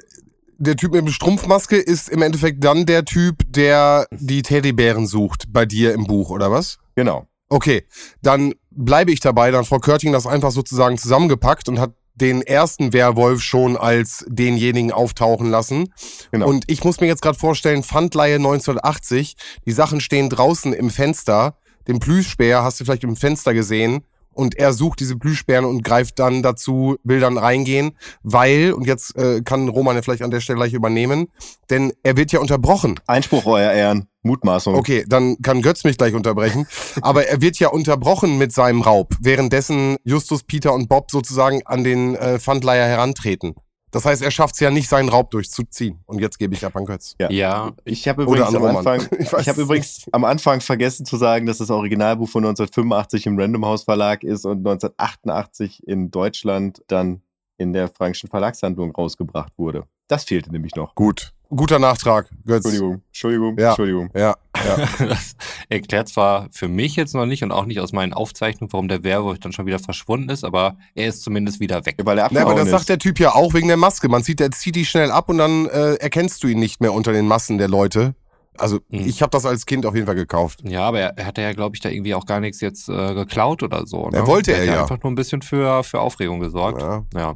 der 0.60 0.76
Typ 0.76 0.94
mit 0.94 1.06
der 1.08 1.12
Strumpfmaske 1.12 1.78
ist 1.78 2.10
im 2.10 2.22
Endeffekt 2.22 2.64
dann 2.64 2.86
der 2.86 3.06
Typ, 3.06 3.38
der 3.50 4.06
die 4.12 4.44
Teddybären 4.44 5.08
sucht 5.08 5.52
bei 5.52 5.66
dir 5.66 5.94
im 5.94 6.06
Buch, 6.06 6.30
oder 6.30 6.52
was? 6.52 6.78
Genau. 6.96 7.26
Okay, 7.56 7.86
dann 8.22 8.53
bleibe 8.70 9.14
ich 9.14 9.22
dabei. 9.22 9.49
Dann 9.49 9.62
hat 9.62 9.68
Frau 9.68 9.80
Körting 9.80 10.12
das 10.12 10.28
einfach 10.28 10.51
sozusagen 10.51 10.97
zusammengepackt 10.97 11.70
und 11.70 11.80
hat 11.80 11.93
den 12.14 12.41
ersten 12.41 12.91
Werwolf 12.91 13.41
schon 13.41 13.78
als 13.78 14.26
denjenigen 14.28 14.91
auftauchen 14.91 15.49
lassen. 15.49 15.93
Genau. 16.32 16.49
Und 16.49 16.66
ich 16.68 16.84
muss 16.84 16.99
mir 16.99 17.08
jetzt 17.08 17.22
gerade 17.22 17.39
vorstellen, 17.39 17.82
Pfandleihe 17.82 18.36
1980, 18.36 19.38
die 19.66 19.72
Sachen 19.72 20.01
stehen 20.01 20.30
draußen 20.30 20.74
im 20.74 20.89
Fenster. 20.89 21.58
Den 21.88 21.99
Plüschbär 21.99 22.62
hast 22.62 22.82
du 22.82 22.84
vielleicht 22.84 23.06
im 23.06 23.16
Fenster 23.16 23.53
gesehen. 23.53 24.03
Und 24.36 24.56
er 24.56 24.74
sucht 24.74 25.00
diese 25.00 25.16
Plüschbären 25.16 25.66
und 25.66 25.84
greift 25.84 26.20
dann 26.20 26.44
dazu, 26.44 26.98
will 27.04 27.20
dann 27.20 27.38
reingehen, 27.38 27.98
weil, 28.22 28.74
und 28.74 28.86
jetzt 28.86 29.16
äh, 29.18 29.42
kann 29.42 29.70
Roman 29.70 29.96
ja 29.96 30.02
vielleicht 30.02 30.22
an 30.22 30.32
der 30.32 30.42
Stelle 30.42 30.58
gleich 30.58 30.74
übernehmen, 30.74 31.30
denn 31.70 31.94
er 32.04 32.18
wird 32.18 32.32
ja 32.32 32.40
unterbrochen. 32.40 33.00
Einspruch, 33.08 33.46
euer 33.46 33.72
Ehren. 33.72 34.08
Mutmaßung. 34.26 34.76
Okay, 34.76 35.06
dann 35.08 35.38
kann 35.42 35.62
Götz 35.62 35.84
mich 35.84 35.98
gleich 35.98 36.16
unterbrechen. 36.16 36.68
Aber 37.02 37.28
er 37.28 37.42
wird 37.42 37.60
ja 37.60 37.70
unterbrochen 37.70 38.38
mit 38.38 38.52
seinem 38.52 38.82
Raub, 38.82 39.14
währenddessen 39.22 39.98
Justus, 40.04 40.44
Peter 40.44 40.74
und 40.74 40.90
Bob 40.90 41.12
sozusagen 41.12 41.62
an 41.66 41.84
den 41.84 42.16
äh, 42.16 42.40
Pfandleiher 42.40 42.88
herantreten. 42.88 43.56
Das 43.96 44.04
heißt, 44.04 44.22
er 44.22 44.30
schafft 44.30 44.56
es 44.56 44.60
ja 44.60 44.72
nicht, 44.72 44.89
seinen 44.89 45.08
Raub 45.08 45.32
durchzuziehen. 45.32 46.02
Und 46.06 46.20
jetzt 46.20 46.38
gebe 46.38 46.54
ich 46.54 46.66
ab 46.66 46.76
an 46.76 46.84
Götz. 46.84 47.16
Ja. 47.18 47.32
Ja, 47.32 47.72
Ich 47.86 48.10
habe 48.10 48.24
übrigens, 48.24 48.54
am. 48.54 48.66
Anfang, 48.66 49.08
Ich 49.20 49.32
ich 49.32 49.48
es 49.48 49.58
übrigens 49.58 50.06
am 50.12 50.26
Anfang 50.26 50.60
vergessen 50.60 51.06
zu 51.06 51.16
sagen, 51.16 51.46
dass 51.46 51.60
das 51.60 51.70
Originalbuch 51.70 52.28
von 52.28 52.43
1985 52.43 53.26
im 53.26 53.39
Random 53.39 53.66
House 53.66 53.84
Verlag 53.84 54.26
ist 54.26 54.43
und 54.43 54.58
1988 54.68 55.88
in 55.88 56.12
Deutschland 56.12 56.84
dann 56.88 57.22
in 57.58 57.72
der 57.72 57.88
Frankischen 57.88 58.30
Verlagshandlung 58.30 58.91
rausgebracht 58.91 59.54
wurde. 59.56 59.86
Das 60.10 60.26
fehlte 60.26 60.52
nämlich 60.52 60.76
noch. 60.76 60.93
Gut. 60.96 61.32
Guter 61.50 61.80
Nachtrag, 61.80 62.30
Götz. 62.46 62.66
Entschuldigung, 62.66 63.02
Entschuldigung, 63.08 63.58
Ja. 63.60 63.68
Entschuldigung. 63.70 64.10
Ja, 64.16 64.36
ja. 64.56 65.06
das 65.08 65.36
erklärt 65.70 66.08
zwar 66.10 66.48
für 66.52 66.68
mich 66.68 66.96
jetzt 66.96 67.14
noch 67.14 67.26
nicht 67.26 67.43
und 67.43 67.52
auch 67.52 67.66
nicht 67.66 67.80
aus 67.80 67.93
meinen 67.93 68.14
Aufzeichnungen, 68.14 68.72
warum 68.74 68.88
der 68.88 69.04
Werwolf 69.04 69.39
dann 69.39 69.52
schon 69.52 69.66
wieder 69.66 69.80
verschwunden 69.80 70.30
ist, 70.30 70.43
aber 70.43 70.78
er 70.96 71.08
ist 71.08 71.22
zumindest 71.24 71.60
wieder 71.60 71.86
weg. 71.86 71.96
Weil 72.04 72.18
er 72.18 72.30
Na, 72.32 72.41
aber 72.41 72.56
das 72.56 72.66
ist. 72.66 72.72
sagt 72.72 72.89
der 72.89 73.00
Typ 73.00 73.20
ja 73.20 73.34
auch 73.36 73.54
wegen 73.54 73.68
der 73.68 73.78
Maske. 73.78 74.10
Man 74.10 74.24
sieht, 74.24 74.39
der 74.39 74.52
zieht 74.52 74.76
die 74.76 74.86
schnell 74.86 75.12
ab 75.12 75.30
und 75.30 75.38
dann 75.38 75.68
äh, 75.68 75.96
erkennst 75.96 76.43
du 76.43 76.48
ihn 76.48 76.60
nicht 76.60 76.82
mehr 76.82 76.93
unter 76.93 77.12
den 77.14 77.28
Massen 77.28 77.58
der 77.58 77.68
Leute. 77.68 78.16
Also 78.58 78.78
Hm. 78.89 79.06
ich 79.06 79.22
habe 79.22 79.32
das 79.32 79.46
als 79.46 79.66
Kind 79.66 79.86
auf 79.86 79.96
jeden 79.96 80.08
Fall 80.08 80.16
gekauft. 80.16 80.62
Ja, 80.64 80.82
aber 80.84 81.00
er, 81.02 81.18
er 81.18 81.26
hatte 81.26 81.41
ja, 81.41 81.52
glaube 81.52 81.76
ich, 81.76 81.82
da 81.82 81.89
irgendwie 81.89 82.16
auch 82.16 82.26
gar 82.26 82.39
nichts 82.39 82.62
jetzt 82.62 82.88
äh, 82.89 83.14
geklaut 83.14 83.64
oder 83.64 83.86
so. 83.86 84.10
Ne? 84.10 84.18
Er 84.18 84.28
wollte 84.28 84.54
hat 84.54 84.60
er 84.60 84.66
ja. 84.66 84.82
einfach 84.82 85.02
nur 85.04 85.12
ein 85.12 85.16
bisschen 85.16 85.41
für, 85.41 85.84
für 85.84 86.00
Aufregung 86.00 86.39
gesorgt. 86.39 86.82
Ja. 86.82 87.04
Ja. 87.16 87.36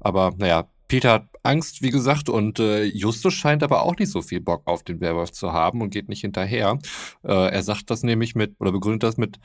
Aber 0.00 0.32
naja, 0.36 0.64
Peter 0.88 1.12
hat 1.12 1.28
Angst, 1.42 1.82
wie 1.82 1.90
gesagt, 1.90 2.28
und 2.28 2.58
äh, 2.58 2.84
Justus 2.84 3.34
scheint 3.34 3.62
aber 3.62 3.82
auch 3.82 3.96
nicht 3.96 4.10
so 4.10 4.22
viel 4.22 4.40
Bock 4.40 4.62
auf 4.66 4.82
den 4.82 5.00
Werwolf 5.00 5.32
zu 5.32 5.52
haben 5.52 5.82
und 5.82 5.90
geht 5.90 6.08
nicht 6.08 6.20
hinterher. 6.20 6.78
Äh, 7.24 7.50
er 7.50 7.62
sagt 7.62 7.90
das 7.90 8.02
nämlich 8.02 8.34
mit, 8.34 8.54
oder 8.60 8.72
begründet 8.72 9.02
das 9.02 9.16
mit, 9.16 9.38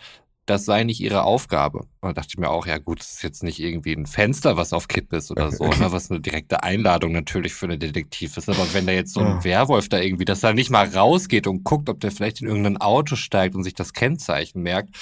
das 0.47 0.65
sei 0.65 0.83
nicht 0.83 0.99
ihre 0.99 1.23
Aufgabe. 1.23 1.79
Und 2.01 2.09
da 2.09 2.13
dachte 2.13 2.29
ich 2.31 2.37
mir 2.37 2.49
auch, 2.49 2.65
ja 2.65 2.77
gut, 2.79 2.99
das 2.99 3.13
ist 3.13 3.23
jetzt 3.23 3.43
nicht 3.43 3.59
irgendwie 3.59 3.93
ein 3.93 4.05
Fenster, 4.07 4.57
was 4.57 4.73
auf 4.73 4.87
Kipp 4.87 5.13
ist 5.13 5.31
oder 5.31 5.51
so, 5.51 5.63
ne, 5.79 5.91
was 5.91 6.11
eine 6.11 6.19
direkte 6.19 6.63
Einladung 6.63 7.11
natürlich 7.11 7.53
für 7.53 7.65
einen 7.67 7.79
Detektiv 7.79 8.37
ist. 8.37 8.49
Aber 8.49 8.73
wenn 8.73 8.85
da 8.85 8.91
jetzt 8.91 9.13
so 9.13 9.21
ein 9.21 9.37
Ja. 9.37 9.43
Werwolf 9.43 9.89
da 9.89 9.99
irgendwie, 9.99 10.25
dass 10.25 10.43
er 10.43 10.53
nicht 10.53 10.69
mal 10.69 10.87
rausgeht 10.87 11.47
und 11.47 11.63
guckt, 11.63 11.89
ob 11.89 11.99
der 12.01 12.11
vielleicht 12.11 12.41
in 12.41 12.47
irgendein 12.47 12.77
Auto 12.77 13.15
steigt 13.15 13.55
und 13.55 13.63
sich 13.63 13.75
das 13.75 13.93
Kennzeichen 13.93 14.61
merkt, 14.61 14.95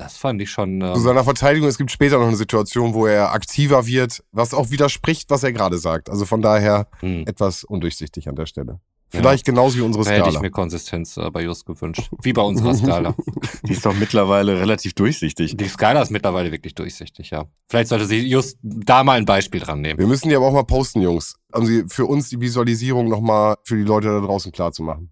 das 0.00 0.16
fand 0.16 0.40
ich 0.40 0.50
schon. 0.50 0.80
Zu 0.80 0.86
Ähm, 0.86 0.96
seiner 0.96 1.24
Verteidigung, 1.24 1.68
es 1.68 1.78
gibt 1.78 1.90
später 1.90 2.18
noch 2.18 2.26
eine 2.26 2.36
Situation, 2.36 2.94
wo 2.94 3.06
er 3.06 3.32
aktiver 3.32 3.86
wird, 3.86 4.22
was 4.32 4.54
auch 4.54 4.70
widerspricht, 4.70 5.30
was 5.30 5.42
er 5.42 5.52
gerade 5.52 5.78
sagt. 5.78 6.08
Also 6.10 6.24
von 6.24 6.40
daher 6.42 6.88
hm. 7.00 7.24
etwas 7.26 7.64
undurchsichtig 7.64 8.28
an 8.28 8.36
der 8.36 8.46
Stelle. 8.46 8.80
Vielleicht 9.10 9.46
genauso 9.46 9.78
wie 9.78 9.80
unsere 9.80 10.04
Da 10.04 10.10
hätte 10.10 10.24
ich 10.24 10.34
Skala. 10.34 10.40
mir 10.42 10.50
Konsistenz 10.50 11.16
äh, 11.16 11.30
bei 11.30 11.42
Just 11.42 11.64
gewünscht. 11.64 12.10
Wie 12.22 12.34
bei 12.34 12.42
unserer 12.42 12.74
Skala. 12.76 13.14
Die 13.62 13.72
ist 13.72 13.86
doch 13.86 13.94
mittlerweile 13.94 14.60
relativ 14.60 14.92
durchsichtig. 14.92 15.56
Die 15.56 15.68
Skala 15.68 16.02
ist 16.02 16.10
mittlerweile 16.10 16.52
wirklich 16.52 16.74
durchsichtig, 16.74 17.30
ja. 17.30 17.46
Vielleicht 17.68 17.88
sollte 17.88 18.04
sie 18.04 18.18
just 18.28 18.58
da 18.62 19.04
mal 19.04 19.16
ein 19.16 19.24
Beispiel 19.24 19.60
dran 19.60 19.80
nehmen. 19.80 19.98
Wir 19.98 20.06
müssen 20.06 20.28
die 20.28 20.36
aber 20.36 20.46
auch 20.46 20.52
mal 20.52 20.64
posten, 20.64 21.00
Jungs. 21.00 21.36
Um 21.54 21.64
sie 21.64 21.84
für 21.88 22.04
uns 22.04 22.28
die 22.28 22.38
Visualisierung 22.38 23.08
nochmal 23.08 23.56
für 23.64 23.76
die 23.76 23.82
Leute 23.82 24.08
da 24.08 24.20
draußen 24.20 24.52
klar 24.52 24.72
zu 24.72 24.82
machen. 24.82 25.10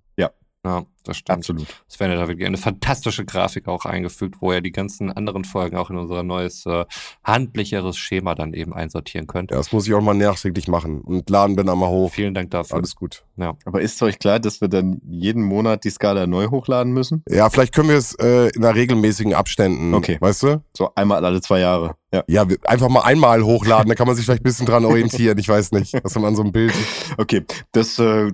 Ja, 0.67 0.85
das 1.05 1.19
stimmt. 1.19 1.39
Absolut. 1.39 1.67
Sven 1.87 2.11
hat 2.11 2.19
da 2.19 2.27
wirklich 2.27 2.45
eine 2.49 2.57
fantastische 2.57 3.25
Grafik 3.25 3.69
auch 3.69 3.85
eingefügt, 3.85 4.39
wo 4.41 4.51
er 4.51 4.61
die 4.61 4.73
ganzen 4.73 5.13
anderen 5.13 5.45
Folgen 5.45 5.77
auch 5.77 5.91
in 5.91 5.97
unser 5.97 6.25
neues, 6.25 6.67
äh, 6.67 6.85
handlicheres 7.23 7.97
Schema 7.97 8.35
dann 8.35 8.53
eben 8.53 8.75
einsortieren 8.75 9.29
könnte. 9.29 9.55
Ja, 9.55 9.59
das 9.61 9.71
muss 9.71 9.87
ich 9.87 9.95
auch 9.95 10.01
mal 10.01 10.15
nachträglich 10.15 10.67
machen 10.67 11.03
und 11.03 11.31
laden 11.31 11.55
dann 11.57 11.69
einmal 11.69 11.89
hoch. 11.91 12.11
Vielen 12.13 12.35
Dank 12.35 12.51
dafür. 12.51 12.79
Alles 12.79 12.97
gut. 12.97 13.25
Aber 13.65 13.81
ist 13.81 14.03
euch 14.03 14.19
klar, 14.19 14.41
dass 14.41 14.61
wir 14.61 14.67
dann 14.67 15.01
jeden 15.09 15.43
Monat 15.45 15.85
die 15.85 15.91
Skala 15.91 16.27
neu 16.27 16.49
hochladen 16.49 16.93
müssen? 16.93 17.23
Ja, 17.29 17.49
vielleicht 17.51 17.73
können 17.73 17.91
wir 17.91 17.97
es 17.97 18.15
äh, 18.15 18.49
in 18.49 18.65
einer 18.65 18.75
regelmäßigen 18.75 19.35
Abständen. 19.35 19.95
Okay. 19.95 20.17
Weißt 20.21 20.43
du? 20.43 20.63
So 20.77 20.91
einmal 20.97 21.25
alle 21.25 21.41
zwei 21.43 21.61
Jahre. 21.61 21.95
Ja. 22.13 22.25
Ja, 22.29 22.49
wir- 22.49 22.59
einfach 22.65 22.89
mal 22.89 23.03
einmal 23.03 23.43
hochladen, 23.45 23.89
da 23.89 23.95
kann 23.95 24.07
man 24.09 24.17
sich 24.17 24.25
vielleicht 24.25 24.41
ein 24.41 24.45
bisschen 24.45 24.67
dran 24.67 24.85
orientieren. 24.85 25.39
Ich 25.39 25.49
weiß 25.49 25.71
nicht, 25.73 25.93
was 26.03 26.15
man 26.17 26.25
an 26.25 26.35
so 26.37 26.43
einem 26.43 26.51
Bild. 26.53 26.73
Okay, 27.19 27.45
das 27.73 27.99
äh, 27.99 28.31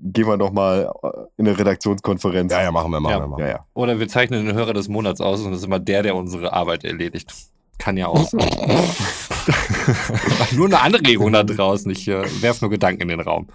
gehen 0.00 0.26
wir 0.26 0.36
doch 0.36 0.52
mal 0.52 0.90
äh, 1.02 1.08
in 1.36 1.46
eine 1.48 1.58
Redaktionskonferenz. 1.58 2.52
Ja, 2.52 2.62
ja, 2.62 2.72
machen 2.72 2.90
wir, 2.90 3.00
machen 3.00 3.12
Ja. 3.12 3.20
wir. 3.20 3.26
Machen. 3.26 3.40
ja, 3.40 3.46
wir. 3.46 3.52
ja. 3.52 3.64
Oder 3.74 3.98
wir 3.98 4.08
zeichnen 4.08 4.46
den 4.46 4.54
Hörer 4.54 4.72
des 4.72 4.88
Monats 4.88 5.20
aus 5.20 5.40
und 5.42 5.50
das 5.50 5.60
ist 5.60 5.66
immer 5.66 5.78
der, 5.78 6.02
der 6.02 6.16
unsere 6.16 6.52
Arbeit 6.52 6.84
erledigt. 6.84 7.32
Kann 7.78 7.98
ja 7.98 8.06
auch 8.06 8.26
sein. 8.26 8.40
nur 10.56 10.66
eine 10.66 10.80
Anregung 10.80 11.30
da 11.32 11.42
draußen. 11.42 11.90
Ich 11.90 12.08
äh, 12.08 12.22
werfe 12.40 12.64
nur 12.64 12.70
Gedanken 12.70 13.02
in 13.02 13.08
den 13.08 13.20
Raum. 13.20 13.48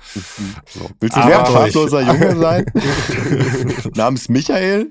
So. 0.68 0.88
Willst 1.00 1.18
du 1.18 1.22
ein 1.22 1.46
farbloser 1.46 2.02
Junge 2.02 2.36
sein? 2.38 2.66
Namens 3.96 4.30
Michael? 4.30 4.88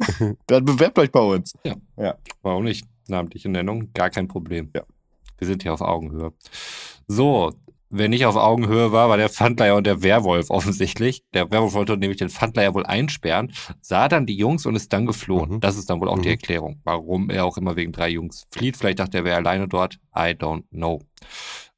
Dann 0.49 0.65
bewerbt 0.65 0.99
euch 0.99 1.13
bei 1.13 1.21
uns. 1.21 1.55
Warum 2.43 2.65
nicht? 2.65 2.87
Namentliche 3.07 3.49
Nennung, 3.49 3.93
gar 3.95 4.11
kein 4.11 4.27
Problem. 4.27 4.69
Ja. 4.75 4.83
Wir 5.39 5.47
sind 5.47 5.63
hier 5.63 5.75
auf 5.75 5.81
Augenhöhe. 5.81 6.33
So, 7.07 7.53
wer 7.91 8.09
nicht 8.09 8.24
auf 8.26 8.36
Augenhöhe 8.36 8.93
war, 8.93 9.09
war 9.09 9.16
der 9.16 9.28
Pfandleiher 9.28 9.76
und 9.76 9.86
der 9.86 10.03
Werwolf 10.03 10.51
offensichtlich. 10.51 11.22
Der 11.34 11.51
Werwolf 11.51 11.74
wollte 11.74 11.97
nämlich 11.97 12.18
den 12.18 12.30
Pfandleiher 12.30 12.74
wohl 12.74 12.86
einsperren, 12.86 13.53
sah 13.80 14.09
dann 14.09 14.26
die 14.26 14.36
Jungs 14.36 14.64
und 14.66 14.76
ist 14.76 14.93
dann 14.93 15.07
geflohen. 15.07 15.55
Mhm. 15.57 15.61
Das 15.61 15.76
ist 15.76 15.91
dann 15.91 16.01
wohl 16.01 16.09
auch 16.09 16.18
die 16.18 16.28
Mhm. 16.28 16.34
Erklärung, 16.34 16.80
warum 16.84 17.30
er 17.30 17.45
auch 17.45 17.57
immer 17.59 17.76
wegen 17.76 17.93
drei 17.93 18.09
Jungs 18.09 18.47
flieht. 18.51 18.76
Vielleicht 18.76 19.01
dachte 19.01 19.18
er, 19.18 19.20
er 19.20 19.24
wäre 19.24 19.36
alleine 19.36 19.68
dort. 19.68 19.99
I 20.16 20.30
don't 20.32 20.64
know. 20.70 21.01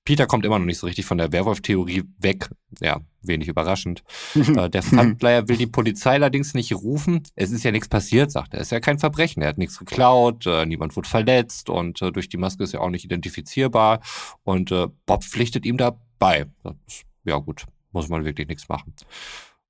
Peter 0.04 0.26
kommt 0.26 0.44
immer 0.44 0.58
noch 0.58 0.66
nicht 0.66 0.78
so 0.78 0.86
richtig 0.86 1.04
von 1.04 1.18
der 1.18 1.30
Werwolf-Theorie 1.30 2.04
weg. 2.18 2.50
Ja, 2.80 3.00
wenig 3.22 3.48
überraschend. 3.48 4.02
Äh, 4.34 4.68
der 4.68 4.82
Pfandleiher 4.82 5.48
will 5.48 5.56
die 5.56 5.66
Polizei 5.66 6.14
allerdings 6.14 6.52
nicht 6.52 6.74
rufen. 6.74 7.22
Es 7.36 7.52
ist 7.52 7.62
ja 7.62 7.70
nichts 7.70 7.88
passiert, 7.88 8.30
sagt 8.30 8.54
er. 8.54 8.60
Es 8.60 8.66
ist 8.68 8.72
ja 8.72 8.80
kein 8.80 8.98
Verbrechen. 8.98 9.42
Er 9.42 9.50
hat 9.50 9.58
nichts 9.58 9.78
geklaut, 9.78 10.46
äh, 10.46 10.66
niemand 10.66 10.96
wurde 10.96 11.08
verletzt 11.08 11.70
und 11.70 12.02
äh, 12.02 12.10
durch 12.10 12.28
die 12.28 12.36
Maske 12.36 12.64
ist 12.64 12.74
er 12.74 12.82
auch 12.82 12.90
nicht 12.90 13.04
identifizierbar. 13.04 14.00
Und 14.42 14.72
äh, 14.72 14.88
Bob 15.06 15.24
pflichtet 15.24 15.64
ihm 15.64 15.76
dabei. 15.76 16.46
Ja 17.24 17.38
gut, 17.38 17.64
muss 17.92 18.08
man 18.08 18.24
wirklich 18.24 18.48
nichts 18.48 18.68
machen. 18.68 18.94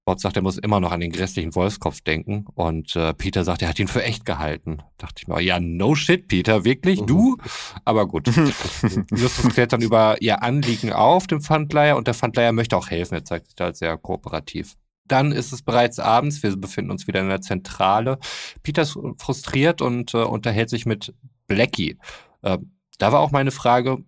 Bob 0.04 0.20
sagt, 0.20 0.36
er 0.36 0.42
muss 0.42 0.58
immer 0.58 0.80
noch 0.80 0.90
an 0.90 1.00
den 1.00 1.12
grässlichen 1.12 1.54
Wolfskopf 1.54 2.00
denken. 2.00 2.46
Und 2.54 2.96
äh, 2.96 3.14
Peter 3.14 3.44
sagt, 3.44 3.62
er 3.62 3.68
hat 3.68 3.78
ihn 3.78 3.86
für 3.86 4.02
echt 4.02 4.24
gehalten. 4.24 4.78
Dachte 4.98 5.22
ich 5.22 5.28
mir, 5.28 5.40
ja, 5.40 5.60
no 5.60 5.94
shit, 5.94 6.26
Peter, 6.26 6.64
wirklich? 6.64 7.00
Mhm. 7.00 7.06
Du? 7.06 7.36
Aber 7.84 8.08
gut. 8.08 8.26
Justus 9.10 9.48
klärt 9.52 9.72
dann 9.72 9.82
über 9.82 10.20
ihr 10.20 10.42
Anliegen 10.42 10.92
auf, 10.92 11.28
dem 11.28 11.40
Pfandleiher, 11.40 11.96
und 11.96 12.08
der 12.08 12.14
Pfandleiher 12.14 12.52
möchte 12.52 12.76
auch 12.76 12.90
helfen. 12.90 13.14
Er 13.14 13.24
zeigt 13.24 13.46
sich 13.46 13.54
da 13.54 13.72
sehr 13.72 13.96
kooperativ. 13.96 14.74
Dann 15.06 15.30
ist 15.30 15.52
es 15.52 15.62
bereits 15.62 16.00
abends. 16.00 16.42
Wir 16.42 16.56
befinden 16.56 16.90
uns 16.90 17.06
wieder 17.06 17.20
in 17.20 17.28
der 17.28 17.40
Zentrale. 17.40 18.18
Peter 18.62 18.82
ist 18.82 18.98
frustriert 19.18 19.82
und 19.82 20.14
äh, 20.14 20.18
unterhält 20.18 20.70
sich 20.70 20.84
mit 20.84 21.14
Blackie. 21.46 21.96
Äh, 22.42 22.58
da 22.98 23.12
war 23.12 23.20
auch 23.20 23.30
meine 23.30 23.52
Frage, 23.52 23.98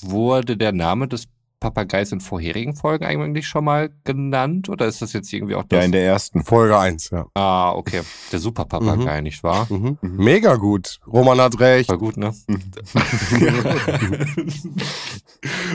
wurde 0.00 0.56
der 0.56 0.72
Name 0.72 1.08
des 1.08 1.26
Papageis 1.60 2.10
in 2.10 2.20
vorherigen 2.20 2.74
Folgen 2.74 3.04
eigentlich 3.04 3.46
schon 3.46 3.64
mal 3.64 3.90
genannt? 4.04 4.70
Oder 4.70 4.86
ist 4.86 5.02
das 5.02 5.12
jetzt 5.12 5.30
irgendwie 5.32 5.54
auch 5.54 5.64
das? 5.64 5.78
Ja, 5.78 5.84
in 5.84 5.92
der 5.92 6.04
ersten. 6.04 6.42
Folge 6.42 6.78
1, 6.78 7.10
ja. 7.10 7.26
Ah, 7.34 7.72
okay. 7.72 8.00
Der 8.32 8.38
Super-Papagei, 8.38 9.20
nicht 9.20 9.42
wahr? 9.42 9.66
Mhm. 9.68 9.98
Mega 10.00 10.56
gut. 10.56 10.98
Roman 11.06 11.40
hat 11.40 11.60
recht. 11.60 11.90
War 11.90 11.98
gut, 11.98 12.16
ne? 12.16 12.34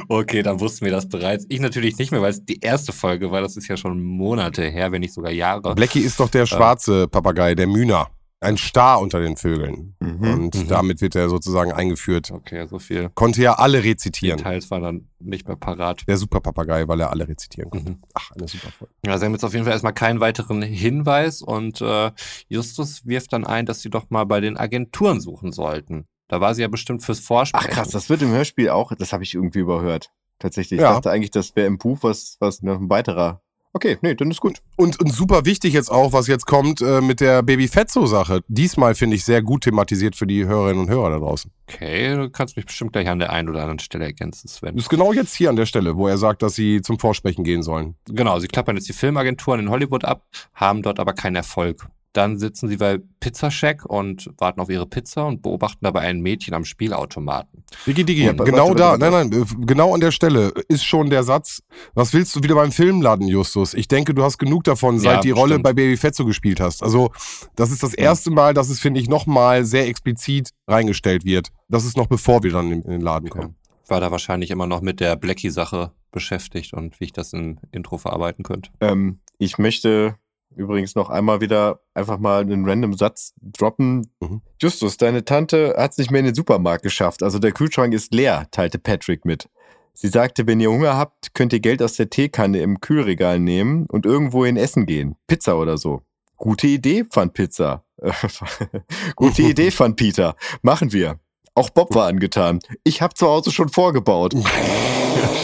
okay, 0.09 0.41
dann 0.41 0.59
wussten 0.59 0.85
wir 0.85 0.91
das 0.91 1.07
bereits. 1.07 1.45
Ich 1.49 1.59
natürlich 1.59 1.97
nicht 1.97 2.11
mehr, 2.11 2.21
weil 2.21 2.31
es 2.31 2.43
die 2.43 2.59
erste 2.59 2.91
Folge 2.91 3.31
war. 3.31 3.41
Das 3.41 3.55
ist 3.55 3.67
ja 3.67 3.77
schon 3.77 4.01
Monate 4.01 4.63
her, 4.63 4.91
wenn 4.91 5.01
nicht 5.01 5.13
sogar 5.13 5.31
Jahre. 5.31 5.75
Blackie 5.75 6.01
ist 6.01 6.19
doch 6.19 6.29
der 6.29 6.47
schwarze 6.47 7.07
Papagei, 7.07 7.55
der 7.55 7.67
Mühner. 7.67 8.09
Ein 8.41 8.57
Star 8.57 8.99
unter 8.99 9.21
den 9.21 9.37
Vögeln. 9.37 9.95
Mhm. 9.99 10.33
Und 10.33 10.55
Mhm. 10.55 10.67
damit 10.67 11.01
wird 11.01 11.15
er 11.15 11.29
sozusagen 11.29 11.71
eingeführt. 11.71 12.31
Okay, 12.31 12.67
so 12.67 12.79
viel 12.79 13.09
Konnte 13.15 13.41
ja 13.41 13.53
alle 13.53 13.83
rezitieren. 13.83 14.37
Details 14.37 14.69
waren 14.69 14.83
dann 14.83 15.07
nicht 15.19 15.47
mehr 15.47 15.55
parat. 15.57 16.03
Der 16.07 16.17
Superpapagei, 16.17 16.87
weil 16.87 16.99
er 16.99 17.09
alle 17.11 17.27
rezitieren 17.27 17.69
konnte. 17.71 17.91
Mhm. 17.91 18.01
Ach, 18.13 18.31
eine 18.31 18.47
super 18.47 18.69
Folge. 18.71 18.93
Ja, 19.05 19.17
sie 19.17 19.25
haben 19.25 19.31
jetzt 19.31 19.43
auf 19.45 19.53
jeden 19.53 19.63
Fall 19.63 19.73
erstmal 19.73 19.93
keinen 19.93 20.19
weiteren 20.19 20.61
Hinweis 20.61 21.41
und 21.41 21.81
äh, 21.81 22.11
Justus 22.47 23.05
wirft 23.05 23.33
dann 23.33 23.45
ein, 23.45 23.65
dass 23.65 23.81
sie 23.81 23.89
doch 23.89 24.09
mal 24.09 24.25
bei 24.25 24.41
den 24.41 24.57
Agenturen 24.57 25.21
suchen 25.21 25.51
sollten. 25.51 26.05
Da 26.27 26.41
war 26.41 26.53
sie 26.55 26.61
ja 26.61 26.67
bestimmt 26.67 27.03
fürs 27.03 27.19
Ach 27.21 27.23
Vorsprechen. 27.27 27.69
krass, 27.71 27.89
das 27.89 28.09
wird 28.09 28.21
im 28.21 28.29
Hörspiel 28.31 28.69
auch, 28.69 28.91
das 28.95 29.13
habe 29.13 29.23
ich 29.23 29.33
irgendwie 29.33 29.59
überhört. 29.59 30.11
Tatsächlich. 30.39 30.79
Ich 30.79 30.83
Ja. 30.83 30.93
dachte 30.93 31.09
eigentlich, 31.09 31.31
das 31.31 31.55
wäre 31.55 31.67
im 31.67 31.77
Buch 31.77 31.99
was, 32.01 32.35
was 32.41 32.61
noch 32.61 32.79
ein 32.81 32.89
weiterer. 32.89 33.41
Okay, 33.75 33.97
nee, 34.01 34.15
dann 34.15 34.31
ist 34.31 34.39
gut. 34.39 34.61
Und, 34.77 35.01
und 35.01 35.11
super 35.11 35.43
wichtig 35.43 35.73
jetzt 35.73 35.91
auch, 35.91 36.13
was 36.13 36.27
jetzt 36.27 36.45
kommt 36.45 36.79
äh, 36.81 37.01
mit 37.01 37.19
der 37.19 37.43
Baby 37.43 37.67
Fetzo-Sache. 37.67 38.39
Diesmal 38.47 38.95
finde 38.95 39.17
ich 39.17 39.25
sehr 39.25 39.41
gut 39.41 39.65
thematisiert 39.65 40.15
für 40.15 40.25
die 40.25 40.45
Hörerinnen 40.45 40.85
und 40.85 40.89
Hörer 40.89 41.09
da 41.09 41.17
draußen. 41.17 41.51
Okay, 41.67 42.15
du 42.15 42.29
kannst 42.29 42.55
mich 42.55 42.65
bestimmt 42.65 42.93
gleich 42.93 43.09
an 43.09 43.19
der 43.19 43.33
einen 43.33 43.49
oder 43.49 43.59
anderen 43.59 43.79
Stelle 43.79 44.05
ergänzen, 44.05 44.47
Sven. 44.47 44.75
Das 44.75 44.85
ist 44.85 44.89
genau 44.89 45.11
jetzt 45.11 45.35
hier 45.35 45.49
an 45.49 45.57
der 45.57 45.65
Stelle, 45.65 45.97
wo 45.97 46.07
er 46.07 46.17
sagt, 46.17 46.41
dass 46.41 46.55
sie 46.55 46.81
zum 46.81 46.99
Vorsprechen 46.99 47.43
gehen 47.43 47.63
sollen. 47.63 47.95
Genau, 48.07 48.39
sie 48.39 48.47
klappern 48.47 48.77
jetzt 48.77 48.87
die 48.87 48.93
Filmagenturen 48.93 49.59
in 49.59 49.69
Hollywood 49.69 50.05
ab, 50.05 50.23
haben 50.53 50.81
dort 50.81 51.01
aber 51.01 51.11
keinen 51.11 51.35
Erfolg. 51.35 51.85
Dann 52.15 52.37
sitzen 52.37 52.69
sie 52.69 52.77
bei 52.77 52.99
Pizza 53.19 53.51
Shack 53.51 53.85
und 53.85 54.31
warten 54.37 54.61
auf 54.61 54.69
ihre 54.69 54.85
Pizza 54.85 55.27
und 55.27 55.41
beobachten 55.41 55.79
dabei 55.81 55.99
ein 56.01 56.21
Mädchen 56.21 56.53
am 56.53 56.63
Spielautomaten. 56.63 57.65
Digi, 57.85 58.05
Digi, 58.05 58.25
warte, 58.27 58.45
genau 58.45 58.69
warte, 58.69 58.77
da, 58.77 58.97
nein, 58.97 59.29
nein, 59.29 59.45
genau 59.65 59.93
an 59.93 59.99
der 59.99 60.11
Stelle 60.11 60.53
ist 60.69 60.85
schon 60.85 61.09
der 61.09 61.23
Satz, 61.23 61.61
was 61.93 62.13
willst 62.13 62.33
du 62.33 62.41
wieder 62.41 62.55
beim 62.55 62.71
Filmladen, 62.71 63.27
Justus? 63.27 63.73
Ich 63.73 63.89
denke, 63.89 64.13
du 64.13 64.23
hast 64.23 64.37
genug 64.37 64.63
davon, 64.63 64.97
seit 64.97 65.15
Ja, 65.15 65.19
die 65.19 65.31
Rolle 65.31 65.55
stimmt. 65.55 65.63
bei 65.63 65.73
Baby 65.73 65.97
Fetzo 65.97 66.23
gespielt 66.23 66.61
hast. 66.61 66.83
Also, 66.83 67.11
das 67.57 67.71
ist 67.71 67.83
das 67.83 67.93
erste 67.93 68.31
Mal, 68.31 68.53
dass 68.53 68.69
es, 68.69 68.79
finde 68.79 69.01
ich, 69.01 69.09
nochmal 69.09 69.65
sehr 69.65 69.87
explizit 69.87 70.51
reingestellt 70.69 71.25
wird. 71.25 71.49
Das 71.67 71.83
ist 71.83 71.97
noch 71.97 72.07
bevor 72.07 72.43
wir 72.43 72.51
dann 72.53 72.71
in, 72.71 72.81
den 72.81 73.01
Laden 73.01 73.29
kommen. 73.29 73.55
War 73.89 73.99
da 73.99 74.09
wahrscheinlich 74.09 74.51
immer 74.51 74.67
noch 74.67 74.79
mit 74.79 75.01
der 75.01 75.17
Blackie-Sache 75.17 75.91
beschäftigt 76.13 76.73
und 76.73 76.97
wie 77.01 77.05
ich 77.05 77.13
das 77.13 77.33
im 77.33 77.59
Intro 77.73 77.97
verarbeiten 77.97 78.45
könnte. 78.45 78.69
Ähm, 78.79 79.19
ich 79.37 79.57
möchte 79.57 80.15
übrigens 80.55 80.95
noch 80.95 81.09
einmal 81.09 81.41
wieder 81.41 81.81
einfach 81.93 82.17
mal 82.17 82.41
einen 82.41 82.67
random 82.67 82.93
Satz 82.93 83.33
droppen. 83.41 84.07
Mhm. 84.19 84.41
Justus, 84.61 84.97
deine 84.97 85.25
Tante 85.25 85.75
hat 85.77 85.91
es 85.91 85.97
nicht 85.97 86.11
mehr 86.11 86.19
in 86.19 86.25
den 86.25 86.35
Supermarkt 86.35 86.83
geschafft. 86.83 87.23
Also 87.23 87.39
der 87.39 87.51
Kühlschrank 87.51 87.93
ist 87.93 88.13
leer, 88.13 88.47
teilte 88.51 88.79
Patrick 88.79 89.25
mit. 89.25 89.49
Sie 89.93 90.09
sagte, 90.09 90.45
wenn 90.45 90.59
ihr 90.59 90.71
Hunger 90.71 90.97
habt, 90.97 91.33
könnt 91.33 91.53
ihr 91.53 91.61
Geld 91.61 91.81
aus 91.81 91.95
der 91.95 92.09
Teekanne 92.09 92.59
im 92.59 92.81
Kühlregal 92.81 93.39
nehmen 93.39 93.85
und 93.87 94.05
irgendwo 94.05 94.43
in 94.43 94.57
Essen 94.57 94.85
gehen. 94.85 95.15
Pizza 95.27 95.57
oder 95.57 95.77
so. 95.77 96.01
Gute 96.37 96.67
Idee, 96.67 97.05
fand 97.09 97.33
Pizza. 97.33 97.85
Gute 99.15 99.41
Idee, 99.43 99.71
fand 99.71 99.95
Peter. 99.95 100.35
Machen 100.61 100.91
wir. 100.91 101.19
Auch 101.53 101.69
Bob 101.69 101.95
war 101.95 102.07
angetan. 102.07 102.59
Ich 102.83 103.01
habe 103.01 103.13
zu 103.13 103.27
Hause 103.27 103.51
schon 103.51 103.69
vorgebaut. 103.69 104.33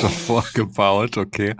Schon 0.01 0.09
vorgebaut, 0.09 1.18
okay. 1.18 1.55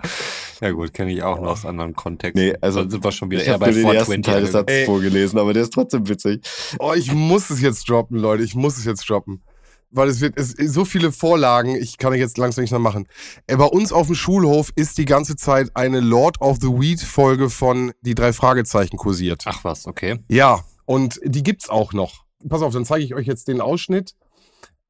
Ja 0.62 0.70
gut, 0.70 0.94
kenne 0.94 1.12
ich 1.12 1.24
auch 1.24 1.40
noch 1.40 1.50
aus 1.50 1.66
anderen 1.66 1.94
Kontexten. 1.94 2.40
Nee, 2.40 2.54
also 2.60 2.80
Dann 2.82 2.90
sind 2.90 3.02
wir 3.02 3.10
schon 3.10 3.30
wieder 3.32 3.42
Ich 3.42 3.48
eher 3.48 3.54
habe 3.54 3.66
bei 3.66 3.72
den 3.72 3.84
ersten 3.84 4.12
420. 4.22 4.24
Teil 4.24 4.42
des 4.42 4.52
Satzes 4.52 4.76
Ey. 4.76 4.86
vorgelesen, 4.86 5.38
aber 5.40 5.52
der 5.52 5.64
ist 5.64 5.72
trotzdem 5.72 6.08
witzig. 6.08 6.40
Oh, 6.78 6.92
ich 6.94 7.12
muss 7.12 7.50
es 7.50 7.60
jetzt 7.60 7.88
droppen, 7.88 8.16
Leute. 8.16 8.44
Ich 8.44 8.54
muss 8.54 8.78
es 8.78 8.84
jetzt 8.84 9.10
droppen. 9.10 9.42
Weil 9.90 10.08
es 10.08 10.20
wird 10.20 10.38
es, 10.38 10.52
so 10.72 10.84
viele 10.84 11.10
Vorlagen, 11.10 11.74
ich 11.74 11.98
kann 11.98 12.14
jetzt 12.14 12.38
langsam 12.38 12.62
nicht 12.62 12.70
mehr 12.70 12.78
machen. 12.78 13.08
Äh, 13.48 13.56
Bei 13.56 13.64
uns 13.64 13.92
auf 13.92 14.06
dem 14.06 14.14
Schulhof 14.14 14.72
ist 14.76 14.98
die 14.98 15.04
ganze 15.04 15.34
Zeit 15.34 15.72
eine 15.74 15.98
Lord 15.98 16.40
of 16.40 16.58
the 16.60 16.68
Weed 16.68 17.00
Folge 17.00 17.50
von 17.50 17.92
Die 18.02 18.14
drei 18.14 18.32
Fragezeichen 18.32 18.96
kursiert. 18.96 19.42
Ach 19.46 19.64
was, 19.64 19.88
okay. 19.88 20.20
Ja, 20.28 20.60
und 20.86 21.20
die 21.24 21.42
gibt's 21.42 21.68
auch 21.68 21.92
noch. 21.92 22.22
Pass 22.48 22.62
auf, 22.62 22.72
dann 22.72 22.84
zeige 22.84 23.04
ich 23.04 23.14
euch 23.14 23.26
jetzt 23.26 23.48
den 23.48 23.60
Ausschnitt 23.60 24.14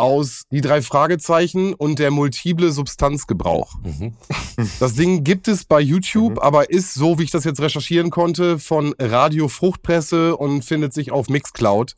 aus 0.03 0.42
Die 0.50 0.61
drei 0.61 0.82
Fragezeichen 0.82 1.74
und 1.74 2.00
der 2.00 2.11
multiple 2.11 2.72
Substanzgebrauch. 2.72 3.76
Mhm. 3.82 4.14
Das 4.80 4.94
Ding 4.94 5.24
gibt 5.24 5.48
es 5.48 5.64
bei 5.64 5.80
YouTube, 5.80 6.42
aber 6.42 6.70
ist, 6.70 6.92
so 6.92 7.18
wie 7.18 7.22
ich 7.22 7.30
das 7.30 7.44
jetzt 7.44 7.61
recherchieren 7.61 8.11
konnte, 8.11 8.59
von 8.59 8.94
Radio 8.98 9.48
Fruchtpresse 9.48 10.36
und 10.36 10.62
findet 10.62 10.92
sich 10.92 11.11
auf 11.11 11.28
Mixcloud. 11.28 11.96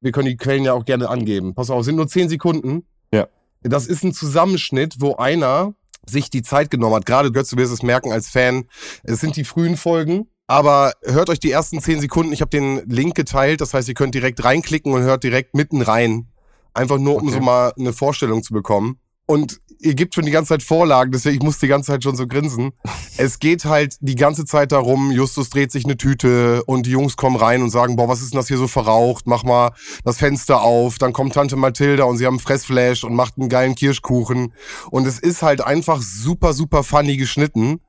Wir 0.00 0.12
können 0.12 0.28
die 0.28 0.36
Quellen 0.36 0.64
ja 0.64 0.74
auch 0.74 0.84
gerne 0.84 1.08
angeben. 1.08 1.54
Pass 1.54 1.70
auf, 1.70 1.84
sind 1.84 1.96
nur 1.96 2.08
10 2.08 2.28
Sekunden. 2.28 2.84
Ja. 3.12 3.26
Das 3.62 3.86
ist 3.86 4.04
ein 4.04 4.12
Zusammenschnitt, 4.12 4.96
wo 4.98 5.16
einer 5.16 5.74
sich 6.04 6.28
die 6.28 6.42
Zeit 6.42 6.70
genommen 6.70 6.96
hat. 6.96 7.06
Gerade 7.06 7.32
Götz, 7.32 7.50
du 7.50 7.56
wirst 7.56 7.72
es 7.72 7.82
merken 7.82 8.12
als 8.12 8.28
Fan. 8.28 8.64
Es 9.02 9.20
sind 9.20 9.36
die 9.36 9.44
frühen 9.44 9.76
Folgen. 9.76 10.28
Aber 10.46 10.92
hört 11.04 11.30
euch 11.30 11.40
die 11.40 11.50
ersten 11.50 11.80
10 11.80 12.00
Sekunden. 12.00 12.32
Ich 12.32 12.42
habe 12.42 12.50
den 12.50 12.82
Link 12.86 13.14
geteilt. 13.14 13.62
Das 13.62 13.72
heißt, 13.72 13.88
ihr 13.88 13.94
könnt 13.94 14.14
direkt 14.14 14.44
reinklicken 14.44 14.92
und 14.92 15.02
hört 15.02 15.24
direkt 15.24 15.54
mitten 15.54 15.80
rein. 15.80 16.28
Einfach 16.74 16.98
nur, 16.98 17.16
um 17.16 17.28
Okay. 17.28 17.36
so 17.38 17.40
mal 17.40 17.72
eine 17.78 17.92
Vorstellung 17.92 18.42
zu 18.42 18.52
bekommen. 18.52 18.98
Und 19.26 19.60
ihr 19.78 19.94
gebt 19.94 20.14
schon 20.14 20.26
die 20.26 20.30
ganze 20.30 20.50
Zeit 20.50 20.62
Vorlagen, 20.62 21.10
deswegen 21.12 21.36
ich 21.36 21.42
muss 21.42 21.58
die 21.58 21.66
ganze 21.66 21.92
Zeit 21.92 22.02
schon 22.02 22.14
so 22.16 22.26
grinsen. 22.26 22.72
Es 23.16 23.38
geht 23.38 23.64
halt 23.64 23.96
die 24.00 24.16
ganze 24.16 24.44
Zeit 24.44 24.72
darum, 24.72 25.12
Justus 25.12 25.48
dreht 25.48 25.70
sich 25.70 25.84
eine 25.84 25.96
Tüte 25.96 26.64
und 26.64 26.84
die 26.84 26.90
Jungs 26.90 27.16
kommen 27.16 27.36
rein 27.36 27.62
und 27.62 27.70
sagen, 27.70 27.94
boah, 27.94 28.08
was 28.08 28.20
ist 28.20 28.32
denn 28.32 28.38
das 28.40 28.48
hier 28.48 28.58
so 28.58 28.66
verraucht? 28.66 29.26
Mach 29.28 29.44
mal 29.44 29.70
das 30.04 30.18
Fenster 30.18 30.60
auf. 30.62 30.98
Dann 30.98 31.12
kommt 31.12 31.34
Tante 31.34 31.54
Mathilda 31.56 32.04
und 32.04 32.18
sie 32.18 32.26
haben 32.26 32.40
Fressflash 32.40 33.04
und 33.04 33.14
macht 33.14 33.38
einen 33.38 33.48
geilen 33.48 33.76
Kirschkuchen. 33.76 34.52
Und 34.90 35.06
es 35.06 35.20
ist 35.20 35.42
halt 35.42 35.60
einfach 35.62 36.02
super, 36.02 36.52
super 36.54 36.82
funny 36.82 37.16
geschnitten. 37.16 37.80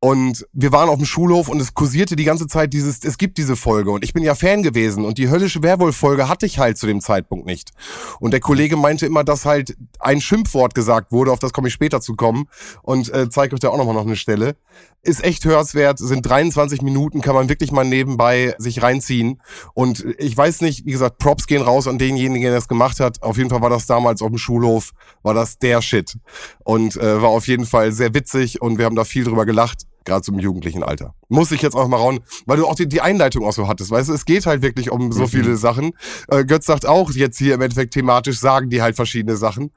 Und 0.00 0.46
wir 0.52 0.72
waren 0.72 0.90
auf 0.90 0.98
dem 0.98 1.06
Schulhof 1.06 1.48
und 1.48 1.58
es 1.58 1.72
kursierte 1.72 2.16
die 2.16 2.24
ganze 2.24 2.46
Zeit 2.46 2.74
dieses, 2.74 3.02
es 3.02 3.16
gibt 3.16 3.38
diese 3.38 3.56
Folge 3.56 3.90
und 3.90 4.04
ich 4.04 4.12
bin 4.12 4.22
ja 4.22 4.34
Fan 4.34 4.62
gewesen 4.62 5.06
und 5.06 5.16
die 5.16 5.30
höllische 5.30 5.62
Werwolf-Folge 5.62 6.28
hatte 6.28 6.44
ich 6.44 6.58
halt 6.58 6.76
zu 6.76 6.86
dem 6.86 7.00
Zeitpunkt 7.00 7.46
nicht. 7.46 7.72
Und 8.20 8.32
der 8.32 8.40
Kollege 8.40 8.76
meinte 8.76 9.06
immer, 9.06 9.24
dass 9.24 9.46
halt 9.46 9.74
ein 9.98 10.20
Schimpfwort 10.20 10.74
gesagt 10.74 11.12
wurde, 11.12 11.32
auf 11.32 11.38
das 11.38 11.54
komme 11.54 11.68
ich 11.68 11.74
später 11.74 12.02
zu 12.02 12.14
kommen 12.14 12.46
und 12.82 13.12
äh, 13.12 13.30
zeige 13.30 13.54
euch 13.54 13.60
da 13.60 13.70
auch 13.70 13.78
nochmal 13.78 13.94
noch 13.94 14.04
eine 14.04 14.16
Stelle. 14.16 14.56
Ist 15.02 15.24
echt 15.24 15.44
hörenswert, 15.44 15.98
sind 15.98 16.22
23 16.26 16.82
Minuten, 16.82 17.20
kann 17.22 17.34
man 17.34 17.48
wirklich 17.48 17.72
mal 17.72 17.84
nebenbei 17.84 18.54
sich 18.58 18.82
reinziehen. 18.82 19.40
Und 19.72 20.04
ich 20.18 20.36
weiß 20.36 20.60
nicht, 20.60 20.84
wie 20.84 20.92
gesagt, 20.92 21.18
Props 21.18 21.46
gehen 21.46 21.62
raus 21.62 21.88
an 21.88 21.98
denjenigen, 21.98 22.42
der 22.42 22.52
das 22.52 22.68
gemacht 22.68 23.00
hat. 23.00 23.22
Auf 23.22 23.38
jeden 23.38 23.48
Fall 23.48 23.62
war 23.62 23.70
das 23.70 23.86
damals 23.86 24.20
auf 24.20 24.28
dem 24.28 24.38
Schulhof, 24.38 24.92
war 25.22 25.32
das 25.32 25.58
der 25.58 25.80
Shit. 25.80 26.18
Und 26.64 26.96
äh, 26.96 27.22
war 27.22 27.30
auf 27.30 27.48
jeden 27.48 27.66
Fall 27.66 27.92
sehr 27.92 28.14
witzig 28.14 28.60
und 28.60 28.78
wir 28.78 28.84
haben 28.84 28.96
da 28.96 29.04
viel 29.04 29.24
drüber 29.24 29.46
gelacht, 29.46 29.86
gerade 30.06 30.24
so 30.24 30.32
im 30.32 30.38
jugendlichen 30.38 30.82
Alter. 30.82 31.14
Muss 31.28 31.52
ich 31.52 31.60
jetzt 31.60 31.74
auch 31.76 31.86
mal 31.88 31.98
rauen, 31.98 32.20
weil 32.46 32.56
du 32.56 32.66
auch 32.66 32.74
die, 32.74 32.88
die 32.88 33.02
Einleitung 33.02 33.44
auch 33.44 33.52
so 33.52 33.68
hattest, 33.68 33.90
weißt 33.90 34.08
du, 34.08 34.14
es 34.14 34.24
geht 34.24 34.46
halt 34.46 34.62
wirklich 34.62 34.90
um 34.90 35.12
so 35.12 35.22
Mhm. 35.24 35.28
viele 35.28 35.56
Sachen. 35.58 35.92
Äh, 36.28 36.44
Götz 36.46 36.64
sagt 36.66 36.86
auch, 36.86 37.10
jetzt 37.10 37.36
hier 37.36 37.54
im 37.54 37.60
Endeffekt 37.60 37.92
thematisch 37.92 38.38
sagen 38.38 38.70
die 38.70 38.80
halt 38.80 38.96
verschiedene 38.96 39.36
Sachen. 39.36 39.72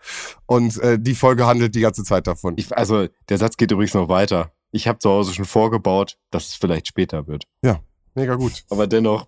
Und 0.46 0.78
äh, 0.80 0.98
die 0.98 1.16
Folge 1.16 1.46
handelt 1.46 1.76
die 1.76 1.82
ganze 1.82 2.04
Zeit 2.06 2.28
davon. 2.28 2.54
Ich, 2.58 2.76
also, 2.78 3.08
der 3.28 3.38
Satz 3.38 3.58
geht 3.58 3.72
übrigens 3.72 3.94
noch 3.94 4.08
weiter. 4.08 4.54
Ich 4.72 4.88
habe 4.88 5.00
zu 5.00 5.10
Hause 5.10 5.34
schon 5.34 5.46
vorgebaut, 5.46 6.18
dass 6.32 6.48
es 6.50 6.54
vielleicht 6.56 6.88
später 6.88 7.28
wird. 7.28 7.44
Mega 8.16 8.36
gut. 8.36 8.64
Aber 8.70 8.88
dennoch, 8.88 9.28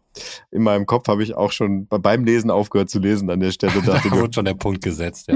in 0.49 0.63
meinem 0.63 0.85
Kopf 0.85 1.07
habe 1.07 1.23
ich 1.23 1.35
auch 1.35 1.51
schon 1.51 1.87
bei- 1.87 1.99
beim 1.99 2.25
Lesen 2.25 2.49
aufgehört 2.51 2.89
zu 2.89 2.99
lesen 2.99 3.29
an 3.29 3.39
der 3.39 3.51
Stelle. 3.51 3.73
Da 3.85 4.03
wurde 4.11 4.33
schon 4.33 4.45
der 4.45 4.55
Punkt 4.55 4.83
gesetzt, 4.83 5.27
ja. 5.29 5.35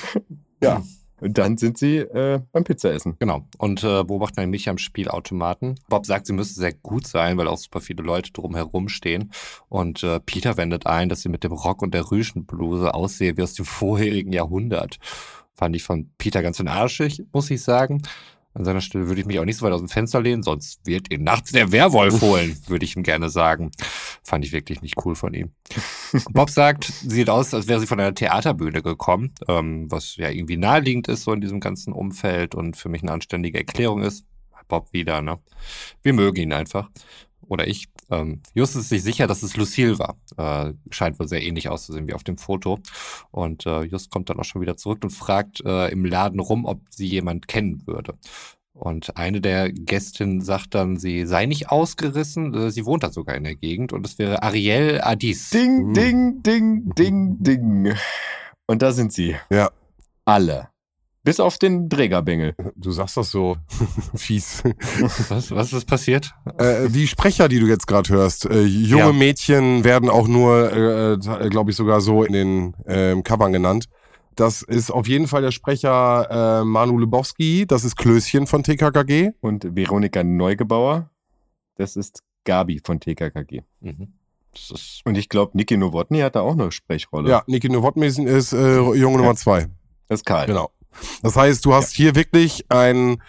ja. 0.62 0.82
Und 1.22 1.38
dann 1.38 1.56
sind 1.56 1.78
sie 1.78 1.98
äh, 1.98 2.40
beim 2.50 2.64
Pizzaessen. 2.64 3.14
Genau. 3.20 3.46
Und 3.58 3.84
äh, 3.84 4.02
beobachten 4.02 4.40
ein 4.40 4.50
Mädchen 4.50 4.70
am 4.72 4.78
Spielautomaten. 4.78 5.78
Bob 5.88 6.04
sagt, 6.04 6.26
sie 6.26 6.32
müsste 6.32 6.58
sehr 6.58 6.72
gut 6.72 7.06
sein, 7.06 7.36
weil 7.38 7.46
auch 7.46 7.58
super 7.58 7.80
viele 7.80 8.02
Leute 8.02 8.32
drumherum 8.32 8.88
stehen. 8.88 9.30
Und 9.68 10.02
äh, 10.02 10.18
Peter 10.18 10.56
wendet 10.56 10.86
ein, 10.86 11.08
dass 11.08 11.22
sie 11.22 11.28
mit 11.28 11.44
dem 11.44 11.52
Rock 11.52 11.80
und 11.82 11.94
der 11.94 12.10
Rüschenbluse 12.10 12.92
aussehe 12.92 13.36
wie 13.36 13.42
aus 13.42 13.54
dem 13.54 13.64
vorherigen 13.64 14.32
Jahrhundert. 14.32 14.98
Fand 15.54 15.76
ich 15.76 15.84
von 15.84 16.10
Peter 16.18 16.42
ganz 16.42 16.56
schön 16.56 16.66
arschig, 16.66 17.22
muss 17.32 17.50
ich 17.50 17.62
sagen. 17.62 18.02
An 18.54 18.64
seiner 18.64 18.80
Stelle 18.80 19.08
würde 19.08 19.20
ich 19.20 19.26
mich 19.26 19.38
auch 19.38 19.44
nicht 19.44 19.56
so 19.56 19.64
weit 19.64 19.72
aus 19.72 19.80
dem 19.80 19.88
Fenster 19.88 20.20
lehnen, 20.20 20.42
sonst 20.42 20.84
wird 20.84 21.12
ihn 21.12 21.24
nachts 21.24 21.52
der 21.52 21.72
Werwolf 21.72 22.20
holen, 22.20 22.56
würde 22.66 22.84
ich 22.84 22.96
ihm 22.96 23.02
gerne 23.02 23.30
sagen. 23.30 23.70
Fand 24.22 24.44
ich 24.44 24.52
wirklich 24.52 24.82
nicht 24.82 24.96
cool 25.04 25.14
von 25.14 25.32
ihm. 25.32 25.52
Bob 26.30 26.50
sagt, 26.50 26.84
sie 26.84 27.08
sieht 27.08 27.30
aus, 27.30 27.54
als 27.54 27.66
wäre 27.66 27.80
sie 27.80 27.86
von 27.86 27.98
einer 27.98 28.14
Theaterbühne 28.14 28.82
gekommen, 28.82 29.34
ähm, 29.48 29.90
was 29.90 30.16
ja 30.16 30.28
irgendwie 30.28 30.58
naheliegend 30.58 31.08
ist 31.08 31.24
so 31.24 31.32
in 31.32 31.40
diesem 31.40 31.60
ganzen 31.60 31.92
Umfeld 31.92 32.54
und 32.54 32.76
für 32.76 32.88
mich 32.88 33.02
eine 33.02 33.12
anständige 33.12 33.58
Erklärung 33.58 34.02
ist. 34.02 34.26
Bob 34.68 34.92
wieder, 34.92 35.20
ne? 35.22 35.38
Wir 36.02 36.12
mögen 36.12 36.40
ihn 36.40 36.52
einfach. 36.52 36.90
Oder 37.42 37.68
ich. 37.68 37.88
Ähm, 38.12 38.40
Just 38.54 38.76
ist 38.76 38.90
sich 38.90 39.02
sicher, 39.02 39.26
dass 39.26 39.42
es 39.42 39.56
Lucille 39.56 39.98
war. 39.98 40.16
Äh, 40.36 40.74
scheint 40.90 41.18
wohl 41.18 41.26
sehr 41.28 41.42
ähnlich 41.42 41.68
auszusehen 41.68 42.06
wie 42.06 42.14
auf 42.14 42.24
dem 42.24 42.36
Foto. 42.38 42.78
Und 43.30 43.66
äh, 43.66 43.82
Just 43.82 44.10
kommt 44.10 44.28
dann 44.30 44.38
auch 44.38 44.44
schon 44.44 44.60
wieder 44.60 44.76
zurück 44.76 45.02
und 45.02 45.10
fragt 45.10 45.64
äh, 45.64 45.88
im 45.90 46.04
Laden 46.04 46.40
rum, 46.40 46.64
ob 46.66 46.80
sie 46.90 47.06
jemand 47.06 47.48
kennen 47.48 47.86
würde. 47.86 48.14
Und 48.74 49.16
eine 49.16 49.40
der 49.40 49.70
Gästinnen 49.70 50.40
sagt 50.40 50.74
dann, 50.74 50.96
sie 50.96 51.26
sei 51.26 51.46
nicht 51.46 51.70
ausgerissen, 51.70 52.54
äh, 52.54 52.70
sie 52.70 52.86
wohnt 52.86 53.02
da 53.02 53.10
sogar 53.12 53.34
in 53.36 53.44
der 53.44 53.54
Gegend 53.54 53.92
und 53.92 54.06
es 54.06 54.18
wäre 54.18 54.42
Ariel 54.42 55.00
Adis. 55.02 55.50
Ding, 55.50 55.88
Mhm. 55.88 55.92
ding, 55.94 56.42
ding, 56.42 56.94
ding, 56.94 57.36
ding. 57.38 57.94
Und 58.66 58.82
da 58.82 58.92
sind 58.92 59.12
sie. 59.12 59.36
Ja. 59.50 59.70
Alle. 60.24 60.71
Bis 61.24 61.38
auf 61.38 61.56
den 61.58 61.88
Trägerbengel. 61.88 62.54
Du 62.74 62.90
sagst 62.90 63.16
das 63.16 63.30
so 63.30 63.56
fies. 64.14 64.62
Was, 65.28 65.50
was 65.52 65.72
ist 65.72 65.84
passiert? 65.86 66.34
Äh, 66.58 66.88
die 66.88 67.06
Sprecher, 67.06 67.48
die 67.48 67.60
du 67.60 67.66
jetzt 67.66 67.86
gerade 67.86 68.08
hörst, 68.10 68.46
äh, 68.46 68.62
junge 68.62 69.02
Ja. 69.04 69.12
Mädchen 69.12 69.84
werden 69.84 70.10
auch 70.10 70.26
nur, 70.26 70.72
äh, 70.72 71.48
glaube 71.48 71.70
ich, 71.70 71.76
sogar 71.76 72.00
so 72.00 72.24
in 72.24 72.32
den 72.32 72.76
ähm, 72.86 73.22
Covern 73.22 73.52
genannt. 73.52 73.86
Das 74.34 74.62
ist 74.62 74.90
auf 74.90 75.06
jeden 75.06 75.28
Fall 75.28 75.42
der 75.42 75.52
Sprecher 75.52 76.60
äh, 76.60 76.64
Manu 76.64 76.98
Lebowski, 76.98 77.66
das 77.66 77.84
ist 77.84 77.96
Klößchen 77.96 78.46
von 78.48 78.64
TKKG. 78.64 79.30
Und 79.40 79.76
Veronika 79.76 80.24
Neugebauer. 80.24 81.10
Das 81.76 81.94
ist 81.96 82.22
Gabi 82.44 82.80
von 82.84 82.98
TKKG. 82.98 83.60
Mhm. 83.80 84.08
Das 84.52 84.70
ist, 84.70 85.00
Und 85.04 85.16
ich 85.16 85.28
glaube, 85.28 85.56
Niki 85.56 85.76
Nowotny 85.76 86.18
hat 86.20 86.34
da 86.34 86.40
auch 86.40 86.52
eine 86.54 86.72
Sprechrolle. 86.72 87.30
Ja, 87.30 87.42
Niki 87.46 87.68
Nowotny 87.68 88.06
ist 88.06 88.52
äh, 88.52 88.76
Junge 88.94 89.18
Nummer 89.18 89.36
zwei. 89.36 89.68
Das 90.08 90.20
ist 90.20 90.26
Karl. 90.26 90.46
Genau. 90.46 90.70
Das 91.22 91.36
heißt, 91.36 91.64
du 91.64 91.74
hast 91.74 91.94
hier 91.94 92.14
wirklich 92.14 92.66
ein 92.68 93.22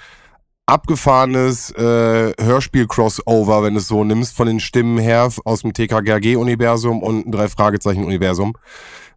abgefahrenes 0.66 1.72
äh, 1.72 2.34
Hörspiel-Crossover, 2.39 3.64
wenn 3.64 3.74
du 3.74 3.80
es 3.80 3.88
so 3.88 4.03
nimmst, 4.03 4.36
von 4.36 4.47
den 4.47 4.59
Stimmen 4.59 4.97
her 4.97 5.30
aus 5.45 5.61
dem 5.61 5.74
TKKG-Universum 5.74 7.03
und 7.03 7.28
ein 7.28 7.32
Drei-Fragezeichen-Universum. 7.32 8.53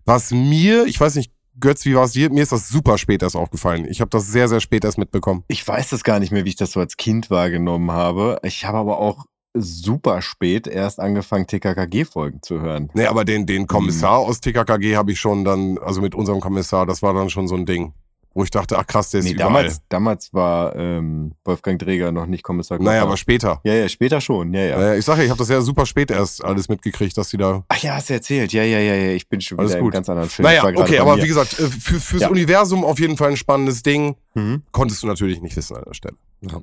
Was 0.05 0.31
mir, 0.33 0.87
ich 0.87 1.01
weiß 1.01 1.15
nicht, 1.17 1.33
Götz, 1.59 1.85
wie 1.87 1.95
war 1.95 2.05
es 2.05 2.13
dir? 2.13 2.31
Mir 2.31 2.43
ist 2.43 2.53
das 2.53 2.69
super 2.69 2.99
spät 2.99 3.23
erst 3.23 3.37
aufgefallen. 3.37 3.87
Ich 3.89 4.01
habe 4.01 4.11
das 4.11 4.27
sehr, 4.27 4.49
sehr 4.49 4.61
spät 4.61 4.85
erst 4.85 4.99
mitbekommen. 4.99 5.43
Ich 5.49 5.67
weiß 5.67 5.89
das 5.89 6.05
gar 6.05 6.21
nicht 6.21 6.31
mehr, 6.31 6.45
wie 6.45 6.51
ich 6.51 6.57
das 6.57 6.73
so 6.73 6.81
als 6.81 6.97
Kind 6.97 7.31
wahrgenommen 7.31 7.91
habe. 7.93 8.39
Ich 8.43 8.67
habe 8.67 8.79
aber 8.79 8.99
auch 8.99 9.25
super 9.55 10.21
spät 10.21 10.67
erst 10.67 11.01
angefangen, 11.01 11.47
TKKG-Folgen 11.47 12.43
zu 12.43 12.61
hören. 12.61 12.91
Nee, 12.93 13.07
aber 13.07 13.25
den, 13.25 13.47
den 13.47 13.67
Kommissar 13.67 14.19
aus 14.19 14.41
TKKG 14.41 14.97
habe 14.97 15.13
ich 15.13 15.21
schon 15.21 15.45
dann, 15.45 15.79
also 15.79 16.03
mit 16.03 16.15
unserem 16.15 16.41
Kommissar, 16.41 16.85
das 16.85 17.03
war 17.03 17.15
dann 17.15 17.31
schon 17.31 17.49
so 17.49 17.55
ein 17.55 17.65
Ding, 17.65 17.95
wo 18.37 18.45
ich 18.45 18.51
dachte, 18.51 18.77
ach 18.79 18.87
krass, 18.87 19.11
der 19.11 19.21
ist 19.21 19.25
Nee, 19.27 19.33
überall. 19.33 19.49
damals, 19.53 19.81
damals 19.89 20.35
war 20.35 20.77
ähm, 20.77 21.33
Wolfgang 21.45 21.81
Träger 21.81 22.13
noch 22.13 22.27
nicht 22.27 22.43
Kommissar. 22.43 22.79
naja, 22.79 23.03
aber 23.03 23.17
später. 23.17 23.61
Ja, 23.65 23.73
ja, 23.73 23.89
später 23.89 24.21
schon. 24.21 24.53
Ja, 24.53 24.61
ja. 24.61 24.79
Äh, 24.93 24.99
ich 24.99 25.05
sage 25.07 25.25
ich 25.25 25.31
habe 25.31 25.39
das 25.39 25.49
ja 25.49 25.63
super 25.63 25.87
spät 25.87 26.11
erst 26.11 26.45
alles 26.45 26.69
mitgekriegt, 26.69 27.17
dass 27.17 27.31
die 27.31 27.39
da 27.39 27.65
Ach 27.69 27.79
ja, 27.79 27.95
hast 27.95 28.11
du 28.11 28.15
erzählt. 28.15 28.53
Ja, 28.53 28.63
ja, 28.63 28.79
ja, 28.79 28.95
ja. 28.95 29.13
Ich 29.13 29.27
bin 29.29 29.41
schon 29.41 29.59
Alles 29.59 29.73
wieder 29.73 29.81
gut. 29.81 29.95
ganz 29.95 30.09
anderen 30.11 30.29
Film. 30.29 30.45
Naja, 30.45 30.65
okay, 30.65 30.99
aber 30.99 31.17
mir. 31.17 31.23
wie 31.23 31.29
gesagt, 31.29 31.59
äh, 31.59 31.67
für, 31.67 31.99
fürs 31.99 32.23
Ja. 32.23 32.29
Universum 32.29 32.85
auf 32.85 33.01
jeden 33.01 33.17
Fall 33.17 33.31
ein 33.31 33.37
spannendes 33.39 33.83
Ding. 33.83 34.17
Mhm. 34.35 34.65
Konntest 34.71 35.03
du 35.03 35.07
natürlich 35.07 35.41
nicht 35.41 35.57
wissen 35.57 35.75
an 35.77 35.85
der 35.87 35.95
Stelle. 35.95 36.17
ja. 36.43 36.61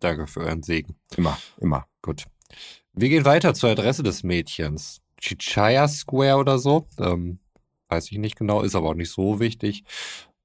Danke 0.00 0.26
für 0.26 0.40
euren 0.40 0.62
Segen. 0.62 0.96
Immer, 1.16 1.38
immer. 1.60 1.86
Gut. 2.00 2.24
Wir 2.94 3.08
gehen 3.10 3.24
weiter 3.24 3.54
zur 3.54 3.70
Adresse 3.70 4.02
des 4.02 4.22
Mädchens. 4.24 5.00
Chichaya 5.20 5.86
Square 5.86 6.38
oder 6.38 6.58
so. 6.58 6.88
Ähm, 6.98 7.38
weiß 7.88 8.10
ich 8.10 8.18
nicht 8.18 8.36
genau, 8.36 8.62
ist 8.62 8.74
aber 8.74 8.88
auch 8.88 8.94
nicht 8.94 9.12
so 9.12 9.38
wichtig. 9.38 9.84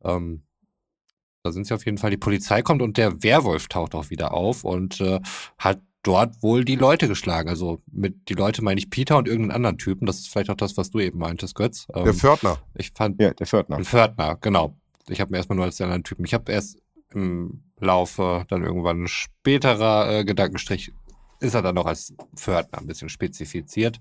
Ähm, 0.04 0.44
da 1.48 1.52
sind 1.52 1.66
sie 1.68 1.74
auf 1.74 1.86
jeden 1.86 1.98
Fall. 1.98 2.12
Die 2.12 2.18
Polizei 2.18 2.62
kommt 2.62 2.82
und 2.82 2.98
der 2.98 3.24
Werwolf 3.24 3.68
taucht 3.68 3.96
auch 3.96 4.10
wieder 4.10 4.34
auf 4.34 4.64
und 4.64 5.02
äh, 5.02 5.20
hat 5.58 5.80
dort 6.04 6.42
wohl 6.42 6.64
die 6.64 6.76
Leute 6.76 7.08
geschlagen. 7.08 7.50
Also 7.50 7.82
mit 7.92 8.30
die 8.30 8.34
Leute 8.34 8.62
meine 8.64 8.80
ich 8.80 8.90
Peter 8.90 9.18
und 9.18 9.28
irgendeinen 9.28 9.52
anderen 9.56 9.78
Typen. 9.78 10.06
Das 10.06 10.20
ist 10.20 10.30
vielleicht 10.30 10.50
auch 10.50 10.56
das, 10.56 10.78
was 10.78 10.90
du 10.92 11.00
eben 11.00 11.20
meintest, 11.20 11.56
Götz. 11.56 11.88
Ähm, 11.94 12.06
Der 12.06 12.14
Pförtner. 12.14 12.60
ich 12.76 12.92
fand 12.92 13.20
Ja, 13.22 13.34
der 13.34 13.48
Pförtner. 13.48 13.78
ein 13.78 13.84
Pförtner, 13.86 14.38
genau. 14.40 14.78
Ich 15.10 15.20
habe 15.22 15.32
mir 15.32 15.38
erstmal 15.38 15.56
nur 15.58 15.66
als 15.66 15.78
den 15.78 15.86
anderen 15.86 16.04
Typen. 16.04 16.24
Ich 16.26 16.34
habe 16.34 16.52
erst 16.52 16.78
im 17.14 17.64
Laufe 17.80 18.46
dann 18.50 18.64
irgendwann 18.64 19.04
ein 19.04 19.08
späterer 19.08 20.12
äh, 20.20 20.26
Gedankenstrich 20.26 20.92
ist 21.40 21.54
er 21.54 21.62
dann 21.62 21.76
noch 21.76 21.86
als 21.86 22.14
Pförtner 22.36 22.80
ein 22.80 22.88
bisschen 22.88 23.10
spezifiziert. 23.10 23.98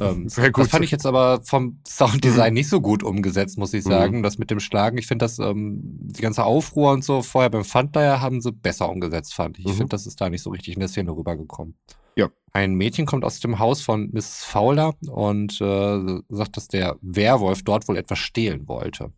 Ähm, 0.00 0.28
Sehr 0.28 0.50
gut. 0.50 0.64
Das 0.64 0.70
fand 0.70 0.84
ich 0.84 0.90
jetzt 0.90 1.06
aber 1.06 1.40
vom 1.42 1.80
Sounddesign 1.86 2.52
nicht 2.52 2.68
so 2.68 2.80
gut 2.80 3.02
umgesetzt, 3.02 3.56
muss 3.58 3.72
ich 3.74 3.84
Mhm. 3.84 3.88
sagen. 3.88 4.22
Das 4.22 4.38
mit 4.38 4.50
dem 4.50 4.60
Schlagen, 4.60 4.98
ich 4.98 5.06
finde 5.06 5.24
das, 5.24 5.38
ähm, 5.38 5.80
die 5.82 6.20
ganze 6.22 6.44
Aufruhr 6.44 6.92
und 6.92 7.04
so 7.04 7.22
vorher 7.22 7.50
beim 7.50 7.64
Funflyer 7.64 8.20
haben 8.20 8.40
sie 8.40 8.52
besser 8.52 8.88
umgesetzt, 8.90 9.34
fand 9.34 9.58
ich. 9.58 9.64
Ich 9.66 9.72
Mhm. 9.72 9.76
finde, 9.76 9.90
das 9.90 10.06
ist 10.06 10.20
da 10.20 10.28
nicht 10.28 10.42
so 10.42 10.50
richtig 10.50 10.74
in 10.74 10.80
der 10.80 10.88
Szene 10.88 11.10
rübergekommen. 11.16 11.74
Ja. 12.16 12.28
Ein 12.52 12.74
Mädchen 12.74 13.04
kommt 13.06 13.24
aus 13.24 13.40
dem 13.40 13.58
Haus 13.58 13.82
von 13.82 14.10
Mrs. 14.12 14.44
Fowler 14.44 14.94
und 15.08 15.60
äh, 15.60 16.20
sagt, 16.30 16.56
dass 16.56 16.68
der 16.68 16.96
Werwolf 17.02 17.62
dort 17.62 17.86
wohl 17.88 17.96
etwas 17.98 18.18
stehlen 18.18 18.66
wollte. 18.68 19.12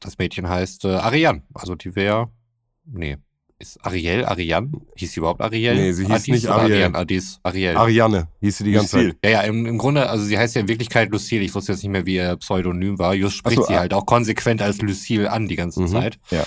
Das 0.00 0.18
Mädchen 0.18 0.48
heißt 0.48 0.84
äh, 0.84 0.94
Ariane, 0.94 1.42
also 1.54 1.74
die 1.74 1.96
wäre, 1.96 2.30
nee, 2.84 3.16
ist 3.60 3.84
Ariel, 3.84 4.24
Ariane? 4.24 4.70
Hieß 4.96 5.12
sie 5.12 5.20
überhaupt 5.20 5.40
Ariel? 5.40 5.74
Nee, 5.74 5.92
sie 5.92 6.04
hieß 6.04 6.12
Adis 6.12 6.28
nicht 6.28 6.46
Ariel. 6.46 6.72
Ariane, 6.74 6.98
Adis, 6.98 7.40
Ariel. 7.42 7.76
Ariane 7.76 8.28
hieß 8.40 8.58
sie 8.58 8.64
die 8.64 8.72
ganze 8.72 8.96
Lucille. 8.96 9.12
Zeit. 9.14 9.24
Ja, 9.24 9.30
ja, 9.30 9.40
im, 9.42 9.66
im 9.66 9.78
Grunde, 9.78 10.08
also 10.08 10.24
sie 10.24 10.38
heißt 10.38 10.54
ja 10.54 10.60
in 10.60 10.68
Wirklichkeit 10.68 11.10
Lucille. 11.10 11.42
Ich 11.42 11.54
wusste 11.54 11.72
jetzt 11.72 11.82
nicht 11.82 11.90
mehr, 11.90 12.06
wie 12.06 12.16
ihr 12.16 12.36
Pseudonym 12.36 12.98
war. 12.98 13.14
Just 13.14 13.36
spricht 13.36 13.56
so, 13.56 13.64
sie 13.64 13.74
ah. 13.74 13.80
halt 13.80 13.94
auch 13.94 14.06
konsequent 14.06 14.62
als 14.62 14.80
Lucille 14.80 15.30
an 15.30 15.48
die 15.48 15.56
ganze 15.56 15.80
Mhm. 15.80 15.88
Zeit. 15.88 16.18
Ja. 16.30 16.44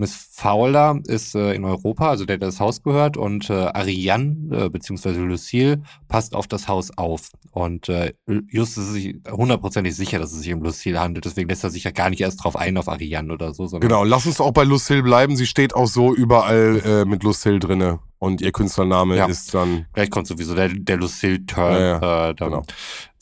Miss 0.00 0.14
Fowler 0.32 0.98
ist 1.04 1.34
äh, 1.34 1.52
in 1.52 1.64
Europa, 1.66 2.08
also 2.08 2.24
der, 2.24 2.38
der 2.38 2.48
das 2.48 2.58
Haus 2.58 2.82
gehört, 2.82 3.18
und 3.18 3.50
äh, 3.50 3.52
Ariane, 3.52 4.48
äh, 4.50 4.68
beziehungsweise 4.70 5.20
Lucille, 5.20 5.82
passt 6.08 6.34
auf 6.34 6.46
das 6.48 6.68
Haus 6.68 6.90
auf. 6.96 7.30
Und 7.52 7.90
äh, 7.90 8.14
Just 8.48 8.78
ist 8.78 8.92
sich 8.92 9.16
hundertprozentig 9.30 9.94
sicher, 9.94 10.18
dass 10.18 10.32
es 10.32 10.40
sich 10.40 10.54
um 10.54 10.62
Lucille 10.62 10.98
handelt. 10.98 11.26
Deswegen 11.26 11.50
lässt 11.50 11.64
er 11.64 11.70
sich 11.70 11.84
ja 11.84 11.90
gar 11.90 12.08
nicht 12.08 12.22
erst 12.22 12.42
drauf 12.42 12.56
ein 12.56 12.78
auf 12.78 12.88
Ariane 12.88 13.30
oder 13.30 13.52
so, 13.52 13.66
Genau, 13.66 14.02
lass 14.04 14.24
uns 14.24 14.40
auch 14.40 14.52
bei 14.52 14.64
Lucille 14.64 15.02
bleiben. 15.02 15.36
Sie 15.36 15.46
steht 15.46 15.74
auch 15.74 15.86
so 15.86 16.14
überall 16.14 16.80
äh, 16.84 17.04
mit 17.04 17.22
Lucille 17.22 17.58
drinne. 17.58 18.00
Und 18.18 18.40
ihr 18.40 18.52
Künstlername 18.52 19.16
Ja. 19.16 19.26
ist 19.26 19.52
dann. 19.54 19.86
Gleich 19.92 20.10
kommt 20.10 20.26
sowieso 20.26 20.54
der, 20.54 20.68
der 20.68 20.96
Lucille-Turn. 20.96 21.72
Ja, 21.74 22.30
äh, 22.30 22.34
dann, 22.34 22.50
genau. 22.50 22.62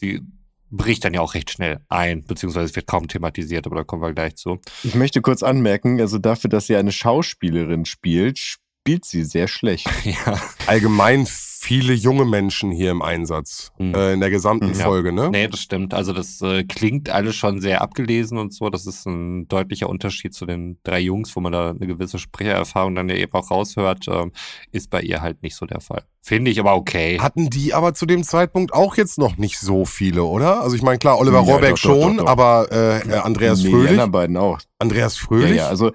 Die 0.01 0.23
bricht 0.71 1.05
dann 1.05 1.15
ja 1.15 1.21
auch 1.21 1.35
recht 1.35 1.51
schnell 1.51 1.81
ein, 1.89 2.25
beziehungsweise 2.25 2.67
es 2.67 2.77
wird 2.77 2.87
kaum 2.87 3.09
thematisiert, 3.09 3.67
aber 3.67 3.77
da 3.77 3.85
kommen 3.85 4.03
wir 4.03 4.13
gleich 4.13 4.37
zu. 4.37 4.61
Ich 4.83 4.95
möchte 4.95 5.21
kurz 5.21 5.43
anmerken, 5.43 6.01
also 6.01 6.19
dafür, 6.19 6.51
dass 6.51 6.67
sie 6.67 6.77
eine 6.77 6.93
Schauspielerin 6.93 7.85
spielt, 7.85 8.59
spielt 8.89 9.05
sie 9.05 9.23
sehr 9.25 9.49
schlecht. 9.49 9.87
ja. 10.05 10.41
allgemein 10.67 11.27
viele 11.61 11.93
junge 11.93 12.25
Menschen 12.25 12.71
hier 12.71 12.91
im 12.91 13.03
Einsatz. 13.03 13.71
Mhm. 13.79 13.95
Äh, 13.95 14.13
in 14.15 14.21
der 14.21 14.31
gesamten 14.31 14.73
Ja. 14.73 14.85
Folge, 14.87 15.13
ne? 15.13 15.29
Nee, 15.31 15.49
das 15.49 15.61
stimmt. 15.61 15.93
Also 15.93 16.15
das 16.15 16.41
äh, 16.41 16.65
klingt 16.65 17.11
alles 17.11 17.35
schon 17.37 17.61
sehr 17.61 17.83
abgelesen 17.83 18.39
und 18.39 18.55
so. 18.55 18.71
Das 18.71 18.87
ist 18.87 19.05
ein 19.07 19.47
deutlicher 19.49 19.91
Unterschied 19.91 20.33
zu 20.33 20.47
den 20.47 20.79
drei 20.85 21.01
Jungs, 21.01 21.37
wo 21.37 21.41
man 21.41 21.53
da 21.53 21.71
eine 21.71 21.87
gewisse 21.87 22.19
Sprechererfahrung 22.19 22.95
dann 22.95 23.11
ja 23.11 23.17
eben 23.17 23.33
auch 23.35 23.51
raushört. 23.51 24.07
Ähm, 24.09 24.33
ist 24.73 24.89
bei 24.89 25.03
ihr 25.03 25.21
halt 25.21 25.43
nicht 25.43 25.57
so 25.57 25.67
der 25.67 25.81
Fall. 25.83 26.05
Finde 26.23 26.51
ich 26.51 26.59
aber 26.61 26.75
okay. 26.75 27.19
Hatten 27.21 27.51
die 27.51 27.75
aber 27.75 27.93
zu 27.93 28.07
dem 28.07 28.23
Zeitpunkt 28.23 28.73
auch 28.73 28.97
jetzt 28.97 29.19
noch 29.19 29.37
nicht 29.37 29.59
so 29.59 29.85
viele, 29.85 30.23
oder? 30.25 30.63
Also 30.63 30.77
ich 30.77 30.83
meine, 30.83 30.99
klar, 30.99 31.19
Oliver 31.19 31.43
Ja, 31.43 31.53
Rohrbeck 31.53 31.75
doch, 31.75 31.83
doch, 31.83 32.01
schon, 32.03 32.17
doch, 32.19 32.25
doch. 32.25 32.31
aber 32.31 32.69
äh, 32.71 33.01
äh, 33.11 33.15
Andreas 33.19 33.59
Nee, 33.59 33.65
Die 33.67 33.71
Fröhlich. 33.73 33.91
anderen 33.91 34.13
beiden 34.13 34.37
auch. 34.39 34.59
Andreas 34.79 35.19
Ja, 35.21 35.27
Fröhlich? 35.27 35.57
ja, 35.57 35.69
also 35.69 35.91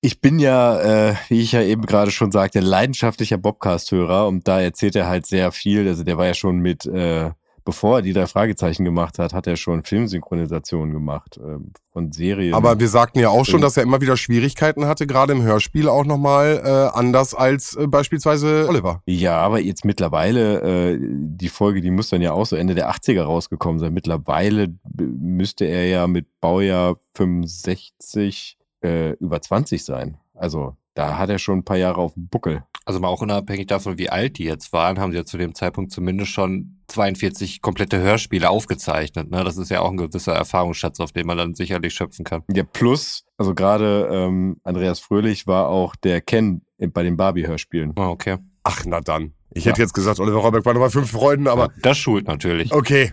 ich 0.00 0.20
bin 0.20 0.38
ja, 0.38 1.10
äh, 1.10 1.14
wie 1.28 1.40
ich 1.40 1.52
ja 1.52 1.62
eben 1.62 1.82
gerade 1.82 2.10
schon 2.10 2.32
sagte, 2.32 2.60
leidenschaftlicher 2.60 3.38
Bobcast-Hörer 3.38 4.26
und 4.26 4.48
da 4.48 4.60
erzählt 4.60 4.96
er 4.96 5.08
halt 5.08 5.26
sehr 5.26 5.52
viel. 5.52 5.86
Also 5.86 6.04
der 6.04 6.16
war 6.16 6.26
ja 6.26 6.34
schon 6.34 6.58
mit, 6.58 6.86
äh, 6.86 7.30
bevor 7.66 7.98
er 7.98 8.02
die 8.02 8.14
drei 8.14 8.26
Fragezeichen 8.26 8.86
gemacht 8.86 9.18
hat, 9.18 9.34
hat 9.34 9.46
er 9.46 9.56
schon 9.56 9.82
Filmsynchronisationen 9.82 10.94
gemacht 10.94 11.38
ähm, 11.42 11.72
von 11.92 12.12
Serien. 12.12 12.54
Aber 12.54 12.80
wir 12.80 12.88
sagten 12.88 13.18
ja 13.18 13.28
auch 13.28 13.44
schon, 13.44 13.60
dass 13.60 13.76
er 13.76 13.82
immer 13.82 14.00
wieder 14.00 14.16
Schwierigkeiten 14.16 14.86
hatte, 14.86 15.06
gerade 15.06 15.34
im 15.34 15.42
Hörspiel 15.42 15.86
auch 15.86 16.06
nochmal 16.06 16.62
äh, 16.64 16.98
anders 16.98 17.34
als 17.34 17.76
äh, 17.76 17.86
beispielsweise 17.86 18.66
Oliver. 18.70 19.02
Ja, 19.04 19.36
aber 19.36 19.60
jetzt 19.60 19.84
mittlerweile, 19.84 20.92
äh, 20.92 20.98
die 20.98 21.50
Folge, 21.50 21.82
die 21.82 21.90
muss 21.90 22.08
dann 22.08 22.22
ja 22.22 22.32
auch 22.32 22.46
so 22.46 22.56
Ende 22.56 22.74
der 22.74 22.90
80er 22.90 23.24
rausgekommen 23.24 23.78
sein. 23.78 23.92
Mittlerweile 23.92 24.74
müsste 24.96 25.66
er 25.66 25.86
ja 25.88 26.06
mit 26.06 26.40
Baujahr 26.40 26.96
65 27.16 28.56
äh, 28.82 29.10
über 29.14 29.40
20 29.42 29.84
sein. 29.84 30.16
Also 30.34 30.76
da 30.94 31.18
hat 31.18 31.30
er 31.30 31.38
schon 31.38 31.58
ein 31.58 31.64
paar 31.64 31.76
Jahre 31.76 32.00
auf 32.00 32.14
dem 32.14 32.28
Buckel. 32.28 32.64
Also 32.86 32.98
mal 32.98 33.08
auch 33.08 33.20
unabhängig 33.22 33.66
davon, 33.66 33.98
wie 33.98 34.10
alt 34.10 34.38
die 34.38 34.44
jetzt 34.44 34.72
waren, 34.72 34.98
haben 34.98 35.12
sie 35.12 35.18
ja 35.18 35.24
zu 35.24 35.38
dem 35.38 35.54
Zeitpunkt 35.54 35.92
zumindest 35.92 36.30
schon 36.32 36.78
42 36.88 37.60
komplette 37.62 37.98
Hörspiele 38.00 38.50
aufgezeichnet. 38.50 39.30
Ne? 39.30 39.44
Das 39.44 39.56
ist 39.58 39.70
ja 39.70 39.80
auch 39.80 39.90
ein 39.90 39.96
gewisser 39.96 40.32
Erfahrungsschatz, 40.32 40.98
auf 40.98 41.12
den 41.12 41.26
man 41.26 41.38
dann 41.38 41.54
sicherlich 41.54 41.94
schöpfen 41.94 42.24
kann. 42.24 42.42
Ja, 42.52 42.64
plus, 42.64 43.24
also 43.36 43.54
gerade 43.54 44.08
ähm, 44.10 44.56
Andreas 44.64 44.98
Fröhlich 44.98 45.46
war 45.46 45.68
auch 45.68 45.94
der 45.94 46.20
Ken 46.20 46.62
bei 46.78 47.02
den 47.04 47.16
Barbie-Hörspielen. 47.16 47.92
Ah, 47.96 48.08
okay. 48.08 48.38
Ach, 48.64 48.82
na 48.86 49.00
dann. 49.00 49.34
Ich 49.52 49.64
Ja. 49.64 49.70
hätte 49.72 49.82
jetzt 49.82 49.94
gesagt, 49.94 50.18
Oliver 50.18 50.38
Rohrbeck 50.38 50.64
war 50.64 50.72
nochmal 50.74 50.90
fünf 50.90 51.10
Freunden, 51.12 51.46
aber 51.46 51.66
Ja, 51.66 51.72
das 51.82 51.98
schult 51.98 52.26
natürlich. 52.26 52.72
okay. 52.72 53.12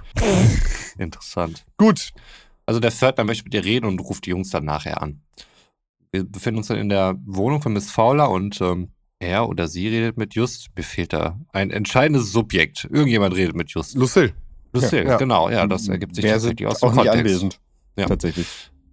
Interessant. 0.97 1.65
Gut. 1.77 2.11
Also 2.65 2.79
der 2.79 2.91
Pförtner 2.91 3.23
möchte 3.23 3.43
mit 3.43 3.53
dir 3.53 3.63
reden 3.63 3.85
und 3.85 3.99
ruft 3.99 4.25
die 4.25 4.31
Jungs 4.31 4.49
dann 4.49 4.65
nachher 4.65 5.01
an. 5.01 5.21
Wir 6.11 6.23
befinden 6.23 6.59
uns 6.59 6.67
dann 6.67 6.77
in 6.77 6.89
der 6.89 7.15
Wohnung 7.25 7.61
von 7.61 7.73
Miss 7.73 7.89
Fowler 7.91 8.29
und 8.29 8.59
ähm, 8.61 8.89
Er 9.19 9.47
oder 9.49 9.67
sie 9.67 9.87
redet 9.87 10.17
mit 10.17 10.35
Just. 10.35 10.67
Mir 10.75 10.83
fehlt 10.83 11.13
da 11.13 11.39
ein 11.51 11.71
entscheidendes 11.71 12.31
Subjekt. 12.31 12.87
Irgendjemand 12.91 13.35
redet 13.35 13.55
mit 13.55 13.69
Just. 13.71 13.95
Lucille. 13.95 14.33
Lucille, 14.73 15.05
Ja. 15.05 15.17
genau. 15.17 15.49
Ja, 15.49 15.65
das 15.67 15.87
ergibt 15.87 16.15
sich 16.15 16.23
Wer 16.23 16.33
tatsächlich 16.33 16.67
aus 16.67 16.79
dem 16.79 16.89
auch 16.89 16.93
nicht 16.93 17.05
Kontext. 17.05 17.19
anwesend. 17.19 17.59
Ja. 17.97 18.05
Tatsächlich. 18.07 18.47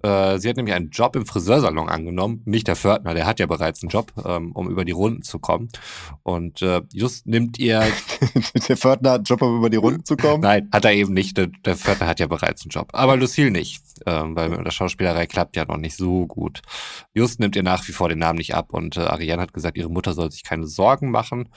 Äh, 0.04 0.38
sie 0.38 0.50
hat 0.50 0.56
nämlich 0.56 0.74
einen 0.74 0.90
Job 0.90 1.16
im 1.16 1.24
Friseursalon 1.24 1.88
angenommen. 1.88 2.42
Nicht 2.44 2.68
der 2.68 2.76
Pförtner, 2.76 3.14
der 3.14 3.24
hat 3.24 3.40
ja 3.40 3.46
bereits 3.46 3.82
einen 3.82 3.88
Job, 3.88 4.12
ähm, 4.22 4.52
um 4.52 4.68
über 4.68 4.84
die 4.84 4.92
Runden 4.92 5.22
zu 5.22 5.38
kommen. 5.38 5.70
Und 6.22 6.60
äh, 6.60 6.82
Just 6.92 7.26
nimmt 7.26 7.58
ihr 7.58 7.82
der 8.68 8.76
Pförtner 8.76 9.12
hat 9.12 9.18
einen 9.20 9.24
Job, 9.24 9.40
um 9.40 9.56
über 9.56 9.70
die 9.70 9.78
Runden 9.78 10.04
zu 10.04 10.16
kommen. 10.16 10.42
Nein, 10.42 10.68
hat 10.70 10.84
er 10.84 10.92
eben 10.92 11.14
nicht. 11.14 11.38
Der, 11.38 11.46
der 11.46 11.76
Pförtner 11.76 12.06
hat 12.06 12.20
ja 12.20 12.26
bereits 12.26 12.62
einen 12.62 12.70
Job. 12.70 12.88
Aber 12.92 13.16
Lucille 13.16 13.50
nicht, 13.50 13.82
ähm, 14.04 14.36
weil 14.36 14.50
mit 14.50 14.66
der 14.66 14.72
Schauspielerei 14.72 15.26
klappt 15.26 15.56
ja 15.56 15.64
noch 15.64 15.78
nicht 15.78 15.96
so 15.96 16.26
gut. 16.26 16.60
Just 17.14 17.40
nimmt 17.40 17.56
ihr 17.56 17.62
nach 17.62 17.88
wie 17.88 17.92
vor 17.92 18.10
den 18.10 18.18
Namen 18.18 18.36
nicht 18.36 18.54
ab 18.54 18.74
und 18.74 18.98
äh, 18.98 19.00
Ariane 19.00 19.40
hat 19.40 19.54
gesagt, 19.54 19.78
ihre 19.78 19.90
Mutter 19.90 20.12
soll 20.12 20.30
sich 20.30 20.44
keine 20.44 20.66
Sorgen 20.66 21.10
machen. 21.10 21.48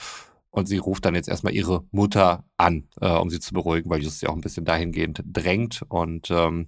Und 0.50 0.68
sie 0.68 0.78
ruft 0.78 1.06
dann 1.06 1.14
jetzt 1.14 1.28
erstmal 1.28 1.54
ihre 1.54 1.84
Mutter 1.92 2.46
an, 2.58 2.88
äh, 3.02 3.10
um 3.10 3.30
sie 3.30 3.40
zu 3.40 3.54
beruhigen, 3.54 3.90
weil 3.90 4.02
Just 4.02 4.20
sie 4.20 4.28
auch 4.28 4.34
ein 4.34 4.42
bisschen 4.42 4.66
dahingehend 4.66 5.24
drängt 5.26 5.84
und 5.90 6.30
ähm, 6.32 6.68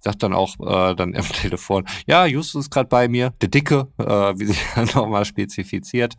sagt 0.00 0.22
dann 0.22 0.32
auch 0.32 0.54
äh, 0.60 0.94
dann 0.94 1.14
am 1.16 1.28
Telefon, 1.28 1.84
ja, 2.06 2.26
Just 2.26 2.56
ist 2.56 2.70
gerade 2.70 2.88
bei 2.88 3.08
mir, 3.08 3.32
der 3.40 3.48
Dicke, 3.48 3.88
äh, 3.98 4.04
wie 4.04 4.46
sie 4.46 4.56
dann 4.74 4.88
nochmal 4.94 5.24
spezifiziert. 5.24 6.14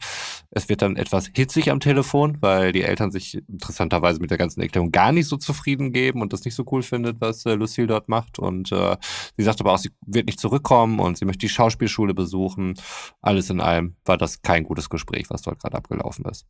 Es 0.52 0.70
wird 0.70 0.82
dann 0.82 0.96
etwas 0.96 1.30
hitzig 1.36 1.70
am 1.70 1.82
Telefon, 1.82 2.38
weil 2.42 2.72
die 2.72 2.84
Eltern 2.84 3.12
sich 3.12 3.42
interessanterweise 3.48 4.20
mit 4.20 4.32
der 4.32 4.38
ganzen 4.38 4.62
Erklärung 4.62 4.92
gar 4.92 5.12
nicht 5.12 5.28
so 5.28 5.38
zufrieden 5.38 5.92
geben 5.92 6.22
und 6.22 6.32
das 6.32 6.46
nicht 6.46 6.56
so 6.56 6.64
cool 6.72 6.82
findet, 6.82 7.20
was 7.20 7.46
äh, 7.46 7.56
Lucille 7.56 7.88
dort 7.88 8.08
macht. 8.08 8.40
Und 8.40 8.72
äh, 8.72 8.96
sie 9.38 9.44
sagt 9.44 9.60
aber 9.60 9.74
auch, 9.74 9.78
sie 9.78 9.92
wird 10.06 10.28
nicht 10.28 10.40
zurückkommen 10.40 11.00
und 11.00 11.18
sie 11.18 11.26
möchte 11.26 11.40
die 11.40 11.50
Schauspielschule 11.50 12.14
besuchen. 12.14 12.76
Alles 13.22 13.50
in 13.50 13.60
allem 13.60 13.98
war 14.06 14.18
das 14.18 14.42
kein 14.42 14.64
gutes 14.64 14.90
Gespräch, 14.90 15.30
was 15.30 15.42
dort 15.42 15.60
gerade 15.60 15.78
abgelaufen 15.78 16.26
ist. 16.26 16.46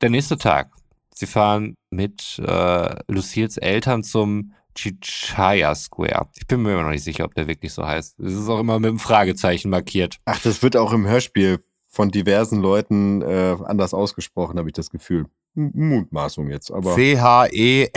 Der 0.00 0.10
nächste 0.10 0.38
Tag. 0.38 0.70
Sie 1.14 1.26
fahren 1.26 1.76
mit 1.90 2.38
äh, 2.44 2.96
Lucilles 3.08 3.56
Eltern 3.56 4.02
zum 4.02 4.52
Chichaya 4.74 5.74
Square. 5.74 6.26
Ich 6.36 6.46
bin 6.46 6.62
mir 6.62 6.72
immer 6.72 6.82
noch 6.82 6.90
nicht 6.90 7.04
sicher, 7.04 7.24
ob 7.24 7.34
der 7.34 7.46
wirklich 7.46 7.72
so 7.72 7.86
heißt. 7.86 8.18
Es 8.18 8.32
ist 8.34 8.48
auch 8.48 8.58
immer 8.58 8.78
mit 8.80 8.88
einem 8.88 8.98
Fragezeichen 8.98 9.70
markiert. 9.70 10.18
Ach, 10.24 10.40
das 10.40 10.62
wird 10.62 10.76
auch 10.76 10.92
im 10.92 11.06
Hörspiel 11.06 11.60
von 11.88 12.10
diversen 12.10 12.60
Leuten 12.60 13.22
äh, 13.22 13.56
anders 13.64 13.94
ausgesprochen, 13.94 14.58
habe 14.58 14.68
ich 14.68 14.74
das 14.74 14.90
Gefühl. 14.90 15.26
M 15.56 15.70
Mutmaßung 15.74 16.50
jetzt, 16.50 16.72
aber 16.72 16.98
E 16.98 17.14
C-H-E-S-H-I-R-E, 17.14 17.92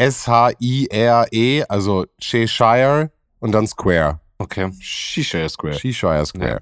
also 1.67 2.05
Cheshire 2.21 3.11
und 3.39 3.51
dann 3.51 3.65
Square. 3.65 4.19
Okay. 4.37 4.71
Shisha 4.79 5.49
Square. 5.49 5.73
Cheshire 5.73 6.23
Square. 6.27 6.61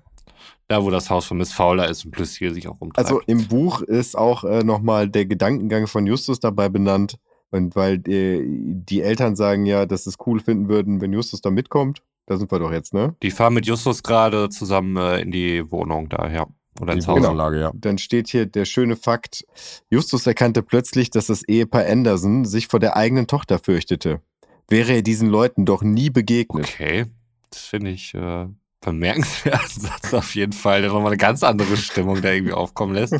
Da, 0.67 0.83
wo 0.83 0.89
das 0.89 1.09
Haus 1.09 1.25
von 1.25 1.37
Miss 1.37 1.53
Fowler 1.53 1.89
ist 1.89 2.05
und 2.05 2.17
Lucille 2.17 2.53
sich 2.53 2.67
auch 2.67 2.79
umtreibt. 2.79 3.07
Also 3.07 3.21
im 3.27 3.47
Buch 3.47 3.81
ist 3.81 4.17
auch 4.17 4.43
äh, 4.43 4.63
nochmal 4.63 5.09
der 5.09 5.25
Gedankengang 5.25 5.87
von 5.87 6.07
Justus 6.07 6.39
dabei 6.39 6.69
benannt. 6.69 7.17
Und 7.51 7.75
weil 7.75 7.99
die, 7.99 8.43
die 8.45 9.01
Eltern 9.01 9.35
sagen 9.35 9.65
ja, 9.65 9.85
dass 9.85 10.05
sie 10.05 10.09
es 10.09 10.17
cool 10.25 10.39
finden 10.39 10.67
würden, 10.67 10.99
wenn 11.01 11.13
Justus 11.13 11.41
da 11.41 11.51
mitkommt. 11.51 12.01
Da 12.25 12.37
sind 12.37 12.51
wir 12.51 12.59
doch 12.59 12.71
jetzt, 12.71 12.93
ne? 12.93 13.15
Die 13.21 13.29
fahren 13.29 13.53
mit 13.53 13.67
Justus 13.67 14.01
gerade 14.01 14.49
zusammen 14.49 14.97
äh, 14.97 15.21
in 15.21 15.31
die 15.31 15.71
Wohnung 15.71 16.09
daher. 16.09 16.47
Oder 16.81 16.93
ins 16.93 17.05
Die 17.05 17.11
Haus. 17.11 17.19
Wohnanlage, 17.19 17.59
ja. 17.59 17.71
Dann 17.75 17.97
steht 17.97 18.27
hier 18.27 18.45
der 18.45 18.65
schöne 18.65 18.95
Fakt. 18.95 19.45
Justus 19.89 20.27
erkannte 20.27 20.63
plötzlich, 20.63 21.09
dass 21.09 21.27
das 21.27 21.43
Ehepaar 21.43 21.85
Anderson 21.85 22.43
sich 22.45 22.67
vor 22.67 22.79
der 22.79 22.97
eigenen 22.97 23.27
Tochter 23.27 23.59
fürchtete. 23.59 24.21
Wäre 24.67 24.93
er 24.93 25.01
diesen 25.01 25.29
Leuten 25.29 25.65
doch 25.65 25.83
nie 25.83 26.09
begegnet. 26.09 26.65
Okay. 26.73 27.05
Das 27.51 27.61
finde 27.61 27.91
ich 27.91 28.13
äh, 28.15 28.47
bemerkenswerten 28.86 29.67
Satz 29.81 30.13
auf 30.13 30.36
jeden 30.36 30.53
Fall, 30.53 30.81
der 30.81 30.91
nochmal 30.91 31.07
eine 31.07 31.17
ganz 31.17 31.43
andere 31.43 31.75
Stimmung 31.77 32.21
da 32.21 32.31
irgendwie 32.31 32.53
aufkommen 32.53 32.93
lässt. 32.93 33.15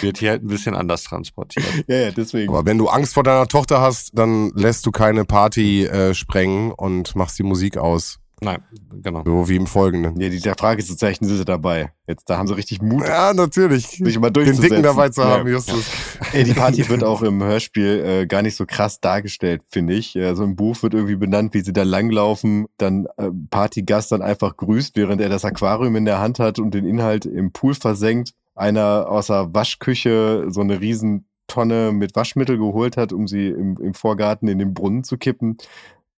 Wird 0.00 0.18
hier 0.18 0.30
halt 0.30 0.44
ein 0.44 0.48
bisschen 0.48 0.74
anders 0.74 1.04
transportiert. 1.04 1.66
Ja, 1.88 1.96
ja, 1.96 2.10
deswegen. 2.10 2.52
Aber 2.52 2.64
wenn 2.64 2.78
du 2.78 2.88
Angst 2.88 3.14
vor 3.14 3.24
deiner 3.24 3.48
Tochter 3.48 3.80
hast, 3.80 4.16
dann 4.16 4.50
lässt 4.54 4.86
du 4.86 4.90
keine 4.90 5.24
Party 5.24 5.84
äh, 5.84 6.14
sprengen 6.14 6.70
und 6.72 7.16
machst 7.16 7.38
die 7.38 7.42
Musik 7.42 7.76
aus. 7.76 8.18
Nein, 8.44 8.62
genau. 9.02 9.22
So 9.24 9.48
wie 9.48 9.56
im 9.56 9.66
Folgenden. 9.66 10.20
Ja, 10.20 10.28
die 10.28 10.40
der 10.40 10.54
Fragezeichen 10.56 11.24
sind 11.26 11.36
sie 11.36 11.44
dabei. 11.44 11.92
Jetzt, 12.06 12.28
da 12.28 12.36
haben 12.36 12.46
sie 12.46 12.54
richtig 12.54 12.82
Mut, 12.82 13.06
Ja, 13.06 13.32
natürlich. 13.32 13.86
sich 13.86 14.18
mal 14.18 14.30
Den. 14.30 14.60
Dicken 14.60 14.82
dabei 14.82 15.08
zu 15.08 15.24
haben, 15.24 15.46
Ja. 15.46 15.54
Justus. 15.54 15.90
Ey, 16.32 16.44
die 16.44 16.52
Party 16.52 16.88
wird 16.88 17.02
auch 17.02 17.22
im 17.22 17.42
Hörspiel 17.42 18.04
äh, 18.04 18.26
gar 18.26 18.42
nicht 18.42 18.56
so 18.56 18.66
krass 18.66 19.00
dargestellt, 19.00 19.62
finde 19.70 19.94
ich. 19.94 20.16
Also 20.18 20.44
im 20.44 20.56
Buch 20.56 20.82
wird 20.82 20.94
irgendwie 20.94 21.16
benannt, 21.16 21.54
wie 21.54 21.60
sie 21.62 21.72
da 21.72 21.82
langlaufen, 21.82 22.66
dann 22.76 23.06
äh, 23.16 23.30
Partygast 23.50 24.12
dann 24.12 24.22
einfach 24.22 24.56
grüßt, 24.56 24.96
während 24.96 25.20
er 25.20 25.28
das 25.28 25.44
Aquarium 25.44 25.96
in 25.96 26.04
der 26.04 26.20
Hand 26.20 26.38
hat 26.38 26.58
und 26.58 26.74
den 26.74 26.84
Inhalt 26.84 27.24
im 27.26 27.52
Pool 27.52 27.74
versenkt. 27.74 28.32
Einer 28.54 29.06
aus 29.08 29.28
der 29.28 29.52
Waschküche 29.54 30.44
so 30.48 30.60
eine 30.60 30.80
riesen 30.80 31.26
Tonne 31.46 31.92
mit 31.92 32.14
Waschmittel 32.16 32.56
geholt 32.56 32.96
hat, 32.96 33.12
um 33.12 33.26
sie 33.26 33.48
im, 33.48 33.76
im 33.78 33.94
Vorgarten 33.94 34.48
in 34.48 34.58
den 34.58 34.72
Brunnen 34.74 35.04
zu 35.04 35.18
kippen. 35.18 35.56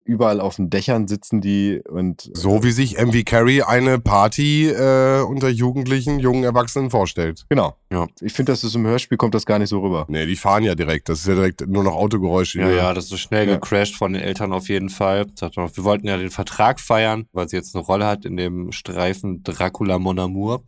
Überall 0.07 0.39
auf 0.39 0.57
den 0.57 0.69
Dächern 0.69 1.07
sitzen 1.07 1.41
die 1.41 1.81
und 1.89 2.29
So 2.33 2.63
wie 2.63 2.69
sich 2.71 2.97
MV 3.03 3.25
Carey 3.25 3.63
eine 3.63 3.97
Party 3.99 4.67
äh, 4.69 5.21
unter 5.21 5.49
Jugendlichen, 5.49 6.19
jungen 6.19 6.43
Erwachsenen 6.43 6.91
vorstellt. 6.91 7.45
genau. 7.49 7.75
Ja. 7.91 8.07
Ich 8.21 8.33
finde, 8.33 8.51
dass 8.51 8.61
das 8.61 8.75
im 8.75 8.85
Hörspiel 8.85 9.17
kommt 9.17 9.33
das 9.35 9.45
gar 9.45 9.57
nicht 9.57 9.69
so 9.69 9.79
rüber. 9.79 10.05
Nee, 10.09 10.25
die 10.25 10.35
fahren 10.35 10.63
ja 10.63 10.75
direkt. 10.75 11.09
Das 11.09 11.19
ist 11.21 11.27
ja 11.27 11.33
direkt 11.35 11.65
nur 11.67 11.83
noch 11.83 11.93
Autogeräusche. 11.95 12.59
Ja, 12.59 12.69
ja, 12.69 12.93
das 12.93 13.11
ist 13.11 13.19
schnell 13.19 13.47
Ja. 13.47 13.55
gecrashed 13.55 13.95
von 13.95 14.13
den 14.13 14.21
Eltern 14.21 14.53
auf 14.53 14.69
jeden 14.69 14.89
Fall. 14.89 15.25
Wir 15.39 15.83
wollten 15.83 16.05
ja 16.07 16.17
den 16.17 16.29
Vertrag 16.29 16.79
feiern, 16.79 17.25
weil 17.33 17.47
sie 17.49 17.55
jetzt 17.55 17.75
eine 17.75 17.83
Rolle 17.83 18.05
hat 18.05 18.25
in 18.25 18.37
dem 18.37 18.71
Streifen 18.73 19.43
Dracula 19.43 19.97
Mon 19.97 20.19
Amour. 20.19 20.63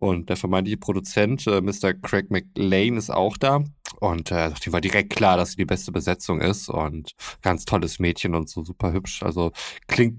Und 0.00 0.30
der 0.30 0.36
vermeintliche 0.36 0.78
Produzent, 0.78 1.46
äh, 1.46 1.60
Mr. 1.60 1.92
Craig 1.92 2.30
McLean, 2.30 2.96
ist 2.96 3.10
auch 3.10 3.36
da. 3.36 3.62
Und 4.00 4.32
äh, 4.32 4.50
ihm 4.66 4.72
war 4.72 4.80
direkt 4.80 5.10
klar, 5.10 5.36
dass 5.36 5.50
sie 5.50 5.56
die 5.56 5.66
beste 5.66 5.92
Besetzung 5.92 6.40
ist. 6.40 6.70
Und 6.70 7.12
ganz 7.42 7.66
tolles 7.66 7.98
Mädchen 7.98 8.34
und 8.34 8.48
so 8.48 8.64
super 8.64 8.92
hübsch. 8.92 9.22
Also 9.22 9.52
klingt 9.86 10.18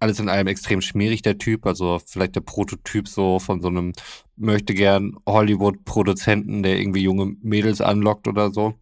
alles 0.00 0.18
in 0.18 0.28
allem 0.28 0.48
extrem 0.48 0.82
schmierig, 0.82 1.22
der 1.22 1.38
Typ. 1.38 1.64
Also 1.64 1.98
vielleicht 2.04 2.36
der 2.36 2.42
Prototyp 2.42 3.08
so 3.08 3.38
von 3.38 3.62
so 3.62 3.68
einem 3.68 3.94
möchte 4.36 4.74
gern 4.74 5.16
Hollywood-Produzenten, 5.26 6.62
der 6.62 6.78
irgendwie 6.78 7.02
junge 7.02 7.34
Mädels 7.40 7.80
anlockt 7.80 8.28
oder 8.28 8.50
so. 8.50 8.74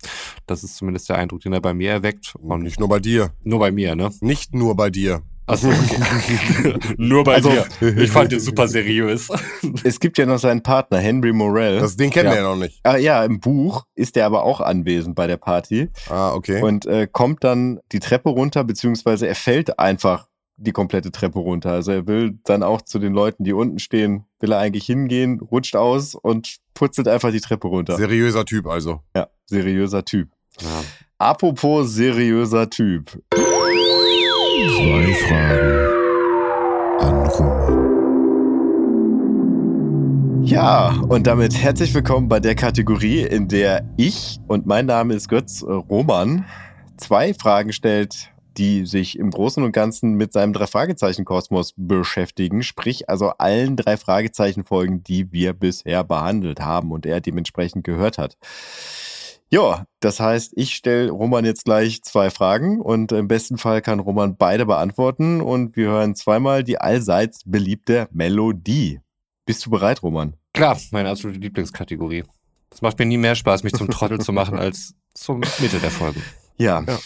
Das 0.47 0.65
ist 0.65 0.77
zumindest 0.77 1.09
der 1.11 1.19
Eindruck, 1.19 1.43
den 1.43 1.53
er 1.53 1.61
bei 1.61 1.75
mir 1.75 1.93
erweckt. 1.93 2.35
Und 2.41 2.65
nicht 2.65 2.81
nur 2.81 2.89
bei 2.89 2.99
dir. 2.99 3.33
nur 3.45 3.61
bei 3.61 3.71
mir, 3.71 3.95
ne? 3.95 4.11
Nicht 4.21 4.53
nur 4.53 4.75
bei 4.75 4.91
dir. 4.91 5.23
Achso, 5.51 5.69
okay. 5.69 6.79
nur 6.97 7.25
bei 7.25 7.35
Also- 7.37 7.51
dir. 7.51 7.97
Ich 7.99 8.11
fand 8.11 8.33
den 8.33 8.41
super 8.41 8.69
seriös. 8.69 9.29
Es 9.85 10.01
gibt 10.01 10.19
ja 10.19 10.27
noch 10.27 10.39
seinen 10.39 10.63
Partner, 10.63 10.99
Henry 10.99 11.33
Morell. 11.33 11.81
Das, 11.81 11.97
den 11.97 12.11
kennen 12.11 12.27
Ja. 12.29 12.33
wir 12.35 12.43
ja 12.43 12.49
noch 12.49 12.57
nicht. 12.57 12.81
Ah, 12.83 12.97
ja, 12.97 13.25
im 13.25 13.41
Buch 13.41 13.85
ist 13.95 14.17
er 14.17 14.27
aber 14.27 14.43
auch 14.45 14.61
anwesend 14.61 15.15
bei 15.15 15.27
der 15.27 15.37
Party 15.37 15.89
Ah, 16.09 16.33
okay. 16.33 16.63
und 16.63 16.87
äh, 16.87 17.07
kommt 17.11 17.45
dann 17.45 17.81
die 17.93 18.01
Treppe 18.01 18.31
runter, 18.31 18.65
beziehungsweise 18.65 19.27
er 19.29 19.35
fällt 19.35 19.79
einfach 19.79 20.29
die 20.57 20.73
komplette 20.73 21.11
Treppe 21.11 21.39
runter. 21.39 21.71
Also 21.73 21.93
er 21.93 22.07
will 22.07 22.39
dann 22.45 22.63
auch 22.63 22.83
zu 22.83 22.99
den 22.99 23.15
Leuten, 23.15 23.45
die 23.45 23.53
unten 23.55 23.79
stehen, 23.79 24.25
will 24.41 24.53
er 24.53 24.59
eigentlich 24.59 24.85
hingehen, 24.85 25.41
rutscht 25.41 25.75
aus 25.77 26.15
und 26.15 26.57
putzelt 26.75 27.09
einfach 27.09 27.31
die 27.31 27.41
Treppe 27.41 27.69
runter. 27.69 27.97
Seriöser 27.97 28.45
Typ 28.45 28.67
also. 28.67 29.01
ja, 29.17 29.29
seriöser 29.47 30.05
Typ. 30.05 30.29
Ja. 30.61 30.69
Apropos 31.19 31.93
seriöser 31.95 32.69
Typ. 32.69 33.23
Zwei 34.81 35.13
Fragen 35.13 35.77
an 37.01 37.27
Roman. 37.27 37.91
Ja, 40.43 40.99
und 41.07 41.27
damit 41.27 41.55
herzlich 41.55 41.93
willkommen 41.93 42.31
bei 42.31 42.41
der 42.41 42.55
Kategorie, 42.55 43.21
in 43.21 43.47
der 43.47 43.85
ich 43.99 44.39
und 44.47 44.65
mein 44.65 44.87
Name 44.87 45.13
ist 45.13 45.29
Götz 45.29 45.61
äh, 45.61 45.71
Roman 45.71 46.47
zwei 46.97 47.35
Fragen 47.35 47.75
stellt, 47.75 48.31
die 48.57 48.87
sich 48.87 49.19
im 49.19 49.31
Großen 49.31 49.63
und 49.63 49.73
Ganzen 49.73 50.15
mit 50.15 50.33
seinem 50.33 50.55
Drei-Fragezeichen-Kosmos 50.55 51.75
beschäftigen, 51.77 52.63
sprich 52.63 53.11
also 53.11 53.35
allen 53.37 53.77
drei 53.77 53.99
Fragezeichen-Folgen, 53.99 55.05
die 55.05 55.31
wir 55.31 55.53
bisher 55.53 56.05
behandelt 56.05 56.61
haben 56.61 56.91
und 56.91 57.05
er 57.05 57.21
dementsprechend 57.21 57.85
gehört 57.85 58.17
hat. 58.17 58.39
Ja, 59.53 59.85
das 59.99 60.21
heißt, 60.21 60.53
ich 60.55 60.75
stelle 60.77 61.11
Roman 61.11 61.45
jetzt 61.45 61.65
gleich 61.65 62.03
zwei 62.03 62.31
Fragen 62.31 62.81
und 62.81 63.11
im 63.11 63.27
besten 63.27 63.59
Fall 63.59 63.83
kann 63.83 63.99
Roman 63.99 64.37
beide 64.37 64.65
beantworten 64.65 65.41
und 65.41 65.75
wir 65.75 65.89
hören 65.89 66.15
zweimal 66.15 66.63
die 66.63 66.81
allseits 66.81 67.43
beliebte 67.45 68.09
Melodie. 68.13 69.01
Bist 69.47 69.67
du 69.67 69.71
bereit, 69.71 70.05
Roman? 70.05 70.35
Klar, 70.55 70.79
meine 70.93 71.11
absolute 71.11 71.41
Lieblingskategorie. 71.41 72.23
Das 72.71 72.81
macht 72.81 73.01
mir 73.01 73.07
nie 73.07 73.19
mehr 73.19 73.35
Spaß, 73.35 73.65
mich 73.65 73.73
zum 73.73 73.91
Trottel 73.91 74.21
zu 74.21 74.33
machen, 74.33 74.57
als 74.59 74.95
zum 75.15 75.41
Mitte 75.41 75.81
der 75.81 75.91
Folge. 75.91 76.21
Ja. 76.57 76.85
Ja. 76.87 76.99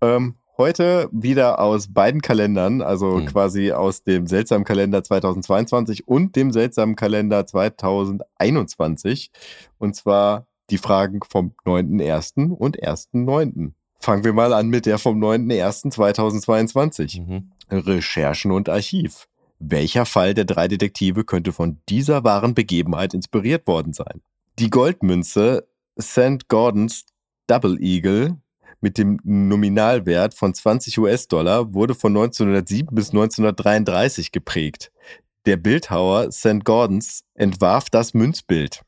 Ähm, 0.00 0.36
heute 0.56 1.10
wieder 1.12 1.58
aus 1.60 1.92
beiden 1.92 2.22
Kalendern, 2.22 2.80
also 2.80 3.18
Hm. 3.18 3.26
quasi 3.26 3.72
aus 3.72 4.02
dem 4.02 4.26
seltsamen 4.26 4.64
Kalender 4.64 5.04
2022 5.04 6.08
und 6.08 6.36
dem 6.36 6.52
seltsamen 6.52 6.96
Kalender 6.96 7.44
2021. 7.44 9.30
Und 9.78 9.94
zwar 9.94 10.46
die 10.72 10.78
Fragen 10.78 11.20
vom 11.28 11.52
9.1. 11.64 12.50
und 12.50 12.82
1.9. 12.82 13.72
Fangen 14.00 14.24
wir 14.24 14.32
mal 14.32 14.52
an 14.52 14.68
mit 14.68 14.86
der 14.86 14.98
vom 14.98 15.22
9.1.2022. 15.22 17.20
Mhm. 17.20 17.52
Recherchen 17.70 18.50
und 18.50 18.68
Archiv. 18.68 19.28
Welcher 19.60 20.06
Fall 20.06 20.34
der 20.34 20.44
drei 20.44 20.66
Detektive 20.66 21.22
könnte 21.24 21.52
von 21.52 21.78
dieser 21.88 22.24
wahren 22.24 22.54
Begebenheit 22.54 23.14
inspiriert 23.14 23.68
worden 23.68 23.92
sein? 23.92 24.20
Die 24.58 24.70
Goldmünze 24.70 25.68
St. 26.00 26.48
Gordons 26.48 27.04
Double 27.46 27.80
Eagle 27.80 28.38
mit 28.80 28.98
dem 28.98 29.20
Nominalwert 29.22 30.34
von 30.34 30.52
20 30.52 30.98
US-Dollar 30.98 31.72
wurde 31.72 31.94
von 31.94 32.16
1907 32.16 32.92
bis 32.92 33.10
1933 33.10 34.32
geprägt. 34.32 34.90
Der 35.46 35.56
Bildhauer 35.56 36.32
St. 36.32 36.64
Gordons 36.64 37.22
entwarf 37.34 37.88
das 37.90 38.14
Münzbild. 38.14 38.82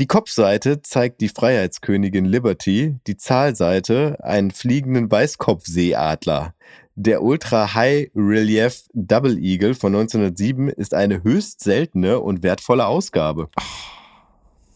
Die 0.00 0.06
Kopfseite 0.06 0.82
zeigt 0.82 1.20
die 1.20 1.28
Freiheitskönigin 1.28 2.24
Liberty, 2.24 2.96
die 3.06 3.16
Zahlseite 3.16 4.18
einen 4.22 4.50
fliegenden 4.50 5.10
Weißkopfseeadler. 5.10 6.54
Der 6.94 7.22
Ultra 7.22 7.74
High 7.74 8.10
Relief 8.14 8.84
Double 8.92 9.38
Eagle 9.38 9.74
von 9.74 9.94
1907 9.94 10.68
ist 10.68 10.92
eine 10.92 11.22
höchst 11.22 11.60
seltene 11.60 12.20
und 12.20 12.42
wertvolle 12.42 12.86
Ausgabe. 12.86 13.48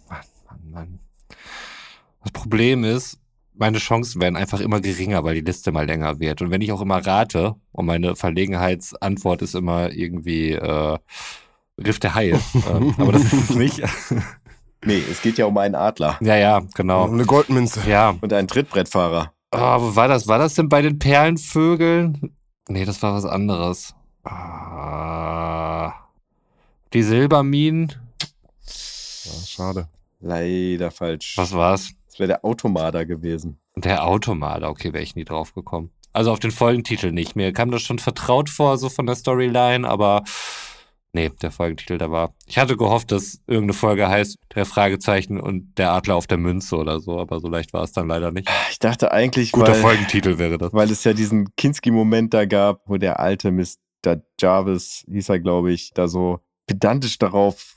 Mann, 0.09 0.21
Mann, 0.49 0.71
Mann. 0.71 0.99
Das 2.23 2.33
Problem 2.33 2.85
ist, 2.85 3.19
meine 3.55 3.79
Chancen 3.79 4.21
werden 4.21 4.37
einfach 4.37 4.61
immer 4.61 4.81
geringer, 4.81 5.25
weil 5.25 5.35
die 5.35 5.41
Liste 5.41 5.73
mal 5.73 5.87
länger 5.87 6.21
wird. 6.21 6.41
Und 6.43 6.51
wenn 6.51 6.61
ich 6.61 6.73
auch 6.73 6.81
immer 6.81 7.05
rate, 7.05 7.55
und 7.73 7.87
meine 7.87 8.17
Verlegenheitsantwort 8.17 9.43
ist 9.43 9.55
immer 9.55 9.93
irgendwie 9.93 10.53
äh, 10.53 10.99
Riff 11.79 11.99
der 11.99 12.15
Haie, 12.15 12.41
ähm, 12.71 12.95
aber 12.99 13.13
das 13.13 13.25
ist 13.25 13.51
es 13.51 13.57
nicht. 13.57 13.83
Nee, 14.85 15.03
es 15.11 15.23
geht 15.23 15.39
ja 15.39 15.47
um 15.47 15.57
einen 15.59 15.75
Adler 15.75 16.19
ja, 16.21 16.37
ja, 16.37 16.63
genau. 16.75 17.09
Eine 17.09 17.25
Goldmünze. 17.25 17.81
Ja, 17.89 18.15
und 18.21 18.33
einen 18.33 18.49
Trittbrettfahrer. 18.49 19.33
Ah, 19.51 19.81
wo 19.81 19.97
war 19.97 20.09
das? 20.09 20.29
War 20.29 20.39
das 20.39 20.55
denn 20.55 20.69
bei 20.69 20.83
den 20.83 20.99
Perlenvögeln? 20.99 22.37
Nee, 22.69 22.85
das 22.85 23.03
war 23.03 23.15
was 23.15 23.25
anderes. 23.25 23.95
Ah, 24.25 25.93
die 26.93 27.03
Silberminen? 27.03 27.93
Ja, 29.25 29.47
schade. 29.47 29.89
Leider 30.21 30.91
falsch. 30.91 31.35
Was 31.37 31.53
war's? 31.53 31.91
Das 32.09 32.19
wäre 32.19 32.29
der 32.29 32.45
Automader 32.45 33.05
gewesen. 33.07 33.59
Der 33.77 34.07
Automaler, 34.07 34.71
okay, 34.71 34.93
wäre 34.93 35.03
ich 35.03 35.15
nie 35.15 35.25
drauf 35.25 35.55
gekommen. 35.55 35.91
Also 36.13 36.33
auf 36.33 36.41
den 36.41 36.51
Folgentitel 36.51 37.13
nicht. 37.13 37.37
Mir 37.37 37.53
kam 37.53 37.71
das 37.71 37.83
schon 37.83 37.99
vertraut 37.99 38.49
vor, 38.49 38.79
so 38.79 38.89
von 38.89 39.07
der 39.07 39.17
Storyline, 39.17 39.87
aber 39.87 40.25
nee, 41.17 41.31
der 41.43 41.51
Folgentitel, 41.51 41.99
da 41.99 42.11
war. 42.11 42.35
Ich 42.47 42.59
hatte 42.59 42.77
gehofft, 42.77 43.11
dass 43.11 43.43
irgendeine 43.47 43.73
Folge 43.73 44.09
heißt, 44.09 44.39
der 44.55 44.67
Fragezeichen 44.67 45.41
und 45.41 45.77
der 45.79 45.93
Adler 45.93 46.15
auf 46.15 46.27
der 46.27 46.39
Münze 46.39 46.77
oder 46.77 47.01
so, 47.01 47.19
aber 47.19 47.41
so 47.41 47.49
leicht 47.49 47.73
war 47.73 47.83
es 47.83 47.93
dann 47.93 48.07
leider 48.07 48.31
nicht. 48.31 48.49
Ich 48.71 48.79
dachte 48.79 49.11
eigentlich, 49.13 49.53
Guter 49.53 49.73
weil, 49.73 49.81
Folgentitel 49.81 50.39
wäre 50.39 50.59
das. 50.59 50.73
weil 50.73 50.91
es 50.91 51.03
ja 51.05 51.15
diesen 51.15 51.49
Kinski-Moment 51.57 52.35
da 52.35 52.45
gab, 52.45 52.83
wo 52.87 52.99
der 52.99 53.19
alte 53.19 53.51
Mr. 53.51 54.23
Jarvis, 54.39 55.05
hieß 55.09 55.31
er, 55.31 55.41
glaube 55.41 55.73
ich, 55.73 55.93
da 55.95 56.07
so 56.07 56.41
pedantisch 56.67 57.19
darauf 57.19 57.76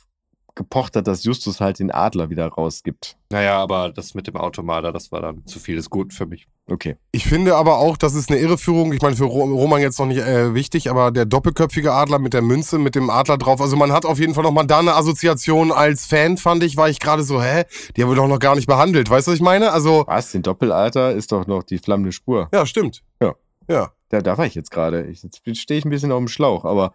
gepocht 0.59 0.95
hat, 0.95 1.07
dass 1.07 1.23
Justus 1.23 1.59
halt 1.59 1.79
den 1.79 1.89
Adler 1.89 2.29
wieder 2.29 2.47
rausgibt. 2.47 3.17
Naja, 3.31 3.57
aber 3.57 3.89
das 3.91 4.13
mit 4.13 4.27
dem 4.27 4.35
Automaler, 4.37 4.91
das 4.91 5.11
war 5.11 5.21
dann 5.21 5.43
zu 5.47 5.57
vieles 5.59 5.89
gut 5.89 6.13
für 6.13 6.27
mich. 6.27 6.47
Okay. 6.69 6.97
Ich 7.11 7.25
finde 7.25 7.55
aber 7.55 7.79
auch, 7.79 7.97
das 7.97 8.13
ist 8.13 8.29
eine 8.29 8.39
Irreführung. 8.39 8.93
Ich 8.93 9.01
meine, 9.01 9.15
für 9.15 9.23
Ro- 9.23 9.45
Roman 9.45 9.81
jetzt 9.81 9.97
noch 9.97 10.05
nicht 10.05 10.19
äh, 10.19 10.53
wichtig, 10.53 10.89
aber 10.91 11.09
der 11.09 11.25
doppelköpfige 11.25 11.91
Adler 11.93 12.19
mit 12.19 12.33
der 12.33 12.43
Münze, 12.43 12.77
mit 12.77 12.93
dem 12.93 13.09
Adler 13.09 13.37
drauf. 13.39 13.59
Also 13.61 13.75
man 13.75 13.91
hat 13.91 14.05
auf 14.05 14.19
jeden 14.19 14.35
Fall 14.35 14.43
nochmal 14.43 14.67
da 14.67 14.77
eine 14.79 14.93
Assoziation 14.95 15.71
als 15.71 16.05
Fan, 16.05 16.37
fand 16.37 16.61
ich, 16.63 16.77
war 16.77 16.87
ich 16.89 16.99
gerade 16.99 17.23
so, 17.23 17.41
hä? 17.41 17.63
Die 17.97 18.03
haben 18.03 18.09
wir 18.11 18.15
doch 18.15 18.27
noch 18.27 18.37
gar 18.39 18.55
nicht 18.55 18.67
behandelt. 18.67 19.09
Weißt 19.09 19.25
du, 19.27 19.31
was 19.31 19.37
ich 19.37 19.41
meine? 19.43 19.71
Also, 19.71 20.03
Was? 20.07 20.31
Den 20.31 20.43
Doppelalter 20.43 21.13
ist 21.13 21.31
doch 21.31 21.47
noch 21.47 21.63
die 21.63 21.79
flammende 21.79 22.11
Spur. 22.11 22.49
ja, 22.53 22.65
stimmt. 22.67 23.01
Ja. 23.21 23.33
Ja, 23.67 23.91
Da, 24.09 24.21
da 24.21 24.37
war 24.37 24.45
ich 24.45 24.55
jetzt 24.55 24.69
gerade. 24.71 25.05
Ich- 25.07 25.23
Jetzt 25.23 25.41
stehe 25.59 25.77
ich 25.79 25.85
ein 25.85 25.89
bisschen 25.89 26.11
auf 26.11 26.17
dem 26.19 26.27
Schlauch, 26.27 26.65
aber 26.65 26.93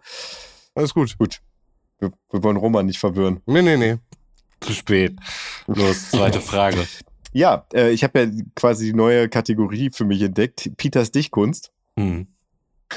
alles 0.75 0.93
gut. 0.93 1.17
gut. 1.17 1.39
Wir, 1.99 2.11
wir 2.31 2.43
wollen 2.43 2.57
Roman 2.57 2.85
nicht 2.85 2.99
verwirren. 2.99 3.41
Nee, 3.45 3.61
nee, 3.61 3.77
nee. 3.77 3.97
Zu 4.59 4.73
spät. 4.73 5.15
Los, 5.67 6.11
zweite 6.11 6.41
Frage. 6.41 6.85
Ja, 7.33 7.65
äh, 7.73 7.91
ich 7.91 8.03
habe 8.03 8.19
ja 8.19 8.31
quasi 8.55 8.87
die 8.87 8.93
neue 8.93 9.29
Kategorie 9.29 9.89
für 9.91 10.05
mich 10.05 10.21
entdeckt. 10.21 10.71
Peters 10.77 11.11
Dichtkunst. 11.11 11.71
Hm. 11.97 12.27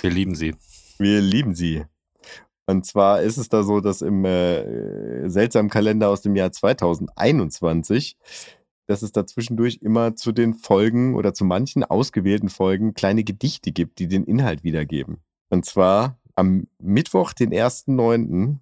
Wir 0.00 0.10
lieben 0.10 0.34
sie. 0.34 0.54
Wir 0.98 1.20
lieben 1.20 1.54
sie. 1.54 1.84
Und 2.66 2.84
zwar 2.84 3.22
ist 3.22 3.38
es 3.38 3.48
da 3.48 3.62
so, 3.62 3.80
dass 3.80 4.02
im 4.02 4.24
äh, 4.24 5.28
seltsamen 5.28 5.70
Kalender 5.70 6.10
aus 6.10 6.20
dem 6.20 6.36
Jahr 6.36 6.52
2021, 6.52 8.18
dass 8.86 9.02
es 9.02 9.12
da 9.12 9.26
zwischendurch 9.26 9.78
immer 9.80 10.16
zu 10.16 10.32
den 10.32 10.54
Folgen 10.54 11.14
oder 11.14 11.32
zu 11.32 11.44
manchen 11.44 11.82
ausgewählten 11.82 12.50
Folgen 12.50 12.94
kleine 12.94 13.24
Gedichte 13.24 13.72
gibt, 13.72 13.98
die 13.98 14.06
den 14.06 14.24
Inhalt 14.24 14.64
wiedergeben. 14.64 15.18
Und 15.48 15.64
zwar 15.64 16.18
am 16.34 16.66
Mittwoch, 16.78 17.32
den 17.32 17.52
1.9., 17.52 18.58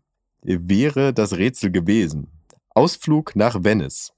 wäre 0.47 1.13
das 1.13 1.37
Rätsel 1.37 1.71
gewesen. 1.71 2.29
Ausflug 2.71 3.37
nach 3.37 3.65
Venice. 3.65 4.13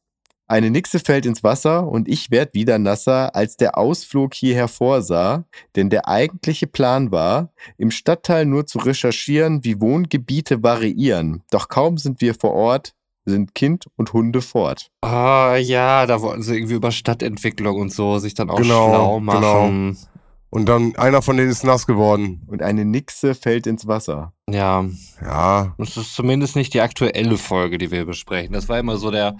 Eine 0.50 0.70
Nixe 0.70 0.98
fällt 0.98 1.26
ins 1.26 1.44
Wasser 1.44 1.86
und 1.86 2.08
ich 2.08 2.30
werd 2.30 2.54
wieder 2.54 2.78
nasser, 2.78 3.36
als 3.36 3.58
der 3.58 3.76
Ausflug 3.76 4.32
hierher 4.32 4.66
vorsah, 4.68 5.44
denn 5.76 5.90
der 5.90 6.08
eigentliche 6.08 6.66
Plan 6.66 7.12
war, 7.12 7.52
im 7.76 7.90
Stadtteil 7.90 8.46
nur 8.46 8.66
zu 8.66 8.78
recherchieren, 8.78 9.62
wie 9.62 9.78
Wohngebiete 9.78 10.62
variieren. 10.62 11.42
Doch 11.50 11.68
kaum 11.68 11.98
sind 11.98 12.22
wir 12.22 12.34
vor 12.34 12.52
Ort, 12.54 12.94
sind 13.26 13.54
Kind 13.54 13.88
und 13.96 14.14
Hunde 14.14 14.40
fort. 14.40 14.90
Ah, 15.02 15.56
ja, 15.56 16.06
da 16.06 16.22
wollten 16.22 16.42
sie 16.42 16.56
irgendwie 16.56 16.74
über 16.74 16.92
Stadtentwicklung 16.92 17.78
und 17.78 17.92
so 17.92 18.18
sich 18.18 18.32
dann 18.32 18.48
auch 18.48 18.56
Genau, 18.56 18.88
schlau 18.88 19.20
machen. 19.20 19.98
Und 20.50 20.66
dann 20.66 20.96
einer 20.96 21.20
von 21.20 21.36
denen 21.36 21.50
ist 21.50 21.64
nass 21.64 21.86
geworden. 21.86 22.42
Und 22.46 22.62
eine 22.62 22.84
Nixe 22.84 23.34
fällt 23.34 23.66
ins 23.66 23.86
Wasser. 23.86 24.32
Ja, 24.48 24.84
Ja, 25.20 25.74
das 25.76 25.96
ist 25.96 26.14
zumindest 26.14 26.56
nicht 26.56 26.72
die 26.72 26.80
aktuelle 26.80 27.36
Folge, 27.36 27.76
die 27.76 27.90
wir 27.90 28.06
besprechen. 28.06 28.54
Das 28.54 28.68
war 28.68 28.78
immer 28.78 28.96
so 28.96 29.10
der, 29.10 29.36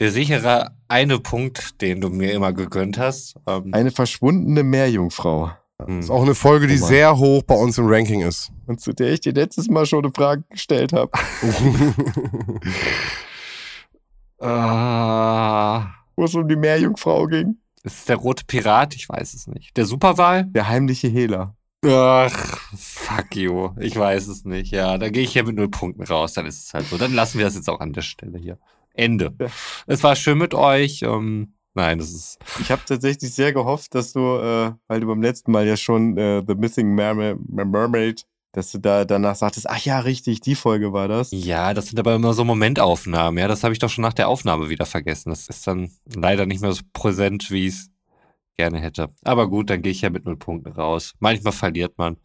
der 0.00 0.10
sichere 0.10 0.72
eine 0.88 1.20
Punkt, 1.20 1.80
den 1.80 2.00
du 2.00 2.08
mir 2.08 2.32
immer 2.32 2.52
gegönnt 2.52 2.98
hast. 2.98 3.36
Ähm, 3.46 3.72
Eine 3.72 3.92
verschwundene 3.92 4.64
Meerjungfrau. 4.64 5.52
hm. 5.84 6.00
ist 6.00 6.10
auch 6.10 6.22
eine 6.22 6.34
Folge, 6.34 6.66
die 6.66 6.80
Oh 6.82 6.86
sehr 6.86 7.16
hoch 7.16 7.44
bei 7.44 7.54
uns 7.54 7.78
im 7.78 7.86
Ranking 7.86 8.22
ist. 8.22 8.50
Und 8.66 8.80
zu 8.80 8.92
der 8.92 9.12
ich 9.12 9.20
dir 9.20 9.32
letztes 9.32 9.68
Mal 9.68 9.86
schon 9.86 10.04
eine 10.04 10.12
Frage 10.12 10.42
gestellt 10.50 10.92
habe. 10.92 11.12
Ah, 14.40 15.86
Wo 16.16 16.24
es 16.24 16.34
um 16.34 16.48
die 16.48 16.56
Meerjungfrau 16.56 17.26
ging. 17.26 17.59
Ist 17.82 17.98
es 17.98 18.04
der 18.04 18.16
rote 18.16 18.44
Pirat? 18.44 18.94
Ich 18.94 19.08
weiß 19.08 19.34
es 19.34 19.46
nicht. 19.46 19.76
Der 19.76 19.86
Superwahl? 19.86 20.44
Der 20.46 20.68
heimliche 20.68 21.08
Hehler. 21.08 21.56
Ach, 21.86 22.58
fuck 22.76 23.34
you. 23.36 23.70
Ich 23.78 23.96
weiß 23.96 24.28
es 24.28 24.44
nicht. 24.44 24.70
Ja, 24.70 24.98
da 24.98 25.08
gehe 25.08 25.22
ich 25.22 25.32
ja 25.34 25.42
mit 25.44 25.56
null 25.56 25.70
Punkten 25.70 26.02
raus. 26.02 26.34
Dann 26.34 26.44
ist 26.44 26.66
es 26.66 26.74
halt 26.74 26.86
so. 26.86 26.98
Dann 26.98 27.14
lassen 27.14 27.38
wir 27.38 27.46
das 27.46 27.54
jetzt 27.54 27.70
auch 27.70 27.80
an 27.80 27.92
der 27.94 28.02
Stelle 28.02 28.38
hier. 28.38 28.58
Ende. 28.92 29.34
Ja. 29.40 29.46
Es 29.86 30.02
war 30.02 30.14
schön 30.14 30.36
mit 30.36 30.52
euch. 30.52 31.00
Ähm, 31.02 31.54
nein, 31.72 31.98
das 31.98 32.10
ist. 32.10 32.38
Ich 32.60 32.70
habe 32.70 32.82
tatsächlich 32.84 33.32
sehr 33.32 33.54
gehofft, 33.54 33.94
dass 33.94 34.12
du, 34.12 34.20
äh, 34.20 34.72
weil 34.88 35.00
du 35.00 35.06
beim 35.06 35.22
letzten 35.22 35.52
Mal 35.52 35.66
ja 35.66 35.76
schon 35.78 36.18
äh, 36.18 36.42
The 36.46 36.54
Missing 36.54 36.94
Merma- 36.94 37.38
Mermaid, 37.48 38.26
dass 38.52 38.72
du 38.72 38.78
da 38.78 39.04
danach 39.04 39.36
sagtest, 39.36 39.68
ach 39.68 39.78
ja, 39.84 40.00
richtig, 40.00 40.40
die 40.40 40.54
Folge 40.54 40.92
war 40.92 41.08
das. 41.08 41.28
Ja, 41.30 41.72
das 41.74 41.88
sind 41.88 41.98
aber 41.98 42.14
immer 42.14 42.32
so 42.32 42.44
Momentaufnahmen. 42.44 43.38
Ja, 43.38 43.48
das 43.48 43.62
habe 43.62 43.72
ich 43.72 43.78
doch 43.78 43.90
schon 43.90 44.02
nach 44.02 44.12
der 44.12 44.28
Aufnahme 44.28 44.68
wieder 44.68 44.86
vergessen. 44.86 45.30
Das 45.30 45.48
ist 45.48 45.66
dann 45.66 45.90
leider 46.14 46.46
nicht 46.46 46.60
mehr 46.60 46.72
so 46.72 46.82
präsent, 46.92 47.50
wie 47.50 47.68
ich 47.68 47.74
es 47.74 47.90
gerne 48.56 48.80
hätte. 48.80 49.08
Aber 49.22 49.48
gut, 49.48 49.70
dann 49.70 49.82
gehe 49.82 49.92
ich 49.92 50.00
ja 50.00 50.10
mit 50.10 50.24
null 50.24 50.36
Punkten 50.36 50.72
raus. 50.72 51.14
Manchmal 51.20 51.52
verliert 51.52 51.96
man. 51.96 52.16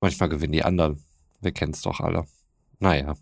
Manchmal 0.00 0.28
gewinnen 0.28 0.52
die 0.52 0.64
anderen. 0.64 1.04
Wir 1.40 1.52
kennen 1.52 1.72
es 1.72 1.82
doch 1.82 2.00
alle. 2.00 2.24
Naja. 2.78 3.14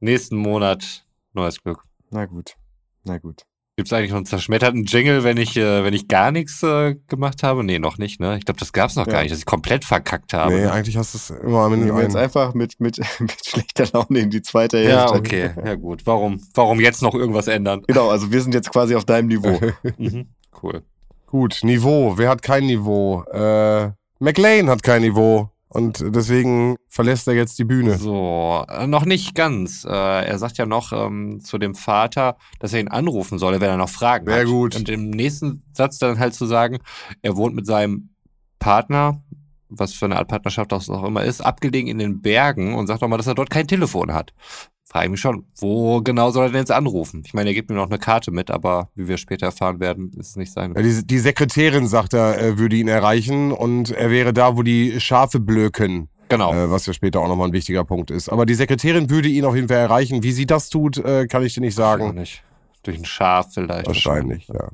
Nächsten 0.00 0.36
Monat 0.36 1.06
neues 1.32 1.62
Glück. 1.62 1.84
Na 2.10 2.26
gut, 2.26 2.56
na 3.04 3.18
gut. 3.18 3.46
Gibt 3.76 3.88
es 3.88 3.92
eigentlich 3.94 4.10
noch 4.10 4.18
einen 4.18 4.26
zerschmetterten 4.26 4.84
Jingle, 4.84 5.24
wenn 5.24 5.38
ich, 5.38 5.56
äh, 5.56 5.82
wenn 5.82 5.94
ich 5.94 6.06
gar 6.06 6.30
nichts 6.30 6.62
äh, 6.62 6.94
gemacht 7.08 7.42
habe? 7.42 7.64
Nee, 7.64 7.78
noch 7.78 7.96
nicht, 7.96 8.20
ne? 8.20 8.36
Ich 8.36 8.44
glaube, 8.44 8.60
das 8.60 8.74
gab 8.74 8.90
es 8.90 8.96
noch 8.96 9.06
Ja. 9.06 9.12
gar 9.14 9.22
nicht, 9.22 9.32
dass 9.32 9.38
ich 9.38 9.46
komplett 9.46 9.86
verkackt 9.86 10.34
habe. 10.34 10.52
nee, 10.54 10.60
ne? 10.60 10.72
eigentlich 10.72 10.98
hast 10.98 11.14
du 11.14 11.18
es 11.18 11.30
immer 11.30 11.60
am 11.60 11.70
Wir 11.72 11.78
Ende 11.78 11.86
gehen 11.94 12.02
jetzt 12.02 12.16
ein. 12.16 12.22
einfach 12.24 12.52
mit, 12.52 12.78
mit, 12.80 12.98
mit 13.20 13.34
schlechter 13.46 13.86
Laune 13.94 14.18
in 14.18 14.28
die 14.28 14.42
zweite 14.42 14.76
Hälfte. 14.76 14.90
ja, 14.92 15.10
okay. 15.14 15.50
Ja, 15.64 15.74
gut. 15.76 16.02
Warum, 16.04 16.38
warum 16.52 16.80
jetzt 16.80 17.00
noch 17.00 17.14
irgendwas 17.14 17.46
ändern? 17.48 17.82
Genau, 17.86 18.10
also 18.10 18.30
wir 18.30 18.42
sind 18.42 18.52
jetzt 18.52 18.70
quasi 18.70 18.94
auf 18.94 19.06
deinem 19.06 19.28
Niveau. 19.28 19.58
Mhm. 19.96 20.26
Cool. 20.62 20.82
Gut, 21.26 21.60
Niveau. 21.62 22.12
Wer 22.18 22.28
hat 22.28 22.42
kein 22.42 22.66
Niveau? 22.66 23.22
Äh, 23.32 23.90
McLean 24.18 24.68
hat 24.68 24.82
kein 24.82 25.00
Niveau. 25.00 25.48
Und 25.74 26.04
deswegen 26.14 26.76
verlässt 26.86 27.26
er 27.28 27.34
jetzt 27.34 27.58
die 27.58 27.64
Bühne. 27.64 27.96
So, 27.96 28.62
äh, 28.68 28.86
noch 28.86 29.06
nicht 29.06 29.34
ganz. 29.34 29.86
Äh, 29.86 29.88
er 29.88 30.38
sagt 30.38 30.58
ja 30.58 30.66
noch 30.66 30.92
ähm, 30.92 31.40
zu 31.40 31.56
dem 31.56 31.74
Vater, 31.74 32.36
dass 32.58 32.74
er 32.74 32.80
ihn 32.80 32.88
anrufen 32.88 33.38
solle, 33.38 33.58
wenn 33.62 33.70
er 33.70 33.78
noch 33.78 33.88
Fragen 33.88 34.26
Sehr 34.26 34.40
hat. 34.40 34.46
gut. 34.46 34.76
Und 34.76 34.90
im 34.90 35.08
nächsten 35.08 35.62
Satz 35.72 35.98
dann 35.98 36.18
halt 36.18 36.34
zu 36.34 36.44
sagen, 36.44 36.80
er 37.22 37.36
wohnt 37.36 37.54
mit 37.54 37.64
seinem 37.64 38.10
Partner, 38.58 39.22
was 39.70 39.94
für 39.94 40.04
eine 40.04 40.16
Art 40.16 40.28
Partnerschaft 40.28 40.72
das 40.72 40.90
auch 40.90 41.04
immer 41.04 41.24
ist, 41.24 41.40
abgelegen 41.40 41.88
in 41.88 41.98
den 41.98 42.20
Bergen 42.20 42.74
und 42.74 42.86
sagt 42.86 43.00
doch 43.00 43.08
mal, 43.08 43.16
dass 43.16 43.26
er 43.26 43.34
dort 43.34 43.48
kein 43.48 43.66
Telefon 43.66 44.12
hat. 44.12 44.34
Frage 44.92 45.06
ich 45.06 45.10
mich 45.10 45.20
schon, 45.20 45.46
wo 45.56 46.02
genau 46.02 46.30
soll 46.32 46.46
er 46.46 46.50
denn 46.50 46.60
jetzt 46.60 46.70
anrufen? 46.70 47.22
Ich 47.24 47.32
meine, 47.32 47.48
er 47.48 47.54
gibt 47.54 47.70
mir 47.70 47.76
noch 47.76 47.88
eine 47.88 47.98
Karte 47.98 48.30
mit, 48.30 48.50
aber 48.50 48.90
wie 48.94 49.08
wir 49.08 49.16
später 49.16 49.46
erfahren 49.46 49.80
werden, 49.80 50.12
ist 50.18 50.30
es 50.30 50.36
nicht 50.36 50.52
sein. 50.52 50.74
Ja, 50.76 50.82
die, 50.82 51.06
die 51.06 51.18
Sekretärin 51.18 51.86
sagt, 51.86 52.12
er 52.12 52.58
würde 52.58 52.76
ihn 52.76 52.88
erreichen 52.88 53.52
und 53.52 53.90
er 53.90 54.10
wäre 54.10 54.34
da, 54.34 54.54
wo 54.54 54.62
die 54.62 55.00
Schafe 55.00 55.40
blöken. 55.40 56.10
Genau. 56.28 56.52
Äh, 56.52 56.70
was 56.70 56.84
ja 56.84 56.92
später 56.92 57.20
auch 57.20 57.28
nochmal 57.28 57.48
ein 57.48 57.54
wichtiger 57.54 57.84
Punkt 57.84 58.10
ist. 58.10 58.28
Aber 58.28 58.44
die 58.44 58.52
Sekretärin 58.52 59.08
würde 59.08 59.28
ihn 59.28 59.46
auf 59.46 59.54
jeden 59.54 59.68
Fall 59.68 59.78
erreichen. 59.78 60.22
Wie 60.22 60.32
sie 60.32 60.44
das 60.44 60.68
tut, 60.68 60.98
äh, 60.98 61.26
kann 61.26 61.42
ich 61.42 61.54
dir 61.54 61.62
nicht 61.62 61.74
sagen. 61.74 62.14
nicht. 62.14 62.42
Durch 62.82 62.98
ein 62.98 63.06
Schaf 63.06 63.54
vielleicht. 63.54 63.86
Wahrscheinlich, 63.86 64.48
ja. 64.48 64.68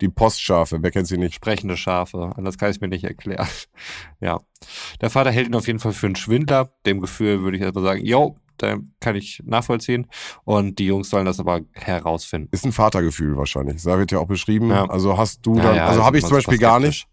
Die 0.00 0.08
Postschafe, 0.08 0.78
wer 0.80 0.90
kennt 0.92 1.08
sie 1.08 1.18
nicht? 1.18 1.34
Sprechende 1.34 1.76
Schafe. 1.76 2.32
Anders 2.36 2.56
kann 2.56 2.70
ich 2.70 2.76
es 2.76 2.80
mir 2.80 2.88
nicht 2.88 3.04
erklären. 3.04 3.46
Ja. 4.20 4.40
Der 5.00 5.10
Vater 5.10 5.30
hält 5.30 5.46
ihn 5.46 5.54
auf 5.54 5.66
jeden 5.66 5.78
Fall 5.78 5.92
für 5.92 6.06
einen 6.06 6.16
Schwindler. 6.16 6.70
Dem 6.86 7.00
Gefühl 7.00 7.42
würde 7.42 7.56
ich 7.56 7.62
erstmal 7.62 7.84
sagen, 7.84 8.04
yo, 8.04 8.36
da 8.58 8.76
kann 9.00 9.16
ich 9.16 9.42
nachvollziehen. 9.44 10.06
Und 10.44 10.78
die 10.78 10.86
Jungs 10.86 11.10
sollen 11.10 11.26
das 11.26 11.40
aber 11.40 11.60
herausfinden. 11.72 12.48
Ist 12.52 12.64
ein 12.64 12.72
Vatergefühl 12.72 13.36
wahrscheinlich. 13.36 13.82
Da 13.82 13.98
wird 13.98 14.12
ja 14.12 14.18
auch 14.18 14.26
beschrieben. 14.26 14.70
Ja. 14.70 14.86
Also 14.86 15.16
hast 15.16 15.44
du 15.46 15.56
Ja, 15.56 15.62
dann, 15.62 15.76
ja, 15.76 15.86
also 15.86 16.00
ist 16.00 16.06
habe 16.06 16.18
ich 16.18 16.24
zum 16.24 16.36
Beispiel 16.36 16.58
gar 16.58 16.80
nicht. 16.80 17.06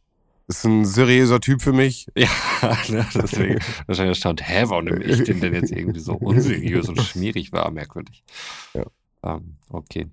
Ist 0.47 0.63
ein 0.63 0.85
seriöser 0.85 1.39
Typ 1.39 1.61
für 1.61 1.73
mich. 1.73 2.07
Ja, 2.61 2.77
ne, 2.89 3.05
deswegen 3.13 3.59
wahrscheinlich 3.85 4.15
erstaunt, 4.17 4.47
hä, 4.47 4.63
warum 4.67 4.85
nehme 4.85 5.03
ich 5.03 5.23
den 5.23 5.39
denn 5.39 5.53
jetzt 5.53 5.71
irgendwie 5.71 5.99
so 5.99 6.13
unseriös 6.19 6.89
und 6.89 6.99
schmierig 7.01 7.51
war? 7.51 7.69
Merkwürdig. 7.69 8.23
Ja. 8.73 8.85
Ähm, 9.23 9.57
okay. 9.69 10.07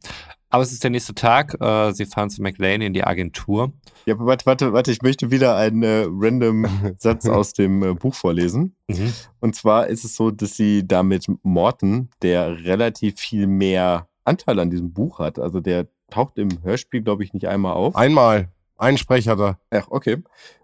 Aber 0.52 0.62
es 0.62 0.70
ist 0.70 0.84
der 0.84 0.90
nächste 0.90 1.14
Tag. 1.14 1.56
Äh, 1.62 1.92
sie 1.92 2.04
fahren 2.04 2.28
zu 2.28 2.42
McLean 2.42 2.82
in 2.82 2.92
die 2.92 3.04
Agentur. 3.04 3.72
Ja, 4.04 4.14
aber 4.14 4.26
warte, 4.26 4.44
warte, 4.44 4.72
warte, 4.74 4.92
ich 4.92 5.00
möchte 5.00 5.30
wieder 5.30 5.56
einen 5.56 5.82
äh, 5.82 6.04
random 6.06 6.66
Satz 6.98 7.26
aus 7.26 7.54
dem 7.54 7.82
äh, 7.82 7.94
Buch 7.94 8.14
vorlesen. 8.14 8.76
Mhm. 8.86 9.14
Und 9.40 9.56
zwar 9.56 9.86
ist 9.86 10.04
es 10.04 10.14
so, 10.14 10.30
dass 10.30 10.54
sie 10.54 10.86
da 10.86 11.02
mit 11.02 11.26
Morton, 11.42 12.10
der 12.20 12.64
relativ 12.64 13.18
viel 13.18 13.46
mehr 13.46 14.08
Anteil 14.24 14.58
an 14.58 14.68
diesem 14.68 14.92
Buch 14.92 15.20
hat, 15.20 15.38
also 15.38 15.60
der 15.60 15.88
taucht 16.10 16.36
im 16.36 16.62
Hörspiel, 16.62 17.00
glaube 17.00 17.24
ich, 17.24 17.32
nicht 17.32 17.48
einmal 17.48 17.72
auf. 17.72 17.96
Einmal. 17.96 18.50
Ein 18.76 18.98
Sprecher 18.98 19.36
da. 19.36 19.58
Ach, 19.70 19.86
okay. 19.88 20.18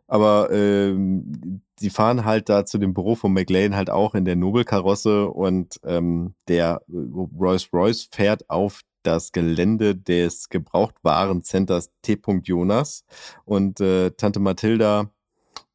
Aber 0.06 0.50
ähm, 0.50 1.62
sie 1.78 1.88
fahren 1.88 2.26
halt 2.26 2.50
da 2.50 2.66
zu 2.66 2.76
dem 2.76 2.92
Büro 2.92 3.14
von 3.14 3.32
McLean 3.32 3.74
halt 3.74 3.88
auch 3.88 4.14
in 4.14 4.26
der 4.26 4.36
Nobelkarosse 4.36 5.28
und 5.28 5.80
ähm, 5.84 6.34
der 6.46 6.82
Rolls 6.88 7.72
Royce 7.72 8.08
fährt 8.10 8.50
auf 8.50 8.82
das 9.02 9.32
Gelände 9.32 9.96
des 9.96 10.48
Gebrauchtwarencenters 10.48 11.90
T. 12.02 12.18
Jonas 12.42 13.04
und 13.44 13.80
äh, 13.80 14.10
Tante 14.10 14.40
Mathilda 14.40 15.10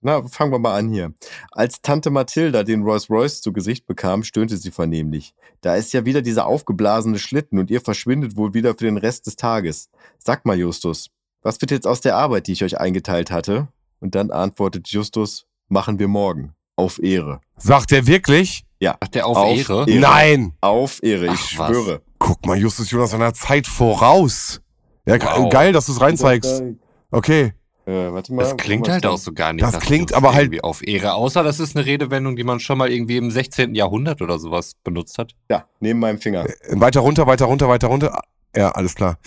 na, 0.06 0.22
fangen 0.28 0.52
wir 0.52 0.60
mal 0.60 0.78
an 0.78 0.90
hier. 0.90 1.14
Als 1.52 1.82
Tante 1.82 2.10
Mathilda 2.10 2.64
den 2.64 2.84
Rolls 2.84 3.10
Royce 3.10 3.42
zu 3.42 3.54
Gesicht 3.54 3.88
bekam, 3.88 4.24
stöhnte 4.24 4.58
sie 4.58 4.70
vernehmlich. 4.70 5.34
Da 5.62 5.76
ist 5.76 5.94
ja 5.94 6.04
wieder 6.04 6.22
dieser 6.22 6.46
aufgeblasene 6.46 7.18
Schlitten 7.18 7.58
und 7.58 7.72
ihr 7.72 7.80
verschwindet 7.80 8.36
wohl 8.36 8.54
wieder 8.54 8.72
für 8.72 8.84
den 8.84 8.98
Rest 8.98 9.28
des 9.28 9.38
Tages. 9.38 9.90
Sag 10.20 10.46
mal, 10.46 10.60
Justus, 10.60 11.10
was 11.42 11.62
wird 11.62 11.72
jetzt 11.72 11.88
aus 11.88 12.02
der 12.02 12.18
Arbeit, 12.18 12.48
die 12.48 12.52
ich 12.52 12.66
euch 12.66 12.78
eingeteilt 12.78 13.32
hatte? 13.32 13.70
Und 14.02 14.16
dann 14.16 14.30
antwortet 14.30 14.90
Justus, 14.90 15.46
machen 15.70 16.00
wir 16.00 16.10
morgen. 16.10 16.54
Auf 16.76 17.02
Ehre. 17.02 17.40
Sagt 17.56 17.94
er 17.94 18.06
wirklich? 18.06 18.66
Ach, 19.00 19.08
der 19.08 19.26
auf, 19.26 19.38
Auf 19.38 19.58
Ehre? 19.58 19.90
Ehre. 19.90 20.00
Nein. 20.02 20.54
Auf 20.60 21.02
Ehre, 21.02 21.28
ich 21.28 21.56
Ach, 21.58 21.60
was. 21.60 22.02
Guck 22.26 22.46
mal, 22.46 22.58
Justus 22.58 22.90
Jonas 22.90 23.12
seiner 23.12 23.34
Zeit 23.34 23.68
voraus. 23.68 24.62
Ja, 25.06 25.22
Wow. 25.22 25.50
geil, 25.52 25.74
dass 25.74 25.88
du 25.88 25.92
es 25.92 26.00
reinzeigst. 26.00 26.64
Okay. 27.12 27.52
Äh, 27.86 27.92
warte 28.14 28.34
mal. 28.34 28.44
Das 28.44 28.56
klingt 28.56 28.88
halt 28.88 29.06
auch 29.06 29.18
so 29.18 29.34
gar 29.34 29.52
nicht. 29.52 29.62
Das 29.62 29.78
klingt 29.82 30.14
aber 30.14 30.34
halt- 30.34 30.44
irgendwie 30.46 30.64
auf 30.64 30.88
Ehre. 30.88 31.16
Außer 31.16 31.44
das 31.44 31.60
ist 31.60 31.76
eine 31.76 31.86
Redewendung, 31.86 32.38
die 32.38 32.46
man 32.46 32.62
schon 32.62 32.78
mal 32.78 32.90
irgendwie 32.90 33.18
im 33.18 33.30
16. 33.30 33.76
Jahrhundert 33.76 34.22
oder 34.22 34.40
sowas 34.40 34.72
benutzt 34.86 35.18
hat. 35.18 35.34
Ja, 35.52 35.66
neben 35.82 36.00
meinem 36.00 36.18
Finger. 36.18 36.46
Äh, 36.46 36.54
Weiter 36.80 37.02
runter, 37.02 37.28
weiter 37.28 37.44
runter, 37.46 37.68
weiter 37.68 37.88
runter. 37.90 38.18
Ja, 38.56 38.72
alles 38.72 38.96
klar. 38.96 39.18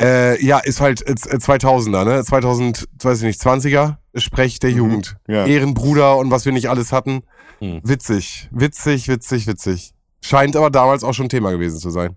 Äh, 0.00 0.42
ja, 0.42 0.58
ist 0.58 0.80
halt 0.80 1.06
äh, 1.06 1.12
2000er, 1.12 2.04
ne? 2.06 2.24
2000, 2.24 2.86
weiß 3.02 3.18
ich 3.18 3.24
nicht, 3.24 3.40
20er, 3.42 3.98
Sprech 4.14 4.60
der 4.60 4.70
Mhm. 4.70 4.76
Jugend. 4.78 5.16
Ja. 5.28 5.44
Ehrenbruder 5.44 6.16
und 6.16 6.30
was 6.30 6.46
wir 6.46 6.52
nicht 6.52 6.70
alles 6.70 6.92
hatten. 6.92 7.20
Hm. 7.58 7.80
Witzig, 7.84 8.48
witzig, 8.50 9.08
witzig, 9.08 9.46
witzig. 9.46 9.92
Scheint 10.24 10.56
aber 10.56 10.70
damals 10.70 11.04
auch 11.04 11.12
schon 11.12 11.28
Thema 11.28 11.50
gewesen 11.50 11.78
zu 11.78 11.90
sein. 11.90 12.16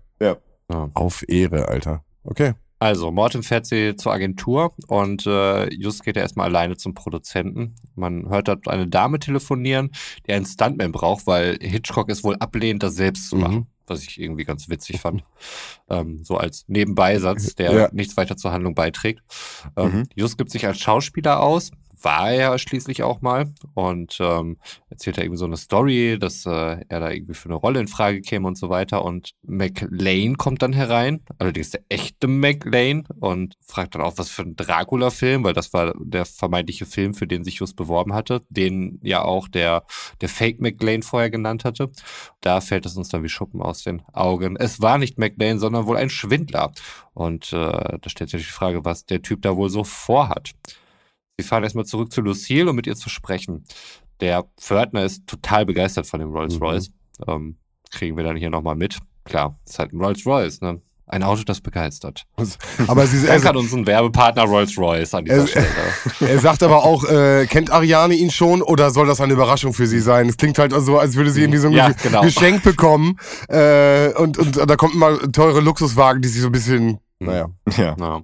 Ja. 0.70 0.88
Auf 0.94 1.24
Ehre, 1.28 1.68
Alter. 1.68 2.04
Okay. 2.24 2.52
Also, 2.78 3.10
Morten 3.10 3.42
fährt 3.42 3.66
sie 3.66 3.94
zur 3.96 4.12
Agentur 4.12 4.72
und 4.88 5.26
äh, 5.26 5.68
Just 5.74 6.02
geht 6.02 6.16
ja 6.16 6.22
erstmal 6.22 6.46
alleine 6.46 6.78
zum 6.78 6.94
Produzenten. 6.94 7.74
Man 7.94 8.30
hört 8.30 8.48
dort 8.48 8.68
eine 8.68 8.86
Dame 8.86 9.18
telefonieren, 9.18 9.90
die 10.26 10.32
einen 10.32 10.46
Stuntman 10.46 10.90
braucht, 10.90 11.26
weil 11.26 11.58
Hitchcock 11.60 12.08
es 12.08 12.24
wohl 12.24 12.36
ablehnt, 12.36 12.82
das 12.82 12.94
selbst 12.94 13.28
zu 13.28 13.36
Mhm. 13.36 13.42
machen. 13.42 13.66
Was 13.86 14.02
ich 14.04 14.18
irgendwie 14.20 14.44
ganz 14.44 14.68
witzig 14.70 15.00
fand. 15.00 15.22
ähm, 15.90 16.24
so 16.24 16.36
als 16.38 16.64
Nebenbeisatz, 16.68 17.54
der 17.56 17.72
Ja. 17.72 17.88
nichts 17.92 18.16
weiter 18.16 18.36
zur 18.38 18.52
Handlung 18.52 18.74
beiträgt. 18.74 19.20
Ähm, 19.76 19.92
Mhm. 19.92 20.02
Just 20.14 20.38
gibt 20.38 20.50
sich 20.50 20.64
als 20.66 20.78
Schauspieler 20.78 21.40
aus, 21.42 21.70
war 22.02 22.30
er 22.30 22.58
schließlich 22.58 23.02
auch 23.02 23.20
mal 23.20 23.52
und 23.74 24.18
ähm, 24.20 24.58
erzählt 24.88 25.18
er 25.18 25.24
irgendwie 25.24 25.38
so 25.38 25.44
eine 25.44 25.56
Story, 25.56 26.18
dass 26.18 26.46
äh, 26.46 26.84
er 26.88 27.00
da 27.00 27.10
irgendwie 27.10 27.34
für 27.34 27.48
eine 27.48 27.56
Rolle 27.56 27.80
in 27.80 27.88
Frage 27.88 28.20
käme 28.20 28.46
und 28.48 28.56
so 28.56 28.68
weiter. 28.68 29.04
Und 29.04 29.30
McLean 29.42 30.36
kommt 30.36 30.62
dann 30.62 30.72
herein, 30.72 31.20
allerdings 31.38 31.70
der 31.70 31.82
echte 31.88 32.28
McLean 32.28 33.06
und 33.20 33.54
fragt 33.60 33.94
dann 33.94 34.02
auch, 34.02 34.18
was 34.18 34.28
für 34.28 34.42
ein 34.42 34.56
Dracula-Film, 34.56 35.44
weil 35.44 35.52
das 35.52 35.72
war 35.72 35.94
der 35.98 36.24
vermeintliche 36.24 36.86
Film, 36.86 37.14
für 37.14 37.26
den 37.26 37.44
sich 37.44 37.56
Just 37.56 37.76
beworben 37.76 38.14
hatte, 38.14 38.42
den 38.48 38.98
ja 39.02 39.22
auch 39.22 39.48
der, 39.48 39.84
der 40.20 40.28
Fake 40.28 40.60
McLean 40.60 41.02
vorher 41.02 41.30
genannt 41.30 41.64
hatte. 41.64 41.90
Da 42.40 42.60
fällt 42.60 42.86
es 42.86 42.96
uns 42.96 43.08
dann 43.08 43.22
wie 43.22 43.28
Schuppen 43.28 43.62
aus 43.62 43.82
den 43.82 44.02
Augen. 44.12 44.56
Es 44.56 44.80
war 44.80 44.98
nicht 44.98 45.18
McLean, 45.18 45.58
sondern 45.58 45.86
wohl 45.86 45.96
ein 45.96 46.10
Schwindler. 46.10 46.72
Und 47.14 47.52
äh, 47.52 47.98
da 48.00 48.08
stellt 48.08 48.30
sich 48.30 48.46
die 48.46 48.52
Frage, 48.52 48.84
was 48.84 49.04
der 49.04 49.22
Typ 49.22 49.42
da 49.42 49.56
wohl 49.56 49.68
so 49.68 49.84
vorhat. 49.84 50.52
Sie 51.40 51.48
fahren 51.48 51.62
erstmal 51.64 51.84
zurück 51.86 52.12
zu 52.12 52.20
Lucille, 52.20 52.68
um 52.70 52.76
mit 52.76 52.86
ihr 52.86 52.96
zu 52.96 53.08
sprechen. 53.08 53.64
Der 54.20 54.44
Pförtner 54.58 55.04
ist 55.04 55.26
total 55.26 55.64
begeistert 55.66 56.06
von 56.06 56.20
dem 56.20 56.30
Rolls 56.30 56.60
Royce. 56.60 56.90
Ähm, 57.26 57.56
kriegen 57.90 58.16
wir 58.16 58.24
dann 58.24 58.36
hier 58.36 58.50
nochmal 58.50 58.76
mit. 58.76 58.98
Klar, 59.24 59.56
ist 59.66 59.78
halt 59.78 59.92
ein 59.92 60.00
Rolls 60.00 60.24
Royce, 60.26 60.60
ne? 60.60 60.80
Ein 61.06 61.24
Auto, 61.24 61.42
das 61.42 61.60
begeistert. 61.60 62.24
Aber 62.86 63.04
sie, 63.06 63.26
Danke 63.26 63.44
er, 63.46 63.50
an 63.50 63.56
unseren 63.56 63.84
Werbepartner 63.84 64.44
Rolls 64.44 64.78
Royce 64.78 65.12
an 65.14 65.24
dieser 65.24 65.42
Äh, 65.42 65.46
Stelle. 65.48 65.66
er 66.20 66.38
sagt 66.38 66.62
aber 66.62 66.84
auch, 66.84 67.02
äh, 67.04 67.46
kennt 67.46 67.72
Ariane 67.72 68.14
ihn 68.14 68.30
schon 68.30 68.62
oder 68.62 68.90
soll 68.92 69.08
das 69.08 69.20
eine 69.20 69.32
Überraschung 69.32 69.72
für 69.72 69.88
sie 69.88 69.98
sein? 69.98 70.28
Es 70.28 70.36
klingt 70.36 70.56
halt 70.58 70.72
so, 70.72 70.98
als 71.00 71.16
würde 71.16 71.30
sie 71.32 71.40
irgendwie 71.40 71.58
so 71.58 71.66
ein 71.66 71.72
Ja, 71.72 71.88
Ge- 71.88 71.96
genau. 72.04 72.20
Geschenk 72.22 72.62
bekommen. 72.62 73.16
Äh, 73.48 74.12
und, 74.14 74.38
und 74.38 74.56
da 74.70 74.76
kommt 74.76 74.94
mal 74.94 75.18
teure 75.32 75.60
Luxuswagen, 75.60 76.22
die 76.22 76.28
sich 76.28 76.42
so 76.42 76.46
ein 76.48 76.52
bisschen, 76.52 77.00
naja. 77.20 77.50
Ja. 77.76 77.96
Ja. 77.98 78.22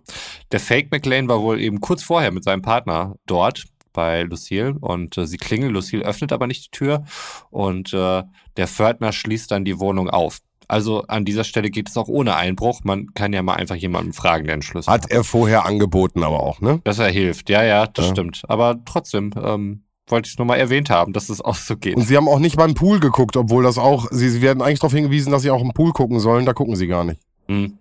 Der 0.52 0.60
Fake 0.60 0.90
McLean 0.90 1.28
war 1.28 1.40
wohl 1.42 1.60
eben 1.60 1.80
kurz 1.80 2.02
vorher 2.02 2.32
mit 2.32 2.44
seinem 2.44 2.62
Partner 2.62 3.14
dort 3.26 3.64
bei 3.92 4.22
Lucille 4.22 4.74
und 4.80 5.16
äh, 5.16 5.26
sie 5.26 5.36
klingeln. 5.38 5.72
Lucille 5.72 6.04
öffnet 6.04 6.32
aber 6.32 6.46
nicht 6.46 6.66
die 6.66 6.70
Tür 6.76 7.04
und 7.50 7.92
äh, 7.94 8.22
der 8.56 8.66
Pförtner 8.68 9.12
schließt 9.12 9.50
dann 9.50 9.64
die 9.64 9.78
Wohnung 9.78 10.10
auf. 10.10 10.38
Also 10.68 11.02
an 11.02 11.24
dieser 11.24 11.44
Stelle 11.44 11.70
geht 11.70 11.88
es 11.88 11.96
auch 11.96 12.08
ohne 12.08 12.34
Einbruch. 12.34 12.80
Man 12.82 13.14
kann 13.14 13.32
ja 13.32 13.42
mal 13.42 13.54
einfach 13.54 13.76
jemanden 13.76 14.12
fragen, 14.12 14.44
der 14.46 14.54
einen 14.54 14.62
Schlüssel 14.62 14.92
hat. 14.92 15.04
Hat 15.04 15.10
er 15.12 15.22
vorher 15.22 15.64
angeboten, 15.64 16.24
aber 16.24 16.40
auch, 16.40 16.60
ne? 16.60 16.80
Dass 16.82 16.98
er 16.98 17.08
hilft. 17.08 17.48
Ja, 17.50 17.62
ja, 17.62 17.86
das 17.86 18.06
Ja. 18.06 18.10
stimmt. 18.10 18.42
Aber 18.48 18.76
trotzdem 18.84 19.30
ähm, 19.40 19.84
wollte 20.08 20.26
ich 20.26 20.32
es 20.34 20.38
nur 20.38 20.46
mal 20.46 20.56
erwähnt 20.56 20.90
haben, 20.90 21.12
dass 21.12 21.28
es 21.28 21.40
auch 21.40 21.54
so 21.54 21.76
geht. 21.76 21.94
Und 21.96 22.02
sie 22.02 22.16
haben 22.16 22.28
auch 22.28 22.40
nicht 22.40 22.56
beim 22.56 22.74
Pool 22.74 22.98
geguckt, 22.98 23.36
obwohl 23.36 23.62
das 23.62 23.78
auch, 23.78 24.08
sie, 24.10 24.28
sie 24.28 24.42
werden 24.42 24.60
eigentlich 24.60 24.80
darauf 24.80 24.92
hingewiesen, 24.92 25.30
dass 25.30 25.42
sie 25.42 25.50
auch 25.50 25.62
im 25.62 25.72
Pool 25.72 25.92
gucken 25.92 26.18
sollen, 26.18 26.44
da 26.46 26.52
gucken 26.52 26.74
sie 26.74 26.88
gar 26.88 27.04
nicht. 27.04 27.20
Hm. 27.48 27.78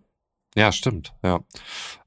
Ja, 0.55 0.71
stimmt. 0.71 1.13
Ja. 1.23 1.41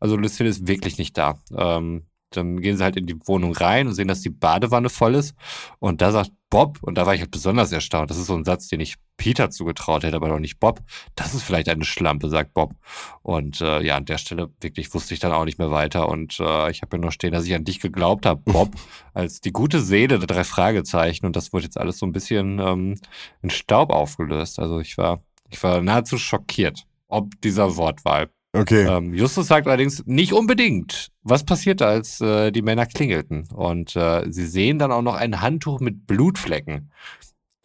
Also 0.01 0.17
Lucille 0.17 0.49
ist 0.49 0.67
wirklich 0.67 0.99
nicht 0.99 1.17
da. 1.19 1.39
Ähm, 1.55 2.07
dann 2.31 2.61
gehen 2.61 2.77
sie 2.77 2.85
halt 2.85 2.97
in 2.97 3.07
die 3.07 3.19
Wohnung 3.27 3.55
rein 3.55 3.87
und 3.87 3.95
sehen, 3.95 4.09
dass 4.09 4.21
die 4.21 4.31
Badewanne 4.31 4.91
voll 4.91 5.15
ist. 5.15 5.35
Und 5.79 6.01
da 6.03 6.13
sagt 6.13 6.31
Bob, 6.51 6.79
und 6.83 6.97
da 6.97 7.07
war 7.07 7.15
ich 7.15 7.21
halt 7.21 7.31
besonders 7.31 7.73
erstaunt, 7.73 8.11
das 8.11 8.19
ist 8.19 8.27
so 8.27 8.35
ein 8.35 8.45
Satz, 8.45 8.69
den 8.69 8.81
ich 8.81 8.97
Peter 9.17 9.51
zugetraut 9.51 10.05
hätte, 10.05 10.17
aber 10.17 10.29
noch 10.29 10.39
nicht 10.39 10.61
Bob. 10.61 10.81
Das 11.15 11.35
ist 11.35 11.43
vielleicht 11.43 11.69
eine 11.69 11.85
Schlampe, 11.85 12.29
sagt 12.29 12.55
Bob. 12.55 12.75
Und 13.23 13.61
äh, 13.61 13.83
ja, 13.83 13.97
an 13.97 14.05
der 14.05 14.19
Stelle 14.19 14.51
wirklich 14.61 14.93
wusste 14.95 15.15
ich 15.15 15.21
dann 15.21 15.33
auch 15.33 15.45
nicht 15.45 15.59
mehr 15.59 15.71
weiter. 15.71 16.09
Und 16.09 16.39
äh, 16.41 16.71
ich 16.71 16.83
habe 16.83 16.97
ja 16.97 17.03
nur 17.03 17.13
stehen, 17.13 17.33
dass 17.33 17.45
ich 17.45 17.55
an 17.55 17.65
dich 17.65 17.81
geglaubt 17.81 18.27
habe, 18.27 18.43
Bob, 18.45 18.71
als 19.15 19.41
die 19.41 19.53
gute 19.53 19.81
Seele 19.81 20.19
der 20.19 20.27
drei 20.27 20.45
Fragezeichen. 20.45 21.27
Und 21.27 21.37
das 21.37 21.53
wurde 21.53 21.65
jetzt 21.65 21.79
alles 21.79 21.99
so 21.99 22.07
ein 22.07 22.13
bisschen 22.13 22.59
ähm, 22.59 22.95
in 23.43 23.51
Staub 23.51 23.91
aufgelöst. 23.91 24.59
Also 24.59 24.81
ich 24.81 24.97
war, 24.97 25.23
ich 25.51 25.63
war 25.63 25.83
nahezu 25.83 26.19
schockiert, 26.19 26.87
ob 27.09 27.41
dieser 27.43 27.77
Wortwahl. 27.77 28.31
Okay. 28.53 28.87
Ähm, 28.87 29.13
Justus 29.13 29.47
sagt 29.49 29.67
allerdings 29.67 30.05
nicht 30.07 30.33
unbedingt. 30.33 31.09
Was 31.23 31.45
passierte, 31.45 31.87
als 31.87 32.21
äh, 32.21 32.51
die 32.51 32.63
Männer 32.63 32.87
klingelten? 32.87 33.47
Und 33.55 33.95
äh, 33.95 34.25
sie 34.31 34.47
sehen 34.47 34.79
dann 34.79 34.91
auch 34.91 35.03
noch 35.03 35.17
ein 35.17 35.43
Handtuch 35.43 35.81
mit 35.81 36.07
Blutflecken. 36.07 36.91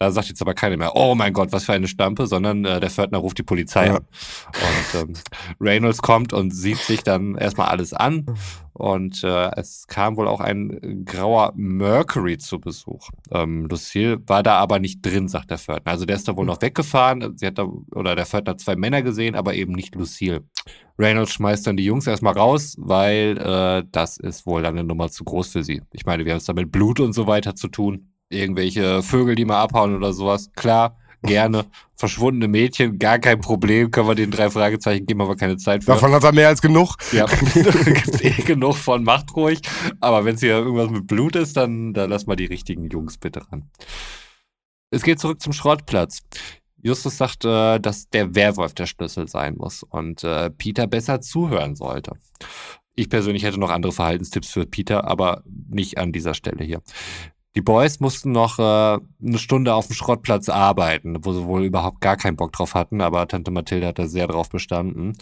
Da 0.04 0.12
sagt 0.12 0.28
jetzt 0.28 0.42
aber 0.42 0.54
keiner 0.54 0.76
mehr, 0.76 0.98
oh 0.98 1.16
mein 1.16 1.32
Gott, 1.32 1.54
was 1.54 1.64
für 1.64 1.72
eine 1.72 1.88
Stampe, 1.88 2.28
sondern 2.28 2.66
äh, 2.66 2.82
der 2.82 2.90
Pförtner 2.90 3.20
ruft 3.20 3.38
die 3.38 3.44
Polizei 3.44 3.86
Ja. 3.88 3.96
an. 3.96 4.06
Und 4.94 5.02
ähm, 5.02 5.14
Reynolds 5.62 6.02
kommt 6.02 6.34
und 6.34 6.54
sieht 6.54 6.80
sich 6.80 7.04
dann 7.04 7.36
erstmal 7.36 7.70
alles 7.70 7.94
an. 7.94 8.26
Und 8.74 9.24
äh, 9.24 9.52
es 9.56 9.88
kam 9.88 10.18
wohl 10.18 10.28
auch 10.28 10.42
ein 10.42 11.06
grauer 11.06 11.54
Mercury 11.56 12.38
zu 12.38 12.60
Besuch. 12.60 13.12
Ähm, 13.32 13.66
Lucille 13.68 14.20
war 14.28 14.44
da 14.44 14.58
aber 14.58 14.80
nicht 14.80 15.06
drin, 15.06 15.30
sagt 15.30 15.52
der 15.52 15.58
Pförtner. 15.58 15.92
Also 15.92 16.06
der 16.06 16.18
ist 16.18 16.28
da 16.28 16.36
wohl 16.36 16.46
noch 16.46 16.62
weggefahren. 16.62 17.38
Sie 17.38 17.46
hat 17.48 17.58
da, 17.58 17.64
oder 17.96 18.16
der 18.16 18.26
Pförtner 18.26 18.52
hat 18.52 18.60
zwei 18.60 18.76
Männer 18.76 19.04
gesehen, 19.04 19.36
aber 19.36 19.54
eben 19.54 19.72
nicht 19.72 19.96
Lucille. 19.96 20.42
Reynolds 21.00 21.32
schmeißt 21.32 21.66
dann 21.66 21.78
die 21.78 21.86
Jungs 21.86 22.08
erstmal 22.08 22.34
raus, 22.34 22.76
weil 22.78 23.38
äh, 23.38 23.84
das 23.92 24.18
ist 24.18 24.46
wohl 24.46 24.64
dann 24.64 24.78
eine 24.78 24.84
Nummer 24.86 25.10
zu 25.10 25.24
groß 25.24 25.50
für 25.50 25.64
sie. 25.64 25.82
Ich 25.94 26.06
meine, 26.06 26.26
wir 26.26 26.34
haben 26.34 26.40
es 26.40 26.46
da 26.46 26.54
mit 26.54 26.72
Blut 26.74 27.00
und 27.00 27.14
so 27.14 27.26
weiter 27.26 27.56
zu 27.56 27.70
tun. 27.70 28.10
Irgendwelche 28.34 29.04
Vögel, 29.04 29.36
die 29.36 29.46
mal 29.46 29.62
abhauen 29.62 29.96
oder 29.96 30.14
sowas. 30.14 30.52
Klar, 30.56 30.98
gerne. 31.22 31.66
Verschwundene 31.96 32.48
Mädchen, 32.48 33.00
gar 33.00 33.20
kein 33.20 33.40
Problem. 33.40 33.92
Können 33.92 34.08
wir 34.08 34.16
den 34.16 34.32
drei 34.32 34.50
Fragezeichen 34.50 35.06
geben, 35.06 35.22
aber 35.22 35.36
keine 35.36 35.58
Zeit 35.58 35.84
für. 35.84 35.92
Davon 35.92 36.12
hat 36.12 36.24
er 36.24 36.34
mehr 36.34 36.50
als 36.50 36.62
genug. 36.62 36.96
Ja, 37.12 37.26
gibt's 37.26 38.22
eh 38.22 38.42
genug 38.42 38.76
von, 38.76 39.04
macht 39.04 39.36
ruhig. 39.36 39.62
Aber 40.02 40.26
wenn 40.26 40.36
es 40.36 40.42
hier 40.42 40.52
irgendwas 40.58 40.90
mit 40.90 41.08
Blut 41.08 41.36
ist, 41.36 41.56
dann, 41.56 41.94
dann 41.94 42.10
lass 42.10 42.26
mal 42.26 42.36
die 42.36 42.46
richtigen 42.46 42.90
Jungs 42.90 43.18
bitte 43.18 43.42
ran. 43.52 43.70
Es 44.90 45.04
geht 45.04 45.20
zurück 45.20 45.42
zum 45.42 45.54
Schrottplatz. 45.54 46.20
Justus 46.84 47.18
sagt, 47.18 47.46
äh, 47.46 47.80
dass 47.80 48.10
der 48.10 48.36
Werwolf 48.36 48.74
der 48.74 48.86
Schlüssel 48.86 49.28
sein 49.30 49.56
muss 49.56 49.84
und 49.84 50.24
äh, 50.24 50.50
Peter 50.52 50.86
besser 50.86 51.22
zuhören 51.22 51.76
sollte. 51.76 52.14
Ich 52.96 53.10
persönlich 53.10 53.44
hätte 53.44 53.60
noch 53.60 53.72
andere 53.72 53.94
Verhaltenstipps 53.94 54.52
für 54.52 54.66
Peter, 54.66 55.08
aber 55.08 55.44
nicht 55.48 55.98
an 55.98 56.12
dieser 56.12 56.34
Stelle 56.34 56.64
hier. 56.64 56.82
Die 57.56 57.62
Boys 57.62 58.00
mussten 58.00 58.32
noch 58.32 58.58
äh, 58.58 58.64
eine 58.64 59.38
Stunde 59.38 59.76
auf 59.76 59.88
dem 59.88 59.94
Schrottplatz 59.94 60.50
arbeiten, 60.50 61.18
wo 61.24 61.34
sie 61.34 61.46
wohl 61.46 61.66
überhaupt 61.66 62.02
gar 62.02 62.18
keinen 62.18 62.36
Bock 62.36 62.52
drauf 62.52 62.74
hatten, 62.74 63.00
aber 63.02 63.28
Tante 63.28 63.52
Mathilde 63.52 63.88
hat 63.88 64.00
da 64.00 64.08
sehr 64.08 64.28
drauf 64.28 64.50
bestanden. 64.50 65.16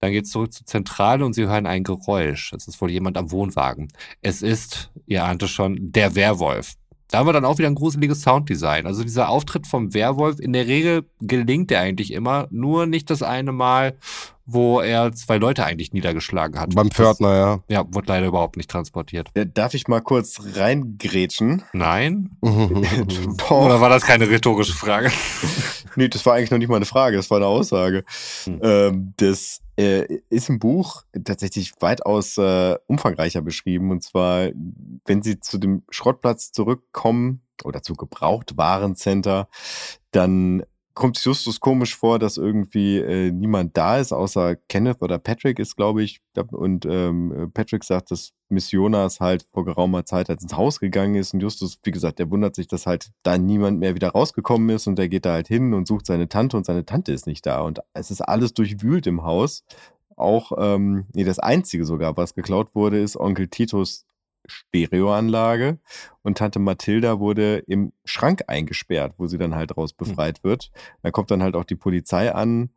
Dann 0.00 0.12
geht's 0.12 0.30
zurück 0.30 0.52
zur 0.52 0.66
Zentrale 0.66 1.24
und 1.24 1.32
sie 1.32 1.46
hören 1.46 1.66
ein 1.66 1.84
Geräusch. 1.84 2.52
Es 2.52 2.66
ist 2.66 2.80
wohl 2.80 2.90
jemand 2.90 3.16
am 3.16 3.30
Wohnwagen. 3.30 3.92
Es 4.20 4.42
ist, 4.42 4.90
ihr 5.06 5.24
ahnte 5.24 5.48
schon, 5.48 5.92
der 5.92 6.14
Werwolf. 6.14 6.74
Da 7.08 7.18
haben 7.18 7.28
wir 7.28 7.32
dann 7.32 7.44
auch 7.44 7.58
wieder 7.58 7.68
ein 7.68 7.76
gruseliges 7.76 8.22
Sounddesign. 8.22 8.86
Also 8.86 9.04
dieser 9.04 9.28
Auftritt 9.28 9.66
vom 9.68 9.94
Werwolf, 9.94 10.40
in 10.40 10.52
der 10.52 10.66
Regel 10.66 11.08
gelingt 11.20 11.70
er 11.70 11.80
eigentlich 11.80 12.12
immer, 12.12 12.48
nur 12.50 12.86
nicht 12.86 13.08
das 13.08 13.22
eine 13.22 13.52
Mal, 13.52 13.96
wo 14.46 14.80
er 14.80 15.12
zwei 15.12 15.38
Leute 15.38 15.64
eigentlich 15.64 15.92
niedergeschlagen 15.92 16.60
hat. 16.60 16.74
Beim 16.74 16.90
Pförtner, 16.90 17.36
ja. 17.36 17.60
Ja, 17.68 17.84
wurde 17.88 18.08
leider 18.08 18.26
überhaupt 18.26 18.56
nicht 18.56 18.70
transportiert. 18.70 19.28
Darf 19.54 19.74
ich 19.74 19.88
mal 19.88 20.00
kurz 20.00 20.40
reingrätschen? 20.54 21.62
Nein? 21.72 22.30
Oder 22.42 23.80
war 23.80 23.88
das 23.88 24.04
keine 24.04 24.28
rhetorische 24.28 24.74
Frage? 24.74 25.10
Nee, 25.96 26.08
das 26.08 26.26
war 26.26 26.34
eigentlich 26.34 26.50
noch 26.50 26.58
nicht 26.58 26.68
mal 26.68 26.76
eine 26.76 26.86
Frage, 26.86 27.16
das 27.16 27.30
war 27.30 27.38
eine 27.38 27.46
Aussage. 27.46 28.04
Hm. 28.44 28.60
Ähm, 28.62 29.14
das 29.16 29.60
äh, 29.76 30.18
ist 30.28 30.48
im 30.48 30.58
Buch 30.58 31.04
tatsächlich 31.24 31.72
weitaus 31.80 32.38
äh, 32.38 32.76
umfangreicher 32.86 33.42
beschrieben. 33.42 33.90
Und 33.90 34.02
zwar, 34.02 34.48
wenn 35.04 35.22
sie 35.22 35.40
zu 35.40 35.58
dem 35.58 35.82
Schrottplatz 35.90 36.52
zurückkommen 36.52 37.42
oder 37.62 37.82
zu 37.82 37.94
Gebrauchtwarencenter, 37.94 39.48
dann 40.10 40.64
kommt 40.94 41.18
es 41.18 41.24
Justus 41.24 41.60
komisch 41.60 41.96
vor, 41.96 42.18
dass 42.18 42.36
irgendwie 42.36 42.98
äh, 42.98 43.32
niemand 43.32 43.76
da 43.76 43.98
ist, 43.98 44.12
außer 44.12 44.56
Kenneth 44.68 45.02
oder 45.02 45.18
Patrick 45.18 45.58
ist, 45.58 45.76
glaube 45.76 46.02
ich. 46.02 46.20
Und 46.52 46.86
ähm, 46.86 47.50
Patrick 47.52 47.82
sagt, 47.82 48.12
dass 48.12 48.32
Miss 48.48 48.70
Jonas 48.70 49.20
halt 49.20 49.42
vor 49.42 49.64
geraumer 49.64 50.04
Zeit 50.04 50.28
halt 50.28 50.42
ins 50.42 50.56
Haus 50.56 50.78
gegangen 50.78 51.16
ist. 51.16 51.34
Und 51.34 51.40
Justus, 51.40 51.78
wie 51.82 51.90
gesagt, 51.90 52.20
der 52.20 52.30
wundert 52.30 52.54
sich, 52.54 52.68
dass 52.68 52.86
halt 52.86 53.10
da 53.24 53.36
niemand 53.38 53.80
mehr 53.80 53.96
wieder 53.96 54.10
rausgekommen 54.10 54.70
ist. 54.70 54.86
Und 54.86 54.96
der 54.96 55.08
geht 55.08 55.26
da 55.26 55.32
halt 55.32 55.48
hin 55.48 55.74
und 55.74 55.88
sucht 55.88 56.06
seine 56.06 56.28
Tante 56.28 56.56
und 56.56 56.64
seine 56.64 56.86
Tante 56.86 57.12
ist 57.12 57.26
nicht 57.26 57.44
da. 57.44 57.60
Und 57.62 57.80
es 57.92 58.10
ist 58.10 58.20
alles 58.20 58.54
durchwühlt 58.54 59.06
im 59.06 59.24
Haus. 59.24 59.64
Auch, 60.16 60.52
ähm, 60.56 61.06
nee, 61.12 61.24
das 61.24 61.40
Einzige 61.40 61.84
sogar, 61.84 62.16
was 62.16 62.34
geklaut 62.34 62.76
wurde, 62.76 63.00
ist 63.00 63.16
Onkel 63.16 63.48
Titos 63.48 64.06
Stereoanlage 64.46 65.78
und 66.22 66.38
Tante 66.38 66.58
Mathilda 66.58 67.18
wurde 67.20 67.58
im 67.66 67.92
Schrank 68.04 68.44
eingesperrt, 68.46 69.14
wo 69.18 69.26
sie 69.26 69.38
dann 69.38 69.54
halt 69.54 69.76
raus 69.76 69.92
befreit 69.92 70.44
wird. 70.44 70.70
Da 71.02 71.10
kommt 71.10 71.30
dann 71.30 71.42
halt 71.42 71.56
auch 71.56 71.64
die 71.64 71.76
Polizei 71.76 72.34
an. 72.34 72.70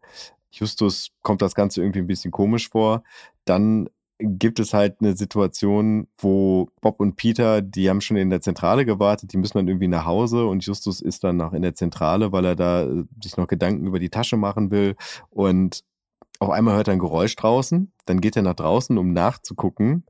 Justus 0.52 1.10
kommt 1.22 1.42
das 1.42 1.56
Ganze 1.56 1.82
irgendwie 1.82 2.00
ein 2.00 2.08
bisschen 2.08 2.32
komisch 2.32 2.70
vor. 2.70 3.04
Dann 3.46 3.90
gibt 4.20 4.60
es 4.60 4.74
halt 4.74 4.98
eine 5.00 5.16
Situation, 5.16 6.08
wo 6.18 6.70
Bob 6.82 7.00
und 7.00 7.16
Peter, 7.16 7.62
die 7.62 7.90
haben 7.90 8.02
schon 8.02 8.18
in 8.18 8.30
der 8.30 8.42
Zentrale 8.42 8.86
gewartet, 8.86 9.32
die 9.32 9.38
müssen 9.38 9.58
dann 9.60 9.68
irgendwie 9.68 9.88
nach 9.88 10.06
Hause 10.06 10.48
und 10.48 10.66
Justus 10.66 11.02
ist 11.02 11.24
dann 11.24 11.38
noch 11.38 11.54
in 11.54 11.62
der 11.62 11.76
Zentrale, 11.76 12.32
weil 12.32 12.46
er 12.46 12.56
da 12.56 12.84
äh, 12.84 13.04
sich 13.22 13.38
noch 13.38 13.48
Gedanken 13.48 13.86
über 13.86 14.00
die 14.00 14.10
Tasche 14.10 14.38
machen 14.38 14.72
will 14.72 14.96
und 15.30 15.84
auf 16.40 16.50
einmal 16.50 16.76
hört 16.76 16.88
er 16.88 16.94
ein 16.94 17.00
Geräusch 17.00 17.36
draußen, 17.36 17.92
dann 18.06 18.22
geht 18.22 18.36
er 18.36 18.42
nach 18.42 18.56
draußen, 18.56 18.98
um 18.98 19.14
nachzugucken 19.14 20.04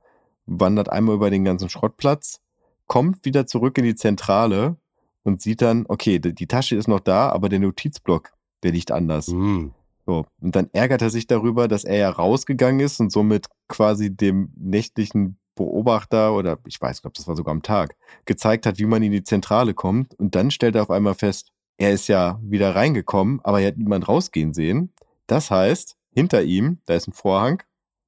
wandert 0.47 0.89
einmal 0.89 1.15
über 1.15 1.29
den 1.29 1.43
ganzen 1.43 1.69
Schrottplatz, 1.69 2.39
kommt 2.87 3.25
wieder 3.25 3.45
zurück 3.45 3.77
in 3.77 3.83
die 3.83 3.95
Zentrale 3.95 4.77
und 5.23 5.41
sieht 5.41 5.61
dann, 5.61 5.85
okay, 5.87 6.19
die 6.19 6.47
Tasche 6.47 6.75
ist 6.75 6.87
noch 6.87 7.01
da, 7.01 7.29
aber 7.29 7.49
der 7.49 7.59
Notizblock, 7.59 8.31
der 8.63 8.71
liegt 8.71 8.91
anders. 8.91 9.27
Hm. 9.27 9.73
So. 10.05 10.25
Und 10.41 10.55
dann 10.55 10.69
ärgert 10.71 11.01
er 11.01 11.09
sich 11.09 11.27
darüber, 11.27 11.67
dass 11.67 11.83
er 11.83 11.97
ja 11.97 12.09
rausgegangen 12.09 12.79
ist 12.79 12.99
und 13.01 13.11
somit 13.11 13.47
quasi 13.67 14.09
dem 14.09 14.51
nächtlichen 14.55 15.37
Beobachter 15.55 16.33
oder 16.33 16.59
ich 16.65 16.79
weiß, 16.79 16.97
ich 16.97 17.01
glaube, 17.01 17.15
das 17.17 17.27
war 17.27 17.35
sogar 17.35 17.51
am 17.51 17.61
Tag, 17.61 17.97
gezeigt 18.25 18.65
hat, 18.65 18.79
wie 18.79 18.85
man 18.85 19.03
in 19.03 19.11
die 19.11 19.23
Zentrale 19.23 19.73
kommt. 19.73 20.13
Und 20.15 20.35
dann 20.35 20.49
stellt 20.49 20.75
er 20.75 20.83
auf 20.83 20.91
einmal 20.91 21.15
fest, 21.15 21.51
er 21.77 21.91
ist 21.91 22.07
ja 22.07 22.39
wieder 22.41 22.73
reingekommen, 22.73 23.41
aber 23.43 23.59
er 23.59 23.67
hat 23.67 23.77
niemand 23.77 24.07
rausgehen 24.07 24.53
sehen. 24.53 24.93
Das 25.27 25.51
heißt, 25.51 25.97
hinter 26.11 26.41
ihm, 26.41 26.77
da 26.85 26.95
ist 26.95 27.07
ein 27.07 27.13
Vorhang, 27.13 27.61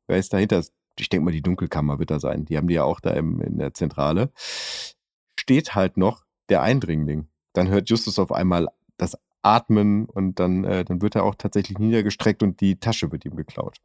wer 0.08 0.18
ist 0.18 0.32
dahinter? 0.32 0.64
Ich 1.00 1.10
denke 1.10 1.26
mal, 1.26 1.32
die 1.32 1.42
Dunkelkammer 1.42 2.00
wird 2.00 2.12
da 2.12 2.20
sein. 2.20 2.46
Die 2.46 2.58
haben 2.58 2.68
die 2.68 2.76
ja 2.76 2.84
auch 2.84 3.00
da 3.00 3.12
im, 3.12 3.42
in 3.42 3.58
der 3.58 3.74
Zentrale. 3.74 4.32
Steht 5.40 5.76
halt 5.76 5.98
noch 5.98 6.24
der 6.50 6.62
Eindringling. 6.62 7.28
Dann 7.54 7.70
hört 7.70 7.90
Justus 7.90 8.20
auf 8.20 8.32
einmal 8.32 8.68
das 8.98 9.18
Atmen 9.42 10.06
und 10.06 10.40
dann, 10.40 10.64
äh, 10.64 10.84
dann 10.84 11.02
wird 11.02 11.16
er 11.16 11.24
auch 11.24 11.36
tatsächlich 11.36 11.80
niedergestreckt 11.80 12.44
und 12.44 12.60
die 12.62 12.80
Tasche 12.80 13.12
wird 13.12 13.26
ihm 13.26 13.36
geklaut. 13.36 13.78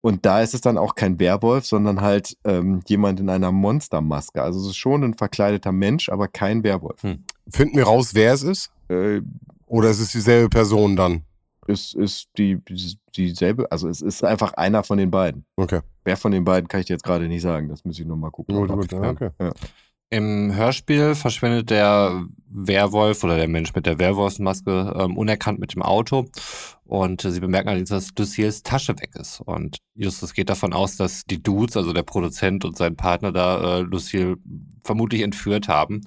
Und 0.00 0.26
da 0.26 0.40
ist 0.40 0.54
es 0.54 0.60
dann 0.60 0.78
auch 0.78 0.96
kein 0.96 1.20
Werwolf, 1.20 1.64
sondern 1.64 2.00
halt 2.00 2.36
ähm, 2.44 2.80
jemand 2.88 3.20
in 3.20 3.28
einer 3.28 3.52
Monstermaske. 3.52 4.42
Also 4.42 4.60
es 4.60 4.66
ist 4.66 4.76
schon 4.76 5.04
ein 5.04 5.14
verkleideter 5.14 5.70
Mensch, 5.70 6.08
aber 6.08 6.26
kein 6.26 6.64
Werwolf. 6.64 7.02
Hm. 7.02 7.24
Finden 7.48 7.76
wir 7.76 7.84
raus, 7.84 8.14
wer 8.14 8.32
es 8.32 8.42
ist? 8.42 8.72
Äh, 8.88 9.20
Oder 9.66 9.90
ist 9.90 10.00
es 10.00 10.10
dieselbe 10.10 10.48
Person 10.48 10.96
dann? 10.96 11.24
es 11.66 11.94
ist 11.94 12.28
die, 12.38 12.58
dieselbe, 13.16 13.70
also 13.70 13.88
es 13.88 14.00
ist 14.00 14.24
einfach 14.24 14.54
einer 14.54 14.82
von 14.82 14.98
den 14.98 15.10
beiden. 15.10 15.44
Okay. 15.56 15.80
Wer 16.04 16.16
von 16.16 16.32
den 16.32 16.44
beiden 16.44 16.68
kann 16.68 16.80
ich 16.80 16.86
dir 16.86 16.94
jetzt 16.94 17.04
gerade 17.04 17.28
nicht 17.28 17.42
sagen. 17.42 17.68
Das 17.68 17.84
muss 17.84 17.98
ich 17.98 18.06
nur 18.06 18.16
mal 18.16 18.30
gucken. 18.30 18.54
Gut, 18.54 18.68
gut, 18.68 18.92
ja, 18.92 19.10
okay. 19.10 19.30
Im 20.10 20.54
Hörspiel 20.54 21.14
verschwindet 21.14 21.70
der 21.70 22.24
Werwolf 22.46 23.24
oder 23.24 23.36
der 23.36 23.48
Mensch 23.48 23.74
mit 23.74 23.86
der 23.86 23.98
Werwolfsmaske 23.98 24.94
ähm, 24.98 25.16
unerkannt 25.16 25.58
mit 25.58 25.74
dem 25.74 25.80
Auto 25.80 26.26
und 26.84 27.24
äh, 27.24 27.30
sie 27.30 27.40
bemerken 27.40 27.70
allerdings, 27.70 27.88
dass 27.88 28.10
Lucille's 28.18 28.62
Tasche 28.62 28.92
weg 28.98 29.12
ist. 29.14 29.40
Und 29.40 29.78
Justus 29.94 30.34
geht 30.34 30.50
davon 30.50 30.74
aus, 30.74 30.98
dass 30.98 31.24
die 31.24 31.42
Dudes, 31.42 31.78
also 31.78 31.94
der 31.94 32.02
Produzent 32.02 32.66
und 32.66 32.76
sein 32.76 32.96
Partner 32.96 33.32
da 33.32 33.78
äh, 33.78 33.80
Lucille 33.80 34.36
vermutlich 34.84 35.22
entführt 35.22 35.68
haben. 35.68 36.02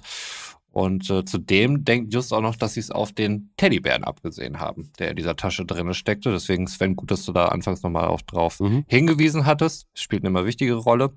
Und 0.76 1.08
äh, 1.08 1.24
zudem 1.24 1.86
denkt 1.86 2.12
Just 2.12 2.34
auch 2.34 2.42
noch, 2.42 2.54
dass 2.54 2.74
sie 2.74 2.80
es 2.80 2.90
auf 2.90 3.10
den 3.10 3.48
Teddybären 3.56 4.04
abgesehen 4.04 4.60
haben, 4.60 4.92
der 4.98 5.08
in 5.08 5.16
dieser 5.16 5.34
Tasche 5.34 5.64
drin 5.64 5.94
steckte. 5.94 6.32
Deswegen, 6.32 6.66
Sven, 6.66 6.96
gut, 6.96 7.10
dass 7.10 7.24
du 7.24 7.32
da 7.32 7.46
anfangs 7.46 7.82
nochmal 7.82 8.08
auch 8.08 8.20
drauf 8.20 8.60
Mhm. 8.60 8.84
hingewiesen 8.86 9.46
hattest. 9.46 9.86
Spielt 9.94 10.20
eine 10.20 10.28
immer 10.28 10.44
wichtige 10.44 10.74
Rolle. 10.74 11.14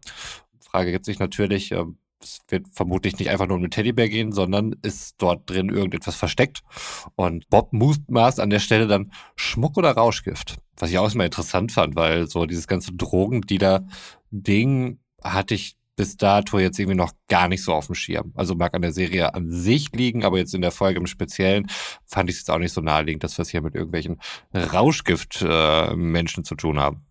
Frage 0.62 0.92
jetzt 0.92 1.08
sich 1.08 1.20
natürlich, 1.20 1.74
äh, 1.74 1.84
es 2.22 2.40
wird 2.48 2.68
vermutlich 2.72 3.20
nicht 3.20 3.30
einfach 3.30 3.48
nur 3.48 3.58
um 3.58 3.62
den 3.62 3.70
Teddybär 3.70 4.08
gehen, 4.08 4.32
sondern 4.32 4.78
ist 4.82 5.16
dort 5.18 5.50
drin 5.50 5.68
irgendetwas 5.68 6.16
versteckt. 6.16 6.62
Und 7.18 7.50
Bob 7.50 7.74
mutmaßt 7.74 8.40
an 8.40 8.52
der 8.52 8.60
Stelle 8.60 8.88
dann 8.88 9.12
Schmuck 9.36 9.76
oder 9.76 9.92
Rauschgift. 9.92 10.56
Was 10.78 10.90
ich 10.90 10.98
auch 11.00 11.14
immer 11.14 11.26
interessant 11.26 11.74
fand, 11.74 11.98
weil 11.98 12.30
so 12.30 12.46
dieses 12.46 12.68
ganze 12.68 12.94
Drogendealer-Ding 12.94 15.00
hatte 15.22 15.54
ich 15.54 15.76
bis 16.00 16.16
dato 16.16 16.60
jetzt 16.60 16.80
irgendwie 16.80 16.96
noch 16.96 17.12
gar 17.28 17.50
nicht 17.50 17.62
so 17.62 17.74
auf 17.74 17.88
dem 17.88 17.96
Schirm. 17.96 18.32
Also 18.34 18.56
mag 18.56 18.74
an 18.74 18.82
der 18.82 18.94
Serie 18.94 19.34
an 19.34 19.52
sich 19.52 19.92
liegen, 19.92 20.24
aber 20.24 20.38
jetzt 20.38 20.56
in 20.56 20.62
der 20.62 20.72
Folge 20.72 20.98
im 20.98 21.08
Speziellen 21.08 21.68
fand 22.06 22.30
ich 22.30 22.38
es 22.38 22.44
jetzt 22.44 22.52
auch 22.52 22.58
nicht 22.58 22.72
so 22.72 22.80
naheliegend, 22.80 23.22
dass 23.26 23.38
wir 23.38 23.42
es 23.42 23.50
hier 23.50 23.62
mit 23.62 23.76
irgendwelchen 23.76 24.18
Rauschgift-Menschen 24.54 26.46
zu 26.46 26.56
tun 26.56 26.80
haben. 26.80 27.06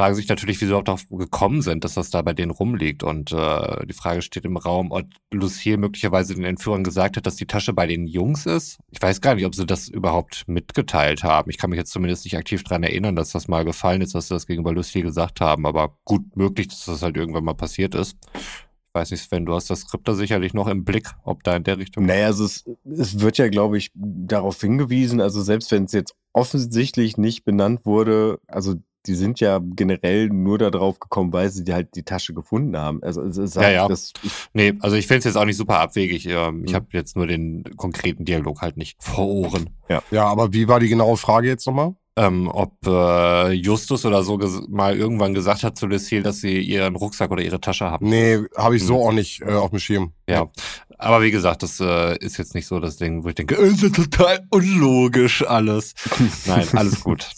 Fragen 0.00 0.14
sich 0.14 0.28
natürlich, 0.28 0.58
wie 0.62 0.64
sie 0.64 0.70
überhaupt 0.70 0.88
darauf 0.88 1.06
gekommen 1.10 1.60
sind, 1.60 1.84
dass 1.84 1.92
das 1.92 2.08
da 2.08 2.22
bei 2.22 2.32
denen 2.32 2.52
rumliegt. 2.52 3.02
Und 3.02 3.32
äh, 3.32 3.84
die 3.84 3.92
Frage 3.92 4.22
steht 4.22 4.46
im 4.46 4.56
Raum, 4.56 4.92
ob 4.92 5.04
Lucille 5.30 5.76
möglicherweise 5.76 6.34
den 6.34 6.44
Entführern 6.44 6.84
gesagt 6.84 7.18
hat, 7.18 7.26
dass 7.26 7.36
die 7.36 7.44
Tasche 7.44 7.74
bei 7.74 7.86
den 7.86 8.06
Jungs 8.06 8.46
ist. 8.46 8.78
Ich 8.90 9.02
weiß 9.02 9.20
gar 9.20 9.34
nicht, 9.34 9.44
ob 9.44 9.54
sie 9.54 9.66
das 9.66 9.88
überhaupt 9.88 10.44
mitgeteilt 10.46 11.22
haben. 11.22 11.50
Ich 11.50 11.58
kann 11.58 11.68
mich 11.68 11.76
jetzt 11.76 11.92
zumindest 11.92 12.24
nicht 12.24 12.38
aktiv 12.38 12.62
daran 12.64 12.82
erinnern, 12.82 13.14
dass 13.14 13.32
das 13.32 13.46
mal 13.46 13.66
gefallen 13.66 14.00
ist, 14.00 14.14
dass 14.14 14.28
sie 14.28 14.34
das 14.34 14.46
gegenüber 14.46 14.72
Lucille 14.72 15.04
gesagt 15.04 15.42
haben. 15.42 15.66
Aber 15.66 15.98
gut 16.06 16.34
möglich, 16.34 16.68
dass 16.68 16.86
das 16.86 17.02
halt 17.02 17.18
irgendwann 17.18 17.44
mal 17.44 17.52
passiert 17.52 17.94
ist. 17.94 18.16
Ich 18.32 18.94
weiß 18.94 19.10
nicht, 19.10 19.22
Sven, 19.22 19.44
du 19.44 19.54
hast 19.54 19.68
das 19.68 19.80
Skript 19.80 20.08
da 20.08 20.14
sicherlich 20.14 20.54
noch 20.54 20.66
im 20.66 20.82
Blick, 20.82 21.10
ob 21.24 21.44
da 21.44 21.54
in 21.54 21.64
der 21.64 21.76
Richtung. 21.76 22.06
Naja, 22.06 22.24
also 22.24 22.46
es, 22.46 22.64
es 22.88 23.20
wird 23.20 23.36
ja, 23.36 23.48
glaube 23.48 23.76
ich, 23.76 23.90
darauf 23.94 24.58
hingewiesen, 24.62 25.20
also 25.20 25.42
selbst 25.42 25.70
wenn 25.72 25.84
es 25.84 25.92
jetzt 25.92 26.14
offensichtlich 26.32 27.18
nicht 27.18 27.44
benannt 27.44 27.84
wurde, 27.84 28.40
also 28.46 28.76
die 29.06 29.14
sind 29.14 29.40
ja 29.40 29.60
generell 29.62 30.28
nur 30.28 30.58
darauf 30.58 30.98
gekommen, 31.00 31.32
weil 31.32 31.48
sie 31.50 31.64
die 31.64 31.72
halt 31.72 31.94
die 31.94 32.02
Tasche 32.02 32.34
gefunden 32.34 32.76
haben. 32.76 33.02
Also 33.02 33.22
es 33.22 33.36
ist 33.38 33.56
Ja, 33.56 33.62
halt, 33.62 33.74
ja. 33.74 33.88
Das, 33.88 34.12
ich, 34.22 34.32
Nee, 34.52 34.74
also 34.80 34.96
ich 34.96 35.06
finde 35.06 35.20
es 35.20 35.24
jetzt 35.24 35.36
auch 35.36 35.44
nicht 35.46 35.56
super 35.56 35.78
abwegig. 35.80 36.26
Ähm, 36.26 36.64
Ich 36.64 36.72
Mhm. 36.72 36.76
habe 36.76 36.86
jetzt 36.92 37.16
nur 37.16 37.26
den 37.26 37.64
konkreten 37.76 38.24
Dialog 38.24 38.60
halt 38.60 38.76
nicht 38.76 39.02
vor 39.02 39.26
Ohren. 39.26 39.70
Ja, 40.10 40.24
aber 40.26 40.52
wie 40.52 40.68
war 40.68 40.80
die 40.80 40.88
genaue 40.88 41.16
Frage 41.16 41.48
jetzt 41.48 41.66
nochmal? 41.66 41.94
Ähm, 42.16 42.48
ob 42.52 42.74
äh, 42.86 43.52
Justus 43.52 44.04
oder 44.04 44.22
so 44.24 44.34
ges- 44.34 44.68
mal 44.68 44.96
irgendwann 44.96 45.32
gesagt 45.32 45.62
hat 45.62 45.78
zu 45.78 45.86
Lucille, 45.86 46.22
dass 46.22 46.40
sie 46.40 46.58
ihren 46.60 46.96
Rucksack 46.96 47.30
oder 47.30 47.42
ihre 47.42 47.60
Tasche 47.60 47.86
haben. 47.90 48.08
Nee, 48.10 48.40
habe 48.56 48.76
ich 48.76 48.84
so 48.84 48.96
Hm. 48.96 49.00
auch 49.06 49.12
nicht 49.12 49.40
äh, 49.42 49.52
auf 49.52 49.70
dem 49.70 49.78
Schirm. 49.78 50.12
Ja. 50.28 50.50
aber 50.98 51.22
wie 51.22 51.30
gesagt, 51.30 51.62
das 51.62 51.80
äh, 51.80 52.18
ist 52.18 52.36
jetzt 52.36 52.54
nicht 52.54 52.66
so 52.66 52.78
das 52.80 52.96
Ding, 52.98 53.24
wo 53.24 53.28
ich 53.28 53.36
denke, 53.36 53.54
es 53.54 53.82
ist 53.82 53.94
total 53.94 54.46
unlogisch 54.50 55.46
alles. 55.46 55.94
Nein, 56.46 56.68
alles 56.74 57.00
gut. 57.02 57.30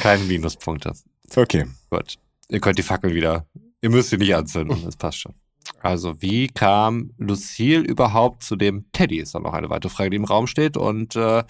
Keine 0.00 0.24
Minuspunkte. 0.24 0.92
Okay. 1.34 1.66
Gut. 1.90 2.18
Ihr 2.48 2.60
könnt 2.60 2.78
die 2.78 2.82
Fackel 2.82 3.14
wieder. 3.14 3.46
Ihr 3.80 3.90
müsst 3.90 4.10
sie 4.10 4.18
nicht 4.18 4.34
anzünden. 4.34 4.84
Das 4.84 4.96
passt 4.96 5.20
schon. 5.20 5.34
Also, 5.80 6.20
wie 6.20 6.48
kam 6.48 7.12
Lucille 7.18 7.80
überhaupt 7.80 8.42
zu 8.42 8.56
dem 8.56 8.90
Teddy? 8.92 9.18
Ist 9.18 9.34
dann 9.34 9.42
noch 9.42 9.52
eine 9.52 9.70
weitere 9.70 9.90
Frage, 9.90 10.10
die 10.10 10.16
im 10.16 10.24
Raum 10.24 10.46
steht. 10.46 10.76
Und 10.76 11.16
äh, 11.16 11.44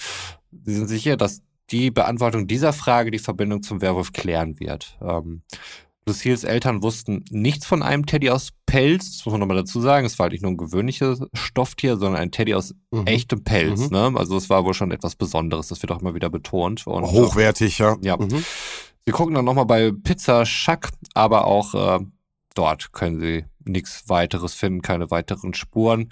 Sie 0.64 0.74
sind 0.74 0.88
sicher, 0.88 1.16
dass 1.16 1.42
die 1.70 1.90
Beantwortung 1.90 2.46
dieser 2.46 2.72
Frage 2.72 3.10
die 3.10 3.18
Verbindung 3.18 3.62
zum 3.62 3.80
Werwolf 3.80 4.12
klären 4.12 4.60
wird. 4.60 4.98
Ähm, 5.00 5.42
Lucilles 6.06 6.42
Eltern 6.44 6.82
wussten 6.82 7.24
nichts 7.30 7.64
von 7.64 7.82
einem 7.82 8.06
Teddy 8.06 8.30
aus 8.30 8.48
Pelz, 8.66 9.16
das 9.18 9.24
muss 9.24 9.32
man 9.32 9.40
nochmal 9.40 9.58
dazu 9.58 9.80
sagen. 9.80 10.04
Es 10.06 10.18
war 10.18 10.24
halt 10.24 10.32
nicht 10.32 10.42
nur 10.42 10.50
ein 10.50 10.56
gewöhnliches 10.56 11.20
Stofftier, 11.32 11.96
sondern 11.96 12.20
ein 12.20 12.30
Teddy 12.32 12.54
aus 12.54 12.74
Mhm. 12.90 13.06
echtem 13.06 13.44
Pelz. 13.44 13.90
Mhm. 13.90 13.96
Ne? 13.96 14.12
Also 14.16 14.36
es 14.36 14.50
war 14.50 14.64
wohl 14.64 14.74
schon 14.74 14.90
etwas 14.90 15.14
Besonderes, 15.14 15.68
das 15.68 15.80
wird 15.82 15.92
auch 15.92 16.00
immer 16.00 16.14
wieder 16.14 16.28
betont. 16.30 16.86
Und, 16.86 17.04
Hochwertig, 17.04 17.78
ja. 17.78 17.96
Ja. 18.02 18.16
Mhm. 18.16 18.44
Sie 19.06 19.12
gucken 19.12 19.34
dann 19.34 19.44
nochmal 19.44 19.66
bei 19.66 19.90
Pizza 19.92 20.44
Shack, 20.46 20.90
aber 21.14 21.46
auch 21.46 21.74
äh, 21.74 22.04
dort 22.54 22.92
können 22.92 23.20
sie 23.20 23.44
nichts 23.64 24.08
weiteres 24.08 24.54
finden, 24.54 24.82
keine 24.82 25.10
weiteren 25.10 25.54
Spuren. 25.54 26.08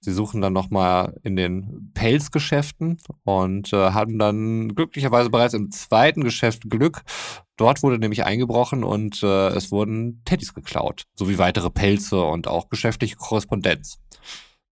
Sie 0.00 0.12
suchen 0.12 0.40
dann 0.40 0.52
nochmal 0.52 1.18
in 1.22 1.36
den 1.36 1.90
Pelzgeschäften 1.94 2.98
und 3.24 3.72
äh, 3.72 3.90
haben 3.90 4.18
dann 4.18 4.74
glücklicherweise 4.74 5.30
bereits 5.30 5.54
im 5.54 5.70
zweiten 5.70 6.22
Geschäft 6.22 6.68
Glück. 6.68 7.02
Dort 7.56 7.82
wurde 7.82 7.98
nämlich 7.98 8.24
eingebrochen 8.24 8.84
und 8.84 9.22
äh, 9.22 9.48
es 9.48 9.70
wurden 9.70 10.22
Teddys 10.24 10.54
geklaut, 10.54 11.04
sowie 11.14 11.38
weitere 11.38 11.70
Pelze 11.70 12.22
und 12.22 12.48
auch 12.48 12.68
geschäftliche 12.68 13.16
Korrespondenz. 13.16 13.98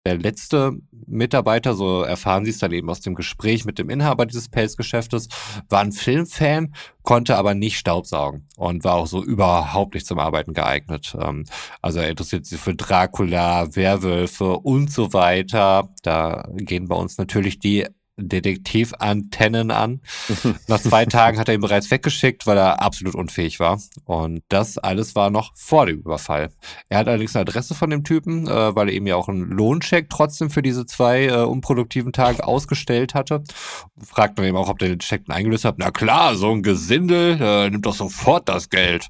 Der 0.05 0.17
letzte 0.19 0.77
Mitarbeiter, 1.07 1.73
so 1.73 2.03
erfahren 2.03 2.45
Sie 2.45 2.51
es 2.51 2.59
dann 2.59 2.71
eben 2.71 2.89
aus 2.91 3.01
dem 3.01 3.15
Gespräch 3.15 3.65
mit 3.65 3.79
dem 3.79 3.89
Inhaber 3.89 4.27
dieses 4.27 4.49
Pelzgeschäftes, 4.49 5.29
war 5.67 5.81
ein 5.81 5.91
Filmfan, 5.91 6.75
konnte 7.01 7.37
aber 7.37 7.55
nicht 7.55 7.79
Staubsaugen 7.79 8.47
und 8.55 8.83
war 8.83 8.95
auch 8.95 9.07
so 9.07 9.23
überhaupt 9.23 9.95
nicht 9.95 10.05
zum 10.05 10.19
Arbeiten 10.19 10.53
geeignet. 10.53 11.15
Ähm, 11.19 11.45
also 11.81 11.99
er 11.99 12.09
interessiert 12.09 12.45
sich 12.45 12.59
für 12.59 12.75
Dracula, 12.75 13.75
Werwölfe 13.75 14.57
und 14.59 14.91
so 14.91 15.11
weiter. 15.13 15.89
Da 16.03 16.47
gehen 16.53 16.87
bei 16.87 16.95
uns 16.95 17.17
natürlich 17.17 17.57
die 17.57 17.87
Detektivantennen 18.17 19.71
an. 19.71 20.01
Nach 20.67 20.79
zwei 20.79 21.05
Tagen 21.05 21.37
hat 21.37 21.47
er 21.49 21.55
ihn 21.55 21.61
bereits 21.61 21.91
weggeschickt, 21.91 22.47
weil 22.47 22.57
er 22.57 22.81
absolut 22.81 23.15
unfähig 23.15 23.59
war. 23.59 23.79
Und 24.05 24.41
das 24.49 24.77
alles 24.77 25.15
war 25.15 25.29
noch 25.29 25.51
vor 25.55 25.85
dem 25.85 25.99
Überfall. 25.99 26.51
Er 26.89 26.99
hat 26.99 27.07
allerdings 27.07 27.35
eine 27.35 27.41
Adresse 27.41 27.75
von 27.75 27.89
dem 27.89 28.03
Typen, 28.03 28.47
äh, 28.47 28.75
weil 28.75 28.89
er 28.89 28.95
ihm 28.95 29.07
ja 29.07 29.15
auch 29.15 29.27
einen 29.27 29.49
Lohncheck 29.49 30.09
trotzdem 30.09 30.49
für 30.49 30.61
diese 30.61 30.85
zwei 30.85 31.25
äh, 31.25 31.43
unproduktiven 31.43 32.13
Tage 32.13 32.45
ausgestellt 32.45 33.13
hatte. 33.13 33.43
Fragt 34.01 34.37
man 34.37 34.47
eben 34.47 34.57
auch, 34.57 34.69
ob 34.69 34.79
der 34.79 34.89
den 34.89 34.99
Check 34.99 35.23
eingelöst 35.27 35.65
hat. 35.65 35.75
Na 35.77 35.91
klar, 35.91 36.35
so 36.35 36.51
ein 36.51 36.63
Gesindel 36.63 37.37
äh, 37.41 37.69
nimmt 37.69 37.85
doch 37.85 37.95
sofort 37.95 38.47
das 38.47 38.69
Geld. 38.69 39.09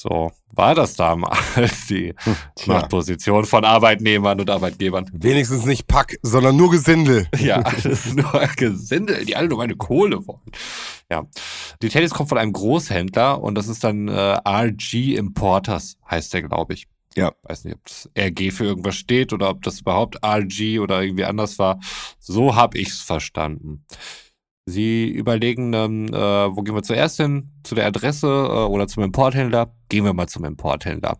So 0.00 0.32
war 0.54 0.74
das 0.74 0.94
damals, 0.94 1.38
die 1.90 2.14
Tja. 2.54 2.72
Machtposition 2.72 3.44
von 3.44 3.66
Arbeitnehmern 3.66 4.40
und 4.40 4.48
Arbeitgebern. 4.48 5.10
Wenigstens 5.12 5.66
nicht 5.66 5.88
Pack, 5.88 6.16
sondern 6.22 6.56
nur 6.56 6.70
Gesindel. 6.70 7.28
Ja, 7.38 7.60
ist 7.84 8.16
nur 8.16 8.48
Gesindel, 8.56 9.26
die 9.26 9.36
alle 9.36 9.48
nur 9.48 9.58
meine 9.58 9.76
Kohle 9.76 10.26
wollen. 10.26 10.40
Ja. 11.10 11.26
Die 11.82 11.90
Teddys 11.90 12.12
kommt 12.12 12.30
von 12.30 12.38
einem 12.38 12.52
Großhändler 12.52 13.42
und 13.42 13.56
das 13.56 13.68
ist 13.68 13.84
dann 13.84 14.08
äh, 14.08 14.38
RG 14.46 15.16
Importers, 15.16 15.98
heißt 16.10 16.32
der, 16.32 16.42
glaube 16.42 16.72
ich. 16.72 16.86
Ja. 17.14 17.32
Weiß 17.42 17.64
nicht, 17.64 17.74
ob 17.74 17.84
das 17.84 18.08
RG 18.16 18.52
für 18.52 18.64
irgendwas 18.64 18.96
steht 18.96 19.34
oder 19.34 19.50
ob 19.50 19.62
das 19.62 19.80
überhaupt 19.80 20.24
RG 20.24 20.78
oder 20.78 21.02
irgendwie 21.02 21.26
anders 21.26 21.58
war. 21.58 21.78
So 22.18 22.54
habe 22.54 22.78
ich's 22.78 23.02
verstanden. 23.02 23.84
Sie 24.70 25.08
überlegen 25.08 25.72
dann, 25.72 26.08
äh, 26.08 26.12
wo 26.56 26.62
gehen 26.62 26.74
wir 26.74 26.82
zuerst 26.82 27.18
hin? 27.18 27.50
Zu 27.62 27.74
der 27.74 27.86
Adresse 27.86 28.26
äh, 28.26 28.64
oder 28.64 28.88
zum 28.88 29.02
Importhändler? 29.02 29.74
Gehen 29.88 30.04
wir 30.04 30.12
mal 30.12 30.28
zum 30.28 30.44
Importhändler. 30.44 31.18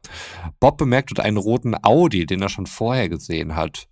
Bob 0.60 0.78
bemerkt 0.78 1.10
dort 1.10 1.20
einen 1.20 1.36
roten 1.36 1.74
Audi, 1.82 2.26
den 2.26 2.40
er 2.40 2.48
schon 2.48 2.66
vorher 2.66 3.08
gesehen 3.08 3.56
hat. 3.56 3.86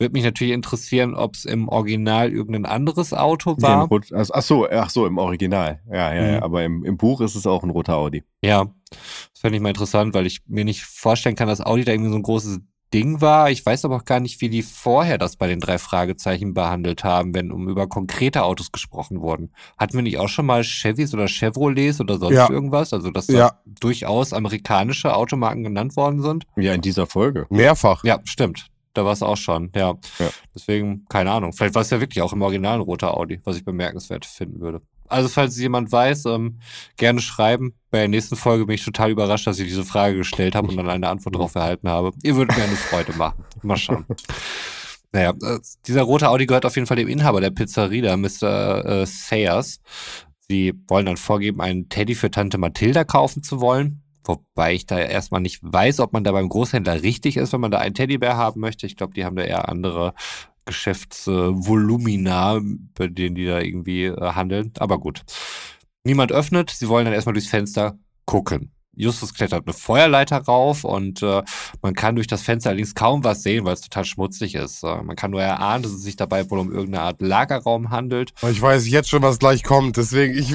Würde 0.00 0.12
mich 0.12 0.22
natürlich 0.22 0.54
interessieren, 0.54 1.14
ob 1.14 1.34
es 1.34 1.44
im 1.44 1.68
Original 1.68 2.30
irgendein 2.30 2.66
anderes 2.66 3.12
Auto 3.12 3.56
war. 3.58 3.88
Rot, 3.88 4.12
also, 4.12 4.32
ach 4.32 4.42
so, 4.42 4.68
ach 4.70 4.90
so, 4.90 5.06
im 5.06 5.18
Original. 5.18 5.80
Ja, 5.90 6.14
ja, 6.14 6.26
ja. 6.26 6.36
Mhm. 6.36 6.42
Aber 6.44 6.62
im, 6.62 6.84
im 6.84 6.96
Buch 6.96 7.20
ist 7.20 7.34
es 7.34 7.48
auch 7.48 7.64
ein 7.64 7.70
roter 7.70 7.96
Audi. 7.96 8.22
Ja, 8.40 8.68
das 8.90 9.40
fände 9.40 9.56
ich 9.56 9.62
mal 9.62 9.70
interessant, 9.70 10.14
weil 10.14 10.26
ich 10.26 10.42
mir 10.46 10.64
nicht 10.64 10.84
vorstellen 10.84 11.34
kann, 11.34 11.48
dass 11.48 11.60
Audi 11.60 11.84
da 11.84 11.90
irgendwie 11.90 12.10
so 12.10 12.16
ein 12.16 12.22
großes 12.22 12.60
Ding 12.94 13.20
war. 13.20 13.50
Ich 13.50 13.64
weiß 13.64 13.84
aber 13.84 13.96
auch 13.96 14.04
gar 14.04 14.20
nicht, 14.20 14.40
wie 14.40 14.48
die 14.48 14.62
vorher 14.62 15.18
das 15.18 15.36
bei 15.36 15.46
den 15.46 15.60
drei 15.60 15.78
Fragezeichen 15.78 16.54
behandelt 16.54 17.04
haben, 17.04 17.34
wenn 17.34 17.52
um 17.52 17.68
über 17.68 17.86
konkrete 17.86 18.44
Autos 18.44 18.72
gesprochen 18.72 19.20
wurden. 19.20 19.52
Hatten 19.76 19.94
wir 19.94 20.02
nicht 20.02 20.18
auch 20.18 20.28
schon 20.28 20.46
mal 20.46 20.64
Chevys 20.64 21.12
oder 21.12 21.26
Chevrolets 21.28 22.00
oder 22.00 22.18
sonst 22.18 22.34
Ja. 22.34 22.50
irgendwas? 22.50 22.92
Also, 22.92 23.10
dass 23.10 23.26
da 23.26 23.32
Ja. 23.32 23.58
durchaus 23.66 24.32
amerikanische 24.32 25.14
Automarken 25.14 25.64
genannt 25.64 25.96
worden 25.96 26.22
sind? 26.22 26.44
Ja, 26.56 26.72
in 26.72 26.80
dieser 26.80 27.06
Folge. 27.06 27.46
Mehrfach. 27.50 28.04
Ja, 28.04 28.20
stimmt. 28.24 28.66
Da 28.94 29.04
war 29.04 29.12
es 29.12 29.22
auch 29.22 29.36
schon, 29.36 29.70
ja. 29.76 29.94
Ja. 30.18 30.30
Deswegen, 30.54 31.04
keine 31.08 31.30
Ahnung. 31.30 31.52
Vielleicht 31.52 31.74
war 31.74 31.82
es 31.82 31.90
ja 31.90 32.00
wirklich 32.00 32.22
auch 32.22 32.32
im 32.32 32.42
Original 32.42 32.76
ein 32.76 32.80
roter 32.80 33.16
Audi, 33.16 33.40
was 33.44 33.56
ich 33.56 33.64
bemerkenswert 33.64 34.24
finden 34.24 34.60
würde. 34.60 34.80
Also, 35.08 35.28
falls 35.28 35.58
jemand 35.58 35.90
weiß, 35.90 36.26
ähm, 36.26 36.58
gerne 36.96 37.20
schreiben. 37.20 37.74
Bei 37.90 37.98
der 37.98 38.08
nächsten 38.08 38.36
Folge 38.36 38.66
bin 38.66 38.74
ich 38.74 38.84
total 38.84 39.10
überrascht, 39.10 39.46
dass 39.46 39.58
ich 39.58 39.68
diese 39.68 39.84
Frage 39.84 40.16
gestellt 40.16 40.54
habe 40.54 40.68
und 40.68 40.76
dann 40.76 40.88
eine 40.88 41.08
Antwort 41.08 41.34
darauf 41.34 41.54
erhalten 41.54 41.88
habe. 41.88 42.12
Ihr 42.22 42.36
würdet 42.36 42.56
mir 42.56 42.64
eine 42.64 42.76
Freude 42.76 43.12
machen. 43.14 43.44
Mal 43.62 43.76
schauen. 43.76 44.06
Naja, 45.10 45.30
äh, 45.30 45.58
dieser 45.86 46.02
rote 46.02 46.28
Audi 46.28 46.44
gehört 46.44 46.66
auf 46.66 46.76
jeden 46.76 46.86
Fall 46.86 46.98
dem 46.98 47.08
Inhaber 47.08 47.40
der 47.40 47.50
Pizzeria, 47.50 48.14
Mr. 48.18 48.84
Äh, 48.84 49.06
Sayers. 49.06 49.80
Sie 50.48 50.74
wollen 50.86 51.06
dann 51.06 51.16
vorgeben, 51.16 51.62
einen 51.62 51.88
Teddy 51.88 52.14
für 52.14 52.30
Tante 52.30 52.58
Mathilda 52.58 53.04
kaufen 53.04 53.42
zu 53.42 53.62
wollen. 53.62 54.02
Wobei 54.24 54.74
ich 54.74 54.84
da 54.84 54.98
erstmal 54.98 55.40
nicht 55.40 55.60
weiß, 55.62 56.00
ob 56.00 56.12
man 56.12 56.22
da 56.22 56.32
beim 56.32 56.50
Großhändler 56.50 57.02
richtig 57.02 57.38
ist, 57.38 57.54
wenn 57.54 57.62
man 57.62 57.70
da 57.70 57.78
einen 57.78 57.94
Teddybär 57.94 58.36
haben 58.36 58.60
möchte. 58.60 58.86
Ich 58.86 58.96
glaube, 58.96 59.14
die 59.14 59.24
haben 59.24 59.36
da 59.36 59.42
eher 59.42 59.70
andere 59.70 60.12
Geschäftsvolumina, 60.68 62.60
bei 62.94 63.08
denen 63.08 63.34
die 63.34 63.46
da 63.46 63.58
irgendwie 63.58 64.04
äh, 64.04 64.32
handeln. 64.32 64.72
Aber 64.78 65.00
gut. 65.00 65.22
Niemand 66.04 66.30
öffnet. 66.30 66.70
Sie 66.70 66.88
wollen 66.88 67.06
dann 67.06 67.14
erstmal 67.14 67.32
durchs 67.32 67.48
Fenster 67.48 67.98
gucken. 68.24 68.70
Justus 68.98 69.32
klettert 69.34 69.64
eine 69.66 69.72
Feuerleiter 69.74 70.38
rauf 70.38 70.84
und 70.84 71.22
äh, 71.22 71.42
man 71.82 71.94
kann 71.94 72.16
durch 72.16 72.26
das 72.26 72.42
Fenster 72.42 72.70
allerdings 72.70 72.94
kaum 72.94 73.24
was 73.24 73.42
sehen, 73.42 73.64
weil 73.64 73.74
es 73.74 73.80
total 73.80 74.04
schmutzig 74.04 74.54
ist. 74.54 74.82
Äh, 74.82 75.02
man 75.02 75.16
kann 75.16 75.30
nur 75.30 75.42
erahnen, 75.42 75.82
dass 75.84 75.92
es 75.92 76.02
sich 76.02 76.16
dabei 76.16 76.50
wohl 76.50 76.58
um 76.58 76.72
irgendeine 76.72 77.04
Art 77.04 77.20
Lagerraum 77.20 77.90
handelt. 77.90 78.32
Ich 78.50 78.60
weiß 78.60 78.88
jetzt 78.88 79.08
schon, 79.08 79.22
was 79.22 79.38
gleich 79.38 79.62
kommt, 79.62 79.96
deswegen 79.96 80.36
ich. 80.36 80.54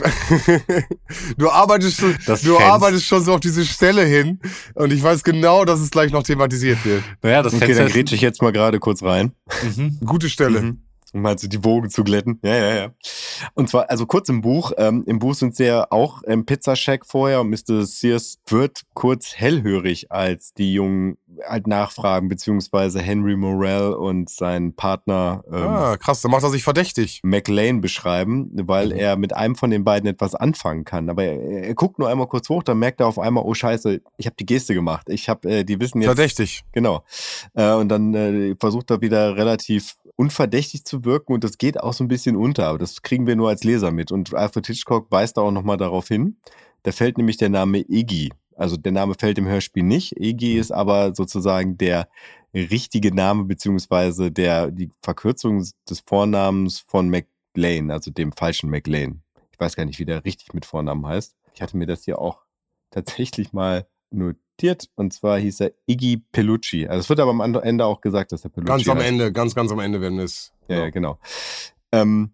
du 1.38 1.50
arbeitest 1.50 1.98
schon, 2.00 2.16
Das 2.26 2.42
du 2.42 2.56
Fenster. 2.56 2.74
arbeitest 2.74 3.06
schon 3.06 3.24
so 3.24 3.34
auf 3.34 3.40
diese 3.40 3.66
Stelle 3.66 4.04
hin 4.06 4.40
und 4.76 4.92
ich 4.92 5.02
weiß 5.02 5.24
genau, 5.24 5.66
dass 5.66 5.80
es 5.80 5.92
gleich 5.92 6.12
noch 6.12 6.24
thematisiert 6.24 6.84
wird. 6.86 7.04
Naja, 7.22 7.42
das 7.44 7.54
Okay, 7.54 7.66
Fenster 7.66 7.84
dann 7.84 7.92
grätsche 7.94 8.16
ich 8.16 8.22
jetzt 8.22 8.42
mal 8.42 8.52
gerade 8.52 8.80
kurz 8.80 9.04
rein. 9.04 9.32
mhm. 9.76 10.00
Gute 10.06 10.30
Stelle. 10.30 10.62
Mhm. 10.62 10.82
Um 11.14 11.22
mal 11.22 11.38
so 11.38 11.48
die 11.48 11.64
Wogen 11.64 11.90
zu 11.90 12.04
glätten. 12.04 12.40
Ja, 12.44 12.56
ja, 12.56 12.76
ja. 12.76 12.88
Und 13.54 13.70
zwar, 13.70 13.90
also 13.90 14.06
kurz 14.06 14.30
im 14.30 14.42
Buch. 14.42 14.72
Ähm, 14.78 15.04
Im 15.06 15.20
Buch 15.20 15.36
sind 15.36 15.56
sie 15.56 15.66
ja 15.66 15.88
auch 15.90 16.24
im 16.24 16.46
Pizza-Shack 16.46 17.06
vorher 17.06 17.42
und 17.42 17.50
Mr. 17.50 17.86
Sears 17.86 18.40
wird 18.48 18.82
kurz 18.94 19.36
hellhörig, 19.36 20.12
als 20.12 20.54
die 20.54 20.74
Jungen 20.74 21.18
halt 21.48 21.68
nachfragen, 21.68 22.28
beziehungsweise 22.30 23.00
Henry 23.02 23.36
Morell 23.36 23.94
und 23.94 24.30
sein 24.30 24.74
Partner 24.76 25.44
ähm, 25.52 25.54
Ah, 25.68 25.98
krass, 25.98 26.22
dann 26.22 26.32
macht 26.32 26.44
er 26.44 26.50
sich 26.50 26.64
verdächtig. 26.64 27.22
McLean 27.24 27.82
beschreiben, 27.82 28.52
weil 28.68 28.88
Mhm. 28.88 28.92
er 29.00 29.16
mit 29.18 29.36
einem 29.36 29.56
von 29.56 29.70
den 29.72 29.84
beiden 29.84 30.08
etwas 30.10 30.36
anfangen 30.36 30.84
kann. 30.86 31.10
Aber 31.10 31.24
er, 31.24 31.40
er 31.68 31.74
guckt 31.76 32.00
nur 32.00 32.10
einmal 32.10 32.28
kurz 32.28 32.50
hoch, 32.50 32.64
dann 32.64 32.80
merkt 32.80 33.00
er 33.00 33.08
auf 33.08 33.18
einmal, 33.20 33.44
oh 33.46 33.54
Scheiße, 33.54 34.02
ich 34.18 34.26
habe 34.26 34.36
die 34.40 34.46
Geste 34.46 34.74
gemacht. 34.74 35.08
Ich 35.10 35.30
habe, 35.30 35.50
äh, 35.50 35.64
die 35.64 35.80
wissen 35.80 36.02
jetzt, 36.02 36.10
Verdächtig. 36.10 36.64
Genau. 36.72 37.04
Äh, 37.54 37.74
und 37.74 37.90
dann 37.90 38.14
äh, 38.14 38.56
versucht 38.60 38.92
er 38.92 39.02
wieder 39.02 39.36
relativ 39.36 39.96
unverdächtig 40.16 40.86
zu 40.86 41.06
wirken 41.06 41.34
und 41.34 41.44
das 41.44 41.58
geht 41.58 41.80
auch 41.80 41.94
so 41.94 42.04
ein 42.04 42.08
bisschen 42.08 42.36
unter, 42.36 42.68
aber 42.68 42.78
das 42.78 43.02
kriegen 43.02 43.28
wir 43.28 43.36
nur 43.36 43.50
als 43.50 43.64
Leser 43.64 43.92
mit. 43.92 44.12
Und 44.12 44.34
Alfred 44.34 44.68
Hitchcock 44.68 45.12
weist 45.12 45.38
da 45.38 45.42
auch 45.42 45.52
nochmal 45.52 45.78
darauf 45.78 46.08
hin. 46.08 46.38
Da 46.84 46.92
fällt 46.92 47.18
nämlich 47.18 47.38
der 47.38 47.50
Name 47.50 47.80
Iggy. 47.80 48.32
Also 48.56 48.78
der 48.78 48.92
Name 48.92 49.16
fällt 49.18 49.38
im 49.38 49.48
Hörspiel 49.48 49.84
nicht. 49.84 50.14
Iggy 50.20 50.58
ist 50.58 50.72
aber 50.72 51.16
sozusagen 51.16 51.78
der 51.78 52.08
richtige 52.54 53.14
Name 53.14 53.46
beziehungsweise 53.46 54.32
der, 54.32 54.70
die 54.70 54.92
Verkürzung 55.02 55.68
des 55.90 56.02
Vornamens 56.06 56.80
von 56.80 57.10
McLean, 57.10 57.90
also 57.90 58.12
dem 58.12 58.32
falschen 58.32 58.70
McLean. 58.70 59.24
Ich 59.52 59.60
weiß 59.60 59.76
gar 59.76 59.86
nicht, 59.86 60.00
wie 60.00 60.06
der 60.06 60.24
richtig 60.26 60.54
mit 60.54 60.66
Vornamen 60.66 61.06
heißt. 61.08 61.36
Ich 61.56 61.62
hatte 61.62 61.78
mir 61.78 61.88
das 61.88 62.04
hier 62.06 62.20
auch 62.20 62.44
tatsächlich 62.92 63.54
mal 63.54 63.88
notiert 64.14 64.90
und 64.96 65.14
zwar 65.14 65.40
hieß 65.40 65.62
er 65.62 65.72
Iggy 65.88 66.24
Pelucci. 66.32 66.88
Also 66.88 67.02
es 67.02 67.10
wird 67.10 67.20
aber 67.20 67.32
am 67.32 67.56
Ende 67.56 67.86
auch 67.86 68.02
gesagt, 68.02 68.32
dass 68.32 68.44
er 68.44 68.50
Pelucci 68.50 68.68
Ganz 68.68 68.88
am 68.88 68.98
heißt. 68.98 69.08
Ende, 69.08 69.32
ganz, 69.32 69.56
ganz 69.56 69.72
am 69.72 69.80
Ende, 69.80 70.02
wenn 70.02 70.20
es. 70.20 70.54
Ja, 70.68 70.80
ja, 70.80 70.90
genau. 70.90 71.18
Ähm, 71.92 72.32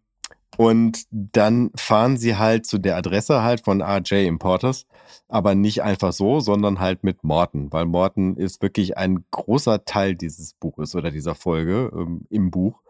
Und 0.57 1.03
dann 1.11 1.71
fahren 1.75 2.17
sie 2.17 2.35
halt 2.35 2.65
zu 2.65 2.79
der 2.79 2.97
Adresse 2.97 3.43
halt 3.43 3.61
von 3.61 3.81
RJ 3.81 4.25
Importers, 4.27 4.85
aber 5.29 5.55
nicht 5.55 5.83
einfach 5.83 6.11
so, 6.11 6.41
sondern 6.41 6.81
halt 6.81 7.03
mit 7.05 7.23
Morton, 7.23 7.71
weil 7.71 7.85
Morton 7.85 8.35
ist 8.35 8.61
wirklich 8.61 8.97
ein 8.97 9.23
großer 9.31 9.85
Teil 9.85 10.15
dieses 10.15 10.53
Buches 10.55 10.95
oder 10.95 11.11
dieser 11.11 11.33
Folge 11.33 11.89
ähm, 11.93 12.23
im 12.29 12.51
Buch. 12.51 12.81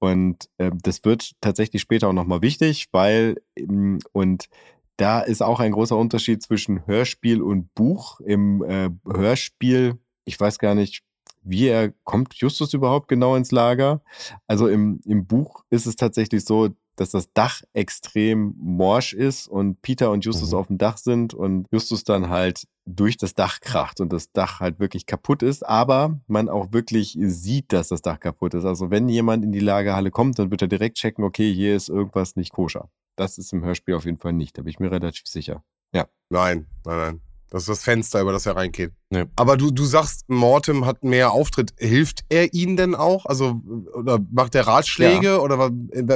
Und 0.00 0.48
äh, 0.58 0.72
das 0.82 1.04
wird 1.04 1.32
tatsächlich 1.40 1.80
später 1.82 2.08
auch 2.08 2.12
nochmal 2.12 2.42
wichtig, 2.42 2.88
weil, 2.90 3.36
ähm, 3.56 4.00
und 4.12 4.48
da 4.96 5.20
ist 5.20 5.42
auch 5.42 5.60
ein 5.60 5.72
großer 5.72 5.96
Unterschied 5.96 6.42
zwischen 6.42 6.86
Hörspiel 6.86 7.42
und 7.42 7.74
Buch. 7.74 8.20
Im 8.20 8.62
äh, 8.62 8.90
Hörspiel, 9.06 9.98
ich 10.24 10.38
weiß 10.38 10.58
gar 10.58 10.74
nicht, 10.74 11.02
wie 11.42 11.68
er 11.68 11.92
kommt 12.04 12.34
Justus 12.34 12.72
überhaupt 12.72 13.08
genau 13.08 13.36
ins 13.36 13.50
Lager. 13.52 14.02
Also 14.46 14.68
im, 14.68 15.00
im 15.04 15.26
Buch 15.26 15.64
ist 15.70 15.86
es 15.86 15.96
tatsächlich 15.96 16.44
so, 16.44 16.70
dass 16.96 17.10
das 17.10 17.32
Dach 17.32 17.62
extrem 17.72 18.54
morsch 18.56 19.14
ist 19.14 19.48
und 19.48 19.82
Peter 19.82 20.10
und 20.10 20.24
Justus 20.24 20.52
mhm. 20.52 20.58
auf 20.58 20.66
dem 20.68 20.78
Dach 20.78 20.96
sind 20.96 21.34
und 21.34 21.66
Justus 21.72 22.04
dann 22.04 22.28
halt 22.28 22.66
durch 22.86 23.16
das 23.16 23.34
Dach 23.34 23.60
kracht 23.60 24.00
und 24.00 24.12
das 24.12 24.30
Dach 24.32 24.60
halt 24.60 24.78
wirklich 24.78 25.06
kaputt 25.06 25.42
ist, 25.42 25.66
aber 25.66 26.20
man 26.26 26.48
auch 26.48 26.72
wirklich 26.72 27.18
sieht, 27.20 27.72
dass 27.72 27.88
das 27.88 28.02
Dach 28.02 28.20
kaputt 28.20 28.54
ist. 28.54 28.64
Also 28.64 28.90
wenn 28.90 29.08
jemand 29.08 29.44
in 29.44 29.52
die 29.52 29.60
Lagerhalle 29.60 30.10
kommt, 30.10 30.38
dann 30.38 30.50
wird 30.50 30.62
er 30.62 30.68
direkt 30.68 30.98
checken, 30.98 31.24
okay, 31.24 31.52
hier 31.52 31.74
ist 31.74 31.88
irgendwas 31.88 32.36
nicht 32.36 32.52
koscher. 32.52 32.88
Das 33.16 33.38
ist 33.38 33.52
im 33.52 33.64
Hörspiel 33.64 33.94
auf 33.94 34.04
jeden 34.04 34.18
Fall 34.18 34.32
nicht, 34.32 34.58
da 34.58 34.62
bin 34.62 34.70
ich 34.70 34.80
mir 34.80 34.90
relativ 34.90 35.26
sicher. 35.26 35.62
Ja. 35.92 36.06
Nein, 36.28 36.66
nein, 36.84 36.96
nein. 36.96 37.20
Das 37.54 37.62
ist 37.62 37.68
das 37.68 37.84
Fenster, 37.84 38.20
über 38.20 38.32
das 38.32 38.46
er 38.46 38.56
reingeht. 38.56 38.90
Nee. 39.10 39.26
Aber 39.36 39.56
du, 39.56 39.70
du 39.70 39.84
sagst, 39.84 40.28
Mortem 40.28 40.86
hat 40.86 41.04
mehr 41.04 41.30
Auftritt. 41.30 41.72
Hilft 41.78 42.24
er 42.28 42.52
ihnen 42.52 42.76
denn 42.76 42.96
auch? 42.96 43.26
Also, 43.26 43.60
oder 43.94 44.18
macht 44.32 44.56
er 44.56 44.66
Ratschläge? 44.66 45.26
Ja. 45.26 45.38
Oder 45.38 45.58
was, 45.60 45.70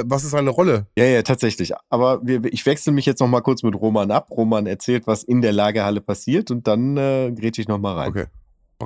was 0.05 0.25
ist 0.25 0.31
seine 0.31 0.49
Rolle? 0.49 0.87
Ja, 0.97 1.05
ja, 1.05 1.21
tatsächlich. 1.21 1.71
Aber 1.87 2.19
wir, 2.23 2.43
ich 2.51 2.65
wechsle 2.65 2.91
mich 2.91 3.05
jetzt 3.05 3.21
noch 3.21 3.29
mal 3.29 3.39
kurz 3.39 3.63
mit 3.63 3.73
Roman 3.73 4.11
ab. 4.11 4.31
Roman 4.31 4.67
erzählt, 4.67 5.07
was 5.07 5.23
in 5.23 5.41
der 5.41 5.53
Lagerhalle 5.53 6.01
passiert 6.01 6.51
und 6.51 6.67
dann 6.67 6.97
äh, 6.97 7.31
grätsche 7.33 7.61
ich 7.61 7.69
noch 7.69 7.79
mal 7.79 7.95
rein. 7.95 8.09
Okay. 8.09 8.25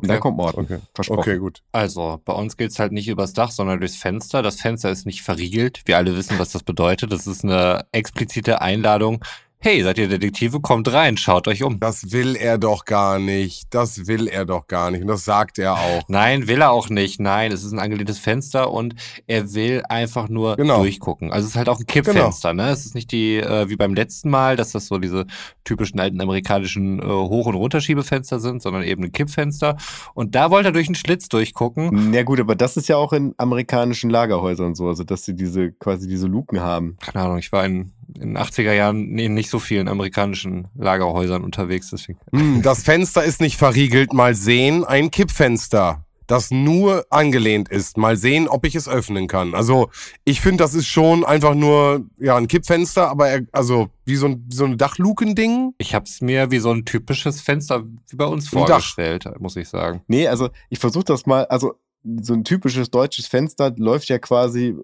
Und 0.02 0.10
dann 0.10 0.20
kommt 0.20 0.38
Morten. 0.38 0.62
Okay. 0.62 0.80
Versprochen. 0.96 1.20
Okay, 1.20 1.38
gut. 1.38 1.62
Also, 1.72 2.20
bei 2.26 2.34
uns 2.34 2.58
geht's 2.58 2.80
halt 2.80 2.92
nicht 2.92 3.08
übers 3.08 3.34
Dach, 3.34 3.52
sondern 3.52 3.80
durchs 3.80 3.96
Fenster. 3.96 4.42
Das 4.42 4.60
Fenster 4.60 4.90
ist 4.90 5.06
nicht 5.06 5.22
verriegelt. 5.22 5.82
Wir 5.86 5.98
alle 5.98 6.16
wissen, 6.18 6.40
was 6.40 6.52
das 6.52 6.64
bedeutet. 6.64 7.12
Das 7.12 7.28
ist 7.28 7.44
eine 7.44 7.86
explizite 7.92 8.62
Einladung. 8.62 9.24
Hey, 9.66 9.82
seid 9.82 9.98
ihr 9.98 10.10
Detektive? 10.10 10.60
Kommt 10.60 10.92
rein, 10.92 11.16
schaut 11.16 11.48
euch 11.48 11.64
um. 11.64 11.80
Das 11.80 12.12
will 12.12 12.36
er 12.36 12.58
doch 12.58 12.84
gar 12.84 13.18
nicht. 13.18 13.74
Das 13.74 14.08
will 14.08 14.28
er 14.28 14.44
doch 14.44 14.68
gar 14.68 14.92
nicht. 14.92 15.04
Und 15.04 15.08
das 15.08 15.24
sagt 15.24 15.58
er 15.58 15.76
auch. 15.76 16.02
Nein, 16.10 16.50
will 16.50 16.60
er 16.60 16.72
auch 16.72 16.90
nicht. 16.90 17.22
Nein, 17.22 17.50
es 17.54 17.64
ist 17.64 17.72
ein 17.72 17.80
angelehntes 17.80 18.20
Fenster 18.20 18.72
und 18.72 18.94
er 19.26 19.54
will 19.54 19.82
einfach 19.88 20.28
nur 20.28 20.58
Genau. 20.58 20.80
durchgucken. 20.80 21.32
Also 21.32 21.46
es 21.46 21.52
ist 21.52 21.56
halt 21.58 21.70
auch 21.70 21.80
ein 21.80 21.86
Kippfenster, 21.86 22.54
ne? 22.54 22.72
Es 22.72 22.86
ist 22.86 22.94
nicht 22.94 23.14
die, 23.14 23.38
äh, 23.38 23.70
wie 23.70 23.78
beim 23.78 23.94
letzten 23.94 24.30
Mal, 24.30 24.58
dass 24.58 24.74
das 24.74 24.88
so 24.88 24.98
diese 24.98 25.28
typischen 25.64 25.98
alten 25.98 26.20
amerikanischen 26.20 27.00
äh, 27.00 27.06
Hoch- 27.06 27.46
und 27.46 27.56
Runterschiebefenster 27.56 28.42
sind, 28.42 28.62
sondern 28.62 28.84
eben 28.84 29.06
ein 29.06 29.14
Kippfenster. 29.14 29.78
Und 30.14 30.36
da 30.36 30.52
wollte 30.52 30.70
er 30.70 30.74
durch 30.74 30.88
einen 30.90 30.96
Schlitz 30.96 31.30
durchgucken. 31.30 32.12
Ja 32.14 32.24
gut, 32.24 32.42
aber 32.42 32.56
das 32.56 32.76
ist 32.76 32.90
ja 32.90 32.98
auch 32.98 33.14
in 33.14 33.34
amerikanischen 33.38 34.10
Lagerhäusern 34.10 34.76
so, 34.76 34.90
also 34.90 35.06
dass 35.06 35.24
sie 35.24 35.38
diese 35.38 35.72
quasi 35.72 36.10
diese 36.10 36.28
Luken 36.28 36.60
haben. 36.60 36.98
Keine 37.00 37.24
Ahnung, 37.24 37.38
ich 37.38 37.54
war 37.54 37.64
in, 37.66 37.94
in 38.16 38.34
den 38.34 38.38
80er 38.38 38.74
Jahren 38.74 39.18
in 39.18 39.34
nicht 39.34 39.50
so 39.50 39.60
vielen 39.60 39.88
amerikanischen 39.88 40.68
Lagerhäusern 40.76 41.44
unterwegs, 41.44 41.90
deswegen. 41.90 42.20
Hm, 42.32 42.62
das 42.62 42.84
Fenster 42.84 43.24
ist 43.24 43.42
nicht 43.42 43.58
verriegelt. 43.58 44.14
Mal 44.14 44.36
sehen, 44.36 44.84
ein 44.84 45.12
Kippfenster, 45.12 46.06
das 46.28 46.52
nur 46.52 47.06
angelehnt 47.10 47.70
ist. 47.70 47.98
Mal 47.98 48.18
sehen, 48.18 48.48
ob 48.48 48.66
ich 48.66 48.76
es 48.76 48.88
öffnen 48.88 49.28
kann. 49.28 49.56
Also, 49.56 49.90
ich 50.24 50.42
finde, 50.42 50.64
das 50.64 50.74
ist 50.74 50.88
schon 50.88 51.26
einfach 51.26 51.56
nur, 51.56 52.06
ja, 52.20 52.36
ein 52.38 52.48
Kippfenster, 52.48 53.10
aber 53.10 53.30
er, 53.30 53.42
also, 53.52 53.90
wie 54.06 54.16
so 54.16 54.28
ein, 54.28 54.48
so 54.52 54.66
ein 54.66 54.78
Dachlukending. 54.78 55.74
Ich 55.78 55.94
habe 55.96 56.06
es 56.06 56.22
mir 56.22 56.52
wie 56.52 56.60
so 56.60 56.72
ein 56.72 56.86
typisches 56.86 57.42
Fenster 57.42 57.84
wie 57.86 58.16
bei 58.16 58.26
uns 58.26 58.50
vorgestellt, 58.50 59.30
muss 59.40 59.56
ich 59.56 59.70
sagen. 59.70 60.02
Nee, 60.08 60.28
also 60.28 60.50
ich 60.70 60.80
versuche 60.80 61.06
das 61.06 61.26
mal, 61.26 61.46
also 61.46 61.74
so 62.22 62.34
ein 62.34 62.44
typisches 62.44 62.92
deutsches 62.92 63.28
Fenster 63.28 63.74
läuft 63.78 64.10
ja 64.10 64.20
quasi 64.20 64.76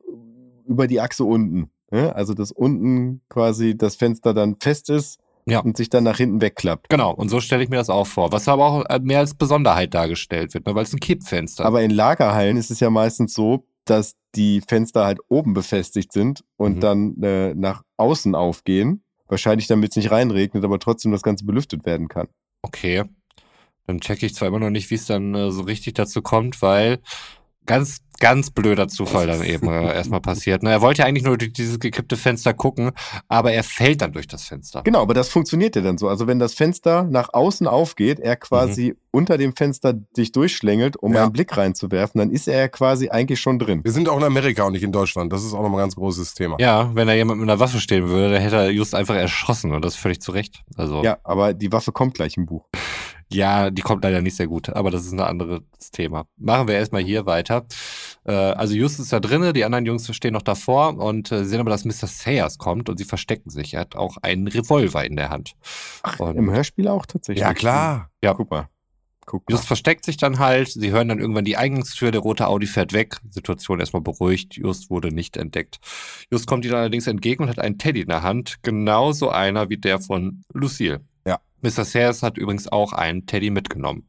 über 0.66 0.88
die 0.88 1.02
Achse 1.02 1.26
unten. 1.26 1.70
Ne? 1.92 2.16
Also 2.16 2.34
dass 2.34 2.52
unten 2.52 3.22
quasi 3.30 3.78
das 3.78 3.96
Fenster 3.96 4.34
dann 4.34 4.56
fest 4.60 4.90
ist 4.90 5.20
Ja. 5.46 5.60
und 5.62 5.76
sich 5.78 5.90
dann 5.90 6.04
nach 6.04 6.18
hinten 6.18 6.42
wegklappt. 6.42 6.90
Genau, 6.90 7.12
und 7.14 7.30
so 7.30 7.40
stelle 7.40 7.64
ich 7.64 7.70
mir 7.70 7.78
das 7.78 7.90
auch 7.90 8.06
vor. 8.08 8.32
Was 8.32 8.48
aber 8.48 8.66
auch 8.66 8.86
äh, 8.90 9.00
mehr 9.00 9.20
als 9.20 9.34
Besonderheit 9.34 9.94
dargestellt 9.94 10.54
wird, 10.54 10.66
ne? 10.68 10.76
weil 10.76 10.84
es 10.84 10.94
ein 10.94 11.00
Kippfenster 11.00 11.66
Aber 11.66 11.82
in 11.82 11.92
Lagerhallen 11.92 12.58
ist 12.58 12.70
es 12.72 12.80
ja 12.80 12.90
meistens 12.90 13.34
so, 13.34 13.66
dass 13.86 14.16
die 14.36 14.62
Fenster 14.68 15.06
halt 15.06 15.20
oben 15.30 15.54
befestigt 15.56 16.12
sind 16.14 16.44
und 16.58 16.76
Mhm. 16.78 16.80
dann 16.82 17.24
äh, 17.24 17.54
nach 17.56 17.82
außen 17.98 18.36
aufgehen. 18.36 19.04
Wahrscheinlich 19.28 19.68
damit 19.68 19.92
es 19.92 19.96
nicht 19.96 20.12
reinregnet, 20.12 20.64
aber 20.64 20.78
trotzdem 20.80 21.12
das 21.12 21.22
Ganze 21.24 21.46
belüftet 21.46 21.86
werden 21.86 22.08
kann. 22.08 22.28
Okay. 22.62 23.04
Dann 23.88 24.00
checke 24.02 24.26
ich 24.28 24.36
zwar 24.36 24.48
immer 24.48 24.60
noch 24.60 24.70
nicht, 24.70 24.92
wie 24.92 24.96
es 24.96 25.08
dann 25.08 25.34
äh, 25.34 25.52
so 25.52 25.64
richtig 25.64 25.94
dazu 25.96 26.22
kommt, 26.22 26.62
weil 26.62 27.00
ganz, 27.70 28.00
ganz 28.20 28.50
blöder 28.52 28.88
Zufall 28.88 29.28
dann 29.28 29.44
eben 29.46 29.68
äh, 29.70 29.94
erstmal 29.94 30.20
passiert. 30.20 30.64
Ne? 30.64 30.72
Er 30.72 30.82
wollte 30.82 31.04
ja 31.04 31.08
eigentlich 31.08 31.24
nur 31.24 31.38
durch 31.38 31.54
dieses 31.54 31.80
gekippte 31.80 32.18
Fenster 32.18 32.54
gucken, 32.54 32.92
aber 33.28 33.54
er 33.54 33.64
fällt 33.64 34.02
dann 34.02 34.12
durch 34.12 34.28
das 34.28 34.44
Fenster. 34.44 34.82
Genau, 34.84 35.02
aber 35.02 35.14
das 35.14 35.30
funktioniert 35.30 35.76
ja 35.76 35.82
dann 35.82 35.98
so. 35.98 36.08
Also 36.10 36.28
wenn 36.28 36.40
das 36.40 36.54
Fenster 36.56 37.04
nach 37.04 37.30
außen 37.34 37.68
aufgeht, 37.68 38.20
er 38.20 38.36
quasi 38.36 38.96
unter 39.12 39.38
dem 39.38 39.56
Fenster 39.56 39.94
sich 40.16 40.32
durchschlängelt, 40.32 40.98
um 40.98 41.14
Ja. 41.14 41.24
einen 41.24 41.32
Blick 41.32 41.56
reinzuwerfen, 41.56 42.20
dann 42.20 42.32
ist 42.32 42.48
er 42.48 42.60
ja 42.60 42.68
quasi 42.68 43.10
eigentlich 43.10 43.40
schon 43.40 43.58
drin. 43.60 43.82
Wir 43.84 43.92
sind 43.92 44.10
auch 44.10 44.18
in 44.18 44.24
Amerika 44.24 44.64
und 44.66 44.74
nicht 44.74 44.84
in 44.84 44.92
Deutschland. 44.92 45.32
Das 45.32 45.44
ist 45.46 45.54
auch 45.54 45.62
nochmal 45.62 45.80
ein 45.80 45.84
ganz 45.86 45.96
großes 45.96 46.34
Thema. 46.34 46.58
Ja, 46.60 46.94
wenn 46.96 47.08
da 47.08 47.14
jemand 47.14 47.40
mit 47.40 47.50
einer 47.50 47.60
Waffe 47.60 47.80
stehen 47.80 48.10
würde, 48.10 48.34
dann 48.34 48.42
hätte 48.42 48.58
er 48.58 48.70
just 48.72 48.94
einfach 48.96 49.16
erschossen 49.16 49.74
und 49.74 49.86
das 49.86 49.96
völlig 49.96 50.22
zu 50.22 50.32
Recht. 50.32 50.62
Also 50.76 51.04
Ja, 51.04 51.18
aber 51.24 51.54
die 51.54 51.72
Waffe 51.72 51.92
kommt 51.92 52.16
gleich 52.16 52.36
im 52.38 52.46
Buch. 52.46 52.66
Ja, 53.32 53.70
die 53.70 53.84
kommt 53.84 54.04
leider 54.04 54.22
nicht 54.22 54.36
sehr 54.36 54.48
gut, 54.48 54.70
aber 54.70 54.90
das 54.90 55.06
ist 55.06 55.12
ein 55.12 55.20
anderes 55.20 55.62
Thema. 55.92 56.26
Machen 56.38 56.68
wir 56.68 56.76
erstmal 56.76 57.04
hier 57.04 57.28
weiter. 57.28 57.66
Äh, 58.26 58.32
also 58.34 58.74
Justus 58.74 59.06
ist 59.06 59.14
da 59.14 59.20
drinne, 59.20 59.54
die 59.54 59.66
anderen 59.66 59.86
Jungs 59.86 60.14
stehen 60.16 60.34
noch 60.34 60.42
davor 60.42 60.98
und 60.98 61.32
äh, 61.32 61.46
sehen 61.46 61.60
aber, 61.60 61.70
dass 61.70 61.86
Mr. 61.86 62.08
Sayers 62.08 62.58
kommt 62.58 62.90
und 62.90 62.98
sie 62.98 63.06
verstecken 63.06 63.52
sich. 63.52 63.76
Er 63.76 63.82
hat 63.82 63.96
auch 63.96 64.18
einen 64.24 64.48
Revolver 64.48 65.06
in 65.06 65.16
der 65.16 65.30
Hand. 65.30 65.54
Und 66.18 66.38
Im 66.38 66.50
Hörspiel 66.50 66.88
auch 66.88 67.06
tatsächlich. 67.06 67.42
Ja, 67.42 67.54
klar. 67.54 68.10
Ja. 68.24 68.34
Guck 68.34 68.50
mal. 68.50 68.68
Guck 69.28 69.48
mal. 69.48 69.54
Just 69.54 69.68
versteckt 69.68 70.06
sich 70.06 70.18
dann 70.18 70.40
halt, 70.40 70.70
sie 70.70 70.90
hören 70.90 71.08
dann 71.08 71.20
irgendwann 71.20 71.46
die 71.46 71.56
Eingangstür, 71.56 72.10
der 72.10 72.22
rote 72.22 72.48
Audi 72.48 72.66
fährt 72.66 72.94
weg, 72.94 73.18
Situation 73.30 73.80
erstmal 73.80 74.02
beruhigt, 74.02 74.56
Just 74.56 74.90
wurde 74.90 75.14
nicht 75.14 75.38
entdeckt. 75.38 75.78
Just 76.32 76.48
kommt 76.48 76.66
ihnen 76.66 76.74
allerdings 76.74 77.06
entgegen 77.06 77.44
und 77.44 77.50
hat 77.50 77.60
einen 77.60 77.78
Teddy 77.78 78.02
in 78.02 78.08
der 78.08 78.24
Hand, 78.24 78.58
genauso 78.64 79.30
einer 79.30 79.70
wie 79.70 79.78
der 79.78 80.00
von 80.00 80.44
Lucille. 80.52 81.02
Mr. 81.62 81.86
Sayers 81.86 82.24
hat 82.24 82.38
übrigens 82.38 82.72
auch 82.72 82.94
einen 82.94 83.26
Teddy 83.26 83.50
mitgenommen. 83.50 84.08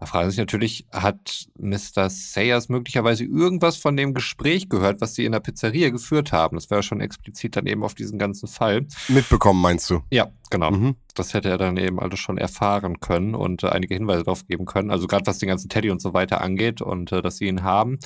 Da 0.00 0.06
fragen 0.06 0.30
sich 0.30 0.38
natürlich, 0.38 0.86
hat 0.90 1.48
Mr. 1.58 2.08
Sayers 2.08 2.70
möglicherweise 2.70 3.24
irgendwas 3.24 3.76
von 3.76 3.98
dem 3.98 4.14
Gespräch 4.14 4.70
gehört, 4.70 5.02
was 5.02 5.14
sie 5.14 5.26
in 5.26 5.32
der 5.32 5.40
Pizzeria 5.40 5.90
geführt 5.90 6.32
haben? 6.32 6.56
Das 6.56 6.70
wäre 6.70 6.82
schon 6.82 7.02
explizit 7.02 7.54
dann 7.54 7.66
eben 7.66 7.84
auf 7.84 7.94
diesen 7.94 8.18
ganzen 8.18 8.48
Fall. 8.48 8.86
Mitbekommen, 9.08 9.60
meinst 9.60 9.90
du? 9.90 10.00
Ja, 10.10 10.28
genau. 10.48 10.70
Mhm. 10.70 10.96
Das 11.14 11.34
hätte 11.34 11.50
er 11.50 11.58
dann 11.58 11.76
eben 11.76 12.00
alles 12.00 12.18
schon 12.18 12.38
erfahren 12.38 13.00
können 13.00 13.34
und 13.34 13.62
äh, 13.62 13.68
einige 13.68 13.92
Hinweise 13.92 14.24
darauf 14.24 14.46
geben 14.46 14.64
können. 14.64 14.90
Also 14.90 15.06
gerade 15.06 15.26
was 15.26 15.38
den 15.38 15.50
ganzen 15.50 15.68
Teddy 15.68 15.90
und 15.90 16.00
so 16.00 16.14
weiter 16.14 16.40
angeht 16.40 16.80
und 16.80 17.12
äh, 17.12 17.20
dass 17.20 17.36
sie 17.36 17.46
ihn 17.48 17.62
haben. 17.62 17.98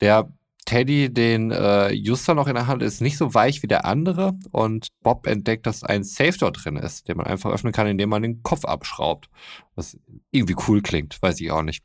Der 0.00 0.32
Teddy, 0.66 1.12
den 1.12 1.50
äh, 1.50 1.90
Juster 1.90 2.34
noch 2.34 2.46
in 2.46 2.54
der 2.54 2.66
Hand 2.66 2.82
ist, 2.82 3.00
nicht 3.00 3.16
so 3.16 3.34
weich 3.34 3.62
wie 3.62 3.66
der 3.66 3.84
andere 3.84 4.34
und 4.52 4.88
Bob 5.02 5.26
entdeckt, 5.26 5.66
dass 5.66 5.82
ein 5.82 6.04
Safe 6.04 6.36
dort 6.38 6.64
drin 6.64 6.76
ist, 6.76 7.08
den 7.08 7.16
man 7.16 7.26
einfach 7.26 7.50
öffnen 7.50 7.72
kann, 7.72 7.86
indem 7.86 8.08
man 8.10 8.22
den 8.22 8.42
Kopf 8.42 8.64
abschraubt. 8.64 9.28
Was 9.74 9.96
irgendwie 10.30 10.56
cool 10.68 10.82
klingt, 10.82 11.20
weiß 11.22 11.40
ich 11.40 11.50
auch 11.50 11.62
nicht. 11.62 11.82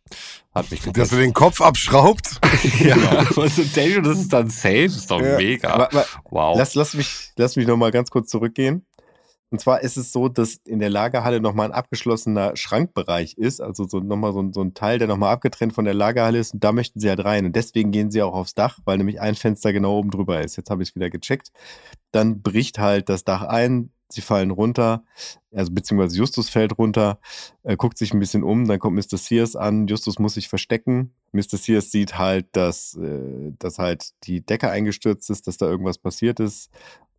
Hat 0.53 0.69
mich 0.71 0.81
Dass 0.81 1.11
er 1.11 1.19
den 1.19 1.33
Kopf 1.33 1.61
abschraubt? 1.61 2.39
ja, 2.79 2.95
was 3.35 3.57
ein 3.57 3.71
Teddy 3.71 4.01
das 4.01 4.19
ist 4.19 4.33
dann 4.33 4.49
safe, 4.49 4.85
ist 4.85 5.09
doch 5.09 5.21
Ja. 5.21 5.37
mega. 5.37 5.69
Aber, 5.69 5.87
aber 5.91 6.05
wow. 6.29 6.57
lass, 6.57 6.75
lass 6.75 6.93
mich, 6.93 7.31
lass 7.37 7.55
mich 7.55 7.67
noch 7.67 7.77
mal 7.77 7.91
ganz 7.91 8.09
kurz 8.09 8.29
zurückgehen. 8.29 8.85
Und 9.55 9.59
zwar 9.59 9.79
ist 9.79 9.95
es 9.95 10.11
so, 10.11 10.27
dass 10.27 10.55
in 10.65 10.79
der 10.79 10.89
Lagerhalle 10.89 11.39
nochmal 11.39 11.67
ein 11.67 11.71
abgeschlossener 11.71 12.57
Schrankbereich 12.57 13.37
ist, 13.37 13.61
also 13.61 13.87
so 13.87 13.99
nochmal 14.01 14.33
so, 14.33 14.41
ein- 14.41 14.51
so 14.51 14.59
ein 14.61 14.73
Teil, 14.73 14.99
der 14.99 15.07
nochmal 15.07 15.31
abgetrennt 15.31 15.71
von 15.71 15.85
der 15.85 15.93
Lagerhalle 15.93 16.39
ist. 16.39 16.53
Und 16.55 16.61
da 16.65 16.73
möchten 16.73 16.99
sie 16.99 17.07
halt 17.07 17.23
rein. 17.23 17.45
Und 17.45 17.55
deswegen 17.55 17.91
gehen 17.91 18.11
sie 18.11 18.21
auch 18.21 18.33
aufs 18.33 18.53
Dach, 18.53 18.79
weil 18.83 18.97
nämlich 18.97 19.21
ein 19.21 19.35
Fenster 19.35 19.71
genau 19.71 19.97
oben 19.97 20.11
drüber 20.11 20.43
ist. 20.43 20.57
Jetzt 20.57 20.69
habe 20.69 20.83
ich 20.83 20.89
es 20.89 20.95
wieder 20.95 21.09
gecheckt. 21.09 21.53
Dann 22.11 22.41
bricht 22.41 22.79
halt 22.79 23.07
das 23.07 23.23
Dach 23.23 23.43
ein. 23.43 23.91
Sie 24.09 24.21
fallen 24.21 24.51
runter, 24.51 25.03
also 25.51 25.71
beziehungsweise 25.71 26.15
Justus 26.17 26.47
fällt 26.49 26.77
runter, 26.77 27.17
äh, 27.63 27.75
guckt 27.75 27.97
sich 27.97 28.13
ein 28.13 28.19
bisschen 28.19 28.43
um, 28.43 28.67
dann 28.67 28.77
kommt 28.77 28.95
Mr. 28.95 29.17
Sears 29.17 29.55
an, 29.55 29.87
Justus 29.87 30.19
muss 30.19 30.35
sich 30.35 30.47
verstecken. 30.47 31.15
Mr. 31.31 31.57
Sears 31.57 31.89
sieht 31.91 32.15
halt, 32.15 32.45
dass, 32.51 32.93
äh, 32.95 33.51
dass 33.57 33.79
halt 33.79 34.09
die 34.25 34.45
Decke 34.45 34.69
eingestürzt 34.69 35.31
ist, 35.31 35.47
dass 35.47 35.57
da 35.57 35.65
irgendwas 35.65 35.97
passiert 35.97 36.39
ist. 36.39 36.69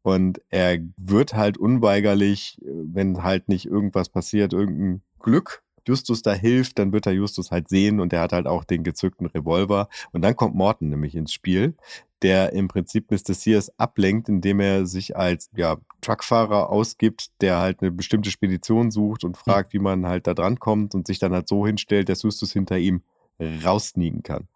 Und 0.07 0.41
er 0.51 0.78
wird 0.97 1.35
halt 1.35 1.59
unweigerlich, 1.59 2.59
äh, 2.62 2.69
wenn 2.69 3.24
halt 3.24 3.49
nicht 3.49 3.66
irgendwas 3.66 4.09
passiert, 4.09 4.53
irgendein 4.53 5.03
Glück, 5.19 5.65
Justus 5.85 6.23
da 6.23 6.33
hilft, 6.33 6.78
dann 6.78 6.93
wird 6.93 7.07
er 7.07 7.12
Justus 7.12 7.51
halt 7.51 7.69
sehen 7.69 7.99
und 7.99 8.12
der 8.12 8.20
hat 8.20 8.33
halt 8.33 8.47
auch 8.47 8.62
den 8.62 8.85
gezückten 8.85 9.27
Revolver. 9.27 9.89
Und 10.12 10.23
dann 10.23 10.37
kommt 10.37 10.55
Morton 10.55 10.91
nämlich 10.91 11.16
ins 11.16 11.33
Spiel, 11.33 11.74
der 12.23 12.53
im 12.53 12.69
Prinzip 12.69 13.11
Mr. 13.11 13.35
Sears 13.35 13.77
ablenkt, 13.81 14.28
indem 14.28 14.61
er 14.61 14.87
sich 14.87 15.16
als 15.16 15.51
ja, 15.57 15.77
Truckfahrer 16.03 16.70
ausgibt, 16.70 17.33
der 17.41 17.59
halt 17.59 17.83
eine 17.83 17.91
bestimmte 17.91 18.31
Spedition 18.31 18.93
sucht 18.93 19.24
und 19.24 19.37
fragt, 19.37 19.73
wie 19.73 19.81
man 19.81 20.07
halt 20.07 20.28
da 20.28 20.35
dran 20.35 20.61
kommt 20.61 20.95
und 20.95 21.09
sich 21.09 21.19
dann 21.19 21.33
halt 21.33 21.49
so 21.49 21.66
hinstellt, 21.66 22.09
dass 22.09 22.23
Justus 22.23 22.53
hinter 22.53 22.78
ihm 22.78 23.03
raussneaken 23.41 24.23
kann. 24.23 24.47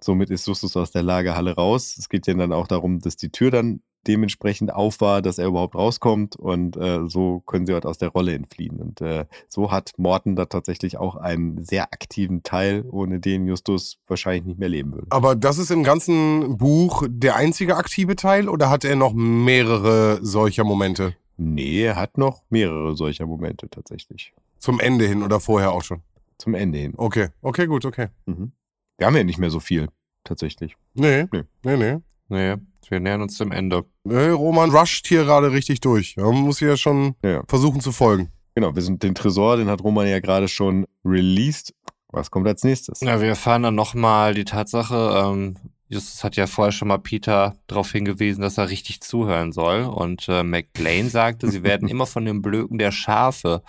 Somit 0.00 0.30
ist 0.30 0.46
Justus 0.46 0.74
aus 0.78 0.90
der 0.90 1.02
Lagerhalle 1.02 1.54
raus. 1.54 1.98
Es 1.98 2.08
geht 2.08 2.26
ja 2.26 2.32
dann 2.32 2.54
auch 2.54 2.66
darum, 2.66 3.00
dass 3.00 3.16
die 3.16 3.28
Tür 3.28 3.50
dann 3.50 3.82
dementsprechend 4.06 4.72
auf 4.72 5.00
war, 5.00 5.22
dass 5.22 5.38
er 5.38 5.46
überhaupt 5.46 5.74
rauskommt 5.74 6.36
und 6.36 6.76
äh, 6.76 7.00
so 7.06 7.40
können 7.40 7.66
sie 7.66 7.72
halt 7.74 7.86
aus 7.86 7.98
der 7.98 8.08
Rolle 8.08 8.34
entfliehen. 8.34 8.80
Und 8.80 9.00
äh, 9.00 9.26
so 9.48 9.70
hat 9.70 9.92
Morton 9.98 10.36
da 10.36 10.46
tatsächlich 10.46 10.96
auch 10.98 11.16
einen 11.16 11.62
sehr 11.64 11.92
aktiven 11.92 12.42
Teil, 12.42 12.84
ohne 12.90 13.20
den 13.20 13.46
Justus 13.46 13.98
wahrscheinlich 14.06 14.44
nicht 14.44 14.58
mehr 14.58 14.68
leben 14.68 14.92
würde. 14.92 15.06
Aber 15.10 15.36
das 15.36 15.58
ist 15.58 15.70
im 15.70 15.82
ganzen 15.84 16.56
Buch 16.56 17.04
der 17.08 17.36
einzige 17.36 17.76
aktive 17.76 18.16
Teil 18.16 18.48
oder 18.48 18.70
hat 18.70 18.84
er 18.84 18.96
noch 18.96 19.12
mehrere 19.12 20.18
solcher 20.22 20.64
Momente? 20.64 21.14
Nee, 21.36 21.82
er 21.84 21.96
hat 21.96 22.18
noch 22.18 22.42
mehrere 22.50 22.94
solcher 22.96 23.26
Momente 23.26 23.68
tatsächlich. 23.68 24.32
Zum 24.58 24.78
Ende 24.80 25.06
hin 25.06 25.22
oder 25.22 25.40
vorher 25.40 25.72
auch 25.72 25.82
schon? 25.82 26.00
Zum 26.38 26.54
Ende 26.54 26.78
hin. 26.78 26.94
Okay, 26.96 27.28
okay, 27.42 27.66
gut, 27.66 27.84
okay. 27.84 28.08
Mhm. 28.26 28.52
Wir 28.98 29.06
haben 29.06 29.16
ja 29.16 29.24
nicht 29.24 29.38
mehr 29.38 29.50
so 29.50 29.60
viel, 29.60 29.88
tatsächlich. 30.24 30.76
Nee, 30.94 31.26
Nee. 31.32 31.42
nee, 31.64 31.76
nee. 31.76 31.96
Nee, 32.30 32.56
wir 32.88 33.00
nähern 33.00 33.22
uns 33.22 33.36
dem 33.38 33.52
Ende. 33.52 33.84
Nee, 34.04 34.28
Roman 34.30 34.70
rusht 34.70 35.06
hier 35.06 35.24
gerade 35.24 35.52
richtig 35.52 35.80
durch. 35.80 36.16
Man 36.16 36.34
muss 36.36 36.58
hier 36.58 36.76
schon 36.76 37.14
Ja. 37.22 37.42
versuchen 37.48 37.80
zu 37.80 37.92
folgen. 37.92 38.30
Genau, 38.54 38.74
wir 38.74 38.82
sind 38.82 39.02
den 39.02 39.14
Tresor, 39.14 39.56
den 39.58 39.68
hat 39.68 39.82
Roman 39.82 40.08
ja 40.08 40.20
gerade 40.20 40.48
schon 40.48 40.86
released. 41.04 41.74
Was 42.08 42.30
kommt 42.30 42.48
als 42.48 42.64
nächstes? 42.64 43.00
Ja, 43.00 43.20
wir 43.20 43.28
erfahren 43.28 43.62
dann 43.62 43.74
nochmal 43.76 44.34
die 44.34 44.44
Tatsache, 44.44 45.22
ähm, 45.24 45.56
Justus 45.88 46.22
hat 46.22 46.36
ja 46.36 46.46
vorher 46.46 46.70
schon 46.72 46.86
mal 46.88 46.98
Peter 46.98 47.56
darauf 47.66 47.90
hingewiesen, 47.90 48.42
dass 48.42 48.58
er 48.58 48.70
richtig 48.70 49.00
zuhören 49.00 49.50
soll. 49.52 49.82
Und 49.82 50.28
äh, 50.28 50.44
McLean 50.44 51.08
sagte, 51.08 51.50
sie 51.50 51.64
werden 51.64 51.88
immer 51.88 52.06
von 52.06 52.24
dem 52.24 52.42
Blöken 52.42 52.78
der 52.78 52.92
Schafe 52.92 53.62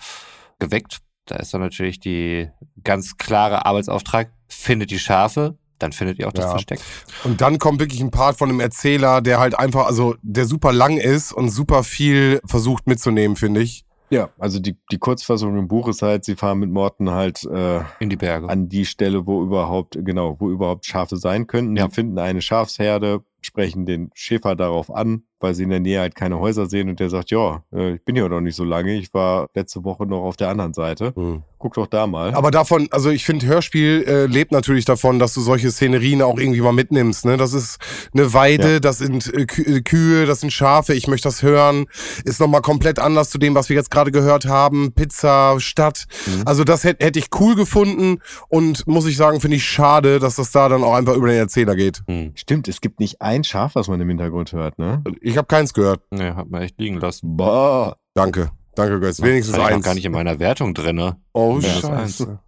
geweckt. 0.60 0.98
Da 1.26 1.36
ist 1.36 1.52
dann 1.54 1.60
natürlich 1.60 1.98
die 2.00 2.48
ganz 2.84 3.16
klare 3.16 3.66
Arbeitsauftrag, 3.66 4.32
findet 4.48 4.90
die 4.92 4.98
Schafe, 5.00 5.56
dann 5.82 5.92
findet 5.92 6.18
ihr 6.18 6.28
auch 6.28 6.32
das 6.32 6.44
Ja. 6.44 6.50
Versteck. 6.52 6.80
Und 7.24 7.40
dann 7.40 7.58
kommt 7.58 7.80
wirklich 7.80 8.00
ein 8.00 8.10
Part 8.10 8.38
von 8.38 8.48
dem 8.48 8.60
Erzähler, 8.60 9.20
der 9.20 9.38
halt 9.40 9.58
einfach, 9.58 9.86
also 9.86 10.14
der 10.22 10.44
super 10.46 10.72
lang 10.72 10.96
ist 10.96 11.32
und 11.32 11.48
super 11.50 11.82
viel 11.84 12.40
versucht 12.46 12.86
mitzunehmen, 12.86 13.36
finde 13.36 13.62
ich. 13.62 13.84
Ja, 14.10 14.28
also 14.38 14.58
die, 14.58 14.76
die 14.90 14.98
Kurzfassung 14.98 15.56
im 15.56 15.68
Buch 15.68 15.88
ist 15.88 16.02
halt, 16.02 16.26
sie 16.26 16.36
fahren 16.36 16.58
mit 16.58 16.70
Morten 16.70 17.10
halt 17.10 17.44
äh, 17.44 17.80
In 17.98 18.10
die 18.10 18.16
Berge. 18.16 18.46
an 18.48 18.68
die 18.68 18.84
Stelle, 18.84 19.26
wo 19.26 19.42
überhaupt, 19.42 19.98
genau, 20.04 20.36
wo 20.38 20.50
überhaupt 20.50 20.84
Schafe 20.84 21.16
sein 21.16 21.46
könnten. 21.46 21.76
Ja. 21.76 21.86
Sie 21.88 21.94
finden 21.94 22.18
eine 22.18 22.42
Schafsherde, 22.42 23.22
sprechen 23.40 23.86
den 23.86 24.10
Schäfer 24.12 24.54
darauf 24.54 24.94
an, 24.94 25.22
weil 25.42 25.54
sie 25.54 25.64
in 25.64 25.70
der 25.70 25.80
Nähe 25.80 26.00
halt 26.00 26.14
keine 26.14 26.38
Häuser 26.38 26.66
sehen 26.66 26.88
und 26.88 27.00
der 27.00 27.10
sagt, 27.10 27.30
ja, 27.30 27.62
äh, 27.72 27.94
ich 27.94 28.04
bin 28.04 28.14
hier 28.16 28.28
noch 28.28 28.40
nicht 28.40 28.56
so 28.56 28.64
lange, 28.64 28.94
ich 28.96 29.12
war 29.14 29.48
letzte 29.54 29.84
Woche 29.84 30.06
noch 30.06 30.22
auf 30.22 30.36
der 30.36 30.48
anderen 30.48 30.74
Seite. 30.74 31.12
Guck 31.58 31.74
doch 31.74 31.86
da 31.86 32.08
mal. 32.08 32.34
Aber 32.34 32.50
davon, 32.50 32.88
also 32.90 33.10
ich 33.10 33.24
finde, 33.24 33.46
Hörspiel 33.46 34.04
äh, 34.06 34.26
lebt 34.26 34.50
natürlich 34.50 34.84
davon, 34.84 35.20
dass 35.20 35.32
du 35.34 35.40
solche 35.40 35.70
Szenerien 35.70 36.20
auch 36.20 36.36
irgendwie 36.38 36.60
mal 36.60 36.72
mitnimmst. 36.72 37.24
Ne? 37.24 37.36
Das 37.36 37.52
ist 37.52 37.78
eine 38.12 38.34
Weide, 38.34 38.74
Ja. 38.74 38.80
das 38.80 38.98
sind 38.98 39.32
äh, 39.32 39.42
äh, 39.42 39.80
Kühe, 39.82 40.26
das 40.26 40.40
sind 40.40 40.52
Schafe, 40.52 40.94
ich 40.94 41.06
möchte 41.06 41.28
das 41.28 41.42
hören. 41.42 41.86
Ist 42.24 42.40
nochmal 42.40 42.62
komplett 42.62 42.98
anders 42.98 43.30
zu 43.30 43.38
dem, 43.38 43.54
was 43.54 43.68
wir 43.68 43.76
jetzt 43.76 43.92
gerade 43.92 44.10
gehört 44.10 44.46
haben. 44.46 44.92
Pizza, 44.92 45.60
Stadt. 45.60 46.06
Mhm. 46.26 46.42
Also 46.46 46.64
das 46.64 46.82
hätte 46.82 47.04
hätte 47.04 47.18
ich 47.20 47.26
cool 47.38 47.54
gefunden 47.54 48.18
und 48.48 48.84
muss 48.88 49.06
ich 49.06 49.16
sagen, 49.16 49.40
finde 49.40 49.56
ich 49.56 49.64
schade, 49.64 50.18
dass 50.18 50.36
das 50.36 50.50
da 50.50 50.68
dann 50.68 50.82
auch 50.82 50.94
einfach 50.94 51.14
über 51.14 51.28
den 51.28 51.36
Erzähler 51.38 51.76
geht. 51.76 52.02
Hm. 52.08 52.32
Stimmt, 52.34 52.66
es 52.68 52.80
gibt 52.80 52.98
nicht 53.00 53.22
ein 53.22 53.44
Schaf, 53.44 53.74
was 53.76 53.86
man 53.88 54.00
im 54.00 54.08
Hintergrund 54.08 54.52
hört, 54.52 54.78
ne? 54.78 55.02
Ich 55.20 55.31
habe 55.36 55.46
keins 55.46 55.72
gehört. 55.74 56.00
Nee, 56.10 56.32
hat 56.32 56.48
man 56.48 56.62
echt 56.62 56.78
liegen 56.78 56.98
lassen. 56.98 57.36
Boah. 57.36 57.96
Danke. 58.14 58.50
Danke, 58.74 59.00
Götz. 59.00 59.20
Wenigstens 59.20 59.52
das 59.54 59.60
war 59.62 59.70
ich 59.70 59.76
eins. 59.76 59.84
gar 59.84 59.94
nicht 59.94 60.04
in 60.04 60.12
meiner 60.12 60.38
Wertung 60.38 60.74
drin. 60.74 61.14
Oh, 61.32 61.58
Ja, 61.60 61.68
das 61.74 61.80
scheiße. 61.82 62.38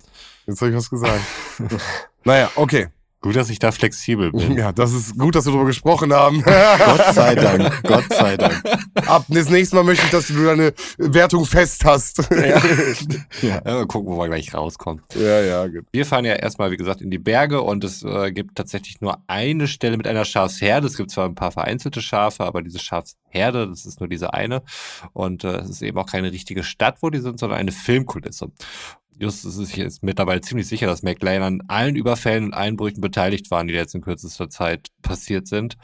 Jetzt 0.47 0.61
habe 0.61 0.71
ich 0.71 0.77
was 0.77 0.91
gesagt. 0.91 1.21
naja, 2.25 2.51
okay. 2.57 2.89
Gut, 3.25 3.37
dass 3.37 3.49
ich 3.49 3.59
da 3.59 3.73
flexibel 3.73 4.33
bin. 4.33 4.59
Ja, 4.59 4.71
das 4.71 4.93
ist 4.93 5.19
gut, 5.19 5.35
dass 5.35 5.47
wir 5.47 5.53
darüber 5.53 5.65
gesprochen 5.65 6.13
haben. 6.13 6.43
Gott 6.43 7.15
sei 7.15 7.35
Dank, 7.35 7.83
Gott 7.83 8.05
sei 8.11 8.37
Dank. 8.37 8.63
Ab 9.07 9.25
das 9.31 9.49
nächste 9.49 9.77
Mal 9.77 9.85
möchte 9.85 10.05
ich, 10.05 10.11
dass 10.11 10.27
du 10.27 10.45
deine 10.45 10.75
Wertung 10.99 11.47
fest 11.47 11.87
hast. 11.87 12.19
Ja. 12.31 12.61
Ja, 13.41 13.61
mal 13.65 13.87
gucken, 13.87 14.13
wo 14.13 14.19
wir 14.19 14.29
gleich 14.29 14.53
rauskommen. 14.53 15.01
ja, 15.15 15.41
ja 15.41 15.67
gut. 15.69 15.87
Wir 15.91 16.05
fahren 16.05 16.27
ja 16.27 16.35
erstmal, 16.35 16.71
wie 16.71 16.77
gesagt, 16.77 17.01
in 17.01 17.11
die 17.11 17.19
Berge 17.19 17.63
und 17.63 17.83
es 17.83 18.03
äh, 18.03 18.31
gibt 18.31 18.57
tatsächlich 18.57 19.01
nur 19.01 19.17
eine 19.27 19.69
Stelle 19.69 19.97
mit 19.97 20.07
einer 20.07 20.27
Schafsherde. 20.27 20.87
Es 20.87 20.99
gibt 20.99 21.11
zwar 21.11 21.25
ein 21.25 21.35
paar 21.35 21.51
vereinzelte 21.51 22.03
Schafe, 22.03 22.45
aber 22.45 22.61
diese 22.61 22.79
Schafsherde, 22.79 23.69
das 23.69 23.87
ist 23.87 24.01
nur 24.01 24.09
diese 24.11 24.35
eine. 24.35 24.63
Und 25.15 25.45
äh, 25.45 25.61
es 25.61 25.71
ist 25.71 25.83
eben 25.83 25.97
auch 25.97 26.07
keine 26.07 26.31
richtige 26.31 26.63
Stadt, 26.63 26.99
wo 27.01 27.09
die 27.09 27.21
sind, 27.21 27.39
sondern 27.39 27.59
eine 27.59 27.73
Filmkulisse. 27.73 28.51
Justus 29.19 29.57
ist 29.57 29.69
sich 29.69 29.77
jetzt 29.77 30.03
mittlerweile 30.03 30.41
ziemlich 30.41 30.67
sicher, 30.67 30.87
dass 30.87 31.03
McLean 31.03 31.43
an 31.43 31.63
allen 31.69 31.97
Überfällen 31.97 32.45
und 32.45 32.55
Einbrüchen 32.55 33.01
beteiligt 33.01 33.51
waren, 33.51 33.69
die 33.69 33.75
jetzt 33.75 33.95
in 33.95 34.01
kürzester 34.01 34.49
Zeit 34.49 34.89
passiert 35.03 35.47
sind. 35.47 35.77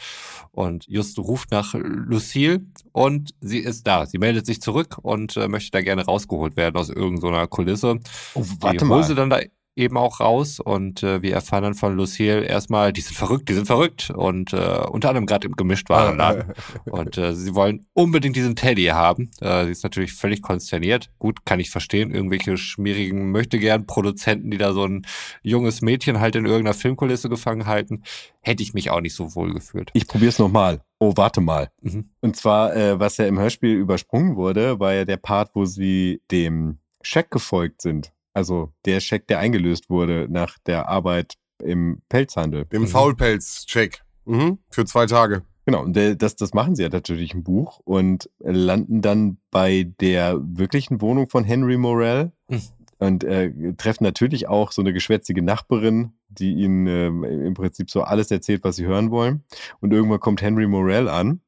Und 0.51 0.87
Just 0.89 1.19
ruft 1.19 1.51
nach 1.51 1.75
Lucille 1.75 2.61
und 2.93 3.31
sie 3.41 3.59
ist 3.59 3.87
da. 3.87 4.07
Sie 4.07 4.19
meldet 4.19 4.47
sich 4.47 4.61
zurück 4.61 4.99
und 5.03 5.37
äh, 5.37 5.49
möchte 5.49 5.71
da 5.71 5.81
gerne 5.81 6.05
rausgeholt 6.05 6.57
werden 6.57 6.77
aus 6.77 6.89
irgendeiner 6.91 7.47
Kulisse. 7.47 8.01
Oh, 8.35 8.43
Die 8.43 8.63
warte 8.63 8.89
holen 8.89 9.01
mal. 9.09 9.15
dann 9.15 9.31
da 9.31 9.41
eben 9.77 9.97
auch 9.97 10.21
raus 10.21 10.61
und 10.61 11.03
äh, 11.03 11.23
wir 11.23 11.33
erfahren 11.33 11.63
dann 11.63 11.75
von 11.75 11.97
Lucille 11.97 12.45
erstmal, 12.45 12.93
die 12.93 13.01
sind 13.01 13.17
verrückt, 13.17 13.49
die 13.49 13.55
sind 13.55 13.67
verrückt 13.67 14.11
und 14.11 14.53
äh, 14.53 14.57
unter 14.91 15.09
anderem 15.09 15.27
gerade 15.27 15.47
im 15.47 15.57
Gemischtwarenladen. 15.57 16.53
und 16.91 17.17
äh, 17.17 17.35
sie 17.35 17.55
wollen 17.55 17.87
unbedingt 17.93 18.37
diesen 18.37 18.57
Teddy 18.57 18.87
haben. 18.87 19.31
Äh, 19.41 19.65
sie 19.67 19.71
ist 19.71 19.85
natürlich 19.85 20.13
völlig 20.13 20.43
konsterniert. 20.43 21.11
Gut, 21.19 21.47
kann 21.47 21.61
ich 21.61 21.71
verstehen. 21.71 22.11
Irgendwelche 22.11 22.57
schmierigen 22.57 23.31
möchtegern 23.31 23.87
Produzenten, 23.87 24.51
die 24.51 24.59
da 24.59 24.73
so 24.73 24.85
ein 24.85 25.07
junges 25.43 25.83
Mädchen 25.83 26.21
halt 26.21 26.37
in 26.37 26.47
irgendeiner 26.47 26.75
Filmkulisse 26.75 27.29
gefangen 27.29 27.67
halten, 27.67 28.03
hätte 28.41 28.63
ich 28.63 28.75
mich 28.75 28.91
auch 28.91 29.01
nicht 29.01 29.15
so 29.15 29.35
wohl 29.35 29.53
gefühlt. 29.53 29.91
Ich 29.95 30.07
probier's 30.09 30.39
nochmal. 30.39 30.81
Oh, 30.99 31.13
warte 31.17 31.41
mal. 31.41 31.71
Mhm. 31.81 32.11
Und 32.21 32.37
zwar, 32.37 32.77
äh, 32.77 32.99
was 32.99 33.17
ja 33.17 33.27
im 33.27 33.39
Hörspiel 33.39 33.75
übersprungen 33.75 34.37
wurde, 34.37 34.81
war 34.81 34.93
ja 34.93 35.05
der 35.05 35.17
Part, 35.17 35.51
wo 35.55 35.65
sie 35.65 36.21
dem 36.31 36.79
Scheck 37.03 37.31
gefolgt 37.31 37.81
sind. 37.83 38.13
Also 38.33 38.73
der 38.85 39.01
Scheck, 39.01 39.27
der 39.27 39.39
eingelöst 39.39 39.91
wurde 39.91 40.27
nach 40.31 40.59
der 40.67 40.89
Arbeit 40.89 41.35
im 41.63 42.01
Pelzhandel. 42.09 42.65
Dem 42.67 42.83
Mhm. 42.83 42.87
Faulpelz-Check. 42.89 44.03
Mhm. 44.25 44.59
Für 44.71 44.85
zwei 44.85 45.07
Tage. 45.07 45.43
Genau, 45.67 45.83
und 45.83 45.95
das, 45.95 46.37
das 46.37 46.55
machen 46.55 46.75
sie 46.75 46.83
ja 46.83 46.89
natürlich 46.89 47.35
im 47.35 47.43
Buch 47.43 47.81
und 47.85 48.31
landen 48.41 49.03
dann 49.03 49.39
bei 49.51 49.93
der 50.01 50.41
wirklichen 50.43 51.01
Wohnung 51.01 51.29
von 51.29 51.45
Henry 51.45 51.77
Morell 51.77 52.33
Mhm. 52.49 52.61
und 52.99 53.25
äh, 53.25 53.75
treffen 53.75 54.05
natürlich 54.05 54.49
auch 54.49 54.73
so 54.73 54.81
eine 54.83 54.93
geschwätzige 54.93 55.43
Nachbarin, 55.43 56.13
die 56.29 56.53
ihnen 56.55 56.87
ähm, 56.87 57.25
im 57.25 57.55
Prinzip 57.55 57.91
so 57.91 58.03
alles 58.03 58.31
erzählt, 58.31 58.65
was 58.65 58.77
sie 58.77 58.87
hören 58.87 59.11
wollen. 59.11 59.45
Und 59.81 59.93
irgendwann 59.93 60.21
kommt 60.21 60.41
Henry 60.43 60.67
Morell 60.67 61.09
an, 61.09 61.41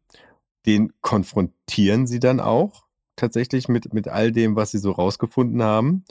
den 0.67 0.93
konfrontieren 1.01 2.07
sie 2.07 2.21
dann 2.21 2.39
auch 2.41 2.85
tatsächlich 3.17 3.69
mit, 3.69 3.93
mit 3.95 4.09
all 4.09 4.31
dem, 4.33 4.57
was 4.57 4.71
sie 4.73 4.79
so 4.79 4.93
rausgefunden 4.93 5.63
haben. 5.63 6.05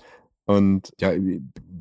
Und 0.46 0.92
ja, 1.00 1.12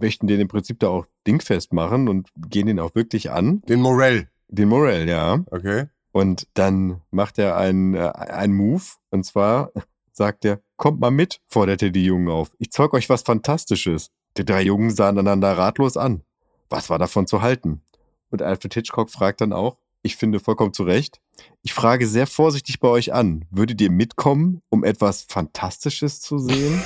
möchten 0.00 0.26
den 0.26 0.40
im 0.40 0.48
Prinzip 0.48 0.78
da 0.80 0.88
auch 0.88 1.06
dingfest 1.26 1.72
machen 1.72 2.08
und 2.08 2.28
gehen 2.36 2.66
den 2.66 2.78
auch 2.78 2.94
wirklich 2.94 3.30
an. 3.30 3.62
Den 3.62 3.80
Morell. 3.80 4.28
Den 4.48 4.68
Morell, 4.68 5.08
ja. 5.08 5.42
Okay. 5.50 5.86
Und 6.12 6.46
dann 6.54 7.00
macht 7.10 7.38
er 7.38 7.56
einen, 7.56 7.94
äh, 7.94 8.10
einen 8.10 8.54
Move. 8.54 8.82
Und 9.10 9.24
zwar 9.24 9.72
sagt 10.12 10.44
er, 10.44 10.60
kommt 10.76 11.00
mal 11.00 11.10
mit, 11.10 11.40
fordert 11.46 11.82
er 11.82 11.90
die 11.90 12.04
Jungen 12.04 12.28
auf. 12.28 12.50
Ich 12.58 12.70
zeug 12.70 12.92
euch 12.94 13.08
was 13.08 13.22
Fantastisches. 13.22 14.10
Die 14.36 14.44
drei 14.44 14.62
Jungen 14.62 14.90
sahen 14.90 15.18
einander 15.18 15.56
ratlos 15.56 15.96
an. 15.96 16.22
Was 16.68 16.90
war 16.90 16.98
davon 16.98 17.26
zu 17.26 17.42
halten? 17.42 17.82
Und 18.30 18.42
Alfred 18.42 18.74
Hitchcock 18.74 19.10
fragt 19.10 19.40
dann 19.40 19.52
auch, 19.52 19.76
ich 20.02 20.16
finde 20.16 20.40
vollkommen 20.40 20.72
zu 20.72 20.84
Recht, 20.84 21.20
ich 21.62 21.74
frage 21.74 22.06
sehr 22.06 22.26
vorsichtig 22.26 22.80
bei 22.80 22.88
euch 22.88 23.12
an, 23.12 23.44
würdet 23.50 23.80
ihr 23.80 23.90
mitkommen, 23.90 24.62
um 24.70 24.84
etwas 24.84 25.22
Fantastisches 25.28 26.20
zu 26.20 26.38
sehen? 26.38 26.82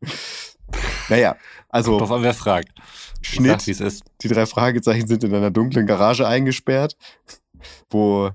naja, 1.08 1.36
also 1.68 1.98
an, 1.98 2.22
wer 2.22 2.34
fragt. 2.34 2.70
Schnitt, 3.20 3.60
sag, 3.60 3.66
wie 3.66 3.70
es 3.72 3.80
ist. 3.80 4.04
die 4.22 4.28
drei 4.28 4.46
Fragezeichen 4.46 5.06
sind 5.06 5.24
in 5.24 5.34
einer 5.34 5.50
dunklen 5.50 5.86
Garage 5.86 6.26
eingesperrt, 6.26 6.96
wo 7.90 8.30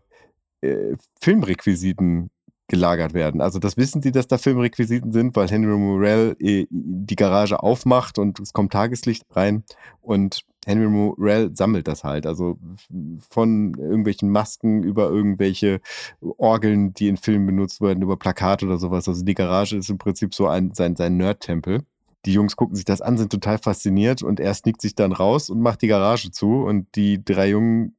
äh, 0.61 0.95
Filmrequisiten 1.19 2.29
gelagert 2.67 3.13
werden. 3.13 3.41
Also 3.41 3.59
das 3.59 3.77
wissen 3.77 4.01
sie, 4.01 4.11
dass 4.11 4.27
da 4.27 4.37
Filmrequisiten 4.37 5.11
sind, 5.11 5.35
weil 5.35 5.47
Henry 5.49 5.77
Morell 5.77 6.35
äh, 6.39 6.65
die 6.69 7.15
Garage 7.15 7.61
aufmacht 7.61 8.17
und 8.17 8.39
es 8.39 8.53
kommt 8.53 8.73
Tageslicht 8.73 9.25
rein 9.35 9.63
und 10.01 10.43
Henry 10.65 10.87
Morell 10.87 11.55
sammelt 11.55 11.87
das 11.87 12.03
halt. 12.03 12.25
Also 12.25 12.57
von 13.29 13.73
irgendwelchen 13.77 14.29
Masken 14.29 14.83
über 14.83 15.09
irgendwelche 15.09 15.81
Orgeln, 16.21 16.93
die 16.93 17.09
in 17.09 17.17
Filmen 17.17 17.45
benutzt 17.45 17.81
werden, 17.81 18.01
über 18.01 18.17
Plakate 18.17 18.65
oder 18.65 18.77
sowas. 18.77 19.07
Also 19.07 19.23
die 19.23 19.35
Garage 19.35 19.77
ist 19.77 19.89
im 19.89 19.97
Prinzip 19.97 20.33
so 20.33 20.47
ein, 20.47 20.73
sein, 20.73 20.95
sein 20.95 21.17
Nerd-Tempel. 21.17 21.83
Die 22.25 22.33
Jungs 22.33 22.55
gucken 22.55 22.75
sich 22.75 22.85
das 22.85 23.01
an, 23.01 23.17
sind 23.17 23.31
total 23.31 23.57
fasziniert 23.57 24.23
und 24.23 24.39
er 24.39 24.53
sneakt 24.53 24.81
sich 24.81 24.95
dann 24.95 25.11
raus 25.11 25.49
und 25.49 25.59
macht 25.61 25.81
die 25.81 25.87
Garage 25.87 26.31
zu 26.31 26.63
und 26.63 26.87
die 26.95 27.23
drei 27.23 27.49
Jungen, 27.49 27.97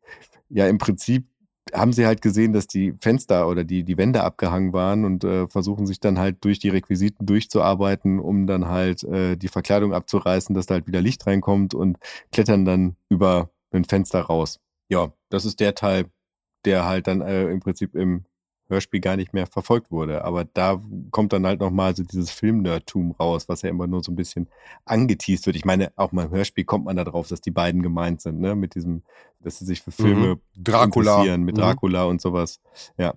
ja 0.48 0.66
im 0.66 0.78
Prinzip 0.78 1.26
haben 1.72 1.92
sie 1.92 2.06
halt 2.06 2.22
gesehen, 2.22 2.52
dass 2.52 2.66
die 2.66 2.92
Fenster 3.00 3.48
oder 3.48 3.64
die, 3.64 3.84
die 3.84 3.96
Wände 3.96 4.22
abgehangen 4.22 4.72
waren 4.72 5.04
und 5.04 5.24
äh, 5.24 5.48
versuchen 5.48 5.86
sich 5.86 5.98
dann 5.98 6.18
halt 6.18 6.44
durch 6.44 6.58
die 6.58 6.68
Requisiten 6.68 7.26
durchzuarbeiten, 7.26 8.20
um 8.20 8.46
dann 8.46 8.68
halt 8.68 9.02
äh, 9.04 9.36
die 9.36 9.48
Verkleidung 9.48 9.94
abzureißen, 9.94 10.54
dass 10.54 10.66
da 10.66 10.74
halt 10.74 10.86
wieder 10.86 11.00
Licht 11.00 11.26
reinkommt 11.26 11.74
und 11.74 11.98
klettern 12.32 12.64
dann 12.64 12.96
über 13.08 13.50
ein 13.72 13.84
Fenster 13.84 14.20
raus. 14.20 14.60
Ja, 14.88 15.12
das 15.30 15.44
ist 15.44 15.60
der 15.60 15.74
Teil, 15.74 16.06
der 16.64 16.84
halt 16.84 17.06
dann 17.06 17.22
äh, 17.22 17.44
im 17.44 17.60
Prinzip 17.60 17.94
im 17.94 18.24
Hörspiel 18.74 19.00
gar 19.00 19.16
nicht 19.16 19.32
mehr 19.32 19.46
verfolgt 19.46 19.90
wurde. 19.90 20.24
Aber 20.24 20.44
da 20.44 20.80
kommt 21.10 21.32
dann 21.32 21.46
halt 21.46 21.60
nochmal 21.60 21.96
so 21.96 22.02
dieses 22.02 22.30
Film-Nerdtum 22.30 23.12
raus, 23.12 23.48
was 23.48 23.62
ja 23.62 23.70
immer 23.70 23.86
nur 23.86 24.02
so 24.04 24.12
ein 24.12 24.16
bisschen 24.16 24.48
angeteased 24.84 25.46
wird. 25.46 25.56
Ich 25.56 25.64
meine, 25.64 25.92
auch 25.96 26.12
mal 26.12 26.26
im 26.26 26.30
Hörspiel 26.32 26.64
kommt 26.64 26.84
man 26.84 26.96
da 26.96 27.04
drauf, 27.04 27.28
dass 27.28 27.40
die 27.40 27.50
beiden 27.50 27.82
gemeint 27.82 28.20
sind, 28.20 28.40
ne? 28.40 28.54
Mit 28.54 28.74
diesem, 28.74 29.02
dass 29.40 29.58
sie 29.58 29.64
sich 29.64 29.80
für 29.82 29.90
Filme 29.92 30.34
Mhm. 30.34 30.40
Dracula. 30.62 31.12
interessieren, 31.16 31.42
mit 31.44 31.56
Mhm. 31.56 31.60
Dracula 31.60 32.04
und 32.04 32.20
sowas. 32.20 32.60
Ja. 32.98 33.14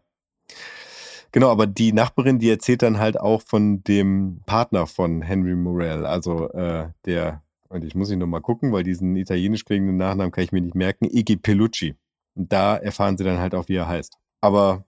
Genau, 1.31 1.49
aber 1.51 1.67
die 1.67 1.91
Nachbarin, 1.93 2.39
die 2.39 2.49
erzählt 2.49 2.81
dann 2.81 2.99
halt 2.99 3.19
auch 3.19 3.41
von 3.41 3.83
dem 3.83 4.41
Partner 4.45 4.87
von 4.87 5.21
Henry 5.21 5.55
Morell, 5.55 6.05
also 6.05 6.49
äh, 6.51 6.89
der, 7.05 7.43
und 7.69 7.83
ich 7.83 7.95
muss 7.95 8.09
ihn 8.09 8.19
nochmal 8.19 8.41
gucken, 8.41 8.71
weil 8.71 8.83
diesen 8.83 9.15
italienisch 9.17 9.65
klingenden 9.65 9.97
Nachnamen 9.97 10.31
kann 10.31 10.45
ich 10.45 10.51
mir 10.53 10.61
nicht 10.61 10.73
merken, 10.75 11.05
Iggy 11.05 11.35
Pellucci. 11.35 11.95
Und 12.35 12.53
da 12.53 12.77
erfahren 12.77 13.17
sie 13.17 13.23
dann 13.25 13.39
halt 13.39 13.55
auch, 13.55 13.67
wie 13.67 13.75
er 13.75 13.87
heißt. 13.87 14.15
Aber 14.41 14.85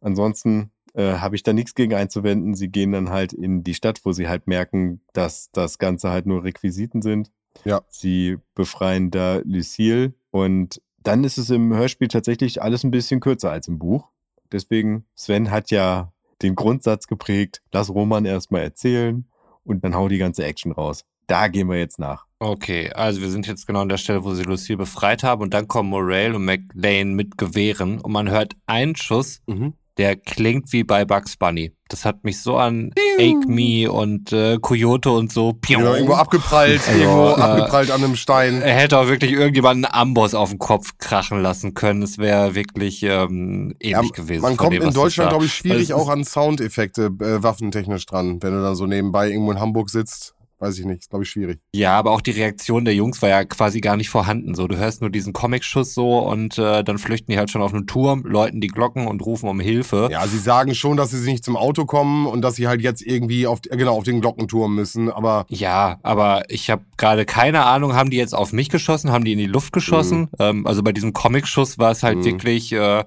ansonsten 0.00 0.70
äh, 0.94 1.14
habe 1.14 1.36
ich 1.36 1.42
da 1.42 1.52
nichts 1.52 1.74
gegen 1.74 1.94
einzuwenden. 1.94 2.54
Sie 2.54 2.68
gehen 2.68 2.92
dann 2.92 3.10
halt 3.10 3.32
in 3.32 3.62
die 3.62 3.74
Stadt, 3.74 4.00
wo 4.04 4.12
sie 4.12 4.28
halt 4.28 4.46
merken, 4.46 5.00
dass 5.12 5.50
das 5.52 5.78
Ganze 5.78 6.10
halt 6.10 6.26
nur 6.26 6.44
Requisiten 6.44 7.02
sind. 7.02 7.30
Ja. 7.64 7.82
Sie 7.88 8.36
befreien 8.54 9.10
da 9.10 9.40
Lucille 9.44 10.14
und 10.30 10.80
dann 11.02 11.24
ist 11.24 11.38
es 11.38 11.50
im 11.50 11.72
Hörspiel 11.72 12.08
tatsächlich 12.08 12.62
alles 12.62 12.82
ein 12.84 12.90
bisschen 12.90 13.20
kürzer 13.20 13.50
als 13.50 13.68
im 13.68 13.78
Buch. 13.78 14.10
Deswegen, 14.52 15.06
Sven 15.14 15.50
hat 15.50 15.70
ja 15.70 16.12
den 16.42 16.54
Grundsatz 16.54 17.06
geprägt, 17.06 17.62
lass 17.72 17.90
Roman 17.90 18.24
erstmal 18.24 18.62
erzählen 18.62 19.26
und 19.64 19.84
dann 19.84 19.94
hau 19.94 20.08
die 20.08 20.18
ganze 20.18 20.44
Action 20.44 20.72
raus. 20.72 21.04
Da 21.26 21.48
gehen 21.48 21.68
wir 21.68 21.78
jetzt 21.78 21.98
nach. 21.98 22.26
Okay, 22.38 22.90
also 22.92 23.20
wir 23.20 23.30
sind 23.30 23.46
jetzt 23.46 23.66
genau 23.66 23.80
an 23.80 23.88
der 23.88 23.96
Stelle, 23.96 24.24
wo 24.24 24.34
sie 24.34 24.44
Lucille 24.44 24.76
befreit 24.76 25.22
haben 25.22 25.42
und 25.42 25.54
dann 25.54 25.66
kommen 25.66 25.88
Morale 25.90 26.36
und 26.36 26.44
McLean 26.44 27.14
mit 27.14 27.38
Gewehren 27.38 28.00
und 28.00 28.12
man 28.12 28.30
hört 28.30 28.54
einen 28.66 28.94
Schuss, 28.96 29.40
Mhm. 29.46 29.74
Der 29.98 30.16
klingt 30.16 30.72
wie 30.72 30.84
bei 30.84 31.04
Bugs 31.04 31.36
Bunny. 31.36 31.72
Das 31.88 32.04
hat 32.04 32.24
mich 32.24 32.42
so 32.42 32.56
an 32.56 32.90
Ake 33.18 33.46
Me 33.46 33.90
und 33.90 34.32
äh, 34.32 34.58
Coyote 34.60 35.10
und 35.10 35.32
so. 35.32 35.52
Piu. 35.52 35.78
Ja, 35.78 35.94
irgendwo 35.94 36.14
abgeprallt, 36.14 36.80
Also, 36.86 37.00
irgendwo 37.00 37.28
äh, 37.28 37.40
abgeprallt 37.40 37.90
an 37.92 38.02
einem 38.02 38.16
Stein. 38.16 38.60
Er 38.60 38.74
hätte 38.74 38.98
auch 38.98 39.06
wirklich 39.06 39.30
irgendjemanden 39.32 39.84
einen 39.84 39.94
Amboss 39.94 40.34
auf 40.34 40.50
den 40.50 40.58
Kopf 40.58 40.98
krachen 40.98 41.40
lassen 41.40 41.74
können. 41.74 42.02
Es 42.02 42.18
wäre 42.18 42.54
wirklich 42.54 43.04
ähm, 43.04 43.74
ähnlich 43.78 43.90
Ja, 43.90 44.00
gewesen. 44.02 44.42
Man 44.42 44.56
von 44.56 44.56
kommt 44.56 44.72
dem, 44.74 44.82
in 44.82 44.94
Deutschland, 44.94 45.30
glaube 45.30 45.44
ich, 45.44 45.54
schwierig 45.54 45.94
Also 45.94 46.04
auch 46.04 46.08
an 46.08 46.24
Soundeffekte 46.24 47.04
äh, 47.06 47.42
waffentechnisch 47.42 48.04
dran. 48.06 48.42
Wenn 48.42 48.52
du 48.52 48.62
dann 48.62 48.74
so 48.74 48.86
nebenbei 48.86 49.30
irgendwo 49.30 49.52
in 49.52 49.60
Hamburg 49.60 49.88
sitzt, 49.88 50.34
weiß 50.58 50.78
ich 50.78 50.84
nicht, 50.86 51.00
ist, 51.00 51.10
glaube 51.10 51.24
ich, 51.24 51.30
schwierig. 51.30 51.60
Ja, 51.74 51.98
aber 51.98 52.12
auch 52.12 52.20
die 52.20 52.30
Reaktion 52.30 52.84
der 52.84 52.94
Jungs 52.94 53.20
war 53.22 53.28
ja 53.28 53.44
quasi 53.44 53.80
gar 53.80 53.96
nicht 53.96 54.08
vorhanden. 54.08 54.54
So, 54.54 54.66
du 54.66 54.76
hörst 54.76 55.00
nur 55.00 55.10
diesen 55.10 55.32
Comicschuss 55.32 55.94
so 55.94 56.18
und 56.18 56.58
äh, 56.58 56.82
dann 56.82 56.98
flüchten 56.98 57.30
die 57.32 57.38
halt 57.38 57.50
schon 57.50 57.62
auf 57.62 57.74
einen 57.74 57.86
Turm, 57.86 58.22
läuten 58.24 58.60
die 58.60 58.68
Glocken 58.68 59.06
und 59.06 59.20
rufen 59.24 59.48
um 59.48 59.60
Hilfe. 59.60 60.08
Ja, 60.10 60.26
sie 60.26 60.38
sagen 60.38 60.74
schon, 60.74 60.96
dass 60.96 61.10
sie 61.10 61.30
nicht 61.30 61.44
zum 61.44 61.56
Auto 61.56 61.84
kommen 61.84 62.26
und 62.26 62.42
dass 62.42 62.56
sie 62.56 62.68
halt 62.68 62.80
jetzt 62.82 63.02
irgendwie 63.02 63.46
auf, 63.46 63.60
äh, 63.68 63.76
genau, 63.76 63.96
auf 63.96 64.04
den 64.04 64.20
Glockenturm 64.20 64.74
müssen, 64.74 65.10
aber 65.10 65.44
Ja, 65.48 65.98
aber 66.02 66.42
ich 66.48 66.70
habe 66.70 66.84
gerade 66.96 67.24
keine 67.26 67.64
Ahnung, 67.64 67.94
haben 67.94 68.10
die 68.10 68.16
jetzt 68.16 68.34
auf 68.34 68.52
mich 68.52 68.68
geschossen, 68.70 69.12
haben 69.12 69.24
die 69.24 69.32
in 69.32 69.38
die 69.38 69.46
Luft 69.46 69.72
geschossen? 69.72 70.28
Ähm, 70.38 70.66
also 70.66 70.82
bei 70.82 70.92
diesem 70.92 71.12
Comicschuss 71.12 71.78
war 71.78 71.90
es 71.90 72.02
halt 72.02 72.18
Mhm. 72.18 72.24
wirklich, 72.24 72.72
äh, 72.72 73.04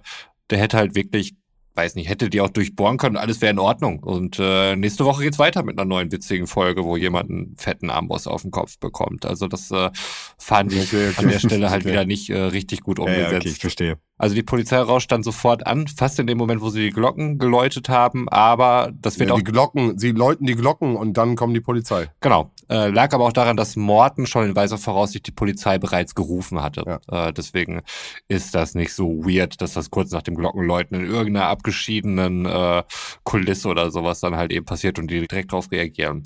der 0.49 0.57
hätte 0.57 0.77
halt 0.77 0.95
wirklich, 0.95 1.35
weiß 1.80 1.95
nicht, 1.95 2.10
hätte 2.10 2.30
die 2.30 2.41
auch 2.41 2.49
durchbohren 2.49 2.97
können, 2.97 3.15
alles 3.18 3.39
wäre 3.41 3.51
in 3.51 3.60
Ordnung. 3.60 3.99
Und 4.03 4.38
äh, 4.39 4.76
nächste 4.76 5.06
Woche 5.06 5.23
geht's 5.23 5.39
weiter 5.39 5.64
mit 5.64 5.77
einer 5.77 5.88
neuen 5.88 6.11
witzigen 6.11 6.45
Folge, 6.47 6.84
wo 6.84 6.97
jemand 6.97 7.30
einen 7.30 7.56
fetten 7.57 7.89
Amboss 7.89 8.27
auf 8.27 8.41
den 8.41 8.51
Kopf 8.51 8.77
bekommt. 8.80 9.26
Also 9.26 9.47
das 9.47 9.72
äh, 9.72 9.89
fand 10.38 10.73
ich 10.73 10.93
Okay, 10.93 11.10
okay. 11.10 11.22
an 11.23 11.27
der 11.30 11.39
Stelle 11.39 11.69
halt 11.69 11.80
Okay. 11.85 11.91
wieder 11.91 12.06
nicht 12.06 12.30
äh, 12.30 12.38
richtig 12.38 12.81
gut 12.81 12.99
umgesetzt. 12.99 13.31
ja, 13.31 13.38
okay, 13.38 13.49
ich 13.49 13.60
verstehe. 13.60 13.97
Also 14.19 14.35
die 14.35 14.43
Polizei 14.43 14.77
rauscht 14.77 15.11
dann 15.13 15.23
sofort 15.23 15.65
an, 15.65 15.87
fast 15.87 16.19
in 16.19 16.27
dem 16.27 16.37
Moment, 16.37 16.61
wo 16.61 16.69
sie 16.69 16.81
die 16.81 16.89
Glocken 16.91 17.39
geläutet 17.39 17.87
haben, 17.87 18.27
aber 18.27 18.91
das 19.01 19.17
wird 19.17 19.29
ja, 19.29 19.35
auch 19.35 19.39
die 19.39 19.45
Glocken, 19.45 19.97
sie 19.97 20.11
läuten 20.11 20.45
die 20.45 20.55
Glocken 20.55 20.97
und 20.97 21.13
dann 21.13 21.37
kommt 21.37 21.55
die 21.55 21.61
Polizei. 21.61 22.11
Genau. 22.19 22.51
Äh, 22.69 22.89
lag 22.89 23.13
aber 23.13 23.23
auch 23.23 23.33
daran, 23.33 23.55
dass 23.55 23.77
Morton 23.77 24.27
schon 24.27 24.45
in 24.45 24.55
weiser 24.55 24.77
Voraussicht 24.77 25.25
die 25.25 25.31
Polizei 25.31 25.77
bereits 25.79 26.15
gerufen 26.15 26.61
hatte. 26.61 26.99
Äh, 27.09 27.31
deswegen 27.31 27.81
ist 28.27 28.53
das 28.53 28.75
nicht 28.75 28.93
so 28.93 29.25
weird, 29.25 29.61
dass 29.61 29.73
das 29.73 29.89
kurz 29.89 30.11
nach 30.11 30.21
dem 30.21 30.35
Glockenläuten 30.35 30.99
in 30.99 31.05
irgendeiner 31.05 31.47
abgeschiedenen 31.47 32.45
äh, 32.45 32.83
Kulisse 33.23 33.69
oder 33.69 33.89
sowas 33.89 34.19
dann 34.19 34.35
halt 34.35 34.51
eben 34.51 34.65
passiert 34.65 34.99
und 34.99 35.09
die 35.09 35.25
direkt 35.25 35.53
darauf 35.53 35.71
reagieren. 35.71 36.23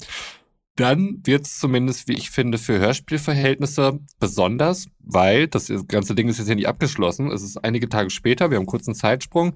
Dann 0.75 1.19
wird 1.23 1.45
es 1.45 1.59
zumindest, 1.59 2.07
wie 2.07 2.13
ich 2.13 2.31
finde, 2.31 2.57
für 2.57 2.79
Hörspielverhältnisse 2.79 3.99
besonders, 4.19 4.87
weil 4.99 5.47
das 5.47 5.71
ganze 5.87 6.15
Ding 6.15 6.27
ist 6.29 6.39
jetzt 6.39 6.47
hier 6.47 6.55
nicht 6.55 6.67
abgeschlossen. 6.67 7.29
Es 7.29 7.43
ist 7.43 7.63
einige 7.63 7.89
Tage 7.89 8.09
später, 8.09 8.49
wir 8.49 8.55
haben 8.55 8.61
einen 8.63 8.67
kurzen 8.67 8.95
Zeitsprung 8.95 9.53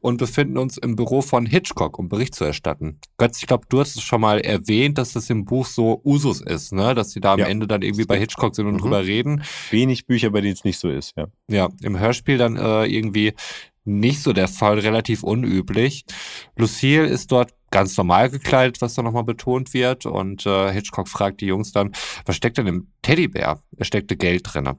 und 0.00 0.16
befinden 0.16 0.58
uns 0.58 0.76
im 0.76 0.96
Büro 0.96 1.22
von 1.22 1.46
Hitchcock, 1.46 1.98
um 2.00 2.08
Bericht 2.08 2.34
zu 2.34 2.44
erstatten. 2.44 2.98
Götz, 3.18 3.38
ich 3.40 3.46
glaube, 3.46 3.66
du 3.68 3.78
hast 3.78 3.94
es 3.94 4.02
schon 4.02 4.20
mal 4.20 4.40
erwähnt, 4.40 4.98
dass 4.98 5.12
das 5.12 5.30
im 5.30 5.44
Buch 5.44 5.64
so 5.66 6.00
Usus 6.04 6.40
ist, 6.40 6.72
ne? 6.72 6.92
dass 6.94 7.12
sie 7.12 7.20
da 7.20 7.34
am 7.34 7.38
Ja. 7.38 7.46
Ende 7.46 7.68
dann 7.68 7.82
irgendwie 7.82 8.04
bei 8.06 8.18
Hitchcock 8.18 8.56
sind 8.56 8.66
und 8.66 8.74
Mhm. 8.74 8.78
drüber 8.78 9.04
reden. 9.04 9.44
Wenig 9.70 10.06
Bücher, 10.06 10.30
bei 10.30 10.40
denen 10.40 10.54
es 10.54 10.64
nicht 10.64 10.80
so 10.80 10.88
ist, 10.90 11.14
ja. 11.16 11.28
Ja, 11.48 11.68
im 11.82 11.98
Hörspiel 12.00 12.36
dann 12.36 12.56
äh, 12.56 12.84
irgendwie 12.86 13.32
nicht 13.84 14.22
so 14.22 14.32
der 14.34 14.48
Fall, 14.48 14.80
relativ 14.80 15.22
unüblich. 15.22 16.04
Lucille 16.56 17.06
ist 17.06 17.32
dort 17.32 17.54
ganz 17.70 17.96
normal 17.96 18.30
gekleidet, 18.30 18.80
was 18.80 18.94
da 18.94 19.02
nochmal 19.02 19.24
betont 19.24 19.74
wird. 19.74 20.06
Und 20.06 20.46
äh, 20.46 20.72
Hitchcock 20.72 21.08
fragt 21.08 21.40
die 21.40 21.46
Jungs 21.46 21.72
dann, 21.72 21.92
was 22.26 22.36
steckt 22.36 22.58
denn 22.58 22.66
im 22.66 22.88
Teddybär? 23.02 23.62
Er 23.76 23.84
steckte 23.84 24.16
Geld 24.16 24.42
drinne. 24.52 24.76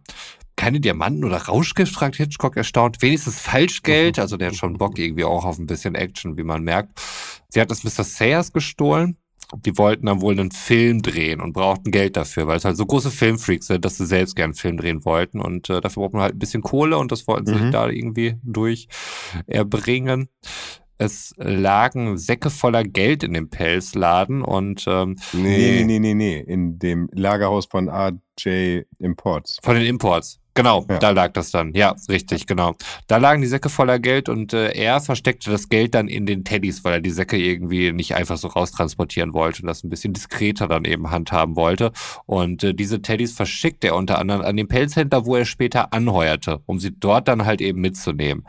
Keine 0.55 0.79
Diamanten 0.81 1.23
oder 1.23 1.37
Rauschgift, 1.37 1.93
fragt 1.93 2.17
Hitchcock 2.17 2.57
erstaunt. 2.57 3.01
Wenigstens 3.01 3.39
Falschgeld. 3.39 4.19
Also 4.19 4.35
der 4.35 4.49
hat 4.49 4.55
schon 4.55 4.73
Bock 4.77 4.99
irgendwie 4.99 5.23
auch 5.23 5.45
auf 5.45 5.57
ein 5.57 5.67
bisschen 5.67 5.95
Action, 5.95 6.37
wie 6.37 6.43
man 6.43 6.63
merkt. 6.63 6.99
Sie 7.47 7.61
hat 7.61 7.71
das 7.71 7.83
Mr. 7.83 8.03
Sayers 8.03 8.51
gestohlen. 8.51 9.17
Die 9.65 9.77
wollten 9.79 10.05
dann 10.05 10.21
wohl 10.21 10.33
einen 10.37 10.51
Film 10.51 11.01
drehen 11.01 11.41
und 11.41 11.53
brauchten 11.53 11.89
Geld 11.91 12.17
dafür, 12.17 12.45
weil 12.45 12.57
es 12.57 12.65
halt 12.65 12.77
so 12.77 12.85
große 12.85 13.09
Filmfreaks 13.09 13.65
sind, 13.67 13.83
dass 13.83 13.97
sie 13.97 14.05
selbst 14.05 14.35
gern 14.35 14.47
einen 14.49 14.53
Film 14.53 14.77
drehen 14.77 15.05
wollten. 15.05 15.39
Und 15.41 15.69
äh, 15.71 15.81
dafür 15.81 16.03
braucht 16.03 16.13
man 16.13 16.21
halt 16.23 16.35
ein 16.35 16.39
bisschen 16.39 16.61
Kohle 16.61 16.97
und 16.97 17.11
das 17.11 17.25
wollten 17.25 17.45
sie 17.47 17.53
Mhm. 17.55 17.59
sich 17.61 17.71
da 17.71 17.89
irgendwie 17.89 18.35
durch 18.43 18.87
erbringen. 19.47 20.29
Es 21.01 21.33
lagen 21.37 22.17
Säcke 22.17 22.49
voller 22.49 22.83
Geld 22.83 23.23
in 23.23 23.33
dem 23.33 23.49
Pelzladen 23.49 24.41
und 24.41 24.83
ähm, 24.85 25.15
Nee, 25.31 25.83
nee, 25.83 25.83
nee, 25.85 25.99
nee, 25.99 26.13
nee. 26.13 26.39
In 26.39 26.77
dem 26.77 27.09
Lagerhaus 27.13 27.67
von 27.67 27.89
RJ 27.89 28.83
Imports. 28.99 29.59
von 29.63 29.75
den 29.75 29.85
Imports. 29.85 30.39
Genau, 30.59 30.85
Ja. 30.89 30.97
da 30.99 31.09
lag 31.11 31.31
das 31.33 31.51
dann. 31.51 31.73
Ja, 31.73 31.95
richtig, 32.09 32.45
genau. 32.47 32.75
Da 33.07 33.17
lagen 33.17 33.41
die 33.41 33.47
Säcke 33.47 33.69
voller 33.69 33.99
Geld 33.99 34.29
und 34.29 34.53
äh, 34.53 34.71
er 34.73 34.99
versteckte 35.01 35.49
das 35.51 35.69
Geld 35.69 35.95
dann 35.95 36.07
in 36.07 36.25
den 36.25 36.43
Teddys, 36.43 36.83
weil 36.83 36.93
er 36.93 37.01
die 37.01 37.09
Säcke 37.11 37.37
irgendwie 37.37 37.91
nicht 37.91 38.15
einfach 38.15 38.37
so 38.37 38.47
raustransportieren 38.49 39.33
wollte 39.33 39.61
und 39.61 39.67
das 39.67 39.83
ein 39.83 39.89
bisschen 39.89 40.13
diskreter 40.13 40.67
dann 40.67 40.85
eben 40.85 41.09
handhaben 41.11 41.55
wollte. 41.55 41.91
Und 42.25 42.63
äh, 42.63 42.73
diese 42.73 43.01
Teddys 43.01 43.33
verschickt 43.33 43.83
er 43.83 43.95
unter 43.95 44.19
anderem 44.19 44.41
an 44.41 44.57
den 44.57 44.67
Pelzhändler, 44.67 45.25
wo 45.25 45.35
er 45.35 45.45
später 45.45 45.93
anheuerte, 45.93 46.59
um 46.65 46.79
sie 46.79 46.91
dort 46.97 47.27
dann 47.27 47.45
halt 47.45 47.61
eben 47.61 47.81
mitzunehmen. 47.81 48.45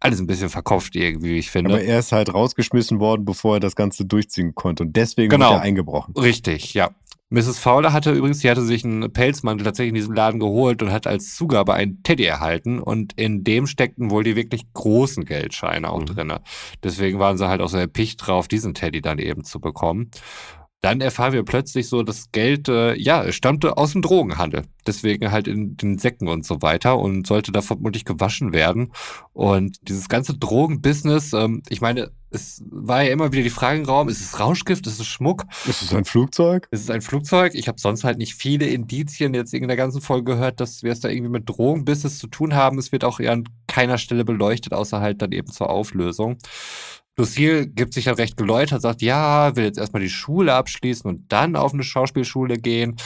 Alles 0.00 0.18
ein 0.20 0.26
bisschen 0.26 0.48
verkopft 0.48 0.96
irgendwie, 0.96 1.30
wie 1.30 1.38
ich 1.38 1.50
finde. 1.50 1.74
Aber 1.74 1.82
er 1.82 2.00
ist 2.00 2.10
halt 2.10 2.34
rausgeschmissen 2.34 2.98
worden, 2.98 3.24
bevor 3.24 3.56
er 3.56 3.60
das 3.60 3.76
Ganze 3.76 4.04
durchziehen 4.04 4.54
konnte. 4.54 4.82
Und 4.82 4.96
deswegen 4.96 5.30
Genau. 5.30 5.52
er 5.52 5.60
eingebrochen. 5.60 6.14
Richtig, 6.16 6.74
ja. 6.74 6.90
Mrs. 7.32 7.58
Fowler 7.58 7.94
hatte 7.94 8.12
übrigens, 8.12 8.40
sie 8.40 8.50
hatte 8.50 8.60
sich 8.60 8.84
einen 8.84 9.10
Pelzmantel 9.10 9.64
tatsächlich 9.64 9.88
in 9.88 9.94
diesem 9.94 10.12
Laden 10.12 10.38
geholt 10.38 10.82
und 10.82 10.92
hat 10.92 11.06
als 11.06 11.34
Zugabe 11.34 11.72
einen 11.72 12.02
Teddy 12.02 12.24
erhalten 12.26 12.78
und 12.78 13.14
in 13.14 13.42
dem 13.42 13.66
steckten 13.66 14.10
wohl 14.10 14.22
die 14.22 14.36
wirklich 14.36 14.70
großen 14.74 15.24
Geldscheine 15.24 15.88
auch 15.88 16.00
Mhm. 16.00 16.06
drinne. 16.06 16.40
Deswegen 16.84 17.18
waren 17.18 17.38
sie 17.38 17.48
halt 17.48 17.62
auch 17.62 17.70
so 17.70 17.78
erpicht 17.78 18.26
drauf, 18.26 18.48
diesen 18.48 18.74
Teddy 18.74 19.00
dann 19.00 19.18
eben 19.18 19.44
zu 19.44 19.60
bekommen. 19.60 20.10
Dann 20.82 21.00
erfahren 21.00 21.32
wir 21.32 21.44
plötzlich 21.44 21.88
so, 21.88 22.02
das 22.02 22.32
Geld, 22.32 22.68
äh, 22.68 22.94
ja, 22.96 23.22
es 23.22 23.36
stammte 23.36 23.76
aus 23.76 23.92
dem 23.92 24.02
Drogenhandel. 24.02 24.64
Deswegen 24.84 25.30
halt 25.30 25.46
in 25.46 25.76
den 25.76 25.96
Säcken 25.96 26.26
und 26.26 26.44
so 26.44 26.60
weiter 26.60 26.98
und 26.98 27.24
sollte 27.24 27.52
da 27.52 27.62
vermutlich 27.62 28.04
gewaschen 28.04 28.52
werden. 28.52 28.92
Und 29.32 29.76
dieses 29.88 30.08
ganze 30.08 30.36
Drogenbusiness, 30.36 31.34
ähm, 31.34 31.62
ich 31.68 31.80
meine, 31.80 32.10
es 32.30 32.64
war 32.68 33.04
ja 33.04 33.12
immer 33.12 33.32
wieder 33.32 33.44
die 33.44 33.50
Frage 33.50 33.78
im 33.78 33.84
Raum, 33.84 34.08
ist 34.08 34.20
es 34.20 34.40
Rauschgift, 34.40 34.84
ist 34.88 34.98
es 34.98 35.06
Schmuck? 35.06 35.44
Ist 35.68 35.82
es 35.82 35.94
ein 35.94 36.04
Flugzeug? 36.04 36.66
Es 36.72 36.80
ist 36.80 36.90
ein 36.90 37.02
Flugzeug. 37.02 37.54
Ich 37.54 37.68
habe 37.68 37.78
sonst 37.78 38.02
halt 38.02 38.18
nicht 38.18 38.34
viele 38.34 38.66
Indizien 38.66 39.34
jetzt 39.34 39.54
in 39.54 39.68
der 39.68 39.76
ganzen 39.76 40.00
Folge 40.00 40.32
gehört, 40.32 40.58
dass 40.58 40.82
wir 40.82 40.90
es 40.90 40.98
da 40.98 41.08
irgendwie 41.08 41.30
mit 41.30 41.48
Drogenbusiness 41.48 42.18
zu 42.18 42.26
tun 42.26 42.54
haben. 42.56 42.78
Es 42.78 42.90
wird 42.90 43.04
auch 43.04 43.20
eher 43.20 43.32
an 43.32 43.44
keiner 43.68 43.98
Stelle 43.98 44.24
beleuchtet, 44.24 44.74
außer 44.74 45.00
halt 45.00 45.22
dann 45.22 45.30
eben 45.30 45.52
zur 45.52 45.70
Auflösung. 45.70 46.38
Lucille 47.16 47.66
gibt 47.66 47.94
sich 47.94 48.08
halt 48.08 48.18
recht 48.18 48.36
geläutert, 48.36 48.82
sagt, 48.82 49.02
ja, 49.02 49.54
will 49.54 49.64
jetzt 49.64 49.78
erstmal 49.78 50.02
die 50.02 50.08
Schule 50.08 50.54
abschließen 50.54 51.08
und 51.08 51.30
dann 51.30 51.56
auf 51.56 51.74
eine 51.74 51.82
Schauspielschule 51.82 52.56
gehen. 52.56 52.96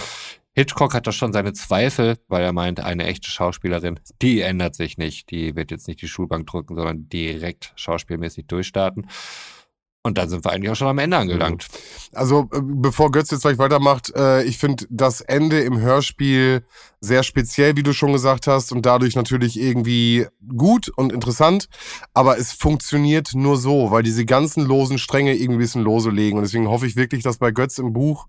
Hitchcock 0.55 0.95
hat 0.95 1.07
da 1.07 1.13
schon 1.13 1.35
seine 1.35 1.53
Zweifel, 1.53 2.17
weil 2.29 2.43
er 2.43 2.53
meint, 2.53 2.81
eine 2.81 3.05
echte 3.05 3.31
Schauspielerin, 3.31 4.01
die 4.23 4.41
ändert 4.41 4.75
sich 4.75 4.97
nicht. 4.97 5.31
Die 5.31 5.55
wird 5.55 5.71
jetzt 5.71 5.87
nicht 5.87 6.01
die 6.01 6.09
Schulbank 6.09 6.47
drücken, 6.47 6.77
sondern 6.77 7.09
direkt 7.11 7.73
schauspielmäßig 7.77 8.47
durchstarten. 8.47 9.07
Und 10.07 10.19
dann 10.19 10.29
sind 10.29 10.45
wir 10.45 10.53
eigentlich 10.53 10.71
auch 10.71 10.77
schon 10.77 10.87
am 10.87 10.99
Ende 10.99 11.17
angelangt. 11.17 11.67
Also, 12.13 12.49
äh, 12.53 12.61
bevor 12.63 13.11
Götz 13.11 13.33
jetzt 13.33 13.41
gleich 13.41 13.59
weitermacht, 13.59 14.15
äh, 14.15 14.45
ich 14.45 14.57
finde 14.57 14.87
das 14.89 15.21
Ende 15.21 15.59
im 15.63 15.81
Hörspiel 15.81 16.65
sehr 17.01 17.25
speziell, 17.25 17.77
wie 17.77 17.83
du 17.83 17.93
schon 17.93 18.13
gesagt 18.13 18.47
hast, 18.47 18.71
und 18.71 18.87
dadurch 18.87 19.17
natürlich 19.17 19.59
irgendwie 19.59 20.29
gut 20.57 20.91
und 20.91 21.13
interessant. 21.13 21.69
Aber 22.15 22.39
es 22.39 22.53
funktioniert 22.53 23.31
nur 23.35 23.57
so, 23.57 23.91
weil 23.91 24.05
diese 24.05 24.25
ganzen 24.25 24.65
losen 24.65 24.99
Stränge 24.99 25.35
irgendwie 25.35 25.57
ein 25.57 25.59
bisschen 25.59 25.83
lose 25.83 26.11
legen. 26.11 26.37
Und 26.39 26.45
deswegen 26.45 26.69
hoffe 26.69 26.87
ich 26.87 26.95
wirklich, 26.95 27.25
dass 27.25 27.39
bei 27.39 27.51
Götz 27.51 27.79
im 27.79 27.93
Buch 27.93 28.29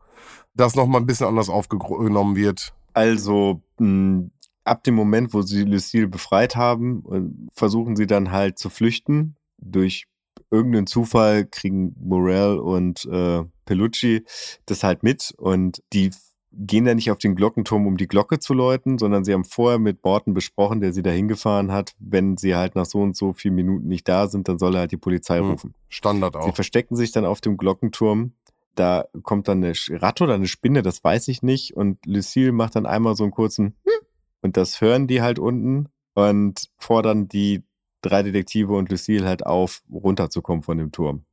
das 0.55 0.75
nochmal 0.75 1.01
ein 1.01 1.05
bisschen 1.05 1.27
anders 1.27 1.47
aufgenommen 1.47 2.35
wird. 2.35 2.73
Also, 2.95 3.61
mh, 3.77 4.31
ab 4.63 4.83
dem 4.83 4.95
Moment, 4.95 5.31
wo 5.31 5.43
sie 5.43 5.61
Lucille 5.61 6.07
befreit 6.07 6.55
haben, 6.55 7.03
äh, 7.11 7.51
versuchen 7.53 7.95
sie 7.95 8.07
dann 8.07 8.31
halt 8.31 8.57
zu 8.57 8.71
flüchten 8.71 9.35
durch 9.59 10.07
irgendeinen 10.51 10.87
Zufall 10.87 11.45
kriegen 11.45 11.95
Morel 11.99 12.57
und 12.59 13.05
äh, 13.05 13.43
Pellucci 13.65 14.23
das 14.65 14.83
halt 14.83 15.03
mit 15.03 15.33
und 15.37 15.81
die 15.93 16.11
gehen 16.59 16.85
da 16.85 16.95
nicht 16.95 17.11
auf 17.11 17.19
den 17.19 17.35
Glockenturm, 17.35 17.85
um 17.85 17.97
die 17.97 18.07
Glocke 18.07 18.39
zu 18.39 18.53
läuten, 18.53 18.97
sondern 18.97 19.23
sie 19.23 19.33
haben 19.33 19.43
vorher 19.45 19.77
mit 19.77 20.03
Morten 20.03 20.33
besprochen, 20.33 20.79
der 20.81 20.91
sie 20.93 21.03
da 21.03 21.11
hingefahren 21.11 21.71
hat, 21.71 21.93
wenn 21.99 22.37
sie 22.37 22.55
halt 22.55 22.75
nach 22.75 22.85
so 22.85 22.99
und 23.01 23.15
so 23.15 23.33
vielen 23.33 23.53
Minuten 23.55 23.87
nicht 23.87 24.07
da 24.07 24.27
sind, 24.27 24.47
dann 24.47 24.57
soll 24.57 24.73
er 24.75 24.79
halt 24.81 24.91
die 24.91 24.97
Polizei 24.97 25.39
Hm. 25.39 25.51
rufen. 25.51 25.73
Standard 25.89 26.35
auch. 26.35 26.45
Sie 26.45 26.53
verstecken 26.53 26.95
sich 26.95 27.11
dann 27.11 27.25
auf 27.25 27.41
dem 27.41 27.57
Glockenturm. 27.57 28.31
Da 28.73 29.05
kommt 29.23 29.47
dann 29.47 29.63
eine 29.63 29.73
Ratte 30.01 30.23
oder 30.23 30.35
eine 30.35 30.47
Spinne, 30.47 30.81
das 30.81 31.03
weiß 31.03 31.27
ich 31.27 31.43
nicht. 31.43 31.75
Und 31.75 32.03
Lucille 32.05 32.51
macht 32.51 32.75
dann 32.75 32.85
einmal 32.87 33.15
so 33.15 33.23
einen 33.23 33.31
kurzen 33.33 33.75
Hm. 33.85 34.07
und 34.41 34.57
das 34.57 34.81
hören 34.81 35.05
die 35.07 35.21
halt 35.21 35.37
unten 35.37 35.89
und 36.15 36.69
fordern 36.77 37.27
die 37.27 37.63
drei 38.07 38.23
Detektive 38.23 38.73
und 38.73 38.89
Lucille 38.89 39.25
halt 39.25 39.45
auf, 39.45 39.81
runterzukommen 39.91 40.63
von 40.63 40.77
dem 40.77 40.91
Turm. 40.91 41.23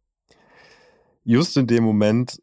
Just 1.25 1.57
in 1.57 1.67
dem 1.67 1.85
Moment 1.85 2.43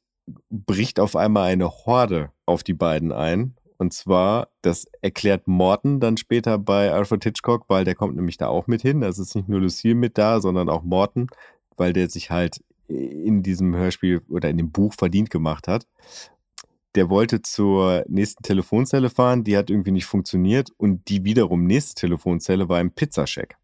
bricht 0.50 1.00
auf 1.00 1.16
einmal 1.16 1.52
eine 1.52 1.70
Horde 1.70 2.32
auf 2.46 2.64
die 2.64 2.74
beiden 2.74 3.12
ein. 3.12 3.56
Und 3.78 3.94
zwar, 3.94 4.50
das 4.62 4.86
erklärt 5.02 5.48
Morton 5.48 6.00
dann 6.00 6.18
später 6.18 6.60
bei 6.60 6.92
Alfred 6.92 7.24
Hitchcock, 7.24 7.66
weil 7.68 7.84
der 7.84 7.96
kommt 7.96 8.16
nämlich 8.16 8.38
da 8.38 8.48
auch 8.48 8.68
mit 8.68 8.82
hin. 8.84 9.04
Also 9.04 9.24
ist 9.24 9.36
nicht 9.36 9.50
nur 9.50 9.60
Lucille 9.60 9.96
mit 9.96 10.18
da, 10.18 10.40
sondern 10.40 10.70
auch 10.70 10.84
Morton, 10.84 11.28
weil 11.78 11.92
der 11.92 12.08
sich 12.10 12.30
halt 12.30 12.64
in 12.88 13.42
diesem 13.42 13.76
Hörspiel 13.76 14.22
oder 14.30 14.50
in 14.50 14.58
dem 14.58 14.72
Buch 14.72 14.94
verdient 14.94 15.30
gemacht 15.30 15.68
hat. 15.68 15.88
Der 16.96 17.10
wollte 17.10 17.42
zur 17.42 18.04
nächsten 18.08 18.44
Telefonzelle 18.44 19.10
fahren, 19.10 19.44
die 19.44 19.58
hat 19.58 19.70
irgendwie 19.70 19.92
nicht 19.92 20.06
funktioniert 20.06 20.70
und 20.78 21.08
die 21.08 21.24
wiederum 21.24 21.66
nächste 21.66 21.96
Telefonzelle 21.96 22.68
war 22.68 22.82
im 22.82 22.92
Pizzascheck. 22.92 23.58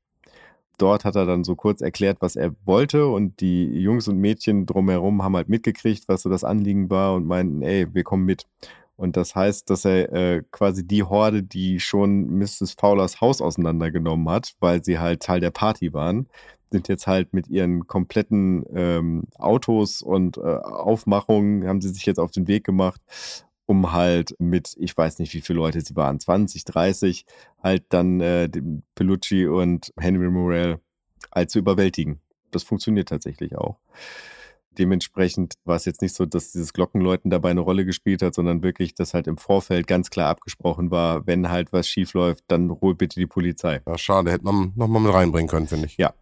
Dort 0.78 1.06
hat 1.06 1.16
er 1.16 1.26
dann 1.26 1.44
so 1.44 1.56
kurz 1.56 1.82
erklärt, 1.82 2.18
was 2.22 2.36
er 2.36 2.54
wollte 2.66 3.08
und 3.08 3.42
die 3.42 3.66
Jungs 3.66 4.08
und 4.08 4.20
Mädchen 4.20 4.66
drumherum 4.66 5.24
haben 5.24 5.36
halt 5.36 5.50
mitgekriegt, 5.50 6.08
was 6.08 6.22
so 6.22 6.30
das 6.30 6.44
Anliegen 6.44 6.90
war 6.90 7.16
und 7.16 7.26
meinten, 7.26 7.62
ey, 7.62 7.94
wir 7.94 8.04
kommen 8.04 8.26
mit. 8.26 8.46
Und 8.96 9.16
das 9.16 9.36
heißt, 9.36 9.70
dass 9.70 9.86
er 9.86 10.12
äh, 10.12 10.44
quasi 10.52 10.86
die 10.86 11.04
Horde, 11.04 11.44
die 11.44 11.80
schon 11.80 12.28
Mrs. 12.40 12.76
Fowlers 12.78 13.22
Haus 13.22 13.42
auseinandergenommen 13.42 14.30
hat, 14.30 14.56
weil 14.60 14.84
sie 14.84 14.98
halt 15.00 15.22
Teil 15.22 15.40
der 15.40 15.52
Party 15.52 15.94
waren, 15.94 16.28
sind 16.72 16.88
jetzt 16.88 17.08
halt 17.08 17.34
mit 17.34 17.48
ihren 17.48 17.88
kompletten 17.88 18.66
ähm, 18.74 19.24
Autos 19.38 20.02
und 20.02 20.38
äh, 20.38 20.42
Aufmachungen, 20.42 21.68
haben 21.68 21.82
sie 21.82 21.90
sich 21.90 22.06
jetzt 22.06 22.20
auf 22.20 22.32
den 22.32 22.48
Weg 22.48 22.64
gemacht, 22.66 23.00
um 23.68 23.92
halt 23.92 24.34
mit, 24.40 24.76
ich 24.80 24.98
weiß 24.98 25.20
nicht, 25.20 25.34
wie 25.34 25.42
viele 25.42 25.58
Leute 25.58 25.82
sie 25.82 25.96
waren, 25.96 26.20
20, 26.20 26.64
30, 26.64 27.26
halt 27.62 27.86
dann 27.90 28.22
äh, 28.22 28.50
Pellucci 28.96 29.46
und 29.46 29.94
Henry 30.00 30.30
Morel 30.30 30.80
halt 31.36 31.52
zu 31.52 31.60
überwältigen. 31.60 32.22
Das 32.50 32.64
funktioniert 32.64 33.10
tatsächlich 33.10 33.56
auch. 33.58 33.78
Dementsprechend 34.78 35.56
war 35.66 35.76
es 35.76 35.86
jetzt 35.86 36.02
nicht 36.02 36.16
so, 36.16 36.26
dass 36.26 36.52
dieses 36.52 36.72
Glockenläuten 36.72 37.30
dabei 37.30 37.50
eine 37.50 37.62
Rolle 37.62 37.84
gespielt 37.84 38.22
hat, 38.22 38.36
sondern 38.36 38.64
wirklich, 38.64 38.94
dass 38.94 39.14
halt 39.14 39.28
im 39.28 39.38
Vorfeld 39.38 39.86
ganz 39.86 40.10
klar 40.10 40.30
abgesprochen 40.30 40.90
war, 40.90 41.28
wenn 41.28 41.50
halt 41.50 41.74
was 41.74 41.90
schief 41.90 42.14
läuft, 42.14 42.46
dann 42.48 42.72
hol 42.80 42.96
bitte 42.96 43.20
die 43.20 43.28
Polizei. 43.28 43.82
Ja, 43.86 43.98
schade, 43.98 44.32
hätte 44.32 44.46
man 44.46 44.72
nochmal 44.76 45.02
mit 45.02 45.14
reinbringen 45.14 45.50
können, 45.50 45.68
finde 45.68 45.88
ich. 45.88 45.98
Ja. 45.98 46.14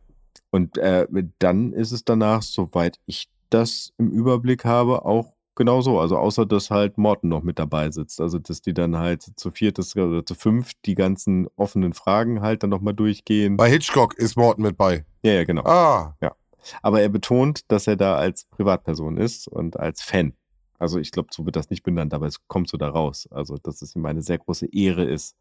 Und 0.49 0.77
äh, 0.77 1.05
dann 1.37 1.73
ist 1.73 1.91
es 1.91 2.05
danach, 2.05 2.41
soweit 2.41 2.97
ich 3.05 3.29
das 3.49 3.93
im 3.97 4.09
Überblick 4.09 4.65
habe, 4.65 5.05
auch 5.05 5.34
genau 5.55 5.81
so. 5.81 5.99
Also 5.99 6.17
außer, 6.17 6.45
dass 6.45 6.71
halt 6.71 6.97
Morton 6.97 7.29
noch 7.29 7.43
mit 7.43 7.59
dabei 7.59 7.91
sitzt. 7.91 8.21
Also, 8.21 8.39
dass 8.39 8.61
die 8.61 8.73
dann 8.73 8.97
halt 8.97 9.23
zu 9.35 9.51
viert 9.51 9.79
oder 9.95 10.25
zu 10.25 10.35
fünf 10.35 10.71
die 10.85 10.95
ganzen 10.95 11.47
offenen 11.55 11.93
Fragen 11.93 12.41
halt 12.41 12.63
dann 12.63 12.69
nochmal 12.69 12.93
durchgehen. 12.93 13.57
Bei 13.57 13.69
Hitchcock 13.69 14.15
ist 14.15 14.35
Morton 14.35 14.63
mit 14.63 14.77
bei. 14.77 15.05
Ja, 15.23 15.33
ja, 15.33 15.43
genau. 15.43 15.63
Ah, 15.63 16.15
Aber 16.81 17.01
er 17.01 17.09
betont, 17.09 17.61
dass 17.71 17.87
er 17.87 17.95
da 17.95 18.15
als 18.15 18.45
Privatperson 18.45 19.17
ist 19.17 19.47
und 19.47 19.79
als 19.79 20.01
Fan. 20.01 20.33
Also 20.77 20.99
ich 20.99 21.11
glaube, 21.11 21.29
so 21.31 21.45
wird 21.45 21.55
das 21.55 21.69
nicht 21.69 21.83
benannt, 21.83 22.13
aber 22.13 22.27
es 22.27 22.47
kommt 22.47 22.69
so 22.69 22.77
da 22.77 22.89
raus. 22.89 23.27
Also, 23.31 23.57
dass 23.57 23.81
es 23.81 23.95
ihm 23.95 24.05
eine 24.05 24.21
sehr 24.21 24.37
große 24.37 24.67
Ehre 24.73 25.03
ist, 25.05 25.35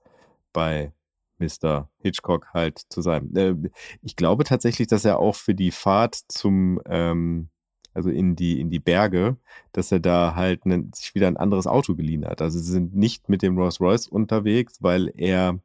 bei 0.52 0.92
Mr. 1.38 1.88
Hitchcock 1.98 2.48
halt 2.54 2.80
zu 2.88 3.02
sein. 3.02 3.34
Äh, 3.34 3.54
ich 4.02 4.16
glaube 4.16 4.44
tatsächlich, 4.44 4.86
dass 4.88 5.04
er 5.04 5.18
auch 5.18 5.34
für 5.34 5.54
die 5.54 5.72
Fahrt 5.72 6.14
zum, 6.28 6.80
ähm, 6.86 7.48
also 7.94 8.10
in 8.10 8.36
die, 8.36 8.60
in 8.60 8.70
die 8.70 8.80
Berge, 8.80 9.36
dass 9.72 9.92
er 9.92 10.00
da 10.00 10.34
halt 10.34 10.66
ne, 10.66 10.88
sich 10.94 11.14
wieder 11.14 11.28
ein 11.28 11.36
anderes 11.36 11.66
Auto 11.66 11.94
geliehen 11.94 12.26
hat. 12.26 12.42
Also 12.42 12.58
sie 12.58 12.70
sind 12.72 12.94
nicht 12.94 13.28
mit 13.28 13.42
dem 13.42 13.56
Rolls 13.56 13.80
Royce 13.80 14.08
unterwegs, 14.08 14.82
weil 14.82 15.12
er 15.16 15.58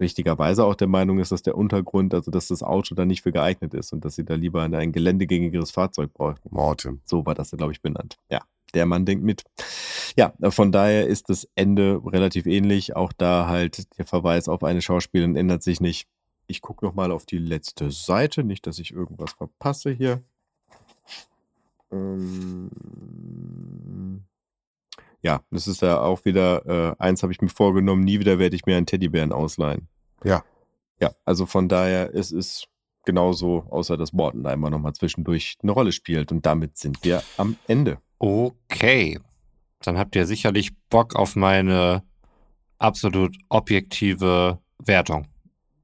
richtigerweise 0.00 0.64
auch 0.64 0.74
der 0.74 0.88
Meinung 0.88 1.18
ist, 1.18 1.32
dass 1.32 1.42
der 1.42 1.56
Untergrund, 1.56 2.14
also 2.14 2.30
dass 2.30 2.48
das 2.48 2.62
Auto 2.62 2.94
da 2.94 3.04
nicht 3.04 3.22
für 3.22 3.32
geeignet 3.32 3.74
ist 3.74 3.92
und 3.92 4.04
dass 4.04 4.14
sie 4.14 4.24
da 4.24 4.34
lieber 4.34 4.62
ein, 4.62 4.92
geländegängigeres 4.92 5.70
Fahrzeug 5.70 6.12
bräuchten. 6.14 6.48
Morton. 6.52 7.00
So 7.04 7.26
war 7.26 7.34
das, 7.34 7.50
glaube 7.50 7.72
ich, 7.72 7.82
benannt. 7.82 8.16
Ja, 8.30 8.40
der 8.74 8.86
Mann 8.86 9.04
denkt 9.04 9.24
mit. 9.24 9.44
Ja, 10.16 10.32
von 10.50 10.72
daher 10.72 11.06
ist 11.06 11.28
das 11.28 11.48
Ende 11.54 12.00
relativ 12.04 12.46
ähnlich. 12.46 12.96
Auch 12.96 13.12
da 13.12 13.48
halt 13.48 13.98
der 13.98 14.04
Verweis 14.04 14.48
auf 14.48 14.62
eine 14.62 14.82
Schauspielerin 14.82 15.36
ändert 15.36 15.62
sich 15.62 15.80
nicht. 15.80 16.08
Ich 16.46 16.62
gucke 16.62 16.84
nochmal 16.84 17.10
auf 17.12 17.26
die 17.26 17.38
letzte 17.38 17.90
Seite, 17.90 18.42
nicht, 18.42 18.66
dass 18.66 18.78
ich 18.78 18.92
irgendwas 18.92 19.32
verpasse 19.32 19.90
hier. 19.90 20.22
Ähm, 21.90 22.70
ja, 25.22 25.40
das 25.50 25.66
ist 25.66 25.82
ja 25.82 26.00
auch 26.00 26.24
wieder, 26.24 26.66
äh, 26.66 26.94
eins 26.98 27.22
habe 27.22 27.32
ich 27.32 27.40
mir 27.40 27.48
vorgenommen, 27.48 28.04
nie 28.04 28.20
wieder 28.20 28.38
werde 28.38 28.56
ich 28.56 28.66
mir 28.66 28.76
einen 28.76 28.86
Teddybären 28.86 29.32
ausleihen. 29.32 29.88
Ja. 30.24 30.44
Ja, 31.00 31.12
also 31.24 31.46
von 31.46 31.68
daher, 31.68 32.14
es 32.14 32.32
ist 32.32 32.68
genauso, 33.04 33.64
außer 33.70 33.96
dass 33.96 34.12
Morton 34.12 34.42
da 34.42 34.52
immer 34.52 34.70
nochmal 34.70 34.92
zwischendurch 34.92 35.56
eine 35.62 35.72
Rolle 35.72 35.92
spielt. 35.92 36.30
Und 36.32 36.44
damit 36.44 36.76
sind 36.76 37.02
wir 37.04 37.22
am 37.36 37.56
Ende. 37.66 37.98
Okay. 38.18 39.18
Dann 39.80 39.96
habt 39.96 40.16
ihr 40.16 40.26
sicherlich 40.26 40.72
Bock 40.90 41.14
auf 41.16 41.36
meine 41.36 42.02
absolut 42.78 43.36
objektive 43.48 44.58
Wertung. 44.78 45.28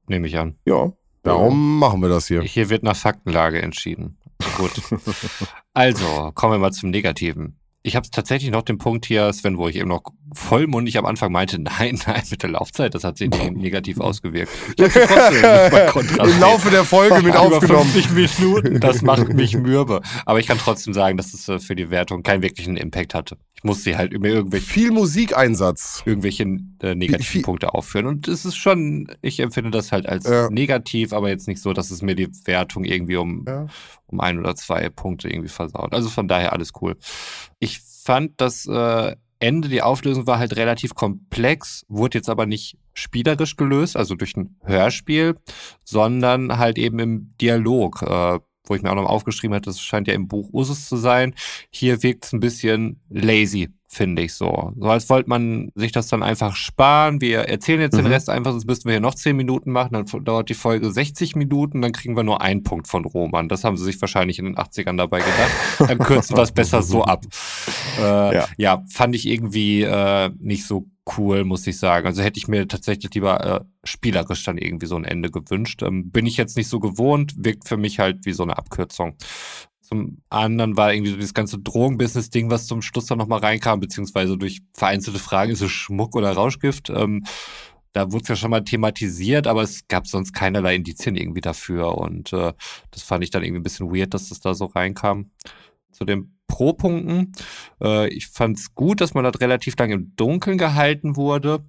Nehme 0.07 0.27
ich 0.27 0.37
an. 0.37 0.59
Ja. 0.65 0.91
Darum 1.23 1.79
machen 1.79 2.01
wir 2.01 2.09
das 2.09 2.27
hier. 2.27 2.41
Hier 2.43 2.69
wird 2.69 2.83
nach 2.83 2.95
Faktenlage 2.95 3.61
entschieden. 3.61 4.17
Gut. 4.57 4.79
Also, 5.75 6.31
kommen 6.35 6.53
wir 6.53 6.57
mal 6.57 6.71
zum 6.71 6.89
Negativen. 6.89 7.59
Ich 7.83 7.95
habe 7.95 8.09
tatsächlich 8.09 8.49
noch 8.49 8.63
den 8.63 8.79
Punkt 8.79 9.05
hier, 9.05 9.31
Sven, 9.31 9.57
wo 9.59 9.67
ich 9.67 9.75
eben 9.75 9.89
noch 9.89 10.01
vollmundig 10.33 10.97
am 10.97 11.05
Anfang 11.05 11.31
meinte, 11.31 11.59
nein, 11.61 11.99
nein, 12.07 12.23
mit 12.31 12.41
der 12.41 12.49
Laufzeit, 12.49 12.95
das 12.95 13.03
hat 13.03 13.17
sich 13.17 13.29
ne- 13.29 13.51
negativ 13.55 13.99
ausgewirkt. 13.99 14.51
Trotzdem. 15.89 16.19
Im 16.19 16.39
Laufe 16.39 16.71
der 16.71 16.83
Folge 16.85 17.21
mit 17.21 17.35
aufgenommen. 17.35 17.89
50 17.91 18.39
Minuten, 18.39 18.79
das 18.79 19.01
macht 19.01 19.33
mich 19.33 19.55
mürbe. 19.57 20.01
Aber 20.25 20.39
ich 20.39 20.47
kann 20.47 20.57
trotzdem 20.57 20.93
sagen, 20.93 21.17
dass 21.17 21.33
es 21.33 21.47
äh, 21.49 21.59
für 21.59 21.75
die 21.75 21.89
Wertung 21.91 22.23
keinen 22.23 22.41
wirklichen 22.41 22.77
Impact 22.77 23.13
hatte. 23.13 23.37
Ich 23.65 23.67
musste 23.67 23.97
halt 23.97 24.13
über 24.13 24.27
irgendwelche, 24.27 24.63
Viel 24.67 24.91
Musikeinsatz. 24.91 26.03
irgendwelche 26.05 26.43
äh, 26.43 26.93
negativen 26.93 27.23
Viel- 27.23 27.41
Punkte 27.41 27.73
aufführen. 27.73 28.05
Und 28.05 28.27
es 28.27 28.45
ist 28.45 28.55
schon, 28.57 29.07
ich 29.23 29.39
empfinde 29.39 29.71
das 29.71 29.91
halt 29.91 30.07
als 30.07 30.25
Ja. 30.25 30.51
negativ, 30.51 31.13
aber 31.13 31.29
jetzt 31.29 31.47
nicht 31.47 31.59
so, 31.59 31.73
dass 31.73 31.89
es 31.89 32.03
mir 32.03 32.13
die 32.13 32.29
Wertung 32.45 32.83
irgendwie 32.83 33.15
um 33.15 33.43
Ja. 33.47 33.65
um 34.05 34.19
ein 34.19 34.37
oder 34.37 34.55
zwei 34.55 34.89
Punkte 34.89 35.29
irgendwie 35.29 35.49
versaut. 35.49 35.93
Also 35.95 36.09
von 36.09 36.27
daher 36.27 36.53
alles 36.53 36.73
cool. 36.79 36.95
Ich 37.59 37.79
fand 38.03 38.33
das 38.39 38.67
äh, 38.67 39.15
Ende, 39.39 39.67
die 39.67 39.81
Auflösung 39.81 40.27
war 40.27 40.37
halt 40.37 40.55
relativ 40.55 40.93
komplex, 40.93 41.85
wurde 41.89 42.19
jetzt 42.19 42.29
aber 42.29 42.45
nicht 42.45 42.77
spielerisch 42.93 43.55
gelöst, 43.57 43.97
also 43.97 44.13
durch 44.13 44.37
ein 44.37 44.57
Hörspiel, 44.63 45.37
sondern 45.83 46.57
halt 46.59 46.77
eben 46.77 46.99
im 46.99 47.29
Dialog, 47.41 48.03
äh, 48.03 48.39
wo 48.69 48.75
ich 48.75 48.81
mir 48.81 48.91
auch 48.91 48.95
noch 48.95 49.09
aufgeschrieben 49.09 49.55
hatte, 49.55 49.69
das 49.69 49.81
scheint 49.81 50.07
ja 50.07 50.13
im 50.13 50.27
Buch 50.27 50.49
Usus 50.53 50.87
zu 50.87 50.97
sein. 50.97 51.33
Hier 51.69 52.03
wirkt 52.03 52.25
es 52.25 52.33
ein 52.33 52.39
bisschen 52.39 52.99
lazy. 53.09 53.69
Finde 53.95 54.21
ich 54.21 54.33
so. 54.33 54.73
So 54.77 54.87
als 54.87 55.09
wollte 55.09 55.29
man 55.29 55.71
sich 55.75 55.91
das 55.91 56.07
dann 56.07 56.21
einfach 56.21 56.55
sparen. 56.55 57.21
Wir 57.21 57.39
erzählen 57.41 57.81
jetzt 57.81 57.93
mhm. 57.93 58.03
den 58.03 58.07
Rest 58.07 58.29
einfach, 58.29 58.51
sonst 58.51 58.67
müssten 58.67 58.85
wir 58.85 58.93
hier 58.93 59.01
noch 59.01 59.15
10 59.15 59.35
Minuten 59.35 59.71
machen, 59.71 59.93
dann 59.93 60.23
dauert 60.23 60.49
die 60.49 60.53
Folge 60.53 60.91
60 60.91 61.35
Minuten, 61.35 61.81
dann 61.81 61.91
kriegen 61.91 62.15
wir 62.15 62.23
nur 62.23 62.41
einen 62.41 62.63
Punkt 62.63 62.87
von 62.87 63.05
Roman. 63.05 63.47
Das 63.47 63.63
haben 63.63 63.77
sie 63.77 63.85
sich 63.85 63.99
wahrscheinlich 64.01 64.37
in 64.37 64.45
den 64.45 64.57
80ern 64.57 64.97
dabei 64.97 65.19
gedacht. 65.19 65.89
Dann 65.89 65.97
kürzen 65.99 66.35
wir 66.35 66.43
es 66.43 66.51
besser 66.53 66.83
so 66.83 67.03
ab. 67.03 67.25
Äh, 67.97 68.35
ja. 68.35 68.45
ja. 68.57 68.83
fand 68.89 69.15
ich 69.15 69.27
irgendwie 69.27 69.83
äh, 69.83 70.29
nicht 70.39 70.65
so 70.65 70.87
cool, 71.17 71.43
muss 71.43 71.65
ich 71.67 71.77
sagen. 71.77 72.07
Also 72.07 72.21
hätte 72.21 72.37
ich 72.37 72.47
mir 72.47 72.67
tatsächlich 72.67 73.13
lieber 73.13 73.61
äh, 73.61 73.65
spielerisch 73.83 74.43
dann 74.43 74.57
irgendwie 74.57 74.87
so 74.87 74.95
ein 74.95 75.05
Ende 75.05 75.29
gewünscht. 75.29 75.83
Ähm, 75.83 76.11
bin 76.11 76.25
ich 76.25 76.37
jetzt 76.37 76.57
nicht 76.57 76.67
so 76.67 76.79
gewohnt, 76.79 77.33
wirkt 77.37 77.67
für 77.67 77.77
mich 77.77 77.99
halt 77.99 78.25
wie 78.25 78.33
so 78.33 78.43
eine 78.43 78.57
Abkürzung. 78.57 79.15
Zum 79.85 80.17
anderen 80.29 80.77
war 80.77 80.93
irgendwie 80.93 81.11
so 81.11 81.17
dieses 81.17 81.33
ganze 81.33 81.59
Drogenbusiness-Ding, 81.59 82.49
was 82.49 82.67
zum 82.67 82.81
Schluss 82.81 83.05
dann 83.05 83.17
nochmal 83.17 83.39
reinkam, 83.39 83.79
beziehungsweise 83.79 84.37
durch 84.37 84.61
vereinzelte 84.73 85.19
Fragen, 85.19 85.51
ist 85.51 85.61
es 85.61 85.71
Schmuck 85.71 86.15
oder 86.15 86.31
Rauschgift? 86.31 86.89
Ähm, 86.89 87.23
da 87.93 88.11
wurde 88.11 88.23
es 88.23 88.29
ja 88.29 88.35
schon 88.35 88.51
mal 88.51 88.63
thematisiert, 88.63 89.47
aber 89.47 89.61
es 89.61 89.87
gab 89.87 90.07
sonst 90.07 90.33
keinerlei 90.33 90.75
Indizien 90.75 91.15
irgendwie 91.15 91.41
dafür. 91.41 91.97
Und 91.97 92.33
äh, 92.33 92.53
das 92.91 93.03
fand 93.03 93.23
ich 93.23 93.29
dann 93.29 93.43
irgendwie 93.43 93.61
ein 93.61 93.63
bisschen 93.63 93.93
weird, 93.93 94.13
dass 94.13 94.29
das 94.29 94.41
da 94.41 94.53
so 94.53 94.65
reinkam. 94.65 95.31
Zu 95.91 96.03
dem 96.03 96.34
Pro-Punkten. 96.47 97.33
Äh, 97.81 98.07
ich 98.09 98.27
fand 98.27 98.57
es 98.57 98.73
gut, 98.73 99.01
dass 99.01 99.13
man 99.13 99.23
dort 99.23 99.41
relativ 99.41 99.77
lange 99.77 99.95
im 99.95 100.15
Dunkeln 100.15 100.57
gehalten 100.57 101.15
wurde, 101.15 101.65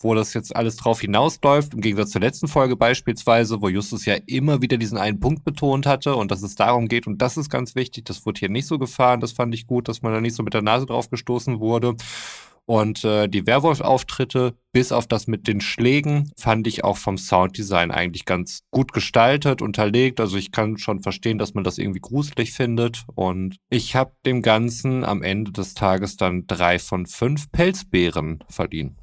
wo 0.00 0.14
das 0.14 0.34
jetzt 0.34 0.54
alles 0.54 0.76
drauf 0.76 1.00
hinausläuft, 1.00 1.74
im 1.74 1.80
Gegensatz 1.80 2.10
zur 2.10 2.20
letzten 2.20 2.48
Folge 2.48 2.76
beispielsweise, 2.76 3.60
wo 3.60 3.68
Justus 3.68 4.06
ja 4.06 4.16
immer 4.26 4.62
wieder 4.62 4.76
diesen 4.76 4.98
einen 4.98 5.20
Punkt 5.20 5.44
betont 5.44 5.86
hatte 5.86 6.14
und 6.16 6.30
dass 6.30 6.42
es 6.42 6.54
darum 6.54 6.88
geht 6.88 7.06
und 7.06 7.20
das 7.20 7.36
ist 7.36 7.50
ganz 7.50 7.74
wichtig, 7.74 8.04
das 8.04 8.24
wurde 8.24 8.38
hier 8.38 8.50
nicht 8.50 8.66
so 8.66 8.78
gefahren, 8.78 9.20
das 9.20 9.32
fand 9.32 9.54
ich 9.54 9.66
gut, 9.66 9.88
dass 9.88 10.02
man 10.02 10.12
da 10.12 10.20
nicht 10.20 10.34
so 10.34 10.42
mit 10.42 10.54
der 10.54 10.62
Nase 10.62 10.86
drauf 10.86 11.10
gestoßen 11.10 11.60
wurde. 11.60 11.96
Und 12.70 13.04
äh, 13.04 13.26
die 13.26 13.48
Werwolf-Auftritte, 13.48 14.54
bis 14.70 14.92
auf 14.92 15.08
das 15.08 15.26
mit 15.26 15.48
den 15.48 15.60
Schlägen, 15.60 16.30
fand 16.36 16.68
ich 16.68 16.84
auch 16.84 16.98
vom 16.98 17.18
Sounddesign 17.18 17.90
eigentlich 17.90 18.26
ganz 18.26 18.60
gut 18.70 18.92
gestaltet, 18.92 19.60
unterlegt. 19.60 20.20
Also 20.20 20.36
ich 20.36 20.52
kann 20.52 20.78
schon 20.78 21.02
verstehen, 21.02 21.36
dass 21.36 21.52
man 21.52 21.64
das 21.64 21.78
irgendwie 21.78 21.98
gruselig 21.98 22.52
findet. 22.52 23.02
Und 23.12 23.56
ich 23.70 23.96
habe 23.96 24.12
dem 24.24 24.40
Ganzen 24.40 25.04
am 25.04 25.24
Ende 25.24 25.50
des 25.50 25.74
Tages 25.74 26.16
dann 26.16 26.46
drei 26.46 26.78
von 26.78 27.06
fünf 27.06 27.50
Pelzbeeren 27.50 28.38
verliehen. 28.48 28.99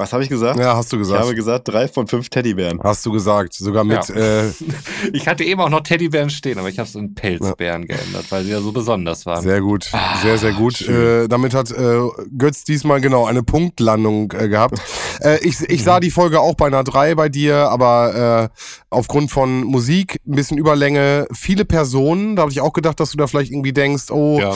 Was 0.00 0.14
habe 0.14 0.22
ich 0.22 0.30
gesagt? 0.30 0.58
Ja, 0.58 0.76
hast 0.76 0.90
du 0.94 0.96
gesagt. 0.96 1.20
Ich 1.20 1.26
habe 1.26 1.34
gesagt, 1.34 1.68
drei 1.68 1.86
von 1.86 2.06
fünf 2.06 2.30
Teddybären. 2.30 2.80
Hast 2.82 3.04
du 3.04 3.12
gesagt, 3.12 3.52
sogar 3.52 3.84
mit. 3.84 4.08
Ja. 4.08 4.44
Äh, 4.44 4.44
ich 5.12 5.28
hatte 5.28 5.44
eben 5.44 5.60
auch 5.60 5.68
noch 5.68 5.82
Teddybären 5.82 6.30
stehen, 6.30 6.58
aber 6.58 6.70
ich 6.70 6.78
habe 6.78 6.88
es 6.88 6.94
in 6.94 7.14
Pelzbären 7.14 7.82
ja. 7.82 7.96
geändert, 7.96 8.24
weil 8.30 8.44
sie 8.44 8.50
ja 8.50 8.62
so 8.62 8.72
besonders 8.72 9.26
waren. 9.26 9.42
Sehr 9.42 9.60
gut, 9.60 9.90
ah, 9.92 10.16
sehr, 10.22 10.38
sehr 10.38 10.54
gut. 10.54 10.80
Äh, 10.80 11.28
damit 11.28 11.52
hat 11.52 11.70
äh, 11.70 11.98
Götz 12.38 12.64
diesmal 12.64 13.02
genau 13.02 13.26
eine 13.26 13.42
Punktlandung 13.42 14.32
äh, 14.32 14.48
gehabt. 14.48 14.80
äh, 15.20 15.38
ich, 15.46 15.60
ich 15.68 15.84
sah 15.84 16.00
die 16.00 16.10
Folge 16.10 16.40
auch 16.40 16.54
bei 16.54 16.68
einer 16.68 16.82
drei 16.82 17.14
bei 17.14 17.28
dir, 17.28 17.68
aber 17.68 18.48
äh, 18.50 18.58
aufgrund 18.88 19.30
von 19.30 19.64
Musik, 19.64 20.18
ein 20.26 20.34
bisschen 20.34 20.56
Überlänge, 20.56 21.26
viele 21.30 21.66
Personen, 21.66 22.36
da 22.36 22.42
habe 22.42 22.52
ich 22.52 22.62
auch 22.62 22.72
gedacht, 22.72 22.98
dass 23.00 23.10
du 23.10 23.18
da 23.18 23.26
vielleicht 23.26 23.52
irgendwie 23.52 23.74
denkst, 23.74 24.10
oh, 24.10 24.40
ja. 24.40 24.52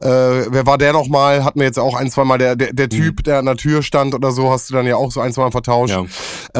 äh, 0.00 0.46
wer 0.50 0.66
war 0.66 0.76
der 0.76 0.92
nochmal? 0.92 1.44
Hatten 1.44 1.60
wir 1.60 1.66
jetzt 1.66 1.78
auch 1.78 1.94
ein, 1.94 2.10
zwei 2.10 2.24
Mal 2.24 2.38
der, 2.38 2.56
der, 2.56 2.72
der 2.72 2.88
Typ, 2.88 3.18
mhm. 3.18 3.22
der 3.22 3.38
an 3.38 3.46
der 3.46 3.56
Tür 3.56 3.84
stand 3.84 4.16
oder 4.16 4.32
so, 4.32 4.50
hast 4.50 4.68
du 4.68 4.74
dann 4.74 4.87
ja 4.88 4.96
auch 4.96 5.10
so 5.10 5.20
ein, 5.20 5.32
zwei 5.32 5.42
Mal 5.42 5.50
vertauscht. 5.50 5.94
Ja. 5.94 6.04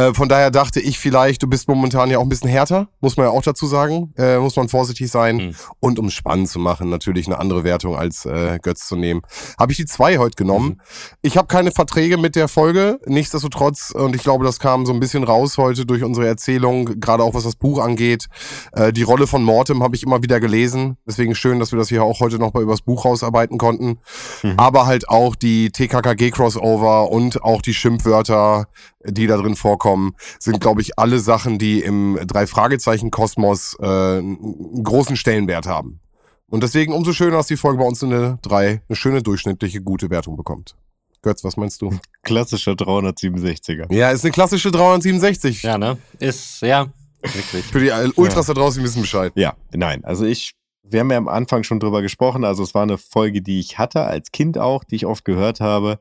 Äh, 0.09 0.15
von 0.15 0.29
daher 0.29 0.51
dachte 0.51 0.81
ich 0.81 0.99
vielleicht, 0.99 1.43
du 1.43 1.47
bist 1.47 1.69
momentan 1.69 2.11
ja 2.11 2.19
auch 2.19 2.23
ein 2.23 2.29
bisschen 2.29 2.51
härter, 2.51 2.89
muss 3.01 3.17
man 3.17 3.27
ja 3.27 3.33
auch 3.33 3.43
dazu 3.43 3.67
sagen. 3.67 4.13
Äh, 4.17 4.39
muss 4.39 4.57
man 4.57 4.69
vorsichtig 4.69 5.11
sein. 5.11 5.37
Mhm. 5.37 5.55
Und 5.81 5.99
um 5.99 6.07
es 6.07 6.15
spannend 6.15 6.49
zu 6.49 6.59
machen, 6.59 6.91
natürlich 6.91 7.27
eine 7.27 7.39
andere 7.39 7.65
Wertung 7.65 7.97
als 7.97 8.25
äh, 8.27 8.59
Götz 8.63 8.89
zu 8.89 8.97
nehmen. 8.97 9.23
Habe 9.59 9.73
ich 9.73 9.79
die 9.79 9.87
zwei 9.87 10.19
heute 10.19 10.37
genommen. 10.37 10.69
Mhm. 10.69 10.81
Ich 11.23 11.37
habe 11.37 11.49
keine 11.49 11.71
Verträge 11.71 12.19
mit 12.19 12.37
der 12.37 12.49
Folge, 12.49 12.99
nichtsdestotrotz, 13.07 13.91
und 13.91 14.15
ich 14.15 14.23
glaube, 14.23 14.45
das 14.45 14.59
kam 14.59 14.87
so 14.87 14.93
ein 14.93 15.01
bisschen 15.01 15.25
raus 15.25 15.59
heute 15.59 15.87
durch 15.87 16.03
unsere 16.03 16.27
Erzählung, 16.27 17.01
gerade 17.01 17.23
auch 17.23 17.35
was 17.35 17.45
das 17.45 17.57
Buch 17.57 17.79
angeht. 17.81 18.27
Äh, 18.73 18.93
die 18.93 19.03
Rolle 19.03 19.27
von 19.27 19.43
Mortem 19.43 19.83
habe 19.83 19.97
ich 19.97 20.03
immer 20.03 20.23
wieder 20.23 20.41
gelesen. 20.41 20.97
Deswegen 21.07 21.35
schön, 21.35 21.59
dass 21.59 21.73
wir 21.73 21.79
das 21.79 21.89
hier 21.89 22.03
auch 22.03 22.21
heute 22.21 22.39
noch 22.39 22.55
mal 22.55 22.63
übers 22.63 22.83
Buch 22.83 23.05
rausarbeiten 23.05 23.59
konnten. 23.59 23.99
Mhm. 24.43 24.55
Aber 24.57 24.87
halt 24.87 25.09
auch 25.09 25.35
die 25.35 25.71
TKKG-Crossover 25.71 27.11
und 27.11 27.43
auch 27.43 27.63
die 27.63 27.75
Schimpfwörter, 28.09 28.69
die 29.05 29.27
da 29.27 29.37
drin 29.37 29.57
vorkommen, 29.57 30.15
sind, 30.39 30.61
glaube 30.61 30.81
ich, 30.81 30.99
alle 30.99 31.21
Sachen, 31.21 31.59
die 31.59 31.81
im 31.81 32.19
Drei-Fragezeichen-Kosmos 32.27 33.77
äh, 33.81 33.87
einen 33.87 34.83
großen 34.83 35.17
Stellenwert 35.17 35.67
haben. 35.67 36.01
Und 36.49 36.63
deswegen 36.63 36.93
umso 36.93 37.13
schöner, 37.13 37.37
dass 37.37 37.47
die 37.47 37.57
Folge 37.57 37.79
bei 37.79 37.85
uns 37.85 38.03
eine 38.03 38.39
drei, 38.43 38.83
eine 38.89 38.97
schöne 38.97 39.23
durchschnittliche, 39.23 39.83
gute 39.83 40.09
Wertung 40.09 40.37
bekommt. 40.37 40.77
Götz, 41.21 41.45
was 41.45 41.57
meinst 41.57 41.83
du? 41.83 41.91
Klassischer 42.23 42.73
367er. 42.73 43.93
Ja, 43.93 44.11
ist 44.11 44.25
eine 44.25 44.33
klassische 44.33 44.71
367. 44.71 45.63
Ja, 45.63 45.77
ne? 45.77 45.99
Ist, 46.19 46.63
ja, 46.63 46.87
wirklich. 47.21 47.65
Für 47.67 47.81
die 47.81 47.91
Ultras 48.17 48.47
ja. 48.47 48.55
da 48.55 48.61
draußen 48.61 48.83
wissen 48.83 49.03
Bescheid. 49.03 49.33
Ja, 49.35 49.55
nein. 49.73 50.05
Also 50.05 50.25
ich, 50.25 50.55
wir 50.91 51.01
haben 51.01 51.11
ja 51.11 51.19
am 51.19 51.29
Anfang 51.29 51.63
schon 51.63 51.81
drüber 51.81 52.03
gesprochen. 52.03 52.45
Also 52.45 52.63
es 52.63 52.75
war 52.75 52.83
eine 52.83 52.99
Folge, 52.99 53.43
die 53.43 53.61
ich 53.61 53.79
hatte, 53.79 54.03
als 54.03 54.33
Kind 54.33 54.59
auch, 54.59 54.85
die 54.85 54.97
ich 54.97 55.07
oft 55.07 55.25
gehört 55.25 55.61
habe 55.61 55.99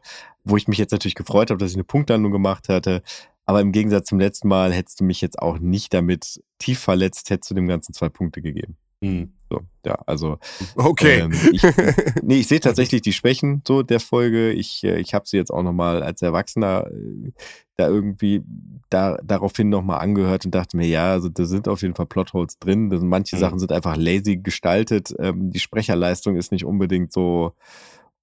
wo 0.49 0.57
ich 0.57 0.67
mich 0.67 0.77
jetzt 0.77 0.91
natürlich 0.91 1.15
gefreut 1.15 1.49
habe, 1.49 1.59
dass 1.59 1.71
ich 1.71 1.75
eine 1.75 1.83
Punktlandung 1.83 2.31
gemacht 2.31 2.69
hatte. 2.69 3.01
Aber 3.45 3.61
im 3.61 3.71
Gegensatz 3.71 4.09
zum 4.09 4.19
letzten 4.19 4.47
Mal 4.47 4.73
hättest 4.73 4.99
du 4.99 5.03
mich 5.03 5.21
jetzt 5.21 5.39
auch 5.39 5.59
nicht 5.59 5.93
damit 5.93 6.41
tief 6.59 6.79
verletzt, 6.79 7.29
hättest 7.29 7.51
du 7.51 7.55
dem 7.55 7.67
Ganzen 7.67 7.93
zwei 7.93 8.09
Punkte 8.09 8.41
gegeben. 8.41 8.77
Mhm. 9.01 9.33
So, 9.49 9.61
ja, 9.85 9.95
also. 10.05 10.37
Okay. 10.75 11.21
Ähm, 11.21 11.31
ich, 11.51 11.61
nee, 12.23 12.39
ich 12.39 12.47
sehe 12.47 12.59
tatsächlich 12.59 13.01
die 13.01 13.13
Schwächen 13.13 13.61
so 13.65 13.81
der 13.81 13.99
Folge. 13.99 14.51
Ich, 14.51 14.83
äh, 14.83 14.99
ich 14.99 15.13
habe 15.13 15.27
sie 15.27 15.37
jetzt 15.37 15.51
auch 15.51 15.63
nochmal 15.63 16.03
als 16.03 16.21
Erwachsener 16.21 16.87
äh, 16.91 17.31
da 17.77 17.87
irgendwie 17.87 18.43
da, 18.89 19.17
daraufhin 19.23 19.69
nochmal 19.69 19.99
angehört 19.99 20.45
und 20.45 20.55
dachte 20.55 20.75
mir, 20.75 20.87
ja, 20.87 21.11
also 21.11 21.29
da 21.29 21.45
sind 21.45 21.67
auf 21.67 21.81
jeden 21.81 21.95
Fall 21.95 22.07
Plotholes 22.07 22.59
drin. 22.59 22.89
Manche 23.07 23.35
mhm. 23.35 23.39
Sachen 23.39 23.59
sind 23.59 23.71
einfach 23.71 23.95
lazy 23.95 24.37
gestaltet. 24.37 25.13
Ähm, 25.19 25.51
die 25.51 25.59
Sprecherleistung 25.59 26.35
ist 26.35 26.51
nicht 26.51 26.65
unbedingt 26.65 27.13
so 27.13 27.53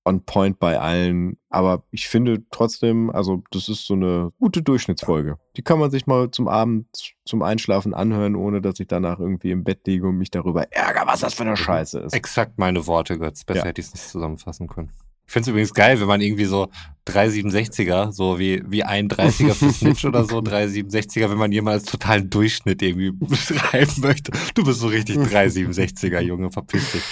on 0.05 0.25
point 0.25 0.59
bei 0.59 0.79
allen. 0.79 1.39
Aber 1.49 1.85
ich 1.91 2.09
finde 2.09 2.45
trotzdem, 2.51 3.11
also 3.11 3.43
das 3.51 3.69
ist 3.69 3.87
so 3.87 3.95
eine 3.95 4.33
gute 4.39 4.63
Durchschnittsfolge. 4.63 5.39
Die 5.57 5.63
kann 5.63 5.79
man 5.79 5.91
sich 5.91 6.07
mal 6.07 6.31
zum 6.31 6.49
Abend, 6.49 6.87
zum 7.25 7.43
Einschlafen 7.43 7.95
anhören, 7.95 8.37
ohne 8.37 8.61
dass 8.61 8.81
ich 8.81 8.87
danach 8.87 9.19
irgendwie 9.19 9.51
im 9.51 9.65
Bett 9.65 9.87
liege 9.87 10.07
und 10.07 10.17
mich 10.17 10.31
darüber 10.31 10.71
ärgere, 10.73 11.07
was 11.07 11.21
das 11.21 11.35
für 11.35 11.43
eine 11.43 11.53
mhm. 11.53 11.57
Scheiße 11.57 12.01
ist. 12.01 12.13
Exakt 12.13 12.59
meine 12.59 12.87
Worte, 12.87 13.19
Götz. 13.19 13.45
Besser 13.45 13.61
ja. 13.61 13.67
hätte 13.67 13.81
ich 13.81 13.89
es 13.89 13.95
nicht 13.95 14.09
zusammenfassen 14.09 14.69
können. 14.69 14.91
Ich 15.27 15.33
finde 15.33 15.43
es 15.45 15.49
übrigens 15.49 15.75
geil, 15.75 16.01
wenn 16.01 16.07
man 16.07 16.21
irgendwie 16.21 16.45
so 16.45 16.69
367er, 17.09 18.13
so 18.13 18.39
wie, 18.39 18.63
wie 18.67 18.83
ein 18.83 19.09
30er 19.09 19.55
für 19.55 19.71
Snitch 19.71 20.05
oder 20.05 20.25
so, 20.25 20.39
367er, 20.41 21.31
wenn 21.31 21.39
man 21.39 21.53
jemals 21.53 21.85
totalen 21.85 22.31
Durchschnitt 22.31 22.83
irgendwie 22.83 23.11
beschreiben 23.27 23.93
möchte. 23.99 24.33
Du 24.55 24.65
bist 24.65 24.81
so 24.81 24.89
richtig 24.89 25.17
367er, 25.17 26.21
Junge, 26.21 26.51
verpiss 26.51 26.93
dich. 26.93 27.03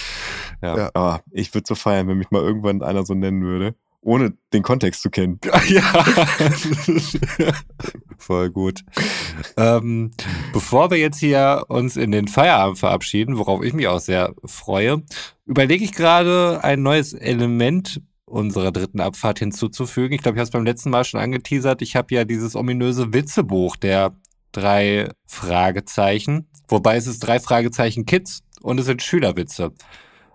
Ja. 0.61 0.77
ja. 0.77 0.91
Aber 0.93 1.23
ich 1.31 1.53
würde 1.53 1.65
so 1.67 1.75
feiern, 1.75 2.07
wenn 2.07 2.17
mich 2.17 2.31
mal 2.31 2.41
irgendwann 2.41 2.81
einer 2.81 3.05
so 3.05 3.13
nennen 3.13 3.43
würde, 3.43 3.75
ohne 4.03 4.33
den 4.53 4.63
Kontext 4.63 5.01
zu 5.01 5.09
kennen. 5.09 5.39
Ja. 5.67 5.81
Voll 8.17 8.51
gut. 8.51 8.83
ähm, 9.57 10.11
bevor 10.51 10.91
wir 10.91 10.97
jetzt 10.97 11.19
hier 11.19 11.65
uns 11.67 11.95
in 11.95 12.11
den 12.11 12.27
Feierabend 12.27 12.79
verabschieden, 12.79 13.37
worauf 13.37 13.63
ich 13.63 13.73
mich 13.73 13.87
auch 13.87 13.99
sehr 13.99 14.33
freue, 14.45 15.03
überlege 15.45 15.83
ich 15.83 15.93
gerade 15.93 16.59
ein 16.63 16.83
neues 16.83 17.13
Element 17.13 18.01
unserer 18.25 18.71
dritten 18.71 18.99
Abfahrt 18.99 19.39
hinzuzufügen. 19.39 20.13
Ich 20.13 20.21
glaube, 20.21 20.35
ich 20.35 20.39
habe 20.39 20.47
es 20.47 20.51
beim 20.51 20.65
letzten 20.65 20.89
Mal 20.89 21.05
schon 21.05 21.19
angeteasert. 21.19 21.81
Ich 21.81 21.95
habe 21.95 22.13
ja 22.13 22.25
dieses 22.25 22.55
ominöse 22.55 23.13
Witzebuch 23.13 23.75
der 23.75 24.15
drei 24.51 25.09
Fragezeichen. 25.25 26.47
Wobei 26.67 26.95
es 26.95 27.07
ist 27.07 27.19
drei 27.19 27.39
Fragezeichen 27.39 28.05
Kids 28.05 28.41
und 28.61 28.79
es 28.79 28.85
sind 28.85 29.01
Schülerwitze. 29.01 29.73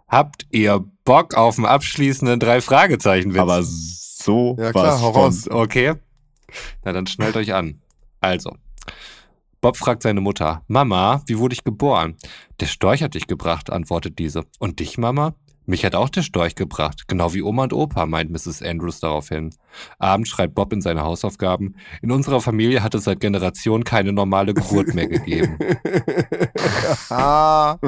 Habt 0.09 0.47
ihr 0.51 0.85
Bock 1.05 1.35
auf 1.35 1.59
einen 1.59 1.67
abschließenden 1.67 2.41
drei 2.41 2.61
Fragezeichen 2.61 3.35
Witz? 3.35 3.41
Aber 3.41 3.63
so 3.63 4.57
ja, 4.59 4.73
klar, 4.73 5.01
was 5.15 5.51
Okay. 5.51 5.95
Na 6.83 6.93
dann 6.93 7.07
schnallt 7.07 7.37
euch 7.37 7.53
an. 7.53 7.83
Also, 8.21 8.57
Bob 9.61 9.77
fragt 9.77 10.03
seine 10.03 10.21
Mutter, 10.21 10.63
Mama, 10.67 11.23
wie 11.27 11.39
wurde 11.39 11.53
ich 11.53 11.65
geboren? 11.65 12.17
Der 12.61 12.67
Storch 12.67 13.03
hat 13.03 13.15
dich 13.15 13.27
gebracht, 13.27 13.71
antwortet 13.71 14.19
diese. 14.19 14.45
Und 14.59 14.81
dich, 14.81 14.99
Mama? 14.99 15.35
Mich 15.69 15.85
hat 15.85 15.95
auch 15.95 16.09
der 16.09 16.23
Storch 16.23 16.55
gebracht, 16.55 17.09
genau 17.09 17.35
wie 17.35 17.43
Oma 17.43 17.65
und 17.65 17.75
Opa, 17.75 18.07
meint 18.07 18.31
Mrs. 18.31 18.63
Andrews 18.63 19.01
daraufhin. 19.01 19.51
Abends 19.99 20.31
schreibt 20.31 20.55
Bob 20.55 20.73
in 20.73 20.81
seine 20.81 21.03
Hausaufgaben, 21.03 21.77
in 22.01 22.11
unserer 22.11 22.41
Familie 22.41 22.83
hat 22.83 22.95
es 22.95 23.05
seit 23.05 23.21
Generationen 23.21 23.85
keine 23.85 24.15
normale 24.15 24.55
Geburt 24.55 24.95
mehr 24.95 25.09
gegeben. 25.09 25.59
ja, 27.11 27.79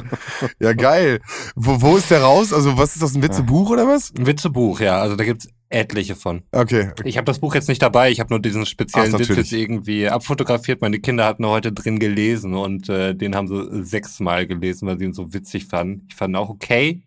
geil. 0.77 1.20
Wo, 1.57 1.81
wo 1.81 1.97
ist 1.97 2.11
der 2.11 2.20
raus? 2.20 2.52
Also 2.52 2.77
was 2.77 2.97
ist 2.97 3.02
das, 3.02 3.15
ein 3.15 3.23
Witzebuch 3.23 3.70
oder 3.70 3.89
was? 3.89 4.12
Ein 4.15 4.27
Witzebuch, 4.27 4.81
ja. 4.81 5.01
Also 5.01 5.16
da 5.16 5.24
gibt's 5.24 5.48
etliche 5.70 6.16
von. 6.16 6.43
Okay. 6.52 6.90
Ich 7.05 7.16
habe 7.16 7.24
das 7.24 7.39
Buch 7.39 7.55
jetzt 7.55 7.69
nicht 7.69 7.81
dabei, 7.81 8.11
ich 8.11 8.20
habe 8.20 8.28
nur 8.28 8.40
diesen 8.40 8.66
speziellen 8.66 9.15
Ach, 9.15 9.20
Witz 9.20 9.28
jetzt 9.28 9.52
irgendwie 9.52 10.07
abfotografiert. 10.07 10.82
Meine 10.82 10.98
Kinder 10.98 11.24
hatten 11.24 11.47
heute 11.47 11.73
drin 11.73 11.98
gelesen 11.98 12.52
und 12.52 12.90
äh, 12.90 13.15
den 13.15 13.35
haben 13.35 13.48
sie 13.48 13.85
sechsmal 13.85 14.47
gelesen, 14.47 14.86
weil 14.86 14.98
sie 14.98 15.07
ihn 15.07 15.15
so 15.15 15.32
witzig 15.32 15.65
fanden. 15.65 16.07
Ich 16.11 16.16
fand 16.16 16.36
auch 16.36 16.51
okay, 16.51 17.01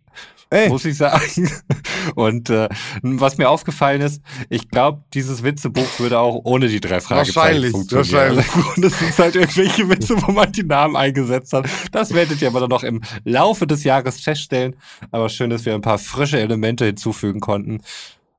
Ey. 0.50 0.68
muss 0.68 0.84
ich 0.84 0.96
sagen. 0.96 1.50
Und 2.14 2.50
äh, 2.50 2.68
was 3.02 3.38
mir 3.38 3.48
aufgefallen 3.48 4.00
ist, 4.00 4.22
ich 4.50 4.68
glaube, 4.68 5.02
dieses 5.14 5.42
Witzebuch 5.42 5.98
würde 5.98 6.18
auch 6.18 6.40
ohne 6.44 6.68
die 6.68 6.80
drei 6.80 7.00
Fragezeichen 7.00 7.36
Wahrscheinlich, 7.36 7.70
funktionieren. 7.72 8.36
wahrscheinlich. 8.36 8.76
Und 8.76 8.84
es 8.84 8.98
sind 8.98 9.18
halt 9.18 9.36
irgendwelche 9.36 9.88
Witze, 9.88 10.22
wo 10.22 10.32
man 10.32 10.52
die 10.52 10.64
Namen 10.64 10.96
eingesetzt 10.96 11.52
hat. 11.52 11.68
Das 11.92 12.12
werdet 12.14 12.40
ihr 12.42 12.48
aber 12.48 12.60
dann 12.60 12.70
noch 12.70 12.84
im 12.84 13.00
Laufe 13.24 13.66
des 13.66 13.84
Jahres 13.84 14.20
feststellen. 14.20 14.76
Aber 15.10 15.28
schön, 15.28 15.50
dass 15.50 15.64
wir 15.64 15.74
ein 15.74 15.80
paar 15.80 15.98
frische 15.98 16.38
Elemente 16.38 16.84
hinzufügen 16.84 17.40
konnten. 17.40 17.80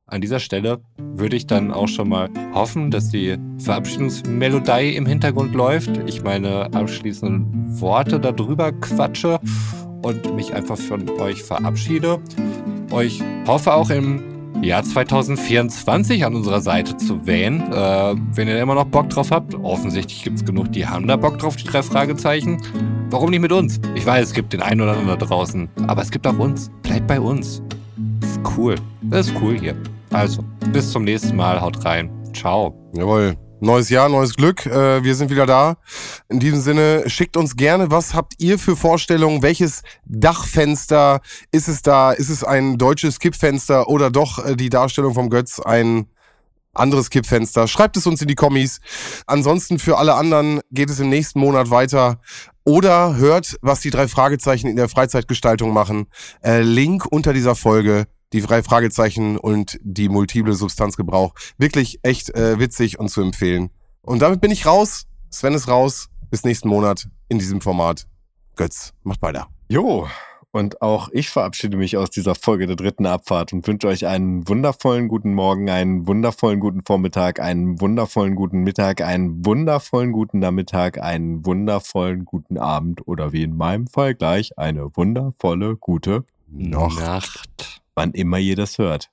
An 0.08 0.22
dieser 0.22 0.40
Stelle 0.40 0.82
würde 0.98 1.36
ich 1.36 1.48
dann 1.48 1.72
auch 1.72 1.88
schon 1.88 2.10
mal 2.10 2.30
hoffen, 2.54 2.92
dass 2.92 3.10
die 3.10 3.38
Verabschiedungsmelodie 3.58 4.96
im 4.96 5.08
Hintergrund 5.08 5.56
läuft. 5.56 5.90
Ich 6.06 6.22
meine 6.22 6.72
abschließenden 6.74 7.82
Worte 7.82 8.20
darüber 8.20 8.72
quatsche 8.72 9.40
und 10.02 10.36
mich 10.36 10.54
einfach 10.54 10.78
von 10.78 11.10
euch 11.20 11.44
verabschiede. 11.44 12.20
Euch 12.92 13.22
hoffe 13.48 13.74
auch 13.74 13.90
im 13.90 14.36
Jahr 14.62 14.84
2024 14.84 16.26
an 16.26 16.36
unserer 16.36 16.62
Seite 16.62 16.98
zu 16.98 17.26
wählen. 17.28 17.62
Äh, 17.72 18.16
wenn 18.34 18.48
ihr 18.48 18.60
immer 18.60 18.76
noch 18.76 18.86
Bock 18.86 19.10
drauf 19.10 19.32
habt, 19.32 19.56
offensichtlich 19.56 20.24
gibt 20.24 20.38
es 20.38 20.46
genug, 20.46 20.72
die 20.72 20.88
haben 20.88 21.08
da 21.08 21.16
Bock 21.18 21.38
drauf, 21.38 21.56
die 21.56 21.66
drei 21.66 21.84
Fragezeichen. 21.84 22.62
Warum 23.10 23.30
nicht 23.30 23.42
mit 23.42 23.52
uns? 23.52 23.80
Ich 23.96 24.06
weiß, 24.06 24.28
es 24.28 24.34
gibt 24.34 24.54
den 24.54 24.62
einen 24.62 24.82
oder 24.82 24.92
anderen 24.92 25.20
da 25.20 25.26
draußen, 25.26 25.70
aber 25.88 26.02
es 26.02 26.12
gibt 26.12 26.26
auch 26.26 26.38
uns. 26.40 26.72
Bleibt 26.84 27.08
bei 27.08 27.20
uns. 27.20 27.62
Ist 28.22 28.40
cool. 28.58 28.76
Das 29.04 29.28
ist 29.28 29.36
cool 29.42 29.60
hier. 29.60 29.76
Also, 30.12 30.44
bis 30.72 30.92
zum 30.92 31.04
nächsten 31.04 31.36
Mal. 31.36 31.62
Haut 31.62 31.84
rein. 31.86 32.10
Ciao. 32.34 32.74
Jawohl. 32.94 33.36
Neues 33.66 33.90
Jahr, 33.90 34.10
neues 34.10 34.36
Glück. 34.36 34.68
Äh, 34.68 35.04
wir 35.04 35.16
sind 35.16 35.32
wieder 35.32 35.48
da. 35.48 35.78
In 36.30 36.40
diesem 36.40 36.62
Sinne, 36.62 37.10
schickt 37.10 37.36
uns 37.36 37.56
gerne, 37.56 37.90
was 37.90 38.14
habt 38.14 38.34
ihr 38.38 38.60
für 38.60 38.76
Vorstellungen? 38.76 39.42
Welches 39.42 39.82
Dachfenster 40.06 41.20
ist 41.52 41.68
es 41.68 41.82
da? 41.82 42.12
Ist 42.12 42.30
es 42.30 42.44
ein 42.44 42.78
deutsches 42.78 43.18
Kippfenster 43.18 43.90
oder 43.90 44.12
doch 44.12 44.46
äh, 44.46 44.56
die 44.56 44.70
Darstellung 44.70 45.16
vom 45.16 45.32
Götz 45.32 45.60
ein 45.60 46.06
anderes 46.76 47.10
Kippfenster? 47.10 47.68
Schreibt 47.68 47.98
es 47.98 48.06
uns 48.06 48.22
in 48.22 48.28
die 48.28 48.36
Kommis. 48.36 48.82
Ansonsten 49.26 49.80
für 49.80 49.98
alle 49.98 50.14
anderen 50.14 50.60
geht 50.70 50.92
es 50.92 51.00
im 51.00 51.10
nächsten 51.10 51.40
Monat 51.40 51.72
weiter. 51.72 52.20
Oder 52.66 53.16
hört, 53.16 53.58
was 53.64 53.80
die 53.80 53.90
drei 53.90 54.08
Fragezeichen 54.08 54.68
in 54.68 54.76
der 54.76 54.90
Freizeitgestaltung 54.90 55.74
machen. 55.74 56.06
Äh, 56.44 56.62
Link 56.62 57.04
unter 57.10 57.34
dieser 57.34 57.56
Folge 57.56 58.06
die 58.36 58.42
drei 58.42 58.62
Fragezeichen 58.62 59.38
und 59.38 59.80
die 59.82 60.10
multiple 60.10 60.54
Substanzgebrauch. 60.54 61.34
Wirklich 61.58 62.00
echt 62.04 62.30
äh, 62.36 62.60
witzig 62.60 63.00
und 63.00 63.10
zu 63.10 63.22
empfehlen. 63.22 63.70
Und 64.02 64.22
damit 64.22 64.42
bin 64.42 64.52
ich 64.52 64.66
raus. 64.66 65.08
Sven 65.32 65.54
ist 65.54 65.68
raus. 65.68 66.10
Bis 66.30 66.44
nächsten 66.44 66.68
Monat 66.68 67.08
in 67.30 67.40
diesem 67.40 67.62
Format. 67.62 68.08
Götz, 68.56 68.94
macht 69.04 69.22
weiter. 69.22 69.48
Jo, 69.70 70.08
und 70.52 70.82
auch 70.82 71.10
ich 71.12 71.30
verabschiede 71.30 71.76
mich 71.76 71.98
aus 71.98 72.10
dieser 72.10 72.34
Folge 72.34 72.66
der 72.66 72.78
dritten 72.78 73.06
Abfahrt 73.06 73.52
und 73.52 73.68
wünsche 73.68 73.88
euch 73.88 74.08
einen 74.08 74.48
wundervollen 74.48 75.10
guten 75.10 75.34
Morgen, 75.34 75.70
einen 75.70 76.08
wundervollen 76.08 76.62
guten 76.62 76.82
Vormittag, 76.82 77.42
einen 77.42 77.82
wundervollen 77.82 78.36
guten 78.36 78.62
Mittag, 78.62 79.02
einen 79.02 79.46
wundervollen 79.46 80.14
guten 80.14 80.40
Nachmittag, 80.40 81.02
einen 81.02 81.46
wundervollen 81.46 82.24
guten 82.24 82.58
Abend 82.58 83.06
oder 83.06 83.34
wie 83.34 83.44
in 83.44 83.58
meinem 83.58 83.88
Fall 83.88 84.16
gleich 84.16 84.58
eine 84.58 84.96
wundervolle 84.96 85.76
gute 85.76 86.24
Noch. 86.48 87.00
Nacht. 87.00 87.85
Wann 87.96 88.12
immer 88.12 88.40
ihr 88.40 88.56
das 88.56 88.78
hört. 88.78 89.10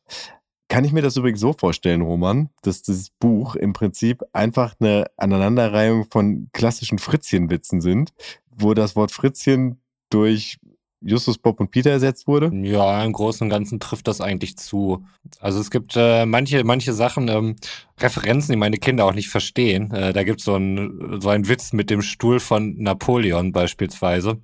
Kann 0.68 0.84
ich 0.84 0.92
mir 0.92 1.02
das 1.02 1.16
übrigens 1.16 1.40
so 1.40 1.52
vorstellen, 1.52 2.00
Roman, 2.00 2.48
dass 2.62 2.82
dieses 2.82 3.10
Buch 3.10 3.56
im 3.56 3.72
Prinzip 3.72 4.22
einfach 4.32 4.74
eine 4.80 5.06
Aneinanderreihung 5.16 6.06
von 6.10 6.48
klassischen 6.52 6.98
Fritzchenwitzen 6.98 7.80
sind, 7.80 8.12
wo 8.50 8.72
das 8.74 8.96
Wort 8.96 9.12
Fritzchen 9.12 9.80
durch 10.08 10.58
Justus, 11.04 11.38
Bob 11.38 11.60
und 11.60 11.70
Peter 11.70 11.90
ersetzt 11.90 12.26
wurde? 12.26 12.50
Ja, 12.54 13.04
im 13.04 13.12
Großen 13.12 13.44
und 13.44 13.50
Ganzen 13.50 13.80
trifft 13.80 14.06
das 14.06 14.20
eigentlich 14.20 14.56
zu. 14.56 15.04
Also 15.40 15.60
es 15.60 15.70
gibt 15.70 15.94
äh, 15.96 16.26
manche, 16.26 16.62
manche 16.64 16.92
Sachen, 16.92 17.28
ähm, 17.28 17.56
Referenzen, 17.98 18.52
die 18.52 18.58
meine 18.58 18.78
Kinder 18.78 19.04
auch 19.04 19.14
nicht 19.14 19.28
verstehen. 19.28 19.90
Äh, 19.90 20.12
da 20.12 20.22
gibt 20.22 20.38
es 20.38 20.44
so 20.44 20.54
ein, 20.54 21.18
so 21.20 21.28
einen 21.28 21.48
Witz 21.48 21.72
mit 21.72 21.90
dem 21.90 22.02
Stuhl 22.02 22.40
von 22.40 22.76
Napoleon 22.78 23.52
beispielsweise. 23.52 24.38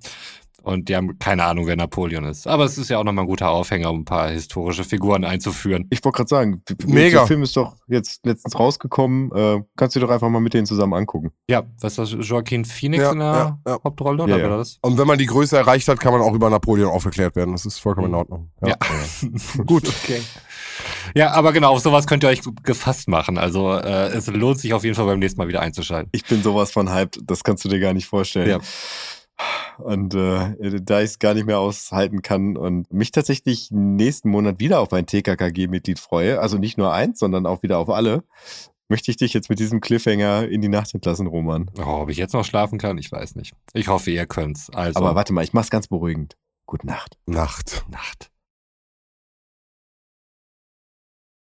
Und 0.63 0.89
die 0.89 0.95
haben 0.95 1.17
keine 1.19 1.43
Ahnung, 1.43 1.67
wer 1.67 1.75
Napoleon 1.75 2.23
ist. 2.25 2.47
Aber 2.47 2.65
es 2.65 2.77
ist 2.77 2.89
ja 2.89 2.97
auch 2.97 3.03
nochmal 3.03 3.25
ein 3.25 3.27
guter 3.27 3.49
Aufhänger, 3.49 3.89
um 3.89 4.01
ein 4.01 4.05
paar 4.05 4.29
historische 4.29 4.83
Figuren 4.83 5.23
einzuführen. 5.23 5.87
Ich 5.89 6.03
wollte 6.03 6.17
gerade 6.17 6.29
sagen, 6.29 6.63
Mega. 6.85 7.19
Der 7.19 7.27
Film 7.27 7.43
ist 7.43 7.55
doch 7.55 7.75
jetzt 7.87 8.25
letztens 8.25 8.57
rausgekommen. 8.59 9.31
Äh, 9.31 9.63
kannst 9.75 9.95
du 9.95 9.99
dir 9.99 10.07
doch 10.07 10.13
einfach 10.13 10.29
mal 10.29 10.39
mit 10.39 10.53
denen 10.53 10.65
zusammen 10.65 10.93
angucken. 10.93 11.31
Ja, 11.49 11.63
was 11.79 11.97
ist 11.97 12.13
das? 12.13 12.27
Joaquin 12.27 12.65
Phoenix 12.65 13.03
Ja, 13.03 13.11
in 13.11 13.19
der 13.19 13.27
ja, 13.27 13.59
ja. 13.67 13.79
Hauptrolle? 13.83 14.23
Oder 14.23 14.37
Ja, 14.37 14.57
das? 14.57 14.77
Und 14.81 14.97
wenn 14.97 15.07
man 15.07 15.17
die 15.17 15.25
Größe 15.25 15.57
erreicht 15.57 15.87
hat, 15.87 15.99
kann 15.99 16.13
man 16.13 16.21
auch 16.21 16.33
über 16.33 16.49
Napoleon 16.49 16.89
aufgeklärt 16.89 17.35
werden. 17.35 17.51
Das 17.51 17.65
ist 17.65 17.79
vollkommen 17.79 18.07
in 18.07 18.15
Ordnung. 18.15 18.49
Ja. 18.65 18.75
Gut. 19.65 19.87
Okay. 19.87 20.21
Ja, 21.15 21.31
aber 21.31 21.53
genau, 21.53 21.73
auf 21.73 21.79
sowas 21.79 22.07
könnt 22.07 22.23
ihr 22.23 22.29
euch 22.29 22.41
gefasst 22.63 23.07
machen. 23.07 23.37
Also 23.37 23.73
äh, 23.73 24.09
es 24.09 24.27
lohnt 24.27 24.59
sich 24.59 24.73
auf 24.73 24.83
jeden 24.83 24.95
Fall 24.95 25.05
beim 25.05 25.19
nächsten 25.19 25.39
Mal 25.39 25.47
wieder 25.47 25.61
einzuschalten. 25.61 26.09
Ich 26.11 26.25
bin 26.25 26.41
sowas 26.43 26.71
von 26.71 26.91
hyped, 26.93 27.19
das 27.25 27.43
kannst 27.43 27.65
du 27.65 27.69
dir 27.69 27.79
gar 27.79 27.93
nicht 27.93 28.07
vorstellen. 28.07 28.49
Ja. 28.49 28.59
Und 29.77 30.13
äh, 30.13 30.81
da 30.81 30.99
ich 30.99 31.11
es 31.11 31.19
gar 31.19 31.33
nicht 31.33 31.45
mehr 31.45 31.59
aushalten 31.59 32.21
kann 32.21 32.57
und 32.57 32.91
mich 32.91 33.11
tatsächlich 33.11 33.69
nächsten 33.71 34.29
Monat 34.29 34.59
wieder 34.59 34.79
auf 34.81 34.91
ein 34.91 35.05
TKKG-Mitglied 35.05 35.99
freue, 35.99 36.39
also 36.39 36.57
nicht 36.57 36.77
nur 36.77 36.93
eins, 36.93 37.19
sondern 37.19 37.45
auch 37.45 37.63
wieder 37.63 37.77
auf 37.77 37.89
alle, 37.89 38.23
möchte 38.89 39.11
ich 39.11 39.17
dich 39.17 39.33
jetzt 39.33 39.49
mit 39.49 39.59
diesem 39.59 39.79
Cliffhanger 39.79 40.47
in 40.49 40.61
die 40.61 40.67
Nacht 40.67 40.93
entlassen, 40.93 41.27
Roman. 41.27 41.71
Oh, 41.77 42.01
ob 42.01 42.09
ich 42.09 42.17
jetzt 42.17 42.33
noch 42.33 42.43
schlafen 42.43 42.77
kann, 42.77 42.97
ich 42.97 43.11
weiß 43.11 43.35
nicht. 43.35 43.53
Ich 43.73 43.87
hoffe, 43.87 44.11
ihr 44.11 44.25
könnt's. 44.25 44.69
Also, 44.71 44.99
Aber 44.99 45.15
warte 45.15 45.31
mal, 45.31 45.43
ich 45.43 45.53
mach's 45.53 45.69
ganz 45.69 45.87
beruhigend. 45.87 46.35
Gute 46.65 46.87
Nacht. 46.87 47.17
Nacht. 47.25 47.85
Nacht. 47.89 48.28